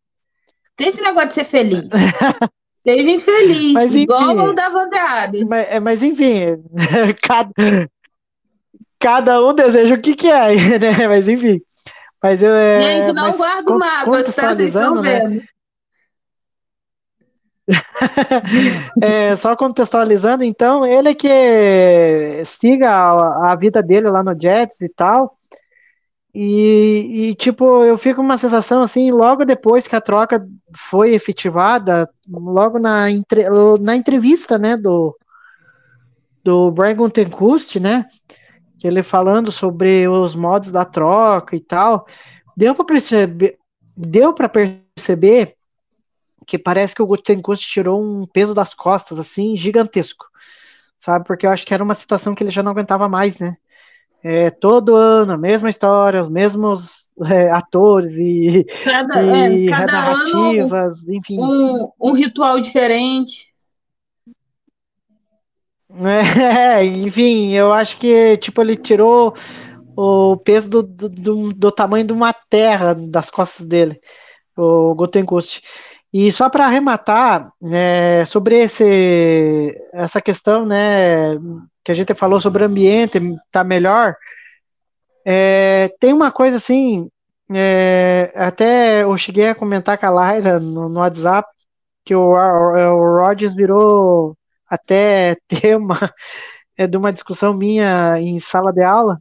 Tem 0.77 0.89
esse 0.89 1.01
negócio 1.01 1.29
de 1.29 1.35
ser 1.35 1.45
feliz. 1.45 1.89
Seja 2.77 3.11
infeliz, 3.11 3.73
mas, 3.73 3.91
enfim, 3.91 4.03
igual 4.03 4.37
o 4.37 4.53
da 4.53 4.69
Vanderlei. 4.69 5.45
Mas, 5.45 5.73
é, 5.73 5.81
mas 5.81 6.03
enfim, 6.05 6.41
cada, 7.21 7.91
cada 9.01 9.45
um 9.45 9.53
deseja 9.53 9.97
o 9.97 10.01
que 10.01 10.15
quer, 10.15 10.55
né? 10.79 11.09
Mas 11.09 11.29
enfim. 11.29 11.61
Mas 12.23 12.45
eu, 12.45 12.53
é, 12.53 13.03
Gente, 13.03 13.13
não 13.13 13.33
guardo 13.33 13.77
mágoas, 13.77 14.33
tá? 14.37 14.55
Vocês 14.55 14.69
estão 14.69 15.03
né? 15.03 15.43
é, 19.03 19.35
só 19.37 19.57
contextualizando, 19.57 20.45
então, 20.45 20.87
ele 20.87 21.15
que 21.15 21.29
siga 22.45 22.91
a, 22.91 23.53
a, 23.53 23.57
vida 23.57 23.83
dele 23.83 24.09
lá 24.09 24.23
no 24.23 24.41
Jets 24.41 24.81
e 24.81 24.89
tal. 24.89 25.37
E, 26.33 27.31
e, 27.31 27.35
tipo, 27.35 27.83
eu 27.83 27.97
fico 27.97 28.17
com 28.17 28.23
uma 28.23 28.37
sensação 28.37 28.83
assim, 28.83 29.11
logo 29.11 29.45
depois 29.45 29.89
que 29.89 29.97
a 29.97 30.01
troca 30.01 30.47
foi 30.91 31.15
efetivada, 31.15 32.09
logo 32.29 32.79
na, 32.79 33.11
entre, 33.11 33.49
na 33.81 33.97
entrevista, 33.97 34.59
né, 34.59 34.77
do, 34.77 35.17
do 36.45 36.71
Brian 36.71 37.09
Tencoust, 37.09 37.81
né, 37.81 38.07
que 38.79 38.87
ele 38.87 39.03
falando 39.03 39.51
sobre 39.51 40.07
os 40.07 40.37
modos 40.37 40.71
da 40.71 40.85
troca 40.85 41.57
e 41.57 41.61
tal, 41.61 42.07
deu 42.55 42.75
para 42.75 42.85
perceber, 42.85 43.57
deu 43.97 44.35
para 44.35 44.49
perceber 44.49 45.56
que 46.47 46.59
parece 46.59 46.95
que 46.95 47.03
o 47.03 47.07
Gutenkust 47.07 47.69
tirou 47.69 48.01
um 48.01 48.25
peso 48.27 48.55
das 48.55 48.73
costas 48.73 49.19
assim 49.19 49.57
gigantesco, 49.57 50.27
sabe? 50.99 51.25
Porque 51.27 51.47
eu 51.47 51.51
acho 51.51 51.67
que 51.67 51.75
era 51.75 51.83
uma 51.83 51.95
situação 51.95 52.35
que 52.35 52.43
ele 52.43 52.51
já 52.51 52.63
não 52.63 52.71
aguentava 52.71 53.09
mais, 53.09 53.39
né? 53.39 53.57
É, 54.23 54.51
todo 54.51 54.95
ano 54.95 55.33
a 55.33 55.39
mesma 55.39 55.69
história, 55.69 56.23
os 56.23 56.29
mesmos 56.29 57.07
é, 57.25 57.51
atores 57.51 58.13
e, 58.17 58.65
cada, 58.85 59.23
e 59.23 59.67
é, 59.67 59.69
cada 59.69 59.93
narrativas, 59.93 61.03
ano, 61.03 61.15
enfim. 61.15 61.39
Um, 61.41 61.91
um 62.01 62.13
ritual 62.13 62.61
diferente. 62.61 63.49
É, 65.99 66.85
enfim, 66.85 67.53
eu 67.53 67.73
acho 67.73 67.97
que 67.97 68.37
tipo 68.39 68.61
ele 68.61 68.77
tirou 68.77 69.35
o 69.97 70.37
peso 70.37 70.69
do, 70.69 70.83
do, 70.83 71.53
do 71.55 71.73
tamanho 71.73 72.07
de 72.07 72.13
uma 72.13 72.35
terra 72.35 72.95
das 72.95 73.31
costas 73.31 73.65
dele, 73.65 73.99
o 74.57 74.95
Gotenkust. 74.95 75.63
E 76.19 76.33
só 76.33 76.49
para 76.49 76.65
arrematar 76.65 77.53
é, 77.71 78.25
sobre 78.25 78.57
esse, 78.63 79.79
essa 79.93 80.19
questão, 80.19 80.65
né, 80.65 81.37
que 81.85 81.93
a 81.93 81.95
gente 81.95 82.15
falou 82.15 82.41
sobre 82.41 82.63
o 82.63 82.67
ambiente 82.67 83.21
tá 83.53 83.63
melhor, 83.63 84.17
é, 85.27 85.95
tem 86.01 86.15
uma 86.15 86.33
coisa 86.33 86.57
assim, 86.57 87.11
é, 87.53 88.33
até 88.35 89.03
eu 89.03 89.15
cheguei 89.19 89.51
a 89.51 89.55
comentar 89.55 89.99
com 89.99 90.07
a 90.07 90.33
Lyra 90.33 90.59
no, 90.59 90.89
no 90.89 91.01
WhatsApp 91.01 91.47
que 92.03 92.15
o, 92.15 92.33
o, 92.33 92.95
o 92.95 93.19
Rodgers 93.19 93.55
virou 93.55 94.35
até 94.67 95.37
tema 95.47 95.99
é, 96.79 96.87
de 96.87 96.97
uma 96.97 97.13
discussão 97.13 97.53
minha 97.53 98.19
em 98.19 98.39
sala 98.39 98.73
de 98.73 98.83
aula, 98.83 99.21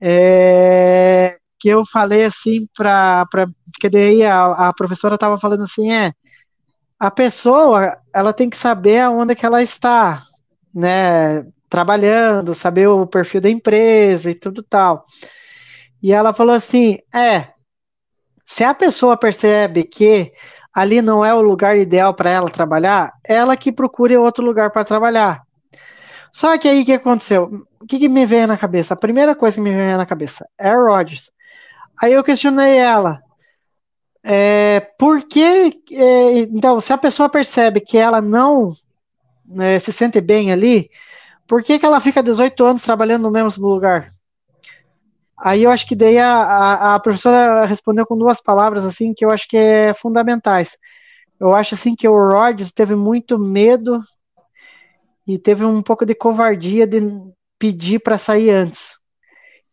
é, 0.00 1.37
que 1.58 1.68
eu 1.68 1.84
falei 1.84 2.24
assim 2.24 2.66
para 2.76 3.26
porque 3.72 3.88
daí 3.90 4.24
a, 4.24 4.68
a 4.68 4.72
professora 4.72 5.14
estava 5.14 5.38
falando 5.38 5.64
assim 5.64 5.92
é 5.92 6.12
a 6.98 7.10
pessoa 7.10 7.96
ela 8.14 8.32
tem 8.32 8.50
que 8.50 8.56
saber 8.56 9.00
aonde 9.00 9.34
que 9.34 9.46
ela 9.46 9.62
está 9.62 10.18
né 10.74 11.44
trabalhando 11.68 12.54
saber 12.54 12.88
o 12.88 13.06
perfil 13.06 13.40
da 13.40 13.50
empresa 13.50 14.30
e 14.30 14.34
tudo 14.34 14.62
tal 14.62 15.04
e 16.02 16.12
ela 16.12 16.32
falou 16.32 16.54
assim 16.54 16.98
é 17.14 17.48
se 18.46 18.64
a 18.64 18.74
pessoa 18.74 19.16
percebe 19.16 19.84
que 19.84 20.32
ali 20.78 21.02
não 21.02 21.24
é 21.24 21.34
o 21.34 21.42
lugar 21.42 21.76
ideal 21.76 22.14
para 22.14 22.30
ela 22.30 22.48
trabalhar, 22.48 23.12
ela 23.24 23.56
que 23.56 23.72
procure 23.72 24.16
outro 24.16 24.44
lugar 24.44 24.70
para 24.70 24.84
trabalhar. 24.84 25.42
Só 26.32 26.56
que 26.56 26.68
aí 26.68 26.82
o 26.82 26.84
que 26.84 26.92
aconteceu? 26.92 27.66
O 27.80 27.86
que, 27.86 27.98
que, 27.98 28.08
me 28.08 28.24
veio 28.24 28.46
na 28.46 28.56
cabeça? 28.56 28.94
A 28.94 28.96
primeira 28.96 29.34
coisa 29.34 29.56
que 29.56 29.62
me 29.62 29.74
veio 29.74 29.96
na 29.96 30.06
cabeça 30.06 30.48
é 30.56 30.72
Rodgers. 30.72 31.32
Aí 32.00 32.12
eu 32.12 32.24
questionei 32.24 32.78
ela. 32.78 33.20
É, 34.22 34.80
por 34.98 35.26
que. 35.26 35.82
É, 35.92 36.38
então, 36.40 36.80
se 36.80 36.92
a 36.92 36.98
pessoa 36.98 37.28
percebe 37.28 37.80
que 37.80 37.96
ela 37.96 38.20
não 38.20 38.72
é, 39.58 39.78
se 39.78 39.92
sente 39.92 40.20
bem 40.20 40.52
ali, 40.52 40.90
por 41.46 41.62
que, 41.62 41.78
que 41.78 41.86
ela 41.86 42.00
fica 42.00 42.22
18 42.22 42.64
anos 42.64 42.82
trabalhando 42.82 43.22
no 43.22 43.30
mesmo 43.30 43.66
lugar? 43.66 44.06
Aí 45.38 45.62
eu 45.62 45.70
acho 45.70 45.86
que 45.86 45.94
daí 45.94 46.18
a, 46.18 46.34
a, 46.34 46.94
a, 46.96 47.00
professora 47.00 47.64
respondeu 47.64 48.04
com 48.04 48.18
duas 48.18 48.40
palavras 48.40 48.84
assim 48.84 49.14
que 49.14 49.24
eu 49.24 49.30
acho 49.30 49.48
que 49.48 49.56
é 49.56 49.94
fundamentais. 49.94 50.76
Eu 51.38 51.54
acho 51.54 51.74
assim 51.74 51.94
que 51.94 52.08
o 52.08 52.12
Rodgers 52.12 52.72
teve 52.72 52.96
muito 52.96 53.38
medo 53.38 54.00
e 55.26 55.38
teve 55.38 55.64
um 55.64 55.80
pouco 55.80 56.04
de 56.04 56.14
covardia 56.14 56.86
de 56.86 57.00
pedir 57.58 58.00
para 58.00 58.18
sair 58.18 58.50
antes. 58.50 58.97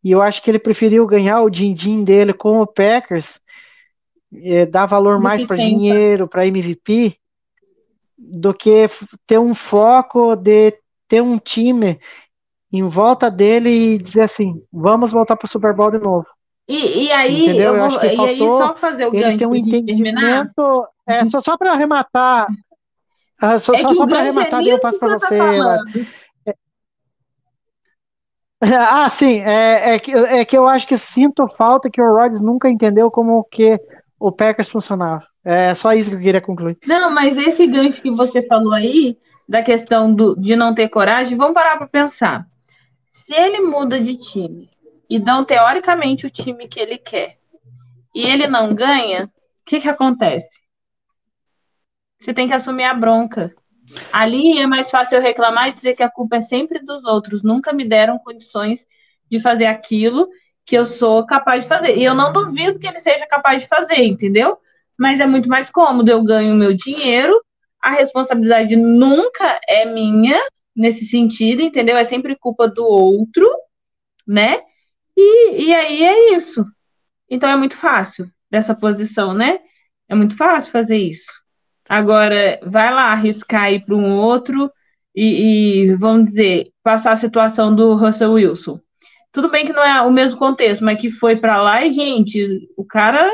E 0.05 0.11
eu 0.11 0.21
acho 0.21 0.43
que 0.43 0.51
ele 0.51 0.59
preferiu 0.59 1.07
ganhar 1.07 1.41
o 1.41 1.49
din-din 1.49 2.03
dele 2.03 2.31
com 2.31 2.61
o 2.61 2.67
Packers, 2.67 3.41
é, 4.43 4.63
dar 4.63 4.85
valor 4.85 5.19
mais 5.19 5.43
para 5.43 5.57
dinheiro, 5.57 6.27
para 6.27 6.45
MVP, 6.45 7.17
do 8.15 8.53
que 8.53 8.87
ter 9.25 9.39
um 9.39 9.55
foco 9.55 10.35
de 10.35 10.77
ter 11.07 11.23
um 11.23 11.39
time 11.39 11.99
em 12.71 12.83
volta 12.83 13.31
dele 13.31 13.69
e 13.69 13.97
dizer 13.97 14.21
assim: 14.21 14.61
vamos 14.71 15.11
voltar 15.11 15.35
para 15.35 15.47
o 15.47 15.49
Super 15.49 15.73
Bowl 15.73 15.89
de 15.89 15.97
novo. 15.97 16.27
E, 16.67 17.05
e 17.05 17.11
aí, 17.11 17.41
Entendeu? 17.41 17.75
eu, 17.75 17.89
vou, 17.89 17.99
eu 17.99 18.11
e 18.11 18.29
aí 18.29 18.37
só 18.37 18.75
fazer 18.75 19.07
o 19.07 19.15
ele 19.15 19.37
tem 19.37 19.47
um 19.47 19.55
entendimento. 19.55 20.87
É, 21.07 21.25
só, 21.25 21.41
só 21.41 21.57
para 21.57 21.71
arrematar. 21.71 22.47
Uh, 23.41 23.59
só 23.59 23.73
é 23.73 23.79
só, 23.79 23.93
só 23.95 24.05
para 24.05 24.19
arrematar, 24.19 24.61
é 24.61 24.71
eu 24.71 24.79
passo 24.79 24.99
para 24.99 25.17
você. 25.17 25.37
Tá 25.39 25.77
ah, 28.89 29.09
sim, 29.09 29.39
é, 29.41 29.95
é, 29.95 29.99
que, 29.99 30.11
é 30.11 30.45
que 30.45 30.57
eu 30.57 30.67
acho 30.67 30.87
que 30.87 30.97
sinto 30.97 31.47
falta 31.49 31.89
que 31.89 32.01
o 32.01 32.15
Rodgers 32.15 32.41
nunca 32.41 32.69
entendeu 32.69 33.11
como 33.11 33.43
que 33.45 33.79
o 34.19 34.31
Packers 34.31 34.69
funcionava. 34.69 35.23
É 35.43 35.75
só 35.75 35.93
isso 35.93 36.09
que 36.09 36.15
eu 36.15 36.21
queria 36.21 36.41
concluir. 36.41 36.77
Não, 36.85 37.11
mas 37.11 37.37
esse 37.37 37.67
gancho 37.67 38.01
que 38.01 38.09
você 38.09 38.45
falou 38.47 38.73
aí 38.73 39.17
da 39.47 39.61
questão 39.61 40.11
do, 40.11 40.35
de 40.35 40.55
não 40.55 40.73
ter 40.73 40.89
coragem, 40.89 41.37
vamos 41.37 41.53
parar 41.53 41.77
para 41.77 41.87
pensar. 41.87 42.47
Se 43.11 43.33
ele 43.33 43.61
muda 43.61 43.99
de 43.99 44.15
time 44.15 44.69
e 45.07 45.19
dão 45.19 45.45
teoricamente 45.45 46.25
o 46.25 46.31
time 46.31 46.67
que 46.67 46.79
ele 46.79 46.97
quer 46.97 47.37
e 48.13 48.25
ele 48.25 48.47
não 48.47 48.73
ganha, 48.73 49.25
o 49.25 49.65
que, 49.65 49.79
que 49.79 49.89
acontece? 49.89 50.61
Você 52.19 52.33
tem 52.33 52.47
que 52.47 52.53
assumir 52.53 52.85
a 52.85 52.93
bronca. 52.93 53.53
Ali 54.11 54.59
é 54.59 54.67
mais 54.67 54.89
fácil 54.89 55.17
eu 55.17 55.21
reclamar 55.21 55.69
e 55.69 55.73
dizer 55.73 55.95
que 55.95 56.03
a 56.03 56.09
culpa 56.09 56.37
é 56.37 56.41
sempre 56.41 56.79
dos 56.79 57.05
outros. 57.05 57.43
Nunca 57.43 57.71
me 57.71 57.87
deram 57.87 58.17
condições 58.17 58.85
de 59.29 59.39
fazer 59.39 59.65
aquilo 59.65 60.27
que 60.65 60.75
eu 60.75 60.85
sou 60.85 61.25
capaz 61.25 61.63
de 61.63 61.69
fazer. 61.69 61.97
E 61.97 62.03
eu 62.03 62.15
não 62.15 62.33
duvido 62.33 62.79
que 62.79 62.87
ele 62.87 62.99
seja 62.99 63.27
capaz 63.27 63.61
de 63.61 63.67
fazer, 63.67 64.03
entendeu? 64.03 64.57
Mas 64.97 65.19
é 65.19 65.25
muito 65.25 65.47
mais 65.47 65.69
cômodo. 65.69 66.09
Eu 66.09 66.23
ganho 66.23 66.55
meu 66.55 66.75
dinheiro, 66.75 67.39
a 67.79 67.91
responsabilidade 67.91 68.75
nunca 68.75 69.59
é 69.67 69.85
minha 69.85 70.41
nesse 70.75 71.05
sentido, 71.05 71.61
entendeu? 71.61 71.95
É 71.95 72.03
sempre 72.03 72.35
culpa 72.35 72.67
do 72.67 72.83
outro, 72.83 73.47
né? 74.27 74.61
E, 75.15 75.67
e 75.67 75.75
aí 75.75 76.03
é 76.03 76.35
isso. 76.35 76.65
Então 77.29 77.49
é 77.49 77.55
muito 77.55 77.77
fácil 77.77 78.29
dessa 78.49 78.73
posição, 78.75 79.33
né? 79.33 79.59
É 80.09 80.15
muito 80.15 80.35
fácil 80.35 80.71
fazer 80.71 80.97
isso. 80.97 81.31
Agora, 81.87 82.59
vai 82.63 82.93
lá 82.93 83.11
arriscar 83.11 83.71
ir 83.71 83.85
para 83.85 83.95
um 83.95 84.15
outro 84.15 84.71
e, 85.15 85.83
e, 85.83 85.95
vamos 85.95 86.29
dizer, 86.29 86.67
passar 86.83 87.11
a 87.11 87.17
situação 87.17 87.73
do 87.73 87.95
Russell 87.95 88.33
Wilson. 88.33 88.79
Tudo 89.31 89.49
bem 89.49 89.65
que 89.65 89.73
não 89.73 89.83
é 89.83 90.01
o 90.01 90.11
mesmo 90.11 90.39
contexto, 90.39 90.83
mas 90.83 90.99
que 90.99 91.11
foi 91.11 91.35
para 91.35 91.61
lá 91.61 91.85
e, 91.85 91.91
gente, 91.91 92.69
o 92.77 92.85
cara 92.85 93.29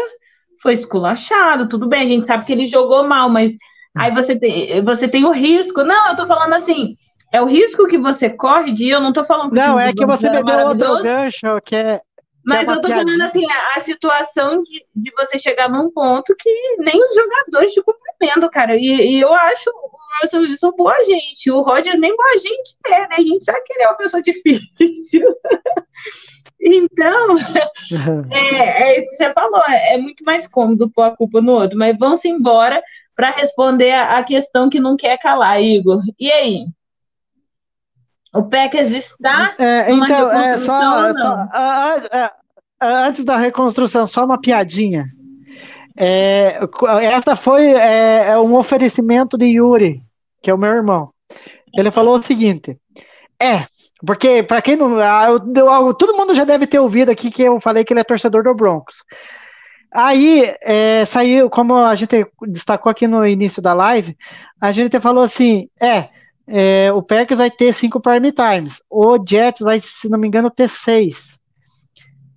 foi 0.61 0.73
esculachado, 0.73 1.69
tudo 1.69 1.87
bem, 1.87 2.03
a 2.03 2.05
gente 2.05 2.27
sabe 2.27 2.45
que 2.45 2.51
ele 2.51 2.65
jogou 2.65 3.07
mal, 3.07 3.29
mas 3.29 3.51
aí 3.97 4.13
você 4.13 4.37
tem, 4.37 4.83
você 4.83 5.07
tem 5.07 5.25
o 5.25 5.31
risco. 5.31 5.83
Não, 5.83 6.09
eu 6.09 6.15
tô 6.15 6.27
falando 6.27 6.53
assim, 6.53 6.95
é 7.31 7.41
o 7.41 7.45
risco 7.45 7.87
que 7.87 7.97
você 7.97 8.29
corre 8.29 8.71
de, 8.73 8.89
eu 8.89 8.99
não 8.99 9.13
tô 9.13 9.23
falando 9.23 9.49
que 9.49 9.55
Não, 9.55 9.79
é 9.79 9.93
que 9.93 10.05
você 10.05 10.29
me 10.29 10.43
deu 10.43 10.59
outro 10.59 11.01
gancho, 11.01 11.59
que 11.63 11.75
é 11.75 12.01
mas 12.43 12.67
é 12.67 12.71
eu 12.71 12.81
tô 12.81 12.89
falando 12.89 13.21
assim, 13.21 13.45
a, 13.51 13.77
a 13.77 13.79
situação 13.79 14.63
de, 14.63 14.83
de, 14.95 15.11
você 15.11 15.37
chegar 15.37 15.69
num 15.69 15.91
ponto 15.91 16.35
que 16.37 16.49
nem 16.79 16.95
os 16.95 17.13
jogadores 17.13 17.71
te 17.71 17.81
cumprimentam, 17.81 18.10
cara. 18.51 18.75
E, 18.75 19.17
e 19.17 19.21
eu 19.21 19.33
acho 19.33 19.69
o 19.69 20.21
Russell 20.21 20.41
Wilson 20.41 20.71
boa 20.71 21.03
gente. 21.03 21.51
O 21.51 21.61
Rodgers 21.61 21.99
nem 21.99 22.15
boa 22.15 22.33
gente 22.33 22.75
é, 22.87 22.99
né? 23.01 23.15
A 23.17 23.21
gente 23.21 23.43
sabe 23.43 23.61
que 23.61 23.73
ele 23.73 23.83
é 23.83 23.87
uma 23.87 23.97
pessoa 23.97 24.21
difícil. 24.23 25.35
então, 26.59 27.37
é, 28.31 28.83
é, 28.83 28.99
isso 28.99 29.09
que 29.09 29.15
você 29.17 29.33
falou. 29.33 29.61
É, 29.67 29.93
é, 29.93 29.97
muito 29.97 30.23
mais 30.23 30.47
cômodo 30.47 30.91
pôr 30.91 31.03
a 31.03 31.15
culpa 31.15 31.41
no 31.41 31.53
outro. 31.53 31.77
Mas 31.77 31.97
vamos 31.97 32.23
embora 32.25 32.81
para 33.15 33.31
responder 33.31 33.91
a, 33.91 34.17
a 34.17 34.23
questão 34.23 34.69
que 34.69 34.79
não 34.79 34.95
quer 34.95 35.17
calar, 35.17 35.61
Igor. 35.61 36.01
E 36.19 36.31
aí? 36.31 36.65
O 38.33 38.43
Packers 38.43 38.91
está. 38.91 39.53
É, 39.59 39.91
então, 39.91 40.31
é, 40.31 40.57
só, 40.59 41.13
só 41.13 41.49
antes 42.81 43.23
da 43.25 43.37
reconstrução, 43.37 44.07
só 44.07 44.25
uma 44.25 44.39
piadinha. 44.39 45.05
É, 45.97 46.59
essa 47.01 47.35
foi 47.35 47.65
é, 47.65 48.29
é, 48.29 48.39
um 48.39 48.55
oferecimento 48.55 49.37
de 49.37 49.45
Yuri, 49.45 50.01
que 50.41 50.49
é 50.49 50.53
o 50.53 50.57
meu 50.57 50.69
irmão. 50.69 51.05
Ele 51.75 51.91
falou 51.91 52.17
o 52.17 52.21
seguinte: 52.21 52.77
é, 53.41 53.65
porque 54.05 54.43
para 54.43 54.61
quem 54.61 54.75
não. 54.75 54.97
Eu, 54.99 55.93
todo 55.93 56.15
mundo 56.15 56.33
já 56.33 56.43
deve 56.43 56.67
ter 56.67 56.79
ouvido 56.79 57.11
aqui 57.11 57.29
que 57.29 57.43
eu 57.43 57.59
falei 57.59 57.83
que 57.83 57.93
ele 57.93 57.99
é 57.99 58.03
torcedor 58.03 58.43
do 58.43 58.53
Broncos. 58.53 59.03
Aí 59.93 60.53
é, 60.61 61.03
saiu, 61.05 61.49
como 61.49 61.75
a 61.75 61.93
gente 61.95 62.25
destacou 62.47 62.89
aqui 62.89 63.07
no 63.07 63.27
início 63.27 63.61
da 63.61 63.73
live, 63.73 64.17
a 64.59 64.71
gente 64.71 64.99
falou 64.99 65.23
assim: 65.23 65.67
é, 65.81 66.09
é, 66.47 66.91
o 66.93 67.01
Packers 67.01 67.39
vai 67.39 67.51
ter 67.51 67.73
cinco 67.73 67.99
prime 67.99 68.31
times, 68.31 68.81
o 68.89 69.17
Jets 69.27 69.61
vai, 69.61 69.79
se 69.81 70.09
não 70.09 70.17
me 70.17 70.27
engano, 70.27 70.49
ter 70.49 70.69
seis. 70.69 71.39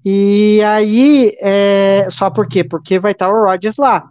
E 0.05 0.61
aí, 0.63 1.35
é, 1.41 2.07
só 2.11 2.29
por 2.29 2.47
quê? 2.47 2.63
Porque 2.63 2.99
vai 2.99 3.13
estar 3.13 3.31
o 3.31 3.45
Rodgers 3.45 3.77
lá. 3.77 4.05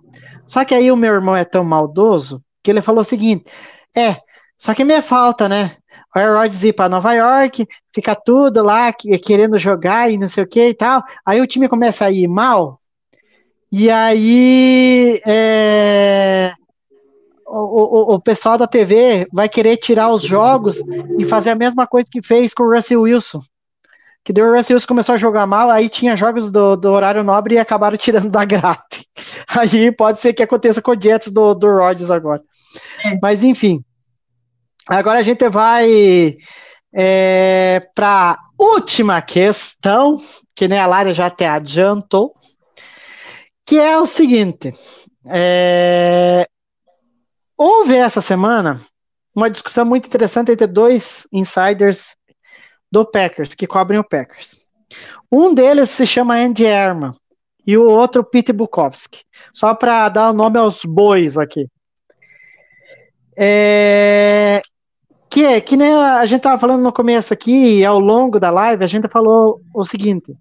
Só 0.48 0.66
que 0.66 0.74
aí 0.74 0.92
o 0.92 0.98
meu 0.98 1.14
irmão 1.14 1.36
é 1.36 1.46
tão 1.46 1.64
maldoso 1.64 2.40
que 2.64 2.72
ele 2.72 2.82
falou 2.82 3.02
o 3.02 3.06
seguinte: 3.06 3.46
é, 3.96 4.18
só 4.58 4.74
que 4.74 4.84
minha 4.84 5.02
falta, 5.02 5.48
né? 5.48 5.78
O 6.16 6.20
Rodgers 6.20 6.64
ir 6.64 6.74
para 6.74 6.90
Nova 6.90 7.14
York, 7.14 7.68
fica 7.94 8.16
tudo 8.16 8.62
lá 8.64 8.94
querendo 8.94 9.58
jogar 9.58 10.12
e 10.12 10.18
não 10.18 10.28
sei 10.28 10.44
o 10.44 10.48
que 10.48 10.70
e 10.70 10.74
tal. 10.74 11.04
Aí 11.26 11.42
o 11.42 11.48
time 11.48 11.68
começa 11.68 12.06
a 12.06 12.12
ir 12.12 12.28
mal. 12.28 12.80
E 13.72 13.90
aí, 13.90 15.20
é, 15.26 16.54
o, 17.48 17.58
o, 17.58 18.16
o, 18.16 18.22
pessoal 18.22 18.56
da 18.58 18.68
TV 18.68 19.28
vai 19.34 19.50
querer 19.50 19.78
tirar 19.78 20.14
os 20.14 20.22
jogos 20.22 20.78
e 21.18 21.26
fazer 21.26 21.50
a 21.50 21.56
mesma 21.56 21.88
coisa 21.88 22.08
que 22.12 22.22
fez 22.22 22.54
com 22.54 22.64
o 22.64 22.76
Russell 22.76 23.02
Wilson. 23.02 23.42
Que 24.24 24.32
deu 24.32 24.46
o 24.46 24.56
Russell 24.56 24.76
Wilson 24.76 24.88
começou 24.88 25.16
a 25.16 25.18
jogar 25.18 25.46
mal, 25.46 25.70
aí 25.70 25.90
tinha 25.90 26.16
jogos 26.16 26.50
do, 26.50 26.76
do 26.76 26.92
horário 26.92 27.24
nobre 27.24 27.56
e 27.56 27.60
acabaram 27.60 27.98
tirando 27.98 28.30
da 28.30 28.46
grade. 28.46 29.08
Aí 29.48 29.92
pode 29.92 30.20
ser 30.20 30.34
que 30.34 30.44
aconteça 30.44 30.82
com 30.82 30.92
o 30.92 31.02
Jets 31.02 31.32
do, 31.32 31.54
do 31.54 31.68
Rodgers 31.68 32.10
agora. 32.10 32.42
É. 33.06 33.20
Mas 33.22 33.44
enfim. 33.44 33.84
Agora 34.88 35.20
a 35.20 35.24
gente 35.24 35.48
vai 35.50 36.38
é, 36.94 37.82
para 37.96 38.38
última 38.60 39.22
questão, 39.22 40.16
que 40.56 40.68
nem 40.68 40.80
a 40.80 40.86
Lara 40.86 41.14
já 41.14 41.28
até 41.28 41.48
adiantou, 41.48 42.34
que 43.66 43.78
é 43.78 43.98
o 43.98 44.06
seguinte. 44.06 44.72
É, 45.28 46.46
Houve 47.58 47.96
essa 47.96 48.20
semana 48.20 48.82
uma 49.34 49.50
discussão 49.50 49.86
muito 49.86 50.08
interessante 50.08 50.52
entre 50.52 50.68
dois 50.68 51.28
insiders 51.32 52.16
do 52.94 53.04
Packers, 53.04 53.56
que 53.56 53.66
cobrem 53.66 53.98
o 53.98 54.04
Packers. 54.04 54.68
Um 55.32 55.52
deles 55.52 55.90
se 55.90 56.06
chama 56.06 56.36
Andy 56.36 56.64
Herman 56.64 57.10
e 57.66 57.76
o 57.76 57.90
outro 57.90 58.24
Pete 58.24 58.54
Bukowski. 58.54 59.24
Só 59.52 59.74
para 59.74 60.08
dar 60.10 60.30
o 60.30 60.34
nome 60.34 60.60
aos 60.60 60.86
bois 60.86 61.36
aqui. 61.36 61.68
É, 63.36 64.62
que, 65.28 65.60
que 65.62 65.76
nem 65.76 65.96
a 65.96 66.24
gente 66.28 66.38
estava 66.38 66.60
falando 66.60 66.84
no 66.84 66.94
começo 66.94 67.34
aqui, 67.34 67.80
e 67.80 67.86
ao 67.86 67.98
longo 67.98 68.40
da 68.40 68.52
live, 68.52 68.84
a 68.84 68.88
gente 68.88 69.08
falou 69.08 69.60
o 69.74 69.84
seguinte: 69.84 70.38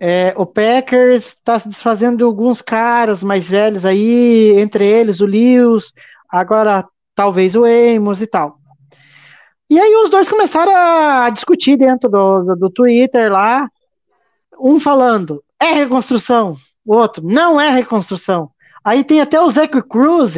é, 0.00 0.32
o 0.34 0.46
Packers 0.46 1.26
está 1.26 1.58
se 1.58 1.68
desfazendo 1.68 2.16
de 2.16 2.22
alguns 2.22 2.62
caras 2.62 3.22
mais 3.22 3.50
velhos 3.50 3.84
aí, 3.84 4.58
entre 4.58 4.86
eles 4.86 5.20
o 5.20 5.26
Lewis, 5.26 5.92
agora 6.26 6.88
talvez 7.14 7.54
o 7.54 7.66
Amos 7.66 8.22
e 8.22 8.26
tal. 8.26 8.55
E 9.68 9.80
aí 9.80 9.94
os 9.96 10.10
dois 10.10 10.28
começaram 10.28 10.74
a 10.74 11.28
discutir 11.30 11.76
dentro 11.76 12.08
do, 12.08 12.42
do, 12.42 12.56
do 12.56 12.70
Twitter 12.70 13.32
lá, 13.32 13.68
um 14.60 14.78
falando, 14.78 15.42
é 15.60 15.72
reconstrução, 15.72 16.54
o 16.84 16.96
outro, 16.96 17.22
não 17.24 17.60
é 17.60 17.70
reconstrução. 17.70 18.50
Aí 18.84 19.02
tem 19.02 19.20
até 19.20 19.40
o 19.40 19.50
Zach 19.50 19.82
Cruz, 19.82 20.34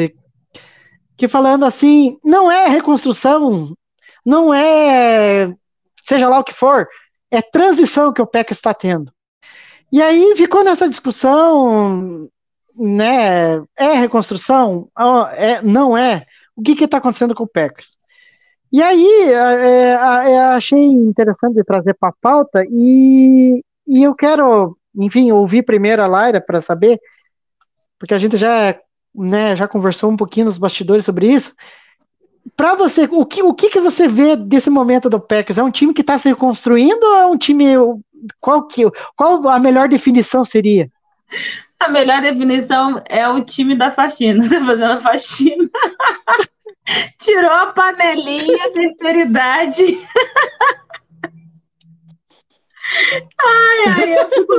que 1.16 1.28
falando 1.28 1.66
assim, 1.66 2.16
não 2.24 2.50
é 2.50 2.68
reconstrução, 2.68 3.74
não 4.24 4.54
é, 4.54 5.52
seja 6.02 6.28
lá 6.28 6.38
o 6.38 6.44
que 6.44 6.54
for, 6.54 6.88
é 7.30 7.42
transição 7.42 8.12
que 8.12 8.22
o 8.22 8.26
PEC 8.26 8.52
está 8.52 8.72
tendo. 8.72 9.12
E 9.92 10.00
aí 10.00 10.34
ficou 10.36 10.64
nessa 10.64 10.88
discussão, 10.88 12.28
né, 12.74 13.58
é 13.76 13.92
reconstrução? 13.94 14.88
É, 15.34 15.60
não 15.60 15.96
é? 15.96 16.24
O 16.56 16.62
que 16.62 16.84
está 16.84 16.96
acontecendo 16.96 17.34
com 17.34 17.44
o 17.44 17.48
Packers? 17.48 17.97
E 18.70 18.82
aí, 18.82 19.32
é, 19.32 19.32
é, 19.32 20.32
é 20.32 20.38
achei 20.40 20.84
interessante 20.84 21.64
trazer 21.64 21.94
para 21.94 22.10
a 22.10 22.14
pauta 22.20 22.64
e, 22.70 23.64
e 23.86 24.02
eu 24.02 24.14
quero, 24.14 24.76
enfim, 24.94 25.32
ouvir 25.32 25.62
primeiro 25.62 26.02
a 26.02 26.06
Laira 26.06 26.40
para 26.40 26.60
saber, 26.60 27.00
porque 27.98 28.12
a 28.12 28.18
gente 28.18 28.36
já, 28.36 28.78
né, 29.14 29.56
já 29.56 29.66
conversou 29.66 30.10
um 30.10 30.16
pouquinho 30.16 30.46
nos 30.46 30.58
bastidores 30.58 31.04
sobre 31.04 31.32
isso. 31.32 31.54
Para 32.56 32.74
você, 32.74 33.08
o 33.10 33.24
que, 33.24 33.42
o 33.42 33.54
que, 33.54 33.70
que 33.70 33.80
você 33.80 34.06
vê 34.06 34.36
desse 34.36 34.70
momento 34.70 35.08
do 35.08 35.20
Packers? 35.20 35.58
É 35.58 35.62
um 35.62 35.70
time 35.70 35.94
que 35.94 36.00
está 36.00 36.16
se 36.18 36.28
reconstruindo 36.28 37.04
ou 37.04 37.16
é 37.16 37.26
um 37.26 37.36
time. 37.36 37.74
Qual, 38.40 38.66
que, 38.66 38.84
qual 39.16 39.48
a 39.48 39.58
melhor 39.58 39.88
definição 39.88 40.44
seria? 40.44 40.90
A 41.78 41.88
melhor 41.88 42.20
definição 42.20 43.02
é 43.06 43.28
o 43.28 43.44
time 43.44 43.76
da 43.76 43.92
faxina, 43.92 44.44
fazendo 44.48 44.92
a 44.92 45.00
faxina. 45.00 45.68
Tirou 47.18 47.50
a 47.50 47.66
panelinha, 47.68 48.72
terceira 48.72 49.20
idade. 49.20 49.84
Ai, 53.40 53.78
ai, 53.86 54.18
eu, 54.18 54.28
fico, 54.30 54.54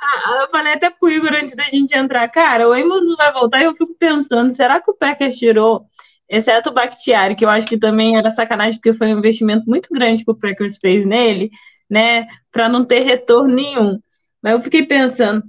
ah, 0.00 0.38
eu 0.42 0.50
falei 0.50 0.72
até 0.72 0.88
pro 0.88 1.10
Igor 1.10 1.32
antes 1.34 1.56
da 1.56 1.64
gente 1.64 1.92
entrar, 1.96 2.28
cara, 2.28 2.68
o 2.68 2.72
Amos 2.72 3.04
não 3.04 3.16
vai 3.16 3.32
voltar 3.32 3.60
e 3.60 3.64
eu 3.64 3.74
fico 3.74 3.94
pensando, 3.98 4.54
será 4.54 4.80
que 4.80 4.90
o 4.90 4.94
Packers 4.94 5.36
tirou, 5.36 5.86
exceto 6.28 6.70
o 6.70 6.72
Bakhtiari, 6.72 7.34
que 7.34 7.44
eu 7.44 7.50
acho 7.50 7.66
que 7.66 7.76
também 7.76 8.16
era 8.16 8.30
sacanagem, 8.30 8.80
porque 8.80 8.96
foi 8.96 9.08
um 9.08 9.18
investimento 9.18 9.68
muito 9.68 9.88
grande 9.90 10.24
que 10.24 10.30
o 10.30 10.38
Packers 10.38 10.78
fez 10.80 11.04
nele, 11.04 11.50
né, 11.90 12.26
para 12.52 12.68
não 12.68 12.84
ter 12.84 13.00
retorno 13.00 13.52
nenhum. 13.52 13.98
Mas 14.40 14.52
eu 14.52 14.62
fiquei 14.62 14.86
pensando, 14.86 15.42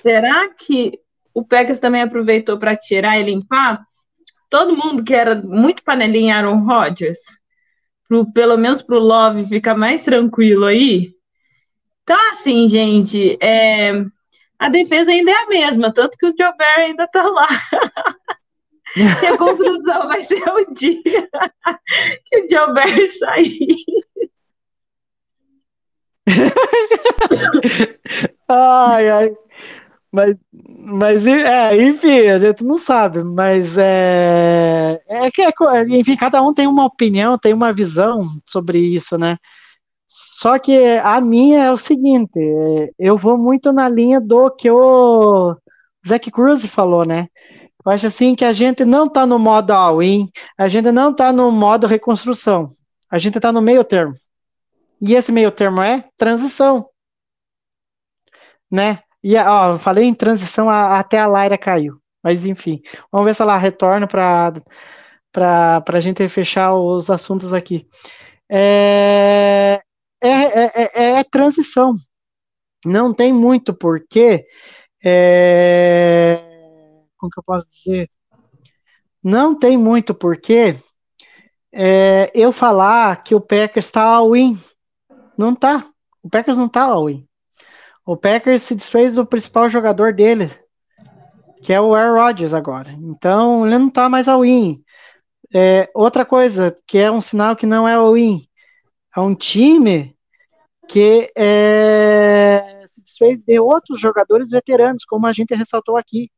será 0.00 0.48
que 0.48 0.92
o 1.34 1.44
Packers 1.44 1.80
também 1.80 2.02
aproveitou 2.02 2.56
para 2.56 2.76
tirar 2.76 3.18
e 3.18 3.24
limpar? 3.24 3.84
Todo 4.50 4.76
mundo 4.76 5.04
que 5.04 5.14
era 5.14 5.36
muito 5.36 5.82
panelinha 5.82 6.36
Aaron 6.36 6.64
Rodgers, 6.64 7.18
pro, 8.08 8.30
pelo 8.32 8.58
menos 8.58 8.82
pro 8.82 8.98
Love 8.98 9.46
ficar 9.46 9.76
mais 9.76 10.02
tranquilo 10.02 10.66
aí. 10.66 11.14
Então, 12.02 12.18
assim, 12.32 12.68
gente, 12.68 13.38
é, 13.40 13.92
a 14.58 14.68
defesa 14.68 15.12
ainda 15.12 15.30
é 15.30 15.36
a 15.36 15.46
mesma, 15.46 15.94
tanto 15.94 16.18
que 16.18 16.26
o 16.26 16.34
Joe 16.36 16.56
Barry 16.58 16.82
ainda 16.82 17.06
tá 17.06 17.22
lá. 17.22 17.46
e 19.22 19.26
a 19.26 19.38
construção 19.38 20.08
vai 20.08 20.24
ser 20.24 20.42
o 20.42 20.74
dia 20.74 21.00
que 22.26 22.40
o 22.40 22.48
Joe 22.50 22.74
Barry 22.74 23.08
sair. 23.08 23.76
ai, 28.48 29.08
ai. 29.08 29.36
Mas, 30.12 30.36
mas 30.52 31.26
é, 31.26 31.80
enfim, 31.82 32.26
a 32.28 32.38
gente 32.38 32.64
não 32.64 32.76
sabe, 32.76 33.22
mas 33.22 33.78
é, 33.78 35.00
é 35.06 35.30
que, 35.30 35.42
é, 35.42 35.52
enfim, 35.90 36.16
cada 36.16 36.42
um 36.42 36.52
tem 36.52 36.66
uma 36.66 36.84
opinião, 36.84 37.38
tem 37.38 37.54
uma 37.54 37.72
visão 37.72 38.24
sobre 38.44 38.78
isso, 38.78 39.16
né? 39.16 39.38
Só 40.08 40.58
que 40.58 40.76
a 40.98 41.20
minha 41.20 41.64
é 41.64 41.70
o 41.70 41.76
seguinte, 41.76 42.40
eu 42.98 43.16
vou 43.16 43.38
muito 43.38 43.72
na 43.72 43.88
linha 43.88 44.20
do 44.20 44.50
que 44.50 44.68
o 44.70 45.56
Zac 46.06 46.28
Cruz 46.32 46.64
falou, 46.66 47.04
né? 47.04 47.28
Eu 47.84 47.92
acho 47.92 48.08
assim 48.08 48.34
que 48.34 48.44
a 48.44 48.52
gente 48.52 48.84
não 48.84 49.08
tá 49.08 49.24
no 49.24 49.38
modo 49.38 49.70
all-in, 49.72 50.28
a 50.58 50.68
gente 50.68 50.90
não 50.90 51.14
tá 51.14 51.32
no 51.32 51.52
modo 51.52 51.86
reconstrução, 51.86 52.66
a 53.08 53.18
gente 53.18 53.38
tá 53.38 53.52
no 53.52 53.62
meio 53.62 53.84
termo. 53.84 54.14
E 55.00 55.14
esse 55.14 55.30
meio 55.32 55.50
termo 55.52 55.80
é 55.80 56.04
transição, 56.16 56.88
né? 58.70 59.00
E, 59.22 59.36
ó, 59.36 59.78
falei 59.78 60.04
em 60.04 60.14
transição, 60.14 60.68
a, 60.70 60.98
até 60.98 61.18
a 61.18 61.26
Laira 61.26 61.58
caiu. 61.58 62.00
Mas 62.22 62.44
enfim, 62.44 62.82
vamos 63.10 63.26
ver 63.26 63.34
se 63.34 63.42
ela 63.42 63.56
retorna 63.56 64.06
para 64.06 64.62
a 65.86 66.00
gente 66.00 66.28
fechar 66.28 66.74
os 66.74 67.10
assuntos 67.10 67.52
aqui. 67.52 67.88
É, 68.48 69.80
é, 70.20 70.28
é, 70.28 70.90
é, 70.94 71.20
é 71.20 71.24
transição. 71.24 71.94
Não 72.84 73.12
tem 73.14 73.32
muito 73.32 73.74
porquê. 73.74 74.46
É, 75.04 76.42
como 77.16 77.30
que 77.30 77.38
eu 77.38 77.44
posso 77.44 77.66
dizer? 77.68 78.08
Não 79.22 79.58
tem 79.58 79.76
muito 79.76 80.14
porquê 80.14 80.76
é, 81.72 82.30
eu 82.34 82.52
falar 82.52 83.22
que 83.22 83.34
o 83.34 83.40
Packers 83.40 83.86
está 83.86 84.02
all-in. 84.04 84.58
Não 85.36 85.54
tá. 85.54 85.86
O 86.22 86.28
Packers 86.28 86.58
não 86.58 86.68
tá 86.68 86.84
all-in. 86.84 87.26
O 88.10 88.16
Packers 88.16 88.62
se 88.62 88.74
desfez 88.74 89.14
do 89.14 89.24
principal 89.24 89.68
jogador 89.68 90.12
dele, 90.12 90.50
que 91.62 91.72
é 91.72 91.80
o 91.80 91.94
Aaron 91.94 92.20
Rodgers 92.20 92.52
agora. 92.52 92.90
Então, 92.90 93.64
ele 93.64 93.78
não 93.78 93.88
tá 93.88 94.08
mais 94.08 94.26
all-in. 94.26 94.82
É, 95.54 95.88
outra 95.94 96.24
coisa, 96.24 96.76
que 96.88 96.98
é 96.98 97.08
um 97.08 97.22
sinal 97.22 97.54
que 97.54 97.66
não 97.66 97.86
é 97.86 97.94
all-in, 97.94 98.44
é 99.16 99.20
um 99.20 99.32
time 99.32 100.16
que 100.88 101.30
é, 101.36 102.84
se 102.88 103.00
desfez 103.00 103.42
de 103.42 103.60
outros 103.60 104.00
jogadores 104.00 104.50
veteranos, 104.50 105.04
como 105.04 105.28
a 105.28 105.32
gente 105.32 105.54
ressaltou 105.54 105.96
aqui. 105.96 106.28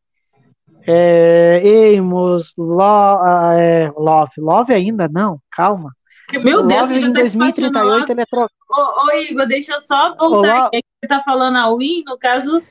É, 0.86 1.96
Amos, 1.96 2.52
Love, 2.58 3.22
é, 3.58 3.90
Love, 3.96 4.32
Love 4.36 4.74
ainda 4.74 5.08
não, 5.08 5.40
calma. 5.50 5.90
Meu 6.38 6.62
Deus, 6.62 6.90
Love 6.90 7.04
em 7.04 7.12
2038 7.12 8.12
ele 8.12 8.20
é 8.20 8.26
trocado. 8.26 8.52
Ô, 8.70 9.10
Igor, 9.16 9.46
deixa 9.46 9.74
eu 9.74 9.80
só 9.80 10.14
voltar 10.16 10.66
aqui. 10.66 10.82
Você 11.00 11.08
tá 11.08 11.20
falando 11.20 11.56
a 11.56 11.74
Win, 11.74 12.04
no 12.06 12.16
caso, 12.18 12.62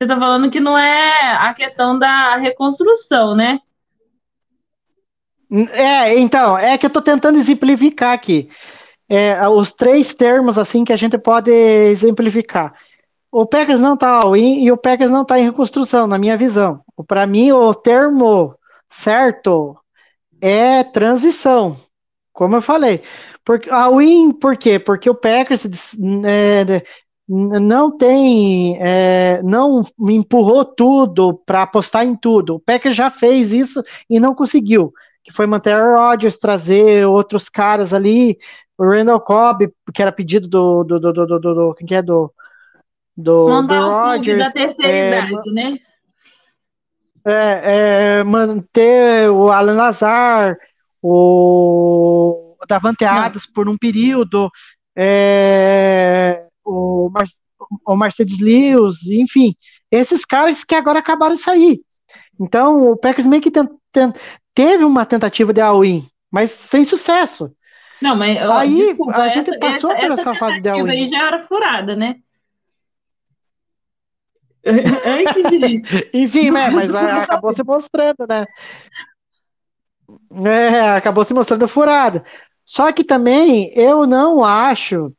você 0.00 0.06
tá 0.06 0.16
falando 0.16 0.50
que 0.50 0.60
não 0.60 0.78
é 0.78 1.32
a 1.32 1.52
questão 1.52 1.98
da 1.98 2.36
reconstrução, 2.36 3.34
né? 3.34 3.60
É, 5.72 6.18
então, 6.18 6.56
é 6.56 6.78
que 6.78 6.86
eu 6.86 6.90
tô 6.90 7.02
tentando 7.02 7.38
exemplificar 7.38 8.12
aqui. 8.12 8.48
É, 9.08 9.46
os 9.48 9.72
três 9.72 10.14
termos 10.14 10.56
assim 10.56 10.84
que 10.84 10.92
a 10.92 10.96
gente 10.96 11.18
pode 11.18 11.50
exemplificar. 11.50 12.72
O 13.32 13.44
Packers 13.44 13.80
não 13.80 13.96
tá 13.96 14.08
all-in 14.22 14.64
e 14.64 14.70
o 14.70 14.76
Packers 14.76 15.10
não 15.10 15.24
tá 15.24 15.38
em 15.38 15.44
reconstrução, 15.44 16.06
na 16.06 16.18
minha 16.18 16.36
visão. 16.36 16.80
Para 17.06 17.26
mim, 17.26 17.50
o 17.52 17.74
termo 17.74 18.54
certo 18.88 19.76
é 20.40 20.82
transição, 20.82 21.76
como 22.40 22.56
eu 22.56 22.62
falei. 22.62 23.02
Porque, 23.44 23.68
a 23.68 23.90
win, 23.90 24.32
por 24.32 24.56
quê? 24.56 24.78
Porque 24.78 25.10
o 25.10 25.14
Packers 25.14 25.94
é, 26.24 26.82
não 27.28 27.94
tem, 27.98 28.78
é, 28.80 29.42
não 29.42 29.84
empurrou 30.08 30.64
tudo 30.64 31.34
para 31.44 31.60
apostar 31.60 32.06
em 32.06 32.16
tudo. 32.16 32.54
O 32.54 32.58
Packers 32.58 32.96
já 32.96 33.10
fez 33.10 33.52
isso 33.52 33.82
e 34.08 34.18
não 34.18 34.34
conseguiu. 34.34 34.90
Que 35.22 35.30
foi 35.30 35.44
manter 35.44 35.78
o 35.78 35.96
Rodgers, 35.96 36.38
trazer 36.38 37.06
outros 37.06 37.50
caras 37.50 37.92
ali, 37.92 38.38
o 38.78 38.84
Randall 38.84 39.20
Cobb, 39.20 39.70
que 39.92 40.00
era 40.00 40.10
pedido 40.10 40.48
do, 40.48 40.82
do, 40.82 40.96
do, 40.96 41.12
do, 41.12 41.26
do, 41.26 41.54
do 41.54 41.74
quem 41.74 41.86
que 41.86 41.94
é 41.94 42.00
do 42.00 42.32
do, 43.14 43.50
Mandar 43.50 43.82
do 43.82 43.90
Rodgers, 43.90 44.38
da 44.38 44.50
terceira 44.50 44.96
é, 44.96 45.08
idade, 45.08 45.52
né? 45.52 45.76
É, 47.22 48.20
é, 48.20 48.24
manter 48.24 49.30
o 49.30 49.50
Alan 49.50 49.74
Lazar, 49.74 50.56
o 51.02 52.56
Davante 52.68 53.04
Adams 53.04 53.46
por 53.46 53.68
um 53.68 53.76
período, 53.76 54.50
é, 54.96 56.46
o, 56.64 57.10
Mar, 57.10 57.24
o 57.86 57.96
Mercedes 57.96 58.38
Lewis, 58.38 59.06
enfim, 59.06 59.54
esses 59.90 60.24
caras 60.24 60.64
que 60.64 60.74
agora 60.74 60.98
acabaram 60.98 61.34
de 61.34 61.40
sair. 61.40 61.80
Então, 62.38 62.90
o 62.90 62.96
Packers 62.96 63.26
meio 63.26 63.42
que 63.42 63.52
teve 64.54 64.84
uma 64.84 65.04
tentativa 65.04 65.52
de 65.52 65.60
all-in, 65.60 66.04
mas 66.30 66.50
sem 66.50 66.84
sucesso. 66.84 67.50
Não, 68.00 68.16
mas 68.16 68.38
ó, 68.38 68.58
aí 68.58 68.74
desculpa, 68.74 69.16
a 69.16 69.28
gente 69.28 69.50
essa, 69.50 69.58
passou 69.58 69.92
essa, 69.92 70.00
por 70.00 70.12
essa 70.12 70.20
essa 70.22 70.34
fase 70.34 70.60
de 70.60 70.68
all-in. 70.68 70.90
aí 70.90 71.08
já 71.08 71.26
era 71.26 71.42
furada, 71.42 71.94
né? 71.94 72.16
Antes 74.64 75.50
de... 75.50 75.82
Enfim, 76.14 76.50
né, 76.50 76.68
mas 76.70 76.94
acabou 76.94 77.52
se 77.52 77.62
mostrando, 77.64 78.26
né? 78.28 78.46
É, 80.46 80.90
acabou 80.90 81.24
se 81.24 81.34
mostrando 81.34 81.66
furada. 81.66 82.24
Só 82.64 82.92
que 82.92 83.02
também 83.02 83.72
eu 83.74 84.06
não 84.06 84.44
acho 84.44 85.12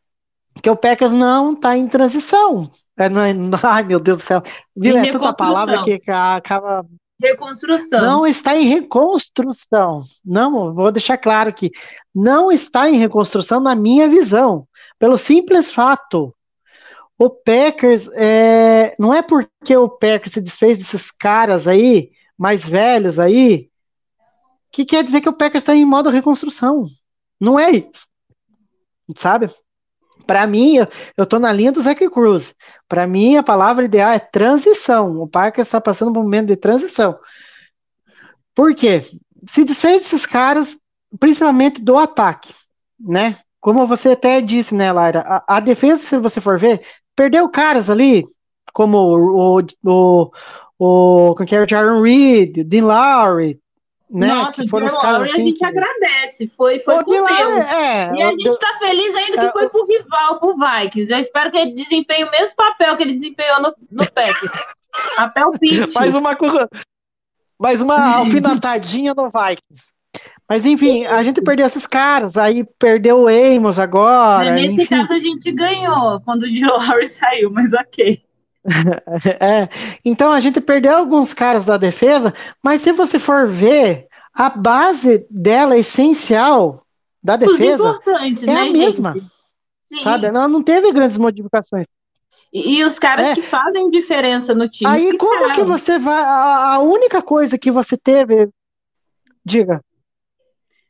que 0.62 0.70
o 0.70 0.76
Packers 0.76 1.12
não 1.12 1.54
está 1.54 1.76
em 1.78 1.88
transição. 1.88 2.70
É, 2.98 3.10
não 3.10 3.22
é- 3.22 3.34
ai, 3.64 3.84
meu 3.84 4.00
Deus 4.00 4.20
do 4.20 4.24
céu. 4.24 4.42
Em 4.78 4.98
É 4.98 5.12
tanta 5.12 5.34
palavra 5.34 5.84
que 5.84 6.00
ca- 6.00 6.36
acaba. 6.36 6.86
Reconstrução. 7.22 8.02
Não 8.02 8.26
está 8.26 8.56
em 8.56 8.64
reconstrução. 8.64 10.02
Não, 10.26 10.74
vou 10.74 10.92
deixar 10.92 11.18
claro 11.18 11.54
que 11.54 11.70
não 12.16 12.52
está 12.52 12.90
em 12.90 12.98
reconstrução 12.98 13.60
na 13.60 13.76
minha 13.76 14.08
visão. 14.08 14.68
Pelo 14.98 15.18
simples 15.18 15.72
fato. 15.72 16.34
O 17.18 17.30
Packers, 17.30 18.10
é, 18.16 18.96
não 18.98 19.14
é 19.14 19.22
porque 19.22 19.78
o 19.78 19.88
Packers 19.88 20.34
se 20.34 20.42
desfez 20.42 20.78
desses 20.80 21.12
caras 21.12 21.68
aí, 21.68 22.10
mais 22.36 22.68
velhos 22.68 23.20
aí, 23.20 23.70
que 24.72 24.86
quer 24.86 25.04
dizer 25.04 25.22
que 25.22 25.30
o 25.30 25.34
Packers 25.34 25.64
está 25.64 25.76
em 25.76 25.86
modo 25.86 26.10
reconstrução. 26.10 26.86
Não 27.40 27.60
é 27.60 27.72
isso. 27.72 28.08
Sabe? 29.18 29.48
Para 30.26 30.48
mim, 30.48 30.78
eu, 30.78 30.88
eu 31.18 31.26
tô 31.26 31.40
na 31.40 31.52
linha 31.52 31.72
do 31.72 31.82
Zac 31.82 32.08
Cruz. 32.10 32.56
Para 32.88 33.08
mim, 33.08 33.36
a 33.36 33.44
palavra 33.44 33.86
ideal 33.86 34.12
é 34.12 34.20
transição. 34.20 35.22
O 35.22 35.28
Packers 35.28 35.68
está 35.68 35.82
passando 35.82 36.14
por 36.14 36.20
um 36.20 36.24
momento 36.24 36.48
de 36.48 36.56
transição. 36.56 37.18
Por 38.56 38.76
quê? 38.76 39.02
Se 39.48 39.64
desfez 39.64 40.04
desses 40.04 40.26
caras, 40.26 40.78
principalmente 41.20 41.82
do 41.82 41.98
ataque, 41.98 42.54
né? 43.00 43.38
Como 43.60 43.86
você 43.88 44.10
até 44.10 44.42
disse, 44.42 44.74
né, 44.74 44.92
Laira? 44.92 45.22
A, 45.22 45.58
a 45.58 45.60
defesa, 45.60 46.02
se 46.02 46.18
você 46.18 46.40
for 46.40 46.60
ver, 46.60 46.82
perdeu 47.16 47.50
caras 47.50 47.90
ali, 47.90 48.24
como 48.74 48.98
o, 48.98 49.60
o, 49.60 49.66
o, 49.84 50.32
o, 50.80 51.36
é, 51.50 51.62
o 51.62 51.70
Jaron 51.70 52.02
Reed, 52.02 52.60
o 52.60 52.64
Dean 52.64 52.86
Lowry, 52.86 53.60
né? 54.12 54.28
Nossa, 54.28 54.62
que 54.62 54.68
foram 54.70 54.86
os 54.88 54.98
caras 54.98 55.22
assim. 55.30 55.42
a 55.42 55.44
gente 55.44 55.58
que- 55.60 55.66
agradece. 55.66 56.48
Foi, 56.50 56.80
foi 56.80 56.96
o 57.00 57.04
com 57.04 57.12
Deus. 57.12 57.30
é, 57.30 58.14
E 58.14 58.22
a 58.22 58.30
o- 58.30 58.36
gente 58.40 58.60
tá 58.60 58.76
feliz 58.78 59.16
ainda 59.16 59.38
que 59.40 59.46
é, 59.46 59.52
foi 59.52 59.70
pro 59.70 59.86
rival, 59.86 60.40
pro 60.40 60.56
Vikings. 60.58 61.12
Eu 61.12 61.20
espero 61.20 61.50
que 61.52 61.58
ele 61.58 61.74
desempenhe 61.74 62.24
o 62.26 62.32
mesmo 62.32 62.56
papel 62.56 62.96
que 62.98 63.04
ele 63.04 63.14
desempenhou 63.14 63.62
no, 63.62 63.74
no 63.92 64.12
Packers. 64.12 64.52
Papel 65.16 65.52
pitch. 65.54 65.94
mais 65.96 66.14
uma 66.16 66.38
mais 67.60 67.82
uma 67.82 68.16
alfinetadinha 68.18 69.14
no 69.14 69.30
Vikings. 69.30 69.90
Mas 70.50 70.66
enfim, 70.66 71.06
a 71.06 71.24
gente 71.24 71.42
perdeu 71.42 71.66
esses 71.66 71.88
caras, 71.88 72.36
aí 72.36 72.66
perdeu 72.78 73.20
o 73.22 73.28
Amos 73.30 73.80
agora. 73.80 74.52
Nesse 74.52 74.82
enfim. 74.82 74.86
caso 74.98 75.14
a 75.14 75.20
gente 75.20 75.50
ganhou 75.54 76.20
quando 76.26 76.44
o 76.44 76.54
Joe 76.54 76.68
Lowry 76.70 77.06
saiu, 77.10 77.50
mas 77.52 77.72
ok. 77.72 78.22
É, 79.40 79.68
então 80.06 80.32
a 80.32 80.40
gente 80.40 80.62
perdeu 80.62 80.96
alguns 80.96 81.34
caras 81.34 81.66
da 81.66 81.78
defesa, 81.78 82.34
mas 82.64 82.82
se 82.82 82.92
você 82.92 83.18
for 83.18 83.48
ver, 83.48 84.08
a 84.34 84.50
base 84.50 85.26
dela 85.30 85.78
essencial 85.78 86.84
da 87.24 87.36
defesa 87.36 88.00
é 88.08 88.46
né, 88.46 88.62
a 88.62 88.66
mesma, 88.72 89.14
gente? 89.14 89.26
Sim. 89.84 90.02
sabe? 90.02 90.28
Ela 90.28 90.48
não 90.48 90.62
teve 90.64 90.92
grandes 90.92 91.18
modificações. 91.18 91.88
E, 92.54 92.78
e 92.78 92.84
os 92.84 93.00
caras 93.00 93.28
É. 93.30 93.34
que 93.34 93.42
fazem 93.42 93.90
diferença 93.90 94.54
no 94.54 94.70
time. 94.70 94.90
Aí 94.90 95.18
como 95.18 95.46
que 95.46 95.50
ficaram. 95.52 95.66
você 95.66 95.98
vai? 95.98 96.24
A, 96.24 96.74
a 96.76 96.80
única 96.80 97.22
coisa 97.22 97.58
que 97.58 97.72
você 97.72 97.98
teve 97.98 98.50
Diga. 99.44 99.82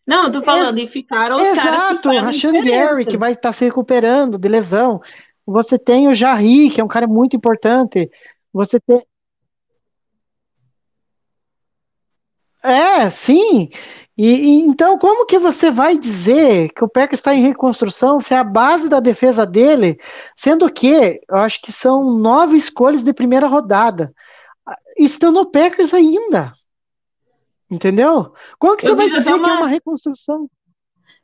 Não, 0.05 0.25
eu 0.25 0.31
tô 0.31 0.41
falando, 0.41 0.77
e 0.77 0.87
ficaram 0.87 1.35
os 1.35 1.41
que 1.41 1.47
Exato, 1.47 2.03
fazem 2.03 2.19
Rashan. 2.19 2.61
Gary, 2.61 3.05
que 3.05 3.17
vai 3.17 3.31
estar 3.33 3.53
se 3.53 3.63
recuperando 3.63 4.37
de 4.37 4.47
lesão. 4.49 5.01
Você 5.45 5.77
tem 5.77 6.07
o 6.07 6.13
Jarry, 6.13 6.69
que 6.69 6.79
é 6.79 6.83
um 6.83 6.87
cara 6.87 7.07
muito 7.07 7.35
importante. 7.35 8.09
Você 8.53 8.79
tem. 8.79 9.01
É, 12.63 13.09
sim. 13.09 13.69
E, 14.17 14.27
e 14.27 14.59
então, 14.61 14.97
como 14.97 15.25
que 15.25 15.39
você 15.39 15.71
vai 15.71 15.97
dizer 15.97 16.69
que 16.73 16.83
o 16.83 16.89
Packers 16.89 17.19
está 17.19 17.33
em 17.33 17.41
reconstrução 17.41 18.19
se 18.19 18.35
a 18.35 18.43
base 18.43 18.87
da 18.87 18.99
defesa 18.99 19.45
dele, 19.45 19.99
sendo 20.35 20.71
que 20.71 21.21
eu 21.27 21.37
acho 21.37 21.61
que 21.61 21.71
são 21.71 22.11
nove 22.13 22.55
escolhas 22.57 23.03
de 23.03 23.13
primeira 23.13 23.47
rodada, 23.47 24.13
estão 24.97 25.31
no 25.31 25.49
Packers 25.49 25.93
ainda? 25.93 26.51
Entendeu? 27.69 28.33
Como 28.59 28.75
que 28.75 28.83
você 28.83 28.91
Eu 28.91 28.95
vai 28.95 29.07
vi 29.07 29.11
até 29.13 29.19
dizer 29.19 29.33
que 29.39 29.49
é 29.49 29.53
uma- 29.53 29.57
uma 29.61 29.67
reconstrução? 29.67 30.47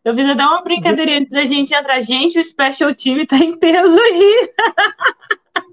Eu 0.06 0.16
fiz 0.16 0.30
até 0.30 0.44
uma 0.44 0.62
brincadeira 0.64 1.12
antes 1.18 1.32
da 1.32 1.44
gente 1.46 1.74
entrar. 1.74 2.00
Gente, 2.02 2.40
o 2.40 2.44
special 2.44 2.94
time 2.96 3.26
tá 3.28 3.38
em 3.38 3.58
peso 3.58 4.00
aí. 4.00 4.52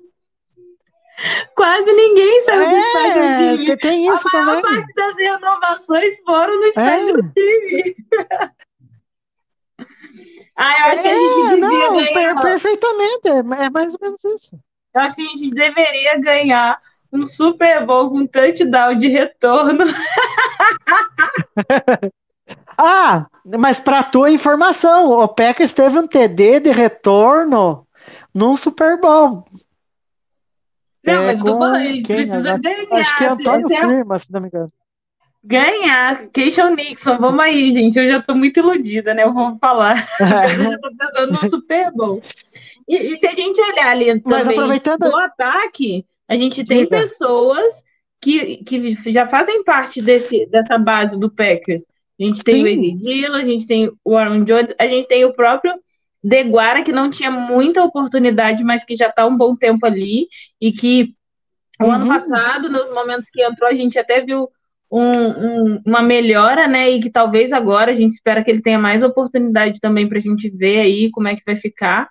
Quase 1.55 1.91
ninguém 1.93 2.41
saiu 2.43 2.69
do 2.69 2.83
special 2.83 3.23
É, 3.23 3.53
time. 3.53 3.65
te- 3.67 3.77
tem 3.79 4.07
isso 4.09 4.29
a 4.37 4.43
maior 4.43 4.61
também. 4.61 4.81
parte 4.81 4.93
das 4.95 5.15
renovações 5.17 6.21
foram 6.25 6.61
no 6.61 6.67
special 6.71 7.17
time. 7.33 7.97
ah, 10.57 10.79
eu 10.81 10.85
acho 10.93 11.03
que 11.03 11.09
a 11.09 11.15
gente 11.15 11.41
É, 11.41 11.49
devia 11.51 11.69
não, 11.69 11.95
ganhar. 12.13 12.41
perfeitamente, 12.41 13.29
é, 13.29 13.39
é 13.67 13.71
mais 13.71 13.95
ou 13.95 13.99
menos 14.03 14.25
isso. 14.25 14.59
Eu 14.95 15.01
acho 15.01 15.17
que 15.17 15.23
a 15.23 15.27
gente 15.27 15.51
deveria 15.51 16.19
ganhar 16.21 16.81
um 17.13 17.27
Super 17.27 17.85
Bowl 17.87 18.11
com 18.11 18.27
touchdown 18.27 18.97
de 18.99 19.09
retorno. 19.09 19.85
Ah, 22.77 23.27
mas 23.59 23.79
para 23.81 24.03
tua 24.03 24.31
informação, 24.31 25.11
o 25.11 25.29
Packers 25.29 25.73
teve 25.73 25.99
um 25.99 26.07
TD 26.07 26.61
de 26.61 26.71
retorno 26.73 27.87
num 28.35 28.57
Super 28.57 29.01
Bowl. 29.01 29.45
Não, 31.05 31.13
É, 31.23 31.27
mas 31.33 31.41
com 31.43 31.47
falando, 31.49 31.77
a 31.77 31.81
gente 31.81 32.03
quem 32.03 32.27
precisa 32.27 32.59
ganhar. 32.59 32.93
Acho 32.93 33.19
que 33.19 33.25
é 33.25 33.29
Antônio 33.29 33.67
Essa 33.67 33.75
é 33.85 33.89
Firma, 33.89 34.19
se 34.19 34.33
não 34.33 34.41
me 34.41 34.49
engano. 34.49 34.67
Ganhar. 35.43 36.27
Keishon 36.29 36.71
Nixon, 36.75 37.19
vamos 37.19 37.45
aí, 37.45 37.71
gente. 37.73 37.99
Eu 37.99 38.09
já 38.11 38.23
tô 38.23 38.35
muito 38.35 38.59
iludida, 38.61 39.13
né? 39.13 39.25
Eu 39.25 39.33
vou 39.35 39.59
falar. 39.59 40.09
Eu 40.19 40.27
já 40.71 40.79
tô 40.79 40.91
pensando 40.97 41.33
no 41.33 41.51
Super 41.51 41.93
Bowl. 41.93 42.23
E, 42.89 42.97
e 42.97 43.17
se 43.19 43.27
a 43.27 43.35
gente 43.35 43.61
olhar 43.61 43.89
ali 43.89 44.07
Mas 44.25 44.43
também 44.43 44.57
aproveitando- 44.59 45.11
do 45.11 45.17
ataque, 45.19 46.07
a 46.27 46.35
gente 46.37 46.65
tem 46.65 46.85
Diga. 46.85 46.97
pessoas 47.01 47.75
que, 48.21 48.65
que 48.65 49.13
já 49.13 49.27
fazem 49.27 49.63
parte 49.65 50.01
desse, 50.01 50.47
dessa 50.47 50.79
base 50.79 51.19
do 51.19 51.31
Packers. 51.31 51.83
A 52.21 52.25
gente 52.25 52.43
tem 52.45 52.63
o 52.63 52.67
Sim. 52.67 52.73
Eddie 52.73 52.99
Dillon, 52.99 53.35
a 53.35 53.45
gente 53.45 53.67
tem 53.67 53.91
o 54.05 54.17
Aaron 54.17 54.45
Jones, 54.45 54.73
a 54.79 54.87
gente 54.87 55.09
tem 55.09 55.25
o 55.25 55.33
próprio 55.33 55.75
Deguara, 56.23 56.83
que 56.83 56.93
não 56.93 57.11
tinha 57.11 57.31
muita 57.31 57.83
oportunidade, 57.85 58.63
mas 58.65 58.85
que 58.85 58.95
já 58.97 59.09
está 59.09 59.27
um 59.27 59.37
bom 59.37 59.55
tempo 59.57 59.85
ali, 59.85 60.27
e 60.61 60.73
que 60.73 61.13
o 61.83 61.87
ano 61.91 62.05
Uhum. 62.05 62.09
passado, 62.09 62.71
nos 62.71 62.95
momentos 62.95 63.29
que 63.31 63.43
entrou, 63.43 63.69
a 63.69 63.75
gente 63.75 63.99
até 63.99 64.21
viu 64.21 64.49
um- 64.91 65.01
um- 65.75 65.83
uma 65.85 66.03
melhora, 66.03 66.69
né? 66.69 66.89
E 66.89 67.01
que 67.01 67.11
talvez 67.11 67.53
agora 67.53 67.91
a 67.91 67.95
gente 67.95 68.13
espera 68.13 68.45
que 68.45 68.51
ele 68.51 68.63
tenha 68.63 68.79
mais 68.79 69.03
oportunidade 69.03 69.81
também 69.81 70.09
para 70.09 70.19
a 70.19 70.21
gente 70.21 70.49
ver 70.51 70.81
aí 70.81 71.11
como 71.11 71.27
é 71.27 71.35
que 71.35 71.43
vai 71.45 71.57
ficar. 71.57 72.09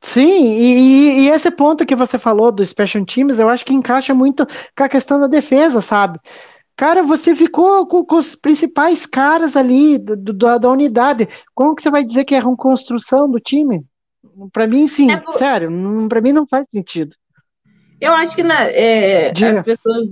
Sim, 0.00 0.44
e, 0.56 1.26
e- 1.26 1.28
esse 1.28 1.50
ponto 1.50 1.84
que 1.84 1.94
você 1.94 2.18
falou 2.18 2.50
do 2.50 2.64
Special 2.64 3.04
Teams, 3.04 3.38
eu 3.38 3.48
acho 3.48 3.64
que 3.64 3.74
encaixa 3.74 4.14
muito 4.14 4.46
com 4.76 4.84
a 4.84 4.88
questão 4.88 5.20
da 5.20 5.26
defesa, 5.26 5.80
sabe? 5.80 6.18
Cara, 6.76 7.02
você 7.02 7.36
ficou 7.36 7.86
com, 7.86 8.04
com 8.04 8.16
os 8.16 8.34
principais 8.34 9.04
caras 9.04 9.54
ali 9.56 9.98
do- 9.98 10.16
do- 10.16 10.32
da, 10.32 10.56
da 10.56 10.70
unidade. 10.70 11.28
Como 11.54 11.74
que 11.74 11.82
você 11.82 11.90
vai 11.90 12.02
dizer 12.02 12.24
que 12.24 12.34
é 12.34 12.42
uma 12.42 12.56
construção 12.56 13.30
do 13.30 13.38
time? 13.38 13.84
Pra 14.52 14.66
mim, 14.66 14.86
sim, 14.86 15.10
É 15.10 15.22
sério, 15.32 15.70
pra 16.08 16.20
mim 16.20 16.32
não 16.32 16.46
faz 16.46 16.66
sentido. 16.70 17.14
Eu 18.00 18.14
acho 18.14 18.34
que 18.34 18.42
na- 18.42 18.64
é, 18.64 19.30
as 19.30 19.64
pessoas, 19.64 20.06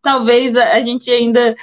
talvez 0.00 0.54
a, 0.54 0.70
a 0.76 0.80
gente 0.80 1.10
ainda, 1.10 1.56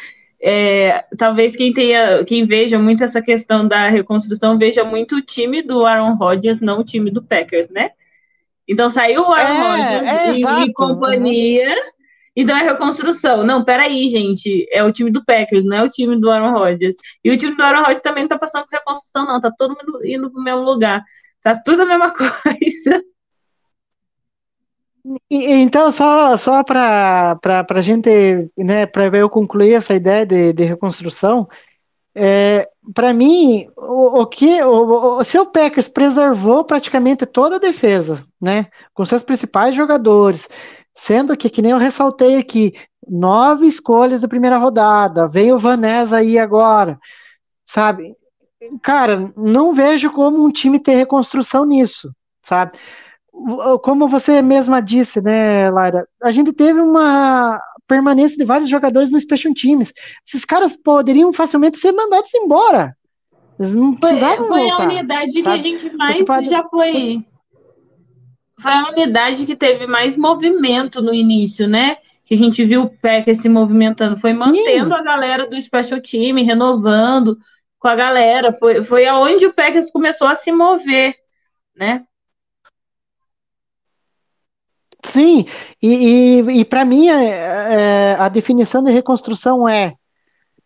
é, 0.43 1.05
talvez 1.17 1.55
quem 1.55 1.71
tenha, 1.71 2.25
quem 2.25 2.45
veja 2.45 2.77
muito 2.77 3.01
essa 3.01 3.21
questão 3.21 3.65
da 3.65 3.87
reconstrução 3.87 4.57
veja 4.57 4.83
muito 4.83 5.15
o 5.15 5.21
time 5.21 5.61
do 5.61 5.85
Aaron 5.85 6.15
Rodgers, 6.15 6.59
não 6.59 6.81
o 6.81 6.83
time 6.83 7.09
do 7.09 7.23
Packers, 7.23 7.69
né? 7.69 7.91
Então 8.67 8.89
saiu 8.89 9.21
o 9.21 9.31
Aaron 9.31 9.53
É, 9.53 9.61
Rodgers 9.61 10.09
é, 10.09 10.33
e, 10.33 10.39
exato. 10.39 10.61
e 10.69 10.73
companhia, 10.73 11.75
então 12.35 12.57
é 12.57 12.63
reconstrução. 12.63 13.45
Não, 13.45 13.63
peraí, 13.63 14.09
gente, 14.09 14.67
é 14.69 14.83
o 14.83 14.91
time 14.91 15.09
do 15.09 15.23
Packers, 15.23 15.63
não 15.63 15.77
é 15.77 15.83
o 15.83 15.89
time 15.89 16.19
do 16.19 16.29
Aaron 16.29 16.51
Rodgers. 16.51 16.95
E 17.23 17.31
o 17.31 17.37
time 17.37 17.55
do 17.55 17.63
Aaron 17.63 17.79
Rodgers 17.79 18.01
também 18.01 18.23
não 18.23 18.29
tá 18.29 18.37
passando 18.37 18.65
por 18.65 18.77
reconstrução, 18.77 19.25
não, 19.25 19.39
tá 19.39 19.51
todo 19.57 19.77
mundo 19.77 20.05
indo 20.05 20.29
pro 20.29 20.41
mesmo 20.43 20.61
lugar. 20.61 21.03
Tá 21.41 21.55
tudo 21.55 21.83
a 21.83 21.85
mesma 21.85 22.11
coisa. 22.13 23.03
Então, 25.29 25.91
só, 25.91 26.37
só 26.37 26.63
para 26.63 27.37
a 27.69 27.81
gente, 27.81 28.09
né, 28.57 28.85
para 28.85 29.17
eu 29.17 29.29
concluir 29.29 29.73
essa 29.73 29.93
ideia 29.93 30.25
de, 30.25 30.53
de 30.53 30.63
reconstrução, 30.63 31.47
é, 32.15 32.69
para 32.93 33.13
mim, 33.13 33.67
o, 33.75 34.21
o 34.21 34.27
que 34.27 34.61
o, 34.63 35.17
o 35.17 35.23
seu 35.23 35.45
Packers 35.45 35.89
preservou 35.89 36.63
praticamente 36.63 37.25
toda 37.25 37.57
a 37.57 37.59
defesa, 37.59 38.23
né, 38.41 38.67
com 38.93 39.03
seus 39.03 39.23
principais 39.23 39.75
jogadores, 39.75 40.47
sendo 40.95 41.35
que, 41.35 41.49
que 41.49 41.61
nem 41.61 41.71
eu 41.71 41.77
ressaltei 41.77 42.37
aqui, 42.37 42.73
nove 43.07 43.67
escolhas 43.67 44.21
da 44.21 44.27
primeira 44.27 44.57
rodada, 44.57 45.27
veio 45.27 45.55
o 45.55 45.59
Vanessa 45.59 46.17
aí 46.17 46.37
agora, 46.39 46.97
sabe? 47.65 48.15
Cara, 48.81 49.31
não 49.35 49.73
vejo 49.73 50.11
como 50.11 50.45
um 50.45 50.51
time 50.51 50.79
ter 50.79 50.95
reconstrução 50.95 51.65
nisso, 51.65 52.13
sabe? 52.41 52.77
Como 53.81 54.07
você 54.07 54.41
mesma 54.41 54.81
disse, 54.81 55.19
né, 55.21 55.69
Lara, 55.69 56.07
a 56.21 56.31
gente 56.31 56.53
teve 56.53 56.79
uma 56.79 57.59
permanência 57.87 58.37
de 58.37 58.45
vários 58.45 58.69
jogadores 58.69 59.11
no 59.11 59.19
Special 59.19 59.53
Teams. 59.53 59.93
Esses 60.25 60.45
caras 60.45 60.77
poderiam 60.77 61.33
facilmente 61.33 61.77
ser 61.77 61.91
mandados 61.91 62.33
embora. 62.33 62.95
Eles 63.59 63.73
não 63.73 63.91
Foi, 63.91 63.99
precisavam 63.99 64.47
foi 64.47 64.59
a 64.69 64.75
voltar. 64.75 64.89
unidade 64.89 65.31
que 65.31 65.39
a 65.39 65.43
sabe? 65.43 65.63
gente 65.63 65.95
mais 65.95 66.23
Porque 66.23 66.49
já 66.49 66.63
foi. 66.69 67.25
Foi 68.61 68.71
a 68.71 68.89
unidade 68.89 69.45
que 69.45 69.55
teve 69.55 69.87
mais 69.87 70.15
movimento 70.15 71.01
no 71.01 71.13
início, 71.13 71.67
né? 71.67 71.97
Que 72.25 72.35
a 72.35 72.37
gente 72.37 72.63
viu 72.63 72.83
o 72.83 72.89
Packers 72.89 73.41
se 73.41 73.49
movimentando. 73.49 74.17
Foi 74.19 74.35
Sim. 74.37 74.39
mantendo 74.45 74.93
a 74.95 75.03
galera 75.03 75.47
do 75.47 75.59
Special 75.59 75.99
Team, 76.01 76.43
renovando 76.45 77.37
com 77.77 77.87
a 77.87 77.95
galera. 77.95 78.53
Foi, 78.53 78.83
foi 78.85 79.05
aonde 79.05 79.45
o 79.45 79.53
Packers 79.53 79.91
começou 79.91 80.27
a 80.27 80.35
se 80.35 80.51
mover, 80.51 81.13
né? 81.75 82.03
Sim, 85.03 85.45
e, 85.81 86.39
e, 86.39 86.59
e 86.61 86.65
para 86.65 86.85
mim 86.85 87.09
é, 87.09 88.13
é, 88.13 88.15
a 88.17 88.29
definição 88.29 88.81
de 88.83 88.89
reconstrução 88.91 89.67
é 89.67 89.89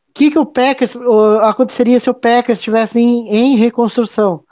o 0.10 0.14
que, 0.14 0.32
que 0.32 0.40
o 0.40 0.46
Packers 0.46 0.96
o- 0.96 1.40
aconteceria 1.42 2.00
se 2.00 2.10
o 2.10 2.14
Packers 2.14 2.60
estivesse 2.60 3.00
em, 3.00 3.28
em 3.30 3.56
reconstrução? 3.58 4.44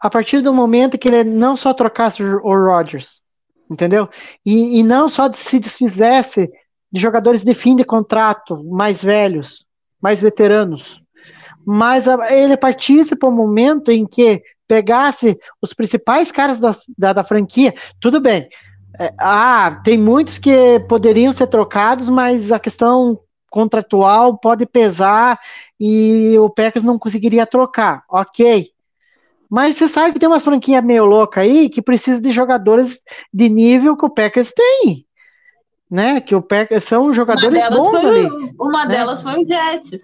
A 0.00 0.10
partir 0.10 0.40
do 0.42 0.52
momento 0.54 0.98
que 0.98 1.08
ele 1.08 1.24
não 1.24 1.56
só 1.56 1.74
trocasse 1.74 2.22
o 2.22 2.66
Rodgers, 2.66 3.20
entendeu? 3.70 4.08
E, 4.44 4.80
e 4.80 4.82
não 4.82 5.08
só 5.08 5.32
se 5.32 5.58
desfizesse 5.60 6.50
de 6.92 7.00
jogadores 7.00 7.44
de 7.44 7.54
fim 7.54 7.76
de 7.76 7.84
contrato, 7.84 8.62
mais 8.64 9.02
velhos, 9.02 9.64
mais 10.02 10.20
veteranos, 10.20 11.00
mas 11.66 12.08
a- 12.08 12.32
ele 12.32 12.56
partisse 12.56 13.16
para 13.16 13.28
o 13.28 13.32
momento 13.32 13.90
em 13.90 14.06
que 14.06 14.42
pegasse 14.68 15.38
os 15.62 15.74
principais 15.74 16.32
caras 16.32 16.60
da, 16.60 16.74
da, 16.96 17.12
da 17.14 17.24
franquia, 17.24 17.74
tudo 18.00 18.20
bem. 18.20 18.48
É, 18.98 19.12
ah, 19.18 19.80
tem 19.84 19.98
muitos 19.98 20.38
que 20.38 20.80
poderiam 20.88 21.32
ser 21.32 21.48
trocados, 21.48 22.08
mas 22.08 22.52
a 22.52 22.58
questão 22.58 23.18
contratual 23.50 24.36
pode 24.38 24.66
pesar 24.66 25.38
e 25.78 26.36
o 26.38 26.50
Packers 26.50 26.84
não 26.84 26.98
conseguiria 26.98 27.46
trocar. 27.46 28.04
Ok. 28.08 28.68
Mas 29.50 29.76
você 29.76 29.86
sabe 29.86 30.12
que 30.12 30.18
tem 30.18 30.28
umas 30.28 30.42
franquias 30.42 30.82
meio 30.82 31.04
louca 31.04 31.40
aí 31.42 31.68
que 31.68 31.82
precisa 31.82 32.20
de 32.20 32.32
jogadores 32.32 33.00
de 33.32 33.48
nível 33.48 33.96
que 33.96 34.04
o 34.04 34.10
Packers 34.10 34.52
tem. 34.52 35.06
Né? 35.90 36.20
Que 36.20 36.34
o 36.34 36.42
Packers 36.42 36.84
são 36.84 37.04
Uma 37.04 37.12
jogadores 37.12 37.56
delas, 37.56 37.78
bons 37.78 38.00
foi, 38.00 38.26
ali. 38.26 38.54
uma 38.58 38.84
né? 38.86 38.96
delas 38.96 39.22
foi 39.22 39.40
o 39.40 39.46
Jets. 39.46 40.02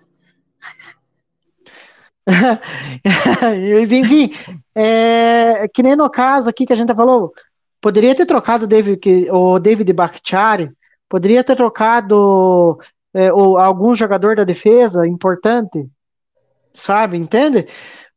Enfim, 3.90 4.32
é, 4.74 5.66
que 5.68 5.82
nem 5.82 5.96
no 5.96 6.08
caso 6.08 6.48
aqui 6.48 6.64
que 6.64 6.72
a 6.72 6.76
gente 6.76 6.94
falou, 6.94 7.32
poderia 7.80 8.14
ter 8.14 8.26
trocado 8.26 8.64
o 8.64 8.68
David, 8.68 9.30
o 9.30 9.58
David 9.58 9.92
Bakhtiari, 9.92 10.70
poderia 11.08 11.42
ter 11.42 11.56
trocado 11.56 12.78
é, 13.12 13.32
o- 13.32 13.58
algum 13.58 13.92
jogador 13.92 14.36
da 14.36 14.44
defesa 14.44 15.04
importante, 15.06 15.84
sabe? 16.72 17.16
Entende? 17.16 17.66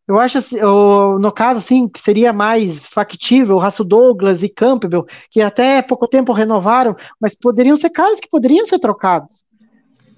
Eu 0.07 0.19
acho 0.19 0.37
assim, 0.37 0.61
o- 0.61 1.17
no 1.17 1.31
caso 1.31 1.57
assim, 1.59 1.87
que 1.87 1.99
seria 1.99 2.31
mais 2.33 2.85
factível, 2.85 3.55
o 3.55 3.59
Raço 3.59 3.83
Douglas 3.83 4.43
e 4.43 4.49
Campbell, 4.49 5.05
que 5.31 5.41
até 5.41 5.81
pouco 5.81 6.07
tempo 6.07 6.31
renovaram, 6.33 6.95
mas 7.19 7.33
poderiam 7.33 7.75
ser 7.75 7.89
caras 7.89 8.19
que 8.19 8.29
poderiam 8.29 8.65
ser 8.65 8.77
trocados. 8.79 9.43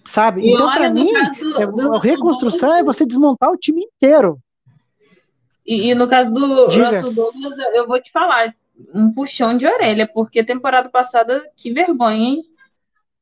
Sabe? 0.06 0.42
E 0.42 0.54
então, 0.54 0.70
para 0.72 0.90
mim, 0.90 1.14
do- 1.14 1.62
é- 1.62 1.72
do 1.72 1.94
a 1.94 2.00
reconstrução 2.00 2.76
é 2.76 2.84
você 2.84 3.06
desmontar 3.06 3.50
o 3.52 3.58
time 3.58 3.84
inteiro. 3.86 4.38
E, 5.66 5.92
e 5.92 5.96
no 5.96 6.08
caso 6.08 6.32
do 6.32 6.68
Diga. 6.68 7.02
Russell 7.02 7.14
Douglas, 7.14 7.58
eu 7.74 7.88
vou 7.88 8.02
te 8.02 8.12
falar, 8.12 8.54
um 8.94 9.12
puxão 9.12 9.58
de 9.58 9.66
orelha, 9.66 10.10
porque 10.12 10.44
temporada 10.44 10.90
passada, 10.90 11.44
que 11.56 11.72
vergonha, 11.72 12.18
hein? 12.18 12.44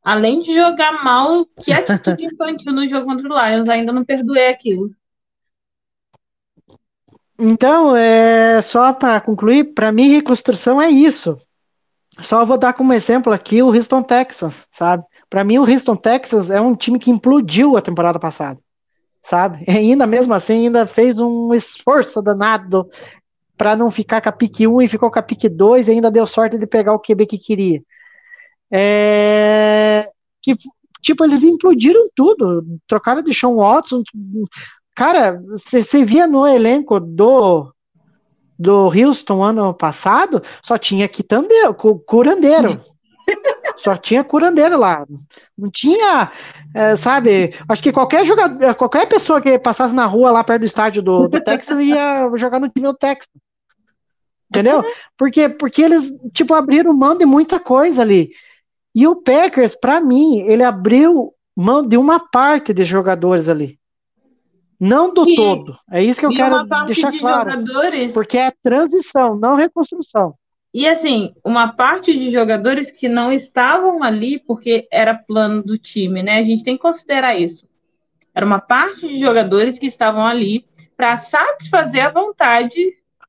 Além 0.04 0.42
de 0.42 0.54
jogar 0.54 1.04
mal, 1.04 1.46
que 1.64 1.72
atitude 1.72 2.26
infantil 2.26 2.74
no 2.74 2.88
jogo 2.88 3.06
contra 3.06 3.28
o 3.28 3.50
Lions, 3.50 3.70
ainda 3.70 3.94
não 3.94 4.04
perdoei 4.04 4.50
aquilo. 4.50 4.92
Então, 7.40 7.96
é, 7.96 8.62
só 8.62 8.94
para 8.94 9.20
concluir, 9.22 9.74
para 9.74 9.92
mim, 9.92 10.10
reconstrução 10.10 10.82
é 10.82 10.90
isso. 10.90 11.38
Só 12.20 12.46
vou 12.46 12.58
dar 12.58 12.74
como 12.74 12.94
exemplo 12.94 13.34
aqui 13.34 13.62
o 13.62 13.74
Houston 13.74 14.04
Texans, 14.04 14.68
sabe? 14.72 15.04
Para 15.30 15.44
mim, 15.44 15.58
o 15.58 15.70
Houston 15.70 15.96
Texans 15.96 16.52
é 16.52 16.62
um 16.62 16.76
time 16.76 17.00
que 17.00 17.10
implodiu 17.10 17.76
a 17.76 17.82
temporada 17.82 18.20
passada, 18.20 18.60
sabe? 19.22 19.64
E 19.68 19.72
ainda 19.72 20.06
mesmo 20.06 20.34
assim, 20.34 20.66
ainda 20.68 20.86
fez 20.86 21.18
um 21.20 21.54
esforço 21.54 22.22
danado 22.22 22.88
para 23.58 23.76
não 23.76 23.92
ficar 23.92 24.22
com 24.22 24.30
a 24.30 24.32
pique 24.32 24.68
1 24.68 24.82
e 24.82 24.88
ficou 24.88 25.12
com 25.12 25.20
a 25.20 25.24
pique 25.24 25.48
2 25.48 25.88
e 25.88 25.92
ainda 25.92 26.10
deu 26.12 26.26
sorte 26.26 26.58
de 26.58 26.66
pegar 26.68 26.94
o 26.94 27.00
QB 27.00 27.26
que 27.26 27.38
queria. 27.38 27.82
É, 28.72 30.10
que, 30.42 30.56
tipo, 31.02 31.24
eles 31.24 31.44
implodiram 31.44 32.10
tudo, 32.16 32.66
trocaram 32.88 33.22
de 33.22 33.34
Sean 33.34 33.56
Watson. 33.56 34.02
Cara, 34.96 35.42
você 35.50 36.04
via 36.04 36.28
no 36.28 36.48
elenco 36.48 37.00
do 37.00 37.72
do 38.58 38.88
Houston 38.88 39.44
ano 39.44 39.74
passado, 39.74 40.42
só 40.64 40.78
tinha 40.78 41.08
quitandeiro, 41.08 41.74
cu- 41.74 42.00
curandeiro. 42.00 42.80
Só 43.84 43.98
tinha 43.98 44.24
curandeiro 44.24 44.80
lá. 44.80 45.06
Não 45.58 45.70
tinha, 45.70 46.32
é, 46.74 46.96
sabe? 46.96 47.54
Acho 47.68 47.84
que 47.84 47.92
qualquer 47.92 48.26
jogador, 48.26 48.74
qualquer 48.76 49.08
pessoa 49.08 49.42
que 49.42 49.60
passasse 49.60 49.94
na 49.94 50.06
rua 50.06 50.32
lá 50.32 50.42
perto 50.44 50.62
do 50.62 50.66
estádio 50.66 51.04
do, 51.04 51.28
do 51.28 51.42
Texas 51.44 51.80
ia 51.80 52.32
jogar 52.36 52.62
no 52.62 52.70
time 52.70 52.88
do 52.88 52.94
Texas. 52.94 53.30
Entendeu? 54.50 54.84
Porque, 55.18 55.50
porque 55.50 55.82
eles, 55.82 56.16
tipo, 56.32 56.54
abriram 56.54 56.94
mão 56.94 57.18
de 57.18 57.26
muita 57.26 57.60
coisa 57.60 58.04
ali. 58.04 58.32
E 58.96 59.06
o 59.06 59.16
Packers, 59.16 59.76
pra 59.76 60.00
mim, 60.00 60.40
ele 60.42 60.64
abriu 60.64 61.34
mão 61.56 61.86
de 61.86 61.98
uma 61.98 62.20
parte 62.20 62.74
de 62.74 62.86
jogadores 62.86 63.50
ali. 63.50 63.78
Não 64.80 65.14
do 65.14 65.28
E- 65.28 65.36
todo. 65.36 65.76
É 65.92 66.02
isso 66.02 66.20
que 66.20 66.26
eu 66.26 66.34
quero 66.34 66.64
deixar 66.86 67.12
de 67.12 67.20
claro. 67.20 67.52
jogadores 67.52 68.14
Porque 68.14 68.38
é 68.38 68.52
transição, 68.62 69.36
não 69.36 69.56
reconstrução. 69.56 70.36
E 70.74 70.88
assim, 70.88 71.36
uma 71.46 71.72
parte 71.72 72.18
de 72.18 72.32
jogadores 72.32 72.90
que 72.90 73.08
não 73.08 73.32
estavam 73.32 74.02
ali 74.02 74.40
porque 74.40 74.88
era 74.92 75.14
plano 75.14 75.62
do 75.62 75.78
time, 75.78 76.24
né? 76.24 76.40
A 76.40 76.44
gente 76.44 76.64
tem 76.64 76.76
que 76.76 76.82
considerar 76.82 77.40
isso. 77.40 77.68
Era 78.34 78.46
uma 78.46 78.60
parte 78.60 79.08
de 79.08 79.20
jogadores 79.20 79.78
que 79.78 79.86
estavam 79.86 80.26
ali 80.26 80.66
para 80.98 81.18
satisfazer 81.18 82.04
a 82.04 82.12
vontade 82.12 82.80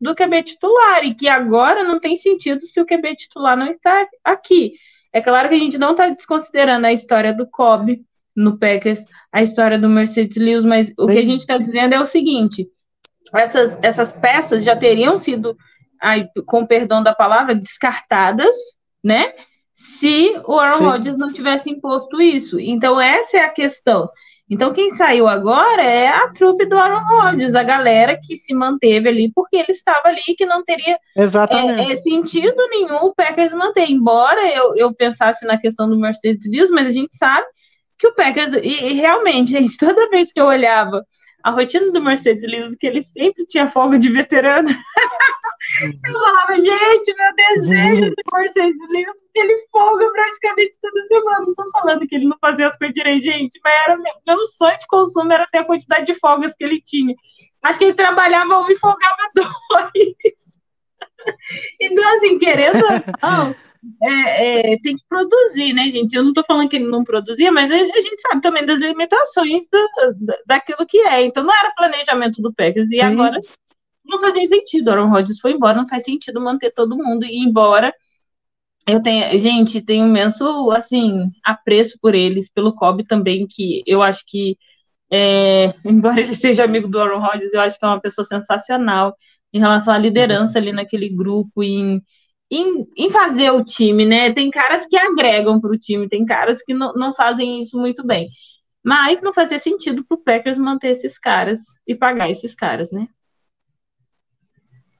do 0.00 0.14
QB 0.14 0.42
titular 0.42 1.04
e 1.04 1.14
que 1.14 1.28
agora 1.28 1.84
não 1.84 2.00
tem 2.00 2.16
sentido 2.16 2.62
se 2.62 2.80
o 2.80 2.86
QB 2.86 3.14
titular 3.16 3.56
não 3.56 3.66
está 3.66 4.06
aqui. 4.24 4.72
É 5.12 5.20
claro 5.20 5.48
que 5.48 5.54
a 5.54 5.58
gente 5.58 5.76
não 5.76 5.90
está 5.90 6.08
desconsiderando 6.08 6.86
a 6.86 6.92
história 6.92 7.32
do 7.32 7.46
Kobe 7.46 8.04
no 8.34 8.58
Packers, 8.58 9.04
a 9.30 9.42
história 9.42 9.78
do 9.78 9.88
Mercedes 9.88 10.36
Lewis, 10.36 10.64
mas 10.64 10.92
o 10.98 11.06
que 11.06 11.18
a 11.18 11.24
gente 11.24 11.40
está 11.40 11.58
dizendo 11.58 11.94
é 11.94 12.00
o 12.00 12.06
seguinte: 12.06 12.68
essas, 13.32 13.78
essas 13.82 14.12
peças 14.12 14.64
já 14.64 14.74
teriam 14.74 15.16
sido 15.18 15.56
ai, 16.00 16.26
com 16.46 16.66
perdão 16.66 17.02
da 17.02 17.14
palavra, 17.14 17.54
descartadas, 17.54 18.54
né? 19.02 19.32
Se 19.72 20.40
o 20.46 20.58
Aaron 20.58 20.78
Sim. 20.78 20.84
Rodgers 20.84 21.18
não 21.18 21.32
tivesse 21.32 21.70
imposto 21.70 22.20
isso. 22.20 22.60
Então, 22.60 23.00
essa 23.00 23.38
é 23.38 23.40
a 23.40 23.48
questão. 23.48 24.08
Então, 24.48 24.72
quem 24.72 24.90
saiu 24.90 25.26
agora 25.26 25.82
é 25.82 26.08
a 26.08 26.28
trupe 26.28 26.66
do 26.66 26.76
Aaron 26.76 27.04
Rodgers, 27.06 27.54
a 27.54 27.62
galera 27.62 28.18
que 28.22 28.36
se 28.36 28.54
manteve 28.54 29.08
ali, 29.08 29.32
porque 29.34 29.56
ele 29.56 29.70
estava 29.70 30.08
ali 30.08 30.20
e 30.28 30.34
que 30.34 30.44
não 30.44 30.62
teria 30.62 30.98
Exatamente. 31.16 31.90
é, 31.90 31.92
é, 31.94 31.96
sentido 31.96 32.68
nenhum 32.68 33.06
o 33.06 33.14
Packers 33.14 33.54
manter. 33.54 33.90
Embora 33.90 34.46
eu, 34.54 34.76
eu 34.76 34.94
pensasse 34.94 35.46
na 35.46 35.58
questão 35.58 35.88
do 35.88 35.98
Mercedes 35.98 36.46
Lewis, 36.50 36.70
mas 36.70 36.88
a 36.88 36.92
gente 36.92 37.16
sabe 37.16 37.46
que 37.98 38.06
o 38.06 38.14
Packers, 38.14 38.52
e, 38.62 38.68
e 38.68 38.92
realmente, 38.94 39.50
gente, 39.52 39.78
toda 39.78 40.10
vez 40.10 40.30
que 40.30 40.40
eu 40.40 40.46
olhava 40.46 41.02
a 41.42 41.50
rotina 41.50 41.90
do 41.90 42.02
Mercedes 42.02 42.44
Lewis, 42.46 42.76
que 42.78 42.86
ele 42.86 43.02
sempre 43.02 43.46
tinha 43.46 43.66
folga 43.68 43.98
de 43.98 44.10
veterano, 44.10 44.68
eu 45.82 46.12
falava, 46.12 46.54
gente, 46.54 47.14
meu 47.16 47.34
desejo 47.36 48.10
de 48.10 48.22
Mercedes 48.32 48.88
Lewis, 48.90 49.22
porque 49.22 49.38
ele 49.40 49.66
folga 49.72 50.08
praticamente 50.12 50.76
toda 50.80 51.06
semana. 51.06 51.40
Não 51.46 51.54
tô 51.54 51.70
falando 51.70 52.06
que 52.06 52.14
ele 52.14 52.26
não 52.26 52.36
fazia 52.40 52.68
as 52.68 52.76
coisas 52.78 52.94
direito, 52.94 53.22
gente, 53.24 53.60
mas 53.64 53.72
era 53.86 53.96
meu, 53.96 54.12
meu 54.26 54.38
sonho 54.46 54.78
de 54.78 54.86
consumo 54.86 55.32
era 55.32 55.46
ter 55.50 55.58
a 55.58 55.64
quantidade 55.64 56.06
de 56.06 56.14
folgas 56.18 56.54
que 56.54 56.64
ele 56.64 56.80
tinha. 56.80 57.14
Acho 57.62 57.78
que 57.78 57.84
ele 57.86 57.94
trabalhava 57.94 58.58
um 58.60 58.70
e 58.70 58.76
folgava 58.76 59.16
dois. 59.34 60.14
Então, 61.80 62.04
assim, 62.16 62.38
querendo 62.38 62.84
ou 62.84 62.90
não, 63.22 63.54
é, 64.02 64.72
é, 64.74 64.78
tem 64.80 64.96
que 64.96 65.04
produzir, 65.08 65.72
né, 65.72 65.88
gente? 65.88 66.14
Eu 66.14 66.22
não 66.22 66.32
tô 66.32 66.42
falando 66.44 66.68
que 66.68 66.76
ele 66.76 66.86
não 66.86 67.04
produzia, 67.04 67.50
mas 67.50 67.70
a, 67.70 67.74
a 67.74 68.00
gente 68.00 68.20
sabe 68.20 68.42
também 68.42 68.64
das 68.64 68.78
limitações 68.78 69.66
do- 69.70 70.16
da- 70.26 70.38
daquilo 70.46 70.86
que 70.86 70.98
é. 71.00 71.22
Então, 71.22 71.42
não 71.42 71.54
era 71.54 71.72
planejamento 71.74 72.42
do 72.42 72.52
Packers. 72.52 72.88
E 72.90 72.96
Sim. 72.96 73.02
agora 73.02 73.38
não 74.04 74.20
fazia 74.20 74.48
sentido. 74.48 74.90
Aaron 74.90 75.08
Rodgers 75.10 75.40
foi 75.40 75.52
embora, 75.52 75.76
não 75.76 75.88
faz 75.88 76.04
sentido 76.04 76.40
manter 76.40 76.72
todo 76.72 76.96
mundo 76.96 77.24
e 77.24 77.28
ir 77.42 77.48
embora. 77.48 77.92
Eu 78.86 79.02
tenho, 79.02 79.38
gente, 79.38 79.80
tenho 79.80 80.06
imenso, 80.06 80.70
assim, 80.72 81.30
apreço 81.42 81.98
por 82.00 82.14
eles, 82.14 82.48
pelo 82.50 82.74
Kobe 82.74 83.04
também, 83.06 83.46
que 83.46 83.82
eu 83.86 84.02
acho 84.02 84.22
que, 84.26 84.58
é, 85.10 85.72
embora 85.84 86.20
ele 86.20 86.34
seja 86.34 86.64
amigo 86.64 86.88
do 86.88 87.00
Aaron 87.00 87.20
Rodgers, 87.20 87.52
eu 87.54 87.60
acho 87.60 87.78
que 87.78 87.84
é 87.84 87.88
uma 87.88 88.00
pessoa 88.00 88.24
sensacional 88.26 89.16
em 89.52 89.60
relação 89.60 89.94
à 89.94 89.98
liderança 89.98 90.58
ali 90.58 90.72
naquele 90.72 91.08
grupo, 91.08 91.62
em, 91.62 92.02
em, 92.50 92.86
em 92.96 93.10
fazer 93.10 93.50
o 93.52 93.64
time, 93.64 94.04
né? 94.04 94.32
Tem 94.32 94.50
caras 94.50 94.86
que 94.86 94.96
agregam 94.96 95.60
para 95.60 95.72
o 95.72 95.78
time, 95.78 96.08
tem 96.08 96.24
caras 96.26 96.62
que 96.62 96.74
não, 96.74 96.92
não 96.94 97.14
fazem 97.14 97.62
isso 97.62 97.78
muito 97.78 98.06
bem. 98.06 98.28
Mas 98.84 99.22
não 99.22 99.32
fazia 99.32 99.58
sentido 99.58 100.04
para 100.04 100.16
o 100.16 100.22
Packers 100.22 100.58
manter 100.58 100.90
esses 100.90 101.18
caras 101.18 101.58
e 101.86 101.94
pagar 101.94 102.30
esses 102.30 102.54
caras, 102.54 102.90
né? 102.92 103.08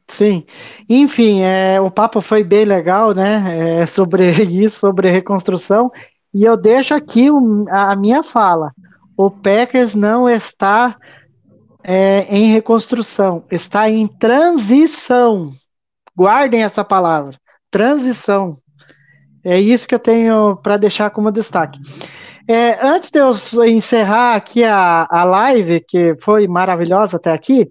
Sim. 0.08 0.44
Enfim, 0.88 1.40
é, 1.42 1.80
o 1.80 1.90
papo 1.90 2.20
foi 2.20 2.44
bem 2.44 2.64
legal, 2.64 3.14
né? 3.14 3.80
é, 3.82 3.86
sobre 3.86 4.30
isso, 4.44 4.78
sobre 4.78 5.10
reconstrução. 5.10 5.90
E 6.32 6.44
eu 6.44 6.56
deixo 6.56 6.94
aqui 6.94 7.30
o- 7.30 7.64
a, 7.70 7.96
minha 7.96 8.22
fala. 8.22 8.72
O 9.16 9.30
Packers 9.30 9.94
não 9.94 10.28
está 10.28 10.96
é, 11.84 12.26
em 12.34 12.52
reconstrução, 12.52 13.44
está 13.50 13.88
em 13.90 14.06
transição. 14.06 15.50
Guardem 16.16 16.62
essa 16.64 16.84
palavra, 16.84 17.36
transição. 17.70 18.56
É 19.44 19.58
isso 19.60 19.86
que 19.86 19.94
eu 19.94 19.98
tenho 19.98 20.56
para 20.56 20.76
deixar 20.76 21.10
como 21.10 21.30
destaque. 21.30 21.78
É, 22.48 22.78
antes 22.86 23.10
de 23.10 23.18
eu 23.18 23.32
encerrar 23.66 24.34
aqui 24.36 24.64
a, 24.64 25.06
a 25.10 25.24
live, 25.24 25.80
que 25.86 26.14
foi 26.20 26.46
maravilhosa 26.46 27.16
até 27.16 27.32
aqui, 27.32 27.68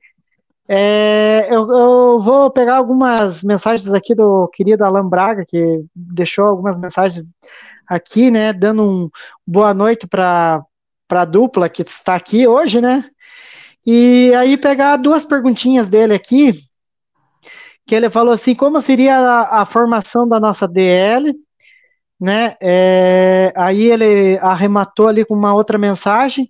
é, 0.67 1.47
eu, 1.49 1.69
eu 1.71 2.21
vou 2.21 2.49
pegar 2.51 2.77
algumas 2.77 3.43
mensagens 3.43 3.91
aqui 3.91 4.15
do 4.15 4.47
querido 4.49 4.85
Alan 4.85 5.07
Braga, 5.07 5.43
que 5.45 5.83
deixou 5.95 6.45
algumas 6.45 6.77
mensagens 6.77 7.25
aqui, 7.87 8.31
né, 8.31 8.53
dando 8.53 8.83
um 8.83 9.09
boa 9.45 9.73
noite 9.73 10.07
para 10.07 10.63
a 11.09 11.25
dupla 11.25 11.69
que 11.69 11.81
está 11.81 12.15
aqui 12.15 12.47
hoje, 12.47 12.79
né? 12.81 13.03
E 13.85 14.33
aí 14.35 14.55
pegar 14.57 14.95
duas 14.97 15.25
perguntinhas 15.25 15.89
dele 15.89 16.13
aqui, 16.13 16.51
que 17.85 17.93
ele 17.93 18.09
falou 18.09 18.33
assim, 18.33 18.55
como 18.55 18.79
seria 18.79 19.17
a, 19.17 19.61
a 19.61 19.65
formação 19.65 20.27
da 20.27 20.39
nossa 20.39 20.65
DL, 20.67 21.33
né? 22.19 22.55
É, 22.61 23.51
aí 23.55 23.91
ele 23.91 24.37
arrematou 24.39 25.09
ali 25.09 25.25
com 25.25 25.33
uma 25.33 25.53
outra 25.53 25.77
mensagem. 25.77 26.47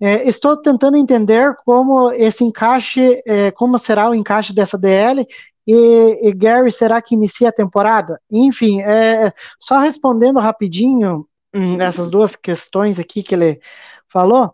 É, 0.00 0.28
estou 0.28 0.56
tentando 0.56 0.96
entender 0.96 1.56
como 1.64 2.10
esse 2.12 2.44
encaixe, 2.44 3.22
é, 3.26 3.50
como 3.50 3.78
será 3.78 4.10
o 4.10 4.14
encaixe 4.14 4.54
dessa 4.54 4.76
DL 4.76 5.26
e, 5.66 6.28
e 6.28 6.32
Gary 6.32 6.70
será 6.70 7.00
que 7.00 7.14
inicia 7.14 7.48
a 7.48 7.52
temporada? 7.52 8.20
Enfim, 8.30 8.82
é, 8.82 9.32
só 9.58 9.78
respondendo 9.78 10.38
rapidinho 10.38 11.26
hum, 11.54 11.80
essas 11.80 12.10
duas 12.10 12.36
questões 12.36 12.98
aqui 13.00 13.22
que 13.22 13.34
ele 13.34 13.60
falou. 14.08 14.52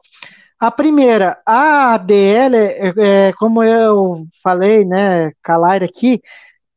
A 0.59 0.71
primeira, 0.71 1.41
a 1.45 1.99
DL, 1.99 2.57
é, 2.57 2.93
é, 2.97 3.33
como 3.33 3.65
eu 3.65 4.27
falei, 4.43 4.85
né, 4.85 5.33
Calar 5.43 5.83
aqui, 5.83 6.23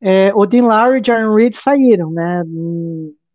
é, 0.00 0.32
o 0.34 0.44
Dean 0.44 0.64
Lowry 0.64 1.00
e 1.00 1.06
Jaron 1.06 1.34
Reed 1.34 1.54
saíram, 1.54 2.10
né? 2.10 2.42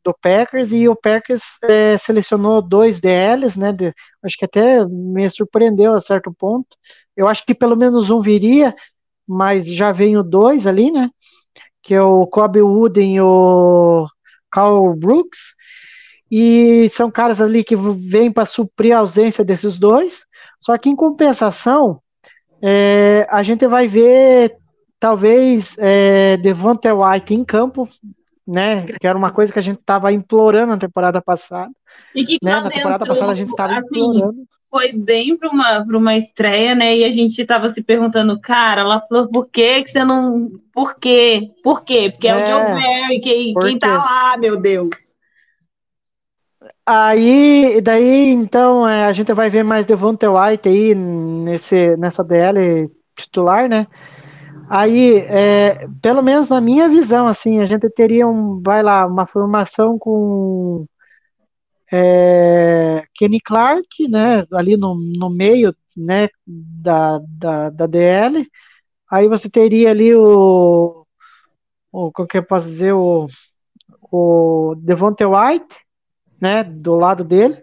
Do 0.03 0.13
Packers 0.21 0.71
e 0.71 0.87
o 0.87 0.95
Packers 0.95 1.41
é, 1.63 1.97
selecionou 1.97 2.61
dois 2.61 2.99
DLs, 2.99 3.59
né? 3.59 3.71
De, 3.71 3.93
acho 4.23 4.37
que 4.37 4.45
até 4.45 4.85
me 4.85 5.29
surpreendeu 5.29 5.93
a 5.93 6.01
certo 6.01 6.33
ponto. 6.33 6.67
Eu 7.15 7.27
acho 7.27 7.45
que 7.45 7.53
pelo 7.53 7.75
menos 7.75 8.09
um 8.09 8.21
viria, 8.21 8.75
mas 9.27 9.65
já 9.67 9.91
veio 9.91 10.23
dois 10.23 10.65
ali, 10.65 10.91
né? 10.91 11.09
Que 11.83 11.93
é 11.95 12.01
o 12.01 12.25
Kobe 12.27 12.61
Wooden 12.61 13.15
e 13.15 13.21
o 13.21 14.07
Carl 14.51 14.95
Brooks. 14.95 15.55
E 16.29 16.87
são 16.89 17.11
caras 17.11 17.41
ali 17.41 17.63
que 17.63 17.75
vêm 17.75 18.31
para 18.31 18.45
suprir 18.45 18.95
a 18.95 18.99
ausência 18.99 19.43
desses 19.43 19.77
dois. 19.77 20.25
Só 20.59 20.77
que 20.77 20.89
em 20.89 20.95
compensação, 20.95 22.01
é, 22.61 23.27
a 23.29 23.43
gente 23.43 23.67
vai 23.67 23.87
ver 23.87 24.55
talvez 24.99 25.75
é, 25.79 26.37
Devonta 26.37 26.93
White 26.93 27.33
em 27.33 27.43
campo, 27.43 27.89
né? 28.47 28.85
Que 28.99 29.07
era 29.07 29.17
uma 29.17 29.31
coisa 29.31 29.51
que 29.51 29.59
a 29.59 29.61
gente 29.61 29.79
estava 29.79 30.11
implorando 30.11 30.71
na 30.71 30.77
temporada 30.77 31.21
passada. 31.21 31.71
E 32.15 32.23
que 32.23 32.37
né? 32.43 32.59
Na 32.59 32.69
temporada 32.69 33.03
entrou, 33.03 33.15
passada 33.15 33.31
a 33.31 33.35
gente 33.35 33.49
estava 33.49 33.73
assim, 33.77 33.99
implorando. 33.99 34.43
foi 34.69 34.93
bem 34.93 35.37
para 35.37 35.49
uma, 35.49 35.85
pra 35.85 35.97
uma 35.97 36.17
estreia, 36.17 36.75
né? 36.75 36.97
E 36.97 37.03
a 37.03 37.11
gente 37.11 37.45
tava 37.45 37.69
se 37.69 37.81
perguntando, 37.81 38.39
cara, 38.39 38.81
ela 38.81 39.01
falou, 39.01 39.27
por 39.29 39.47
que, 39.49 39.83
que 39.83 39.91
você 39.91 40.03
não. 40.03 40.49
Por 40.73 40.95
quê? 40.95 41.51
Por 41.63 41.83
quê? 41.83 42.09
Porque 42.11 42.27
é, 42.27 42.35
o 42.35 42.39
É, 42.39 42.47
Joe 42.47 42.81
Barry, 42.81 43.19
quem, 43.21 43.53
quem 43.53 43.79
tá 43.79 43.97
lá, 43.97 44.37
meu 44.37 44.59
Deus. 44.59 44.89
Aí, 46.85 47.79
daí, 47.81 48.29
então, 48.29 48.87
é, 48.87 49.05
a 49.05 49.13
gente 49.13 49.31
vai 49.33 49.49
ver 49.49 49.63
mais 49.63 49.85
Devonta 49.85 50.29
White 50.29 50.67
aí 50.67 50.95
nesse, 50.95 51.95
nessa 51.97 52.23
DL 52.23 52.89
titular, 53.15 53.69
né? 53.69 53.87
Aí, 54.73 55.17
é, 55.17 55.85
pelo 56.01 56.21
menos 56.21 56.47
na 56.49 56.61
minha 56.61 56.87
visão, 56.87 57.27
assim, 57.27 57.59
a 57.59 57.65
gente 57.65 57.89
teria 57.89 58.25
um, 58.25 58.61
vai 58.61 58.81
lá, 58.81 59.05
uma 59.05 59.27
formação 59.27 59.99
com 59.99 60.85
é, 61.91 63.03
Kenny 63.13 63.41
Clark, 63.41 64.07
né, 64.07 64.45
ali 64.53 64.77
no, 64.77 64.95
no 64.95 65.29
meio, 65.29 65.75
né, 65.97 66.29
da, 66.47 67.19
da, 67.27 67.69
da 67.69 67.85
DL. 67.85 68.47
Aí 69.11 69.27
você 69.27 69.49
teria 69.49 69.91
ali 69.91 70.15
o, 70.15 71.05
o 71.91 72.11
como 72.13 72.27
que 72.27 72.37
eu 72.37 72.43
posso 72.43 72.67
dizer, 72.69 72.93
o, 72.93 73.27
o 74.11 74.75
Devonta 74.77 75.27
White, 75.27 75.75
né, 76.41 76.63
do 76.63 76.95
lado 76.95 77.23
dele. 77.25 77.55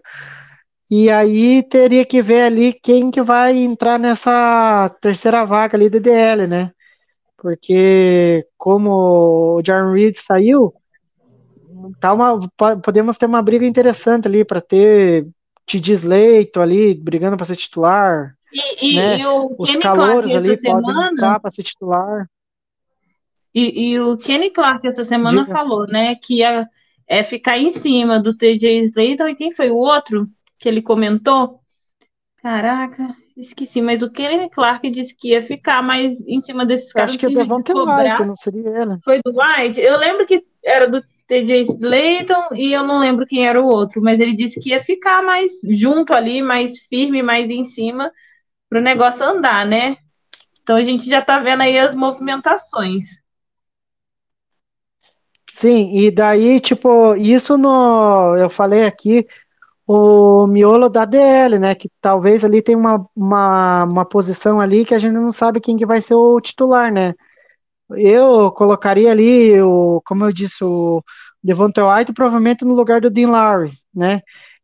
E 0.91 1.11
aí 1.11 1.63
teria 1.63 2.05
que 2.07 2.23
ver 2.23 2.43
ali 2.43 2.73
quem 2.75 3.11
que 3.11 3.23
vai 3.23 3.57
entrar 3.57 3.99
nessa 3.99 4.91
terceira 5.01 5.45
vaga 5.47 5.77
ali 5.77 5.91
da 5.91 5.99
DL, 5.99 6.47
né? 6.47 6.73
Porque 7.41 8.45
como 8.59 9.59
o 9.59 9.63
Jaron 9.65 9.93
Reed 9.93 10.17
saiu, 10.17 10.75
tá 12.01 12.13
uma, 12.13 12.41
po- 12.57 12.81
podemos 12.83 13.17
ter 13.17 13.27
uma 13.27 13.41
briga 13.41 13.65
interessante 13.65 14.27
ali 14.27 14.45
para 14.45 14.61
ter 14.61 15.27
T.J. 15.65 15.93
Slaton 15.95 16.61
ali 16.61 16.95
brigando 16.95 17.37
para 17.37 17.47
ser 17.47 17.57
titular, 17.57 18.35
E, 18.53 18.87
e, 18.87 18.97
Né? 18.97 19.19
e 19.19 19.27
o 19.27 19.55
os 19.57 19.69
Kenny 19.71 19.81
Clark 19.83 19.99
calouros 19.99 20.31
essa 20.31 20.39
ali 20.39 20.57
podem 20.57 20.91
semana. 20.91 21.13
entrar 21.13 21.41
para 21.41 21.51
ser 21.51 21.63
titular. 21.63 22.29
E, 23.55 23.91
e 23.93 24.01
o 24.01 24.17
Kenny 24.19 24.51
Clark 24.51 24.87
essa 24.87 25.05
semana 25.05 25.45
Diga. 25.45 25.53
falou, 25.53 25.87
né, 25.87 26.15
que 26.17 26.39
ia 26.39 26.69
é, 27.07 27.23
ficar 27.23 27.59
em 27.59 27.71
cima 27.71 28.19
do 28.21 28.37
TJ 28.37 28.83
Slaton 28.85 29.29
e 29.29 29.37
quem 29.37 29.53
foi 29.53 29.71
o 29.71 29.77
outro 29.77 30.29
que 30.59 30.69
ele 30.69 30.83
comentou? 30.83 31.61
Caraca, 32.43 33.15
esqueci, 33.39 33.81
mas 33.81 34.03
o 34.03 34.11
Kenny 34.11 34.51
Clark 34.51 34.91
disse 34.91 35.15
que 35.15 35.31
ia 35.31 35.43
ficar 35.43 35.83
mais 35.83 36.19
em 36.27 36.41
cima 36.43 36.67
desses 36.67 36.93
caras 36.93 37.11
acho 37.11 37.19
que 37.19 37.27
é 37.27 37.31
Devonta. 37.31 37.73
White, 37.73 38.25
não 38.25 38.37
seria 38.37 38.83
ele. 38.83 38.99
Foi 39.05 39.21
do 39.25 39.33
White? 39.33 39.81
Eu 39.81 39.97
lembro 39.97 40.27
que 40.27 40.45
era 40.65 40.89
do 40.89 41.03
TJ 41.27 41.61
Slaton 41.61 42.55
e 42.55 42.73
eu 42.73 42.83
não 42.83 42.99
lembro 42.99 43.27
quem 43.27 43.47
era 43.47 43.61
o 43.63 43.67
outro, 43.67 44.03
mas 44.03 44.19
ele 44.19 44.35
disse 44.35 44.59
que 44.61 44.71
ia 44.71 44.83
ficar 44.83 45.23
mais 45.23 45.53
junto 45.71 46.13
ali, 46.13 46.43
mais 46.43 46.79
firme, 46.89 47.23
mais 47.23 47.49
em 47.49 47.65
cima, 47.65 48.11
para 48.69 48.81
o 48.81 48.83
negócio 48.83 49.25
andar, 49.25 49.65
né? 49.67 49.97
Então 50.63 50.77
a 50.77 50.83
gente 50.83 51.09
já 51.09 51.23
tá 51.23 51.39
vendo 51.39 51.63
aí 51.63 51.79
as 51.79 51.95
movimentações. 51.95 53.05
Sim, 55.51 55.99
e 55.99 56.11
daí, 56.11 56.61
tipo, 56.61 57.17
isso 57.17 57.59
no, 57.59 58.37
eu 58.37 58.49
falei 58.49 58.85
aqui, 58.85 59.27
o 59.89 60.47
miolo 60.47 60.91
da 60.91 61.05
DL, 61.07 61.59
né, 61.59 61.75
que 61.75 61.91
talvez 62.01 62.45
ali 62.45 62.63
tem 62.63 62.77
uma, 62.77 63.07
uma, 63.17 63.85
uma 63.85 64.05
posição 64.05 64.61
ali 64.61 64.85
que 64.85 64.95
a 64.95 64.99
gente 64.99 65.15
não 65.15 65.33
sabe 65.33 65.61
quem 65.61 65.79
que 65.79 65.87
vai 65.87 66.03
ser 66.03 66.15
o 66.15 66.41
titular, 66.41 66.93
né. 66.93 67.15
Eu 67.91 68.53
colocaria 68.53 69.11
ali, 69.11 69.61
o, 69.63 70.03
como 70.05 70.25
eu 70.25 70.33
disse, 70.33 70.63
o 70.65 71.03
Devonta 71.43 71.83
White 71.87 72.13
provavelmente 72.13 72.65
no 72.65 72.75
lugar 72.75 73.01
do 73.01 73.11
Dean 73.11 73.31
Lowry, 73.31 73.73
né, 73.95 74.21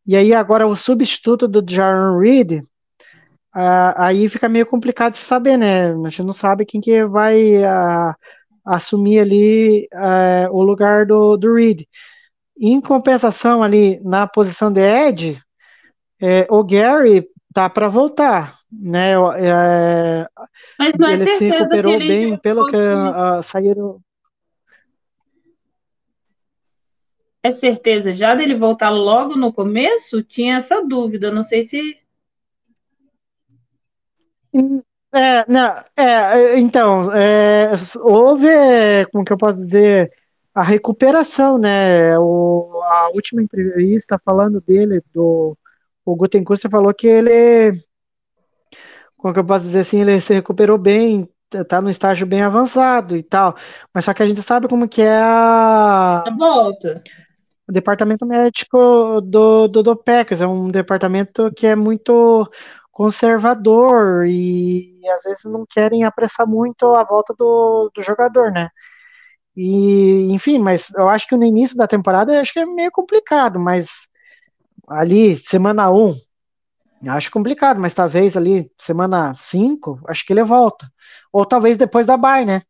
e 0.06 0.16
aí 0.16 0.34
agora 0.34 0.66
o 0.66 0.76
substituto 0.76 1.48
do 1.48 1.64
Jaron 1.66 2.18
Reed, 2.18 2.60
aí 3.96 4.28
fica 4.28 4.48
meio 4.48 4.66
complicado 4.66 5.14
de 5.14 5.20
saber, 5.20 5.56
né, 5.56 5.92
a 5.92 6.10
gente 6.10 6.22
não 6.22 6.34
sabe 6.34 6.66
quem 6.66 6.80
que 6.80 7.04
vai... 7.06 7.62
assumir 8.66 9.20
ali 9.20 9.88
eh, 9.92 10.48
o 10.50 10.62
lugar 10.62 11.06
do, 11.06 11.36
do 11.36 11.54
Reed. 11.54 11.82
Em 12.58 12.80
compensação, 12.80 13.62
ali 13.62 14.00
na 14.04 14.26
posição 14.26 14.72
de 14.72 14.80
Ed, 14.80 15.40
eh, 16.20 16.46
o 16.48 16.62
Gary 16.62 17.26
tá 17.52 17.68
para 17.68 17.88
voltar, 17.88 18.54
né? 18.70 19.18
o- 19.18 19.30
Mas 20.78 20.92
não 20.98 21.08
é 21.08 21.12
ele 21.14 21.26
se 21.26 21.44
recuperou 21.48 21.94
ele 21.94 22.06
bem, 22.06 22.38
pelo 22.38 22.66
que 22.66 22.76
ah, 22.76 23.40
saíram. 23.42 24.00
É 27.42 27.50
certeza 27.52 28.12
já 28.12 28.34
dele 28.34 28.54
voltar 28.54 28.88
logo 28.88 29.36
no 29.36 29.52
começo? 29.52 30.22
Tinha 30.22 30.56
essa 30.56 30.80
dúvida, 30.82 31.30
não 31.30 31.42
sei 31.42 31.62
se. 31.64 31.98
É, 35.12 35.44
não, 35.46 35.84
é, 35.96 36.58
então, 36.58 37.12
é, 37.12 37.70
houve, 38.00 38.48
é, 38.48 39.04
como 39.06 39.24
que 39.24 39.32
eu 39.32 39.36
posso 39.38 39.60
dizer, 39.60 40.10
a 40.54 40.62
recuperação, 40.62 41.58
né? 41.58 42.18
O, 42.18 42.80
a 42.84 43.10
última 43.14 43.42
entrevista 43.42 44.20
falando 44.24 44.60
dele, 44.60 45.02
do 45.12 45.56
o 46.04 46.14
Gutenkust 46.16 46.68
falou 46.68 46.92
que 46.94 47.06
ele, 47.06 47.72
como 49.16 49.32
que 49.32 49.40
eu 49.40 49.44
posso 49.44 49.64
dizer 49.64 49.80
assim, 49.80 50.00
ele 50.00 50.20
se 50.20 50.34
recuperou 50.34 50.76
bem, 50.78 51.28
tá 51.68 51.80
no 51.80 51.90
estágio 51.90 52.26
bem 52.26 52.42
avançado 52.42 53.16
e 53.16 53.22
tal, 53.22 53.54
mas 53.92 54.04
só 54.04 54.12
que 54.12 54.22
a 54.22 54.26
gente 54.26 54.42
sabe 54.42 54.68
como 54.68 54.88
que 54.88 55.00
é 55.02 55.16
a, 55.18 56.24
A 56.26 56.30
volta. 56.36 57.02
o 57.68 57.72
departamento 57.72 58.26
médico 58.26 59.20
do, 59.22 59.68
do, 59.68 59.82
do 59.82 59.96
Packers 59.96 60.40
é 60.40 60.46
um 60.46 60.70
departamento 60.70 61.48
que 61.56 61.66
é 61.66 61.74
muito 61.74 62.48
conservador 62.92 64.26
e 64.26 65.00
às 65.08 65.22
vezes 65.24 65.44
não 65.44 65.64
querem 65.68 66.04
apressar 66.04 66.46
muito 66.46 66.86
a 66.94 67.02
volta 67.04 67.34
do, 67.36 67.90
do 67.94 68.02
jogador, 68.02 68.50
né? 68.52 68.68
E, 69.56 70.32
enfim, 70.32 70.58
mas 70.58 70.88
eu 70.96 71.08
acho 71.08 71.28
que 71.28 71.36
no 71.36 71.44
início 71.44 71.76
da 71.76 71.86
temporada 71.86 72.32
eu 72.32 72.40
acho 72.40 72.52
que 72.52 72.58
é 72.58 72.66
meio 72.66 72.90
complicado, 72.90 73.58
mas 73.58 73.88
ali, 74.88 75.38
semana 75.38 75.90
1, 75.90 76.14
acho 77.08 77.30
complicado, 77.30 77.80
mas 77.80 77.94
talvez 77.94 78.36
ali, 78.36 78.70
semana 78.78 79.34
5, 79.36 80.00
acho 80.08 80.26
que 80.26 80.32
ele 80.32 80.42
volta. 80.42 80.90
Ou 81.32 81.46
talvez 81.46 81.76
depois 81.76 82.06
da 82.06 82.16
bye, 82.16 82.44
né? 82.44 82.62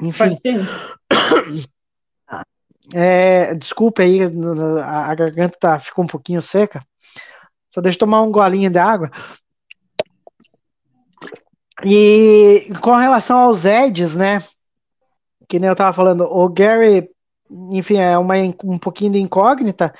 Enfim, 0.00 0.38
é, 2.94 3.54
desculpa 3.54 4.02
aí, 4.02 4.20
a, 4.82 5.10
a 5.10 5.14
garganta 5.14 5.56
tá, 5.58 5.78
ficou 5.78 6.04
um 6.04 6.08
pouquinho 6.08 6.42
seca. 6.42 6.82
Só 7.70 7.80
deixa 7.80 7.96
eu 7.96 8.00
tomar 8.00 8.22
um 8.22 8.32
golinho 8.32 8.70
de 8.70 8.78
água. 8.78 9.10
E 11.84 12.70
com 12.80 12.94
relação 12.94 13.38
aos 13.38 13.64
Eds, 13.64 14.14
né? 14.14 14.42
Que 15.52 15.58
nem 15.58 15.68
eu 15.68 15.76
tava 15.76 15.92
falando, 15.92 16.24
o 16.24 16.48
Gary, 16.48 17.10
enfim, 17.72 17.98
é 17.98 18.16
uma, 18.16 18.36
um 18.64 18.78
pouquinho 18.78 19.12
de 19.12 19.18
incógnita. 19.18 19.92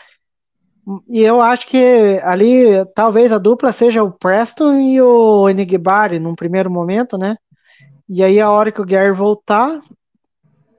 E 1.07 1.21
eu 1.21 1.43
acho 1.43 1.67
que 1.67 2.19
ali 2.23 2.83
talvez 2.95 3.31
a 3.31 3.37
dupla 3.37 3.71
seja 3.71 4.03
o 4.03 4.11
Preston 4.11 4.81
e 4.81 4.99
o 4.99 5.47
Enigbari 5.51 6.19
num 6.19 6.35
primeiro 6.35 6.71
momento, 6.71 7.19
né? 7.19 7.37
E 8.09 8.25
aí 8.25 8.41
a 8.41 8.51
hora 8.51 8.73
que 8.73 8.81
o 8.81 8.87
Gary 8.87 9.13
voltar, 9.13 9.79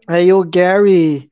aí 0.07 0.33
o 0.33 0.43
Gary 0.43 1.29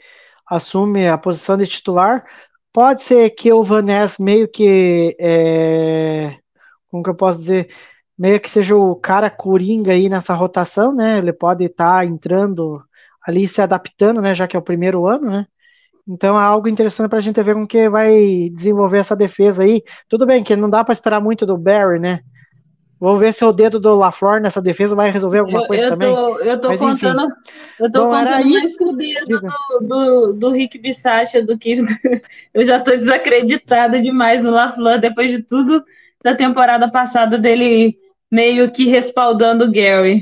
assume 0.48 1.08
a 1.08 1.18
posição 1.18 1.58
de 1.58 1.66
titular. 1.66 2.24
Pode 2.72 3.02
ser 3.02 3.32
que 3.32 3.52
o 3.52 3.64
Van 3.64 3.82
Ness 3.82 4.20
meio 4.20 4.48
que 4.48 5.18
é, 5.20 6.38
como 6.92 7.02
que 7.02 7.10
eu 7.10 7.16
posso 7.16 7.40
dizer, 7.40 7.74
meio 8.16 8.40
que 8.40 8.52
seja 8.52 8.76
o 8.76 8.96
cara 8.96 9.32
coringa 9.32 9.94
aí 9.94 10.10
nessa 10.10 10.36
rotação, 10.36 10.94
né? 10.94 11.18
Ele 11.18 11.34
pode 11.34 11.66
estar 11.66 12.06
entrando 12.06 12.84
ali 13.26 13.48
se 13.48 13.62
adaptando, 13.62 14.22
né? 14.22 14.34
Já 14.34 14.48
que 14.48 14.56
é 14.56 14.60
o 14.60 14.64
primeiro 14.64 15.08
ano, 15.08 15.30
né? 15.30 15.46
Então 16.08 16.40
é 16.40 16.44
algo 16.44 16.68
interessante 16.68 17.10
para 17.10 17.20
a 17.20 17.22
gente 17.22 17.42
ver 17.42 17.54
como 17.54 17.68
que 17.68 17.90
vai 17.90 18.50
desenvolver 18.54 18.98
essa 19.00 19.16
defesa 19.16 19.64
aí. 19.64 19.84
Tudo 20.10 20.26
bem 20.26 20.44
que 20.44 20.56
não 20.56 20.70
dá 20.70 20.84
para 20.84 20.94
esperar 20.94 21.22
muito 21.22 21.46
do 21.46 21.58
Barry, 21.58 22.00
né? 22.00 22.22
Vamos 23.00 23.20
ver 23.20 23.34
se 23.34 23.44
o 23.44 23.52
dedo 23.52 23.80
do 23.80 23.96
LaFleur 23.96 24.40
nessa 24.40 24.62
defesa 24.62 24.96
vai 24.96 25.10
resolver 25.10 25.40
alguma 25.40 25.62
Eu, 25.62 25.68
coisa 25.68 25.86
eu 25.86 25.90
também. 25.90 26.14
tô, 26.14 26.40
eu 26.40 26.62
tô 26.62 26.68
Mas, 26.68 26.82
enfim. 26.84 27.08
contando, 27.08 27.34
eu 27.80 27.92
tô 27.92 28.04
Bom, 28.04 28.12
contando 28.12 28.46
mais 28.46 28.66
isso. 28.66 28.78
com 28.78 28.90
o 28.90 28.96
dedo 28.96 29.42
do, 29.42 29.80
do, 29.88 30.34
do 30.34 30.50
Rick 30.52 30.78
Bissacha 30.78 31.42
do 31.42 31.58
que 31.58 31.78
eu 32.54 32.64
já 32.64 32.80
tô 32.80 32.96
desacreditada 32.96 34.00
demais 34.00 34.44
no 34.44 34.52
LaFleur 34.52 35.00
depois 35.00 35.32
de 35.32 35.42
tudo 35.42 35.84
da 36.24 36.36
temporada 36.36 36.92
passada 36.92 37.40
dele 37.40 37.98
meio 38.30 38.72
que 38.72 38.86
respaldando 38.86 39.66
o 39.66 39.72
Gary. 39.72 40.22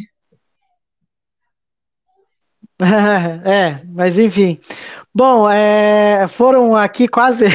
É, 3.45 3.75
mas 3.87 4.17
enfim. 4.17 4.59
Bom, 5.13 5.49
é, 5.49 6.27
foram 6.29 6.75
aqui 6.75 7.07
quase 7.07 7.45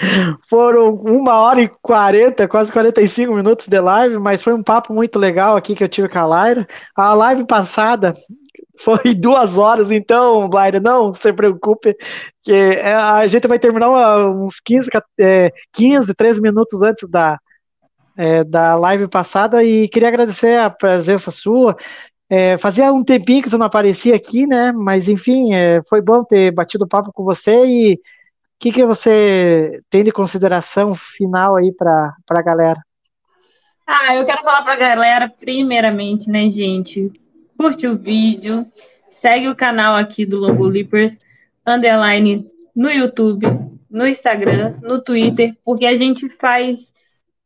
foram 0.48 0.94
uma 0.94 1.34
hora 1.40 1.62
e 1.62 1.68
quarenta, 1.82 2.48
quase 2.48 2.72
45 2.72 3.34
minutos 3.34 3.68
de 3.68 3.80
live, 3.80 4.18
mas 4.18 4.42
foi 4.42 4.54
um 4.54 4.62
papo 4.62 4.92
muito 4.94 5.18
legal 5.18 5.56
aqui 5.56 5.74
que 5.74 5.84
eu 5.84 5.88
tive 5.88 6.08
com 6.08 6.18
a 6.18 6.26
Laira. 6.26 6.66
A 6.96 7.14
live 7.14 7.46
passada 7.46 8.14
foi 8.80 9.14
duas 9.16 9.58
horas, 9.58 9.90
então, 9.92 10.48
Laira, 10.52 10.80
não 10.80 11.14
se 11.14 11.32
preocupe, 11.32 11.96
que 12.42 12.52
é, 12.52 12.94
a 12.94 13.26
gente 13.28 13.48
vai 13.48 13.58
terminar 13.58 13.90
uns 14.30 14.60
15, 14.60 14.90
ca- 14.90 15.04
é, 15.20 15.52
15, 15.72 16.14
13 16.14 16.40
minutos 16.42 16.82
antes 16.82 17.08
da, 17.08 17.38
é, 18.16 18.44
da 18.44 18.74
live 18.76 19.08
passada 19.08 19.64
e 19.64 19.88
queria 19.88 20.08
agradecer 20.08 20.58
a 20.58 20.68
presença 20.70 21.30
sua. 21.30 21.76
É, 22.34 22.56
fazia 22.56 22.90
um 22.90 23.04
tempinho 23.04 23.42
que 23.42 23.50
você 23.50 23.58
não 23.58 23.66
aparecia 23.66 24.16
aqui, 24.16 24.46
né? 24.46 24.72
Mas 24.72 25.06
enfim, 25.06 25.52
é, 25.52 25.82
foi 25.82 26.00
bom 26.00 26.24
ter 26.24 26.50
batido 26.50 26.88
papo 26.88 27.12
com 27.12 27.22
você 27.22 27.52
e 27.66 27.94
o 27.96 27.98
que, 28.58 28.72
que 28.72 28.86
você 28.86 29.82
tem 29.90 30.02
de 30.02 30.10
consideração 30.10 30.94
final 30.94 31.56
aí 31.56 31.70
para 31.70 32.14
a 32.30 32.42
galera? 32.42 32.80
Ah, 33.86 34.16
eu 34.16 34.24
quero 34.24 34.42
falar 34.42 34.62
pra 34.62 34.76
galera, 34.76 35.28
primeiramente, 35.28 36.30
né, 36.30 36.48
gente? 36.48 37.12
Curte 37.54 37.86
o 37.86 37.98
vídeo, 37.98 38.66
segue 39.10 39.50
o 39.50 39.54
canal 39.54 39.94
aqui 39.94 40.24
do 40.24 40.38
Lobo 40.38 40.64
Leapers, 40.64 41.18
underline, 41.66 42.50
no 42.74 42.90
YouTube, 42.90 43.46
no 43.90 44.06
Instagram, 44.06 44.76
no 44.80 45.02
Twitter, 45.02 45.54
porque 45.62 45.84
a 45.84 45.98
gente 45.98 46.30
faz 46.30 46.94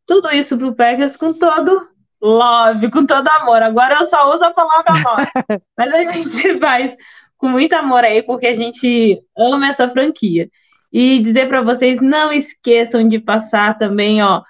tudo 0.07 0.31
isso 0.31 0.57
pro 0.57 0.77
Packers 0.77 1.17
com 1.17 1.33
todo 1.33 1.89
love, 2.27 2.91
com 2.91 3.07
todo 3.07 3.29
amor. 3.29 3.63
Agora 3.63 3.99
eu 4.01 4.07
só 4.07 4.35
uso 4.35 4.45
a 4.45 4.53
palavra 4.53 4.93
amor, 4.93 5.61
mas 5.79 5.95
a 5.95 6.05
gente 6.13 6.59
faz 6.59 6.97
com 7.39 7.49
muito 7.49 7.73
amor 7.75 8.05
aí, 8.05 8.23
porque 8.23 8.47
a 8.47 8.55
gente 8.55 9.21
ama 9.37 9.69
essa 9.69 9.89
franquia. 9.89 10.49
E 10.93 11.19
dizer 11.21 11.49
pra 11.49 11.61
vocês, 11.61 12.01
não 12.01 12.33
esqueçam 12.33 13.07
de 13.07 13.19
passar 13.19 13.77
também, 13.77 14.23
ó, 14.23 14.43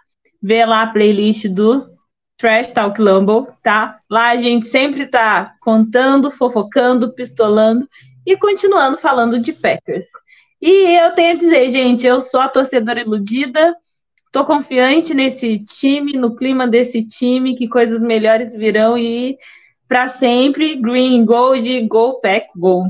ver 0.43 0.65
lá 0.65 0.83
a 0.83 0.87
playlist 0.87 1.49
do 1.49 1.91
Trash 2.39 2.71
Talk 2.71 3.01
Lumble, 3.01 3.53
tá? 3.63 3.99
Lá 4.09 4.31
a 4.31 4.37
gente 4.37 4.67
sempre 4.69 5.07
tá 5.07 5.55
contando, 5.61 6.31
fofocando, 6.31 7.13
pistolando 7.13 7.89
e 8.25 8.37
continuando 8.37 8.99
falando 8.99 9.41
de 9.41 9.53
Packers. 9.53 10.07
E 10.61 10.99
eu 10.99 11.13
tenho 11.15 11.33
a 11.33 11.39
dizer, 11.39 11.71
gente, 11.71 12.07
eu 12.07 12.21
sou 12.21 12.41
a 12.41 12.49
torcedora 12.49 13.01
iludida, 13.01 13.75
tô 14.33 14.45
confiante 14.45 15.15
nesse 15.15 15.59
time, 15.59 16.13
no 16.15 16.35
clima 16.35 16.67
desse 16.67 17.03
time, 17.03 17.57
que 17.57 17.69
coisas 17.69 18.01
melhores 18.01 18.55
virão 18.55 18.97
e 18.97 19.37
para 19.89 20.09
sempre, 20.09 20.77
Green 20.77 21.25
Gold, 21.25 21.87
Go 21.87 22.21
Pack, 22.21 22.49
Go. 22.57 22.85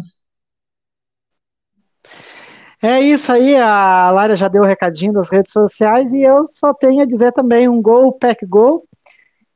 É 2.83 3.01
isso 3.01 3.33
aí, 3.33 3.57
a 3.57 4.11
Lara 4.11 4.37
já 4.37 4.49
deu 4.49 4.63
o 4.63 4.67
recadinho 4.67 5.13
das 5.13 5.31
redes 5.31 5.53
sociais 5.53 6.13
e 6.13 6.23
eu 6.23 6.47
só 6.47 6.75
tenho 6.75 7.03
a 7.03 7.07
dizer 7.07 7.33
também 7.33 7.69
um 7.69 7.81
gol, 7.81 8.13
pack 8.13 8.45
gol. 8.47 8.87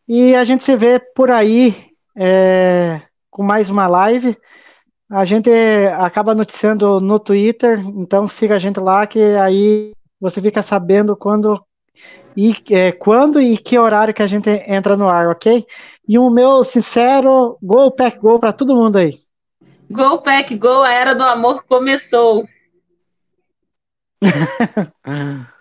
E 0.08 0.34
a 0.34 0.42
gente 0.42 0.64
se 0.64 0.74
vê 0.74 0.98
por 0.98 1.30
aí 1.30 1.74
é, 2.16 3.00
com 3.30 3.42
mais 3.42 3.70
uma 3.70 3.86
live. 3.86 4.36
A 5.08 5.24
gente 5.24 5.50
acaba 5.98 6.34
noticiando 6.34 6.98
no 7.00 7.18
Twitter, 7.18 7.78
então 7.80 8.26
siga 8.26 8.56
a 8.56 8.58
gente 8.58 8.80
lá 8.80 9.06
que 9.06 9.20
aí 9.20 9.92
você 10.20 10.40
fica 10.40 10.62
sabendo 10.62 11.14
quando 11.14 11.62
e 12.36 12.54
é, 12.70 12.92
quando 12.92 13.40
e 13.40 13.56
que 13.56 13.78
horário 13.78 14.14
que 14.14 14.22
a 14.22 14.26
gente 14.26 14.48
entra 14.66 14.96
no 14.96 15.08
ar, 15.08 15.28
ok? 15.28 15.64
E 16.08 16.18
o 16.18 16.30
meu 16.30 16.64
sincero 16.64 17.58
gol, 17.62 17.90
pack 17.90 18.18
gol 18.18 18.38
para 18.38 18.52
todo 18.52 18.74
mundo 18.74 18.96
aí. 18.96 19.12
Go 19.90 20.22
Pack, 20.22 20.56
Go, 20.56 20.82
a 20.82 20.92
era 20.92 21.14
do 21.16 21.24
amor 21.24 21.64
começou. 21.64 22.46